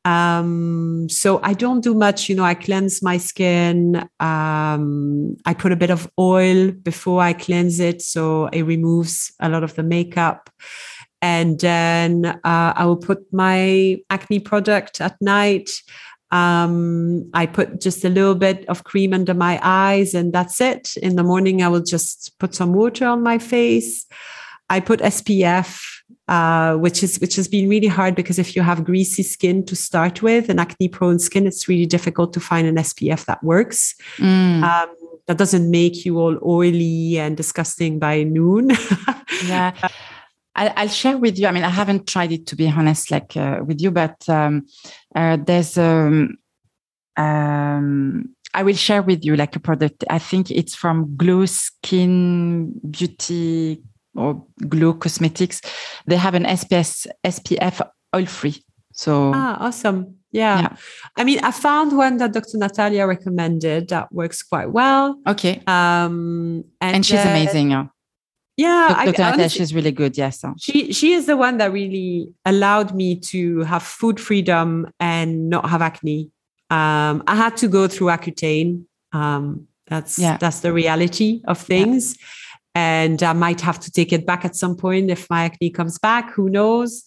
Um, 0.04 1.08
so 1.10 1.40
I 1.42 1.52
don't 1.52 1.82
do 1.82 1.94
much, 1.94 2.28
you 2.28 2.34
know, 2.34 2.44
I 2.44 2.54
cleanse 2.54 3.02
my 3.02 3.18
skin. 3.18 3.96
Um, 4.18 5.36
I 5.44 5.54
put 5.54 5.72
a 5.72 5.76
bit 5.76 5.90
of 5.90 6.10
oil 6.18 6.70
before 6.70 7.20
I 7.20 7.32
cleanse 7.32 7.80
it. 7.80 8.00
So 8.02 8.46
it 8.46 8.62
removes 8.62 9.32
a 9.40 9.48
lot 9.48 9.62
of 9.62 9.74
the 9.74 9.82
makeup. 9.82 10.50
And 11.22 11.60
then 11.60 12.24
uh, 12.24 12.38
I 12.76 12.84
will 12.86 12.96
put 12.96 13.30
my 13.32 13.98
acne 14.08 14.40
product 14.40 15.00
at 15.02 15.20
night. 15.20 15.70
Um, 16.30 17.28
I 17.34 17.46
put 17.46 17.80
just 17.80 18.04
a 18.04 18.08
little 18.08 18.36
bit 18.36 18.64
of 18.68 18.84
cream 18.84 19.12
under 19.12 19.34
my 19.34 19.58
eyes, 19.62 20.14
and 20.14 20.32
that's 20.32 20.60
it. 20.60 20.96
In 20.96 21.16
the 21.16 21.24
morning, 21.24 21.60
I 21.62 21.68
will 21.68 21.82
just 21.82 22.38
put 22.38 22.54
some 22.54 22.72
water 22.72 23.06
on 23.06 23.22
my 23.22 23.38
face. 23.38 24.06
I 24.70 24.80
put 24.80 25.00
SPF 25.00 25.99
uh, 26.30 26.76
which 26.76 27.02
is 27.02 27.18
which 27.18 27.34
has 27.34 27.48
been 27.48 27.68
really 27.68 27.88
hard 27.88 28.14
because 28.14 28.38
if 28.38 28.54
you 28.54 28.62
have 28.62 28.84
greasy 28.84 29.22
skin 29.22 29.66
to 29.66 29.74
start 29.74 30.22
with 30.22 30.48
and 30.48 30.60
acne 30.60 30.86
prone 30.88 31.18
skin, 31.18 31.44
it's 31.44 31.68
really 31.68 31.86
difficult 31.86 32.32
to 32.32 32.40
find 32.40 32.68
an 32.68 32.76
SPF 32.76 33.24
that 33.24 33.42
works. 33.42 33.96
Mm. 34.16 34.62
Um, 34.62 34.88
that 35.26 35.38
doesn't 35.38 35.68
make 35.68 36.04
you 36.04 36.18
all 36.18 36.38
oily 36.44 37.18
and 37.18 37.36
disgusting 37.36 37.98
by 37.98 38.22
noon. 38.22 38.70
yeah. 39.46 39.72
I'll 40.54 40.88
share 40.88 41.16
with 41.16 41.38
you. 41.38 41.46
I 41.46 41.52
mean, 41.52 41.64
I 41.64 41.68
haven't 41.68 42.06
tried 42.06 42.32
it 42.32 42.46
to 42.48 42.56
be 42.56 42.68
honest, 42.68 43.10
like 43.10 43.36
uh, 43.36 43.60
with 43.64 43.80
you, 43.80 43.90
but 43.90 44.28
um, 44.28 44.66
uh, 45.14 45.36
there's 45.36 45.78
um, 45.78 46.36
um, 47.16 48.34
I 48.52 48.62
will 48.62 48.74
share 48.74 49.02
with 49.02 49.24
you 49.24 49.36
like 49.36 49.56
a 49.56 49.60
product. 49.60 50.04
I 50.10 50.18
think 50.18 50.50
it's 50.50 50.74
from 50.74 51.16
Glo 51.16 51.46
Skin 51.46 52.72
Beauty 52.88 53.82
or 54.14 54.44
Glow 54.68 54.94
Cosmetics, 54.94 55.60
they 56.06 56.16
have 56.16 56.34
an 56.34 56.44
SPS, 56.44 57.06
SPF 57.24 57.80
oil 58.14 58.26
free. 58.26 58.64
So 58.92 59.32
ah, 59.34 59.56
awesome. 59.60 60.16
Yeah. 60.32 60.60
yeah. 60.60 60.76
I 61.16 61.24
mean, 61.24 61.40
I 61.42 61.50
found 61.50 61.96
one 61.96 62.18
that 62.18 62.32
Dr. 62.32 62.58
Natalia 62.58 63.06
recommended 63.06 63.88
that 63.88 64.12
works 64.12 64.42
quite 64.42 64.70
well. 64.70 65.20
Okay. 65.26 65.62
Um, 65.66 66.64
and, 66.80 66.96
and 66.96 67.06
she's 67.06 67.18
uh, 67.18 67.28
amazing. 67.28 67.70
Yeah. 67.72 67.86
Yeah, 68.56 68.88
Dr. 68.88 69.00
I, 69.00 69.04
Natalia, 69.06 69.32
honestly, 69.32 69.58
she's 69.58 69.74
really 69.74 69.90
good. 69.90 70.18
Yes. 70.18 70.44
She 70.58 70.92
she 70.92 71.14
is 71.14 71.24
the 71.24 71.36
one 71.36 71.56
that 71.58 71.72
really 71.72 72.34
allowed 72.44 72.94
me 72.94 73.18
to 73.20 73.60
have 73.60 73.82
food 73.82 74.20
freedom 74.20 74.86
and 75.00 75.48
not 75.48 75.70
have 75.70 75.80
acne. 75.80 76.30
Um, 76.68 77.22
I 77.26 77.36
had 77.36 77.56
to 77.58 77.68
go 77.68 77.88
through 77.88 78.08
Accutane. 78.08 78.84
Um, 79.12 79.66
that's 79.86 80.18
yeah. 80.18 80.36
that's 80.36 80.60
the 80.60 80.74
reality 80.74 81.40
of 81.46 81.56
things. 81.56 82.16
Yeah 82.18 82.26
and 82.74 83.22
I 83.22 83.32
might 83.32 83.60
have 83.60 83.80
to 83.80 83.90
take 83.90 84.12
it 84.12 84.26
back 84.26 84.44
at 84.44 84.56
some 84.56 84.76
point 84.76 85.10
if 85.10 85.28
my 85.28 85.44
acne 85.44 85.70
comes 85.70 85.98
back. 85.98 86.32
Who 86.32 86.48
knows? 86.48 87.04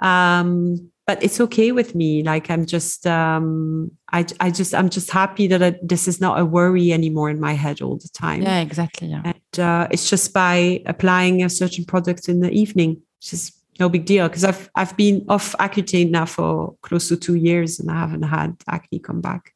Um, 0.00 0.90
but 1.06 1.22
it's 1.22 1.40
okay 1.40 1.70
with 1.70 1.94
me. 1.94 2.22
Like 2.24 2.50
I'm 2.50 2.66
just, 2.66 3.06
um, 3.06 3.92
I, 4.12 4.26
I 4.40 4.50
just, 4.50 4.74
I'm 4.74 4.90
just 4.90 5.10
happy 5.10 5.46
that 5.46 5.62
I, 5.62 5.78
this 5.80 6.08
is 6.08 6.20
not 6.20 6.40
a 6.40 6.44
worry 6.44 6.92
anymore 6.92 7.30
in 7.30 7.40
my 7.40 7.52
head 7.52 7.80
all 7.80 7.96
the 7.96 8.08
time. 8.12 8.42
Yeah, 8.42 8.60
exactly. 8.60 9.08
Yeah. 9.08 9.22
And 9.24 9.60
uh, 9.60 9.88
it's 9.90 10.10
just 10.10 10.32
by 10.34 10.82
applying 10.84 11.44
a 11.44 11.48
certain 11.48 11.84
product 11.84 12.28
in 12.28 12.40
the 12.40 12.50
evening, 12.50 13.02
which 13.20 13.32
is 13.32 13.52
no 13.78 13.88
big 13.88 14.04
deal 14.04 14.26
because 14.28 14.44
I've, 14.44 14.68
I've 14.74 14.96
been 14.96 15.24
off 15.28 15.54
Accutane 15.58 16.10
now 16.10 16.26
for 16.26 16.74
close 16.82 17.08
to 17.08 17.16
two 17.16 17.36
years 17.36 17.78
and 17.78 17.90
I 17.90 18.00
haven't 18.00 18.22
had 18.22 18.56
acne 18.68 18.98
come 18.98 19.20
back. 19.20 19.52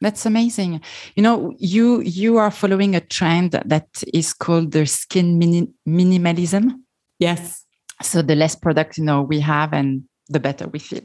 That's 0.00 0.24
amazing. 0.24 0.80
You 1.14 1.22
know, 1.22 1.54
you 1.58 2.00
you 2.00 2.38
are 2.38 2.50
following 2.50 2.94
a 2.94 3.00
trend 3.00 3.52
that 3.52 4.02
is 4.14 4.32
called 4.32 4.72
the 4.72 4.86
skin 4.86 5.38
mini- 5.38 5.72
minimalism. 5.86 6.80
Yes. 7.18 7.66
So 8.02 8.22
the 8.22 8.34
less 8.34 8.54
product 8.54 8.96
you 8.96 9.04
know 9.04 9.20
we 9.22 9.40
have, 9.40 9.74
and 9.74 10.02
the 10.28 10.40
better 10.40 10.68
we 10.68 10.78
feel. 10.78 11.04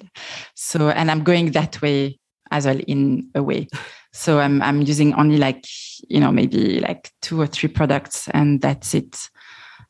So, 0.56 0.90
and 0.90 1.12
I'm 1.12 1.24
going 1.24 1.52
that 1.52 1.82
way 1.82 2.20
as 2.52 2.66
well 2.66 2.80
in 2.88 3.30
a 3.36 3.44
way. 3.44 3.68
So 4.18 4.40
I'm 4.40 4.62
I'm 4.62 4.82
using 4.82 5.14
only 5.16 5.36
like 5.36 5.66
you 6.08 6.22
know 6.22 6.32
maybe 6.32 6.80
like 6.80 7.12
two 7.22 7.42
or 7.42 7.48
three 7.48 7.68
products, 7.68 8.30
and 8.30 8.62
that's 8.62 8.94
it. 8.94 9.30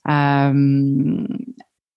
Um, 0.09 1.27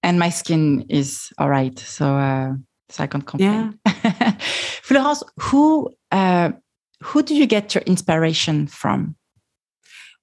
and 0.03 0.19
my 0.19 0.29
skin 0.29 0.85
is 0.91 1.33
all 1.39 1.49
right. 1.49 1.79
So. 1.79 2.17
Uh, 2.17 2.53
so 2.91 3.05
I 3.05 3.07
can't 3.07 3.27
complain. 3.27 3.79
Yeah. 3.87 4.33
Florence, 4.83 5.23
who 5.41 5.91
uh, 6.11 6.53
who 7.03 7.23
do 7.23 7.35
you 7.35 7.47
get 7.47 7.75
your 7.75 7.83
inspiration 7.83 8.67
from? 8.67 9.17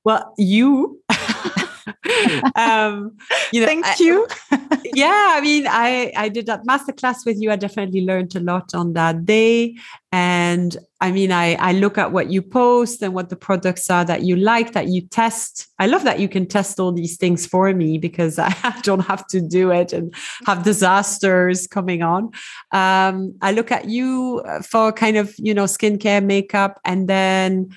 Well, 0.03 0.34
you. 0.38 1.02
um, 2.56 3.16
you 3.52 3.62
know, 3.62 3.68
Thank 3.68 3.86
I, 3.86 3.95
you. 3.99 4.28
yeah, 4.94 5.34
I 5.36 5.41
mean, 5.41 5.68
I 5.68 6.12
I 6.16 6.30
did 6.30 6.45
that 6.48 6.66
masterclass 6.66 7.26
with 7.26 7.38
you. 7.40 7.52
I 7.52 7.56
definitely 7.56 8.02
learned 8.02 8.36
a 8.36 8.40
lot 8.40 8.74
on 8.74 8.94
that 8.94 9.26
day, 9.26 9.76
and 10.12 10.76
I 11.02 11.12
mean, 11.12 11.32
I 11.32 11.56
I 11.56 11.74
look 11.74 11.98
at 11.98 12.12
what 12.12 12.32
you 12.32 12.41
post 12.41 13.02
and 13.02 13.14
what 13.14 13.30
the 13.30 13.36
products 13.36 13.90
are 13.90 14.06
that 14.06 14.24
you 14.24 14.36
like, 14.36 14.74
that 14.74 14.88
you 14.88 15.02
test. 15.02 15.68
I 15.78 15.88
love 15.88 16.03
that 16.03 16.20
you 16.20 16.28
can 16.28 16.48
test 16.48 16.80
all 16.80 16.91
these 16.91 17.18
things 17.18 17.45
for 17.45 17.72
me 17.74 17.98
because 17.98 18.40
I 18.40 18.80
don't 18.82 19.06
have 19.06 19.28
to 19.28 19.41
do 19.41 19.72
it 19.72 19.94
and 19.94 20.14
have 20.45 20.64
disasters 20.64 21.68
coming 21.68 22.02
on. 22.02 22.32
Um, 22.72 23.36
I 23.41 23.52
look 23.52 23.72
at 23.72 23.90
you 23.90 24.44
for 24.68 24.91
kind 24.91 25.18
of 25.18 25.36
you 25.38 25.53
know 25.53 25.66
skincare, 25.66 26.24
makeup, 26.24 26.80
and 26.84 27.07
then 27.07 27.70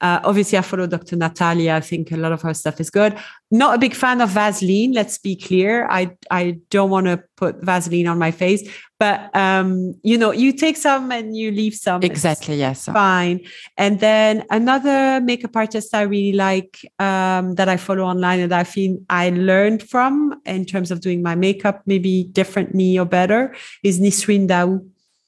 uh, 0.00 0.20
obviously, 0.22 0.56
I 0.56 0.62
follow 0.62 0.86
Dr. 0.86 1.16
Natalia. 1.16 1.74
I 1.74 1.80
think 1.80 2.12
a 2.12 2.16
lot 2.16 2.30
of 2.30 2.42
her 2.42 2.54
stuff 2.54 2.80
is 2.80 2.88
good. 2.88 3.16
Not 3.50 3.74
a 3.74 3.78
big 3.78 3.94
fan 3.94 4.20
of 4.20 4.30
Vaseline. 4.30 4.92
Let's 4.92 5.18
be 5.18 5.34
clear. 5.34 5.88
I 5.90 6.16
I 6.30 6.58
don't 6.70 6.90
want 6.90 7.06
to 7.06 7.22
put 7.36 7.62
Vaseline 7.64 8.06
on 8.06 8.16
my 8.16 8.30
face, 8.30 8.62
but 9.00 9.34
um, 9.34 9.94
you 10.04 10.16
know, 10.16 10.30
you 10.30 10.52
take 10.52 10.76
some 10.76 11.10
and 11.10 11.36
you 11.36 11.50
leave 11.50 11.74
some. 11.74 12.02
Exactly. 12.04 12.56
Yes. 12.56 12.84
Fine. 12.84 13.40
And 13.76 13.98
then 13.98 14.44
another 14.50 15.20
makeup 15.20 15.56
artist 15.56 15.92
I 15.92 16.02
really 16.02 16.36
like 16.36 16.78
um, 17.00 17.56
that 17.56 17.68
I 17.68 17.76
follow 17.76 18.04
online 18.04 18.38
and 18.38 18.52
I 18.52 18.62
feel 18.62 18.98
I 19.10 19.30
learned 19.30 19.82
from 19.82 20.40
in 20.46 20.64
terms 20.64 20.92
of 20.92 21.00
doing 21.00 21.22
my 21.22 21.34
makeup, 21.34 21.82
maybe 21.86 22.24
differently 22.24 22.98
or 22.98 23.04
better, 23.04 23.56
is 23.82 23.98
Nisreen 23.98 24.46
Daou. 24.46 24.86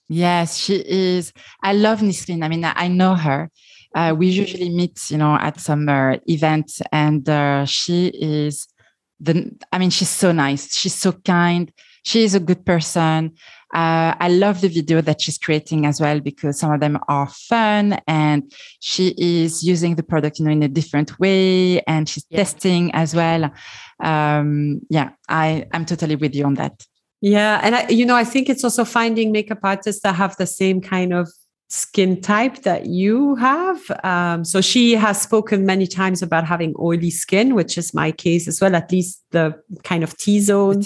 Yes, 0.09 0.57
she 0.57 0.83
is. 0.87 1.33
I 1.63 1.73
love 1.73 2.01
Nisreen. 2.01 2.45
I 2.45 2.49
mean, 2.49 2.65
I 2.65 2.89
know 2.89 3.15
her. 3.15 3.51
Uh, 3.95 4.15
we 4.17 4.29
usually 4.29 4.71
meet, 4.71 5.11
you 5.11 5.19
know, 5.19 5.37
at 5.37 5.61
some 5.61 5.89
uh, 5.89 6.17
events, 6.29 6.81
and 6.93 7.29
uh, 7.29 7.65
she 7.65 8.09
is 8.09 8.69
the. 9.19 9.51
I 9.73 9.79
mean, 9.79 9.91
she's 9.91 10.09
so 10.09 10.33
nice. 10.33 10.77
She's 10.77 10.95
so 10.95 11.13
kind. 11.13 11.73
She 12.05 12.25
is 12.25 12.35
a 12.35 12.41
good 12.41 12.65
person. 12.65 13.33
Uh, 13.73 14.15
I 14.19 14.29
love 14.29 14.63
the 14.63 14.69
video 14.69 15.01
that 15.01 15.21
she's 15.21 15.39
creating 15.39 15.87
as 15.87 16.01
well 16.01 16.19
because 16.19 16.59
some 16.59 16.73
of 16.73 16.81
them 16.81 16.99
are 17.07 17.29
fun 17.29 18.01
and 18.09 18.53
she 18.81 19.15
is 19.17 19.63
using 19.63 19.95
the 19.95 20.03
product, 20.03 20.41
you 20.41 20.45
know, 20.45 20.51
in 20.51 20.63
a 20.65 20.69
different 20.69 21.21
way 21.21 21.81
and 21.83 22.09
she's 22.09 22.27
yeah. 22.31 22.39
testing 22.39 22.91
as 22.95 23.15
well. 23.15 23.53
Um, 24.03 24.81
yeah, 24.91 25.11
I, 25.29 25.67
I'm 25.73 25.85
totally 25.85 26.17
with 26.17 26.35
you 26.35 26.47
on 26.47 26.55
that. 26.55 26.85
Yeah. 27.21 27.61
And 27.63 27.77
I, 27.77 27.89
you 27.89 28.05
know, 28.05 28.17
I 28.17 28.25
think 28.25 28.49
it's 28.49 28.65
also 28.65 28.85
finding 28.85 29.31
makeup 29.31 29.61
artists 29.63 30.03
that 30.03 30.17
have 30.17 30.37
the 30.37 30.47
same 30.47 30.81
kind 30.81 31.13
of 31.13 31.29
skin 31.71 32.21
type 32.21 32.63
that 32.63 32.87
you 32.87 33.37
have. 33.37 33.81
Um, 34.03 34.45
so 34.45 34.61
she 34.61 34.93
has 34.97 35.23
spoken 35.23 35.65
many 35.65 35.87
times 35.87 36.21
about 36.21 36.45
having 36.45 36.75
oily 36.81 37.11
skin, 37.11 37.55
which 37.55 37.79
is 37.79 37.95
my 37.95 38.11
case 38.11 38.49
as 38.49 38.61
well. 38.61 38.75
At 38.75 38.91
least 38.91 39.25
the 39.31 39.55
kind 39.85 40.03
of 40.03 40.17
T 40.17 40.41
zone 40.41 40.83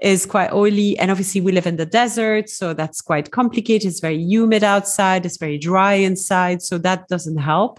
is 0.00 0.26
quite 0.26 0.52
oily. 0.52 0.98
And 0.98 1.12
obviously, 1.12 1.40
we 1.40 1.52
live 1.52 1.68
in 1.68 1.76
the 1.76 1.86
desert. 1.86 2.50
So 2.50 2.74
that's 2.74 3.00
quite 3.00 3.30
complicated. 3.30 3.88
It's 3.88 4.00
very 4.00 4.18
humid 4.18 4.64
outside, 4.64 5.24
it's 5.24 5.38
very 5.38 5.56
dry 5.56 5.94
inside. 5.94 6.62
So 6.62 6.78
that 6.78 7.06
doesn't 7.08 7.38
help. 7.38 7.78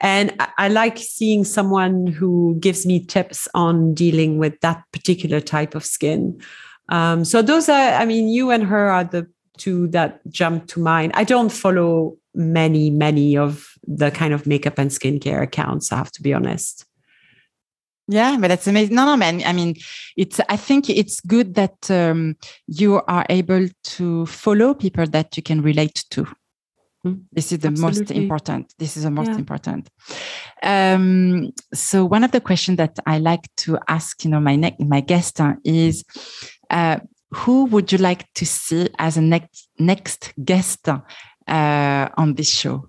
And 0.00 0.34
I 0.58 0.68
like 0.68 0.98
seeing 0.98 1.44
someone 1.44 2.08
who 2.08 2.56
gives 2.58 2.84
me 2.84 3.04
tips 3.04 3.46
on 3.54 3.94
dealing 3.94 4.38
with 4.38 4.58
that 4.60 4.82
particular 4.92 5.40
type 5.40 5.76
of 5.76 5.84
skin. 5.84 6.42
Um, 6.88 7.24
so 7.24 7.40
those 7.40 7.68
are, 7.68 7.94
I 7.94 8.04
mean, 8.04 8.28
you 8.28 8.50
and 8.50 8.64
her 8.64 8.90
are 8.90 9.04
the 9.04 9.26
two 9.56 9.88
that 9.88 10.20
jump 10.28 10.66
to 10.68 10.80
mind. 10.80 11.12
I 11.14 11.24
don't 11.24 11.50
follow 11.50 12.16
many, 12.34 12.90
many 12.90 13.36
of 13.36 13.68
the 13.86 14.10
kind 14.10 14.34
of 14.34 14.46
makeup 14.46 14.78
and 14.78 14.90
skincare 14.90 15.42
accounts, 15.42 15.92
I 15.92 15.96
have 15.96 16.12
to 16.12 16.22
be 16.22 16.34
honest. 16.34 16.86
Yeah, 18.06 18.36
but 18.38 18.48
that's 18.48 18.66
amazing. 18.66 18.94
No, 18.94 19.06
no, 19.06 19.16
man. 19.16 19.42
I 19.46 19.52
mean, 19.52 19.76
it's. 20.16 20.38
I 20.48 20.56
think 20.56 20.90
it's 20.90 21.20
good 21.20 21.54
that 21.54 21.90
um, 21.90 22.36
you 22.66 23.00
are 23.08 23.24
able 23.30 23.66
to 23.82 24.26
follow 24.26 24.74
people 24.74 25.06
that 25.06 25.36
you 25.36 25.42
can 25.42 25.62
relate 25.62 26.04
to. 26.10 26.26
Hmm. 27.02 27.14
This 27.32 27.52
is 27.52 27.60
the 27.60 27.68
Absolutely. 27.68 28.00
most 28.00 28.10
important. 28.10 28.74
This 28.78 28.96
is 28.98 29.04
the 29.04 29.10
most 29.10 29.30
yeah. 29.30 29.36
important. 29.36 29.88
Um, 30.62 31.52
so 31.72 32.04
one 32.04 32.24
of 32.24 32.32
the 32.32 32.40
questions 32.42 32.76
that 32.76 32.98
I 33.06 33.18
like 33.18 33.48
to 33.58 33.78
ask, 33.88 34.22
you 34.24 34.30
know, 34.30 34.40
my 34.40 34.56
ne- 34.56 34.76
my 34.80 35.00
guest 35.00 35.40
uh, 35.40 35.54
is, 35.64 36.04
uh, 36.68 36.98
who 37.34 37.64
would 37.66 37.92
you 37.92 37.98
like 37.98 38.32
to 38.34 38.46
see 38.46 38.88
as 38.98 39.16
a 39.16 39.20
next 39.20 39.68
next 39.78 40.32
guest 40.44 40.88
uh, 40.88 42.08
on 42.16 42.34
this 42.34 42.48
show? 42.48 42.88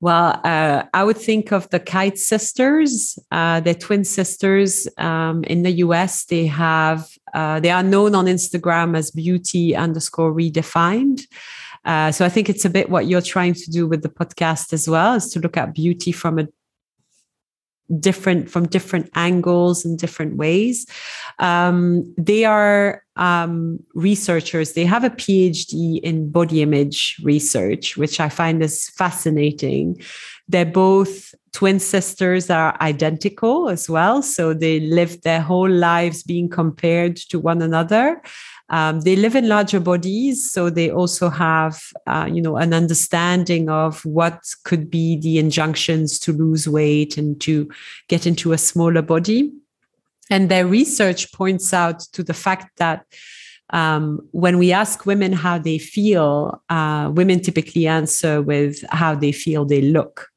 Well, 0.00 0.40
uh, 0.44 0.82
I 0.92 1.04
would 1.04 1.16
think 1.16 1.52
of 1.52 1.70
the 1.70 1.80
Kite 1.80 2.18
sisters. 2.18 3.18
Uh, 3.30 3.60
they're 3.60 3.74
twin 3.74 4.04
sisters 4.04 4.86
um, 4.98 5.42
in 5.44 5.62
the 5.62 5.70
US. 5.86 6.26
They 6.26 6.46
have 6.46 7.08
uh, 7.32 7.60
they 7.60 7.70
are 7.70 7.82
known 7.82 8.14
on 8.14 8.26
Instagram 8.26 8.96
as 8.96 9.10
beauty 9.10 9.74
underscore 9.74 10.32
redefined. 10.32 11.22
Uh, 11.84 12.10
so 12.10 12.24
I 12.24 12.28
think 12.28 12.50
it's 12.50 12.64
a 12.64 12.70
bit 12.70 12.90
what 12.90 13.06
you're 13.06 13.22
trying 13.22 13.54
to 13.54 13.70
do 13.70 13.86
with 13.86 14.02
the 14.02 14.08
podcast 14.08 14.72
as 14.72 14.88
well, 14.88 15.14
is 15.14 15.30
to 15.30 15.40
look 15.40 15.56
at 15.56 15.72
beauty 15.72 16.12
from 16.12 16.38
a 16.38 16.48
different 18.00 18.50
from 18.50 18.66
different 18.66 19.10
angles 19.14 19.84
and 19.84 19.98
different 19.98 20.36
ways. 20.36 20.86
Um, 21.38 22.12
they 22.18 22.44
are 22.44 23.02
um, 23.16 23.78
researchers. 23.94 24.72
They 24.72 24.84
have 24.84 25.04
a 25.04 25.10
PhD 25.10 26.00
in 26.00 26.30
body 26.30 26.62
image 26.62 27.20
research, 27.22 27.96
which 27.96 28.20
I 28.20 28.28
find 28.28 28.62
is 28.62 28.88
fascinating. 28.90 30.00
They're 30.48 30.64
both 30.64 31.34
twin 31.56 31.80
sisters 31.80 32.50
are 32.50 32.76
identical 32.82 33.70
as 33.70 33.88
well. 33.88 34.20
So 34.20 34.52
they 34.52 34.78
lived 34.78 35.22
their 35.22 35.40
whole 35.40 35.70
lives 35.70 36.22
being 36.22 36.50
compared 36.50 37.16
to 37.30 37.38
one 37.38 37.62
another. 37.62 38.20
Um, 38.68 39.00
they 39.00 39.14
live 39.14 39.36
in 39.36 39.48
larger 39.48 39.78
bodies, 39.78 40.50
so 40.50 40.70
they 40.70 40.90
also 40.90 41.28
have, 41.28 41.80
uh, 42.06 42.28
you 42.30 42.42
know, 42.42 42.56
an 42.56 42.74
understanding 42.74 43.68
of 43.68 44.04
what 44.04 44.40
could 44.64 44.90
be 44.90 45.18
the 45.20 45.38
injunctions 45.38 46.18
to 46.20 46.32
lose 46.32 46.68
weight 46.68 47.16
and 47.16 47.40
to 47.42 47.70
get 48.08 48.26
into 48.26 48.52
a 48.52 48.58
smaller 48.58 49.02
body. 49.02 49.52
And 50.30 50.48
their 50.48 50.66
research 50.66 51.32
points 51.32 51.72
out 51.72 52.00
to 52.12 52.24
the 52.24 52.34
fact 52.34 52.78
that 52.78 53.06
um, 53.70 54.26
when 54.32 54.58
we 54.58 54.72
ask 54.72 55.06
women 55.06 55.32
how 55.32 55.58
they 55.58 55.78
feel, 55.78 56.62
uh, 56.68 57.10
women 57.14 57.40
typically 57.40 57.86
answer 57.86 58.42
with 58.42 58.84
how 58.90 59.14
they 59.14 59.32
feel 59.32 59.64
they 59.64 59.82
look. 59.82 60.28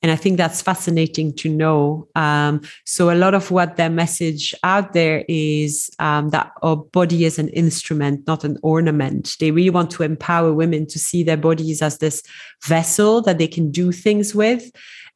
And 0.00 0.12
I 0.12 0.16
think 0.16 0.36
that's 0.36 0.62
fascinating 0.62 1.34
to 1.36 1.48
know. 1.48 2.06
Um, 2.14 2.60
so, 2.84 3.10
a 3.10 3.16
lot 3.16 3.34
of 3.34 3.50
what 3.50 3.76
their 3.76 3.90
message 3.90 4.54
out 4.62 4.92
there 4.92 5.24
is 5.28 5.90
um, 5.98 6.30
that 6.30 6.52
our 6.62 6.76
body 6.76 7.24
is 7.24 7.38
an 7.38 7.48
instrument, 7.48 8.26
not 8.26 8.44
an 8.44 8.58
ornament. 8.62 9.36
They 9.40 9.50
really 9.50 9.70
want 9.70 9.90
to 9.92 10.04
empower 10.04 10.52
women 10.52 10.86
to 10.88 10.98
see 10.98 11.24
their 11.24 11.36
bodies 11.36 11.82
as 11.82 11.98
this 11.98 12.22
vessel 12.64 13.22
that 13.22 13.38
they 13.38 13.48
can 13.48 13.72
do 13.72 13.90
things 13.90 14.34
with 14.34 14.70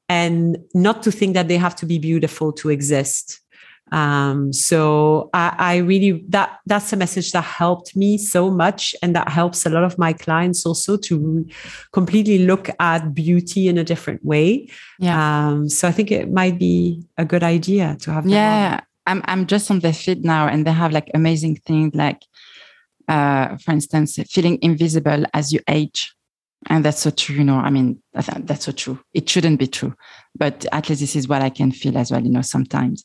and 0.08 0.58
not 0.74 1.02
to 1.04 1.12
think 1.12 1.34
that 1.34 1.48
they 1.48 1.56
have 1.56 1.76
to 1.76 1.86
be 1.86 1.98
beautiful 1.98 2.52
to 2.52 2.68
exist. 2.68 3.41
Um, 3.90 4.54
so 4.54 5.28
I, 5.34 5.54
I, 5.58 5.76
really 5.76 6.24
that 6.28 6.60
that's 6.64 6.94
a 6.94 6.96
message 6.96 7.32
that 7.32 7.44
helped 7.44 7.94
me 7.94 8.16
so 8.16 8.50
much, 8.50 8.94
and 9.02 9.14
that 9.14 9.28
helps 9.28 9.66
a 9.66 9.70
lot 9.70 9.84
of 9.84 9.98
my 9.98 10.14
clients 10.14 10.64
also 10.64 10.96
to 10.96 11.46
completely 11.92 12.46
look 12.46 12.70
at 12.80 13.12
beauty 13.12 13.68
in 13.68 13.76
a 13.76 13.84
different 13.84 14.24
way. 14.24 14.70
Yeah. 14.98 15.48
Um, 15.48 15.68
so 15.68 15.86
I 15.86 15.92
think 15.92 16.10
it 16.10 16.30
might 16.30 16.58
be 16.58 17.04
a 17.18 17.26
good 17.26 17.42
idea 17.42 17.98
to 18.00 18.12
have. 18.12 18.26
Yeah, 18.26 18.80
I'm 19.06 19.20
I'm 19.26 19.46
just 19.46 19.70
on 19.70 19.80
their 19.80 19.92
feed 19.92 20.24
now, 20.24 20.48
and 20.48 20.66
they 20.66 20.72
have 20.72 20.92
like 20.92 21.10
amazing 21.12 21.56
things 21.56 21.94
like, 21.94 22.22
uh, 23.08 23.58
for 23.58 23.72
instance, 23.72 24.18
feeling 24.30 24.58
invisible 24.62 25.24
as 25.34 25.52
you 25.52 25.60
age. 25.68 26.14
And 26.70 26.84
that's 26.84 27.00
so 27.00 27.10
true, 27.10 27.34
you 27.34 27.44
know. 27.44 27.56
I 27.56 27.70
mean, 27.70 28.00
that's 28.14 28.64
so 28.64 28.72
true. 28.72 29.00
It 29.12 29.28
shouldn't 29.28 29.58
be 29.58 29.66
true, 29.66 29.94
but 30.38 30.64
at 30.72 30.88
least 30.88 31.00
this 31.00 31.16
is 31.16 31.26
what 31.26 31.42
I 31.42 31.50
can 31.50 31.72
feel 31.72 31.98
as 31.98 32.12
well, 32.12 32.22
you 32.22 32.30
know, 32.30 32.40
sometimes 32.40 33.04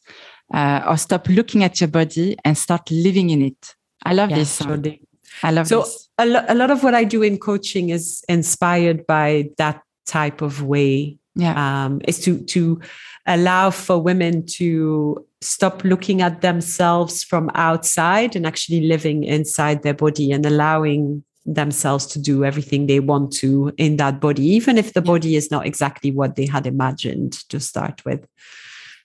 uh, 0.53 0.83
or 0.87 0.97
stop 0.97 1.27
looking 1.27 1.63
at 1.63 1.79
your 1.81 1.89
body 1.89 2.37
and 2.45 2.57
start 2.57 2.89
living 2.91 3.29
in 3.29 3.41
it. 3.41 3.75
I 4.05 4.13
love 4.13 4.29
yeah, 4.29 4.37
this. 4.37 4.57
Totally. 4.59 5.01
I 5.43 5.51
love 5.51 5.67
so 5.67 5.81
this. 5.81 6.09
A, 6.17 6.25
lo- 6.25 6.45
a 6.47 6.55
lot 6.55 6.71
of 6.71 6.83
what 6.83 6.95
I 6.95 7.03
do 7.03 7.21
in 7.21 7.37
coaching 7.37 7.89
is 7.89 8.23
inspired 8.29 9.05
by 9.05 9.49
that 9.57 9.81
type 10.05 10.41
of 10.41 10.63
way. 10.63 11.17
Yeah. 11.35 11.85
Um, 11.85 12.01
is 12.07 12.19
to 12.21 12.39
to 12.45 12.81
allow 13.27 13.69
for 13.69 14.01
women 14.01 14.45
to 14.57 15.23
stop 15.41 15.83
looking 15.83 16.21
at 16.23 16.41
themselves 16.41 17.23
from 17.23 17.51
outside 17.53 18.35
and 18.35 18.47
actually 18.47 18.87
living 18.87 19.23
inside 19.23 19.83
their 19.83 19.93
body 19.93 20.31
and 20.31 20.43
allowing 20.45 21.23
themselves 21.45 22.05
to 22.07 22.19
do 22.19 22.43
everything 22.43 22.87
they 22.87 22.99
want 22.99 23.31
to 23.33 23.71
in 23.77 23.97
that 23.97 24.19
body, 24.19 24.43
even 24.43 24.77
if 24.77 24.93
the 24.93 25.01
body 25.01 25.35
is 25.35 25.51
not 25.51 25.65
exactly 25.65 26.11
what 26.11 26.35
they 26.35 26.45
had 26.45 26.65
imagined 26.65 27.33
to 27.49 27.59
start 27.59 28.03
with. 28.03 28.27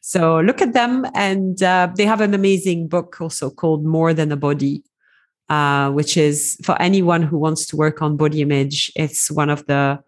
So 0.05 0.41
look 0.41 0.61
at 0.61 0.73
them, 0.73 1.07
and 1.15 1.63
uh, 1.63 1.89
they 1.97 2.05
have 2.05 2.21
an 2.21 2.35
amazing 2.35 2.89
book 2.89 3.21
also 3.21 3.51
called 3.51 3.85
More 3.85 4.13
Than 4.13 4.33
a 4.33 4.37
Body, 4.37 4.83
uh, 5.49 5.93
which 5.93 6.17
is 6.17 6.59
for 6.65 6.81
anyone 6.83 7.23
who 7.23 7.39
wants 7.39 7.67
to 7.67 7.77
work 7.77 8.03
on 8.03 8.17
body 8.17 8.43
image. 8.43 8.91
It's 8.97 9.31
one 9.31 9.49
of 9.49 9.65
the 9.67 10.03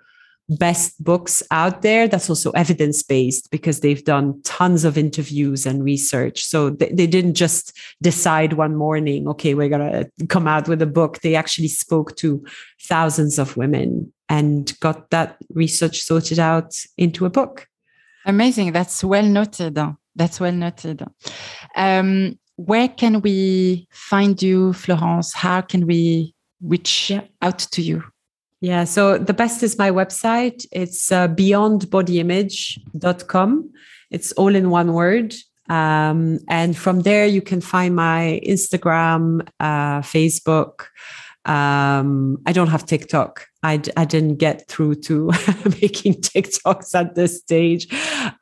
best 0.49 1.03
books 1.03 1.45
out 1.53 1.83
there 1.83 2.09
that's 2.09 2.29
also 2.29 2.51
evidence 2.51 3.05
based 3.05 3.51
because 3.53 3.81
they've 3.81 4.05
done 4.05 4.43
tons 4.43 4.85
of 4.85 4.99
interviews 4.99 5.65
and 5.65 5.85
research. 5.85 6.45
So 6.45 6.71
they, 6.71 6.91
they 6.93 7.07
didn't 7.07 7.35
just 7.35 7.73
decide 8.03 8.55
one 8.55 8.75
morning, 8.75 9.29
okay, 9.29 9.55
we're 9.55 9.69
going 9.69 9.93
to 10.19 10.27
come 10.27 10.49
out 10.49 10.69
with 10.69 10.83
a 10.83 10.87
book. 10.87 11.21
They 11.21 11.37
actually 11.37 11.69
spoke 11.69 12.17
to 12.17 12.45
thousands 12.83 13.39
of 13.39 13.57
women 13.57 14.13
and 14.29 14.77
got 14.81 15.11
that 15.11 15.37
research 15.51 16.03
sorted 16.03 16.41
out 16.41 16.75
into 16.99 17.27
a 17.27 17.31
book. 17.31 17.69
Amazing. 18.27 18.73
That's 18.73 19.05
well 19.05 19.25
noted. 19.25 19.79
That's 20.17 20.41
well 20.41 20.53
noted. 20.53 21.07
Um, 21.77 22.39
where 22.57 22.89
can 22.89 23.21
we 23.21 23.87
find 23.91 24.41
you, 24.41 24.73
Florence? 24.73 25.35
How 25.35 25.61
can 25.61 25.87
we 25.87 26.35
reach 26.63 27.11
yeah. 27.11 27.25
out 27.43 27.59
to 27.59 27.83
you? 27.83 28.03
Yeah, 28.61 28.85
so 28.85 29.19
the 29.19 29.35
best 29.35 29.63
is 29.63 29.77
my 29.77 29.91
website. 29.91 30.65
It's 30.73 31.13
uh, 31.13 31.29
beyondbodyimage.com. 31.29 33.71
It's 34.11 34.33
all 34.33 34.55
in 34.55 34.71
one 34.71 34.95
word. 34.95 35.35
Um, 35.69 36.39
and 36.49 36.75
from 36.77 37.01
there, 37.01 37.27
you 37.27 37.43
can 37.43 37.61
find 37.61 37.95
my 37.95 38.41
Instagram, 38.47 39.47
uh, 39.61 40.01
Facebook. 40.01 40.87
Um, 41.45 42.39
I 42.47 42.53
don't 42.53 42.69
have 42.69 42.87
TikTok. 42.87 43.47
I, 43.65 43.81
I 43.97 44.05
didn't 44.05 44.37
get 44.37 44.69
through 44.69 44.97
to 45.07 45.27
making 45.81 46.17
TikToks 46.21 46.95
at 46.95 47.15
this 47.15 47.39
stage. 47.39 47.91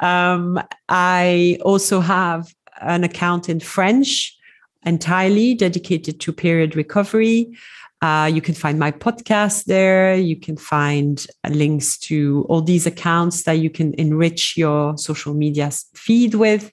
Um, 0.01 0.61
I 0.89 1.59
also 1.65 2.01
have 2.01 2.53
an 2.81 3.05
account 3.05 3.49
in 3.49 3.61
French 3.61 4.37
entirely 4.85 5.55
dedicated 5.55 6.19
to 6.21 6.33
period 6.33 6.75
recovery. 6.75 7.57
Uh, 8.03 8.29
you 8.35 8.41
can 8.41 8.55
find 8.55 8.81
my 8.81 8.91
podcast 8.91 9.67
there. 9.67 10.17
You 10.17 10.35
can 10.35 10.57
find 10.57 11.25
links 11.49 11.97
to 11.99 12.45
all 12.49 12.61
these 12.61 12.85
accounts 12.85 13.45
that 13.45 13.61
you 13.61 13.71
can 13.71 13.95
enrich 13.95 14.57
your 14.57 14.99
social 14.99 15.35
media 15.35 15.71
feed 15.95 16.35
with. 16.35 16.73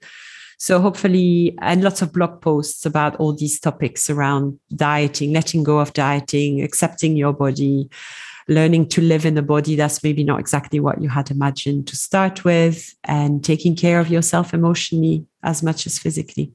So 0.58 0.82
hopefully, 0.82 1.56
and 1.62 1.84
lots 1.84 2.02
of 2.02 2.12
blog 2.12 2.42
posts 2.42 2.84
about 2.84 3.16
all 3.18 3.34
these 3.34 3.60
topics 3.60 4.10
around 4.10 4.60
dieting, 4.76 5.34
letting 5.34 5.64
go 5.64 5.78
of 5.78 5.94
dieting, 5.94 6.64
accepting 6.64 7.16
your 7.16 7.32
body, 7.32 7.90
learning 8.50 8.88
to 8.90 9.02
live 9.02 9.26
in 9.26 9.38
a 9.38 9.42
body 9.42 9.76
that's 9.76 10.04
maybe 10.04 10.24
not 10.24 10.40
exactly 10.40 10.80
what 10.80 11.02
you 11.02 11.08
had 11.08 11.30
imagined 11.32 11.88
to 11.88 11.96
start 11.96 12.44
with, 12.44 12.96
and 13.04 13.44
taking 13.44 13.76
care 13.76 14.00
of 14.00 14.10
yourself 14.10 14.54
emotionally 14.54 15.26
as 15.44 15.64
much 15.64 15.86
as 15.86 16.00
physically. 16.00 16.52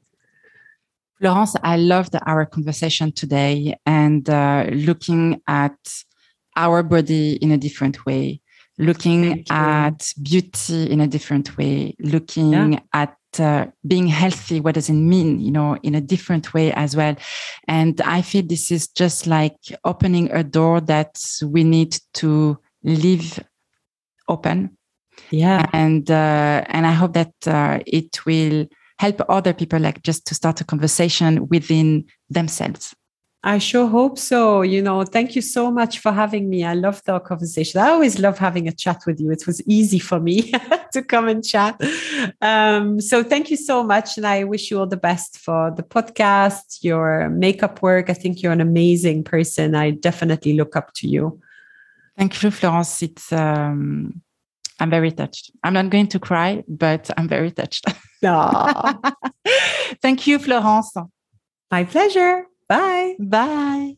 Florence, 1.21 1.55
I 1.63 1.77
loved 1.77 2.17
our 2.27 2.45
conversation 2.45 3.13
today 3.13 3.79
and 3.87 4.29
uh, 4.29 4.67
looking 4.73 5.41
at 5.47 5.79
our 6.57 6.83
body 6.83 7.37
in 7.37 7.53
a 7.53 7.57
different 7.57 8.05
way, 8.05 8.41
looking 8.79 9.45
at 9.49 10.13
beauty 10.21 10.91
in 10.91 11.01
a 11.01 11.07
different 11.07 11.57
way, 11.57 11.95
looking 12.01 12.73
yeah. 12.73 12.81
at 12.93 13.17
uh, 13.41 13.67
being 13.87 14.07
healthy 14.07 14.61
what 14.61 14.75
does 14.75 14.89
it 14.89 14.95
mean 14.95 15.41
you 15.41 15.51
know 15.51 15.77
in 15.83 15.95
a 15.95 16.01
different 16.01 16.55
way 16.55 16.73
as 16.73 16.97
well. 16.97 17.17
And 17.69 18.01
i 18.03 18.23
feel 18.23 18.43
this 18.47 18.71
is 18.71 18.89
just 18.89 19.27
like 19.27 19.57
opening 19.85 20.31
a 20.33 20.43
door 20.43 20.81
that 20.83 21.23
we 21.43 21.65
need 21.65 21.99
to 22.15 22.59
leave 22.83 23.39
open. 24.29 24.77
Yeah. 25.31 25.67
And 25.73 26.11
uh, 26.11 26.65
and 26.67 26.87
i 26.87 26.93
hope 26.93 27.13
that 27.15 27.35
uh, 27.47 27.81
it 27.87 28.25
will 28.27 28.67
help 28.99 29.21
other 29.29 29.53
people 29.53 29.79
like 29.79 30.03
just 30.03 30.27
to 30.27 30.35
start 30.35 30.61
a 30.61 30.65
conversation 30.65 31.49
within 31.49 32.05
themselves 32.31 32.95
I 33.47 33.59
sure 33.59 33.87
hope 33.87 34.19
so. 34.19 34.63
You 34.63 34.81
know, 34.81 35.05
thank 35.05 35.37
you 35.37 35.43
so 35.43 35.71
much 35.71 35.99
for 35.99 36.13
having 36.13 36.49
me. 36.49 36.65
I 36.65 36.73
love 36.73 37.03
the 37.05 37.21
conversation. 37.21 37.79
I 37.79 37.91
always 37.91 38.19
love 38.19 38.39
having 38.39 38.67
a 38.69 38.73
chat 38.73 39.03
with 39.07 39.21
you. 39.21 39.31
It 39.31 39.47
was 39.47 39.61
easy 39.69 39.99
for 39.99 40.19
me 40.19 40.51
to 40.95 41.03
come 41.03 41.29
and 41.29 41.45
chat. 41.45 41.79
Um, 42.41 43.03
so 43.03 43.23
thank 43.23 43.51
you 43.51 43.59
so 43.59 43.85
much. 43.85 44.17
And 44.17 44.27
I 44.27 44.45
wish 44.45 44.71
you 44.71 44.79
all 44.79 44.87
the 44.87 44.97
best 44.97 45.37
for 45.37 45.71
the 45.77 45.83
podcast, 45.83 46.83
your 46.83 47.29
makeup 47.29 47.83
work. 47.83 48.09
I 48.09 48.15
think 48.15 48.43
you're 48.43 48.51
an 48.51 48.63
amazing 48.63 49.25
person. 49.25 49.75
I 49.75 49.91
definitely 49.91 50.55
look 50.55 50.75
up 50.75 50.95
to 50.95 51.07
you. 51.07 51.39
Thank 52.17 52.43
you, 52.43 52.51
Florence. 52.51 53.03
It's 53.03 53.31
um, 53.31 54.23
I'm 54.81 54.89
very 54.89 55.13
touched. 55.13 55.51
I'm 55.63 55.75
not 55.75 55.91
going 55.91 56.09
to 56.09 56.19
cry, 56.19 56.65
but 56.67 57.11
I'm 57.19 57.29
very 57.29 57.51
touched. 57.51 57.85
Thank 60.01 60.27
you, 60.27 60.39
Florence. 60.39 60.95
My 61.71 61.85
pleasure. 61.85 62.47
Bye. 62.75 63.15
Bye. 63.21 63.97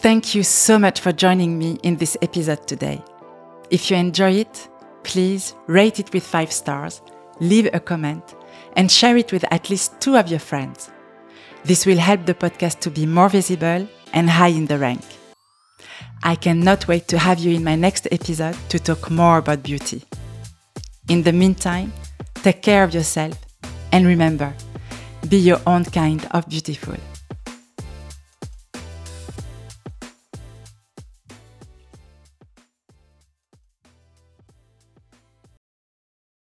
Thank 0.00 0.34
you 0.34 0.42
so 0.42 0.78
much 0.78 1.00
for 1.00 1.12
joining 1.12 1.58
me 1.58 1.78
in 1.82 1.96
this 1.96 2.16
episode 2.20 2.66
today. 2.66 3.02
If 3.70 3.90
you 3.90 3.96
enjoy 3.96 4.32
it, 4.32 4.68
please 5.02 5.54
rate 5.66 5.98
it 5.98 6.12
with 6.12 6.22
five 6.22 6.52
stars, 6.52 7.00
leave 7.40 7.68
a 7.72 7.80
comment, 7.80 8.34
and 8.76 8.90
share 8.90 9.16
it 9.16 9.32
with 9.32 9.44
at 9.50 9.70
least 9.70 9.98
two 10.00 10.16
of 10.18 10.28
your 10.28 10.40
friends. 10.40 10.90
This 11.64 11.86
will 11.86 11.96
help 11.96 12.26
the 12.26 12.34
podcast 12.34 12.80
to 12.80 12.90
be 12.90 13.06
more 13.06 13.30
visible 13.30 13.88
and 14.12 14.28
high 14.28 14.48
in 14.48 14.66
the 14.66 14.78
rank. 14.78 15.00
I 16.22 16.34
cannot 16.34 16.88
wait 16.88 17.08
to 17.08 17.18
have 17.18 17.38
you 17.38 17.56
in 17.56 17.64
my 17.64 17.76
next 17.76 18.06
episode 18.12 18.56
to 18.68 18.78
talk 18.78 19.10
more 19.10 19.38
about 19.38 19.62
beauty. 19.62 20.02
In 21.08 21.22
the 21.22 21.32
meantime, 21.32 21.90
take 22.42 22.60
care 22.60 22.84
of 22.84 22.92
yourself 22.92 23.38
and 23.92 24.06
remember, 24.06 24.52
be 25.28 25.38
your 25.38 25.60
own 25.66 25.84
kind 25.84 26.26
of 26.32 26.48
beautiful. 26.48 27.13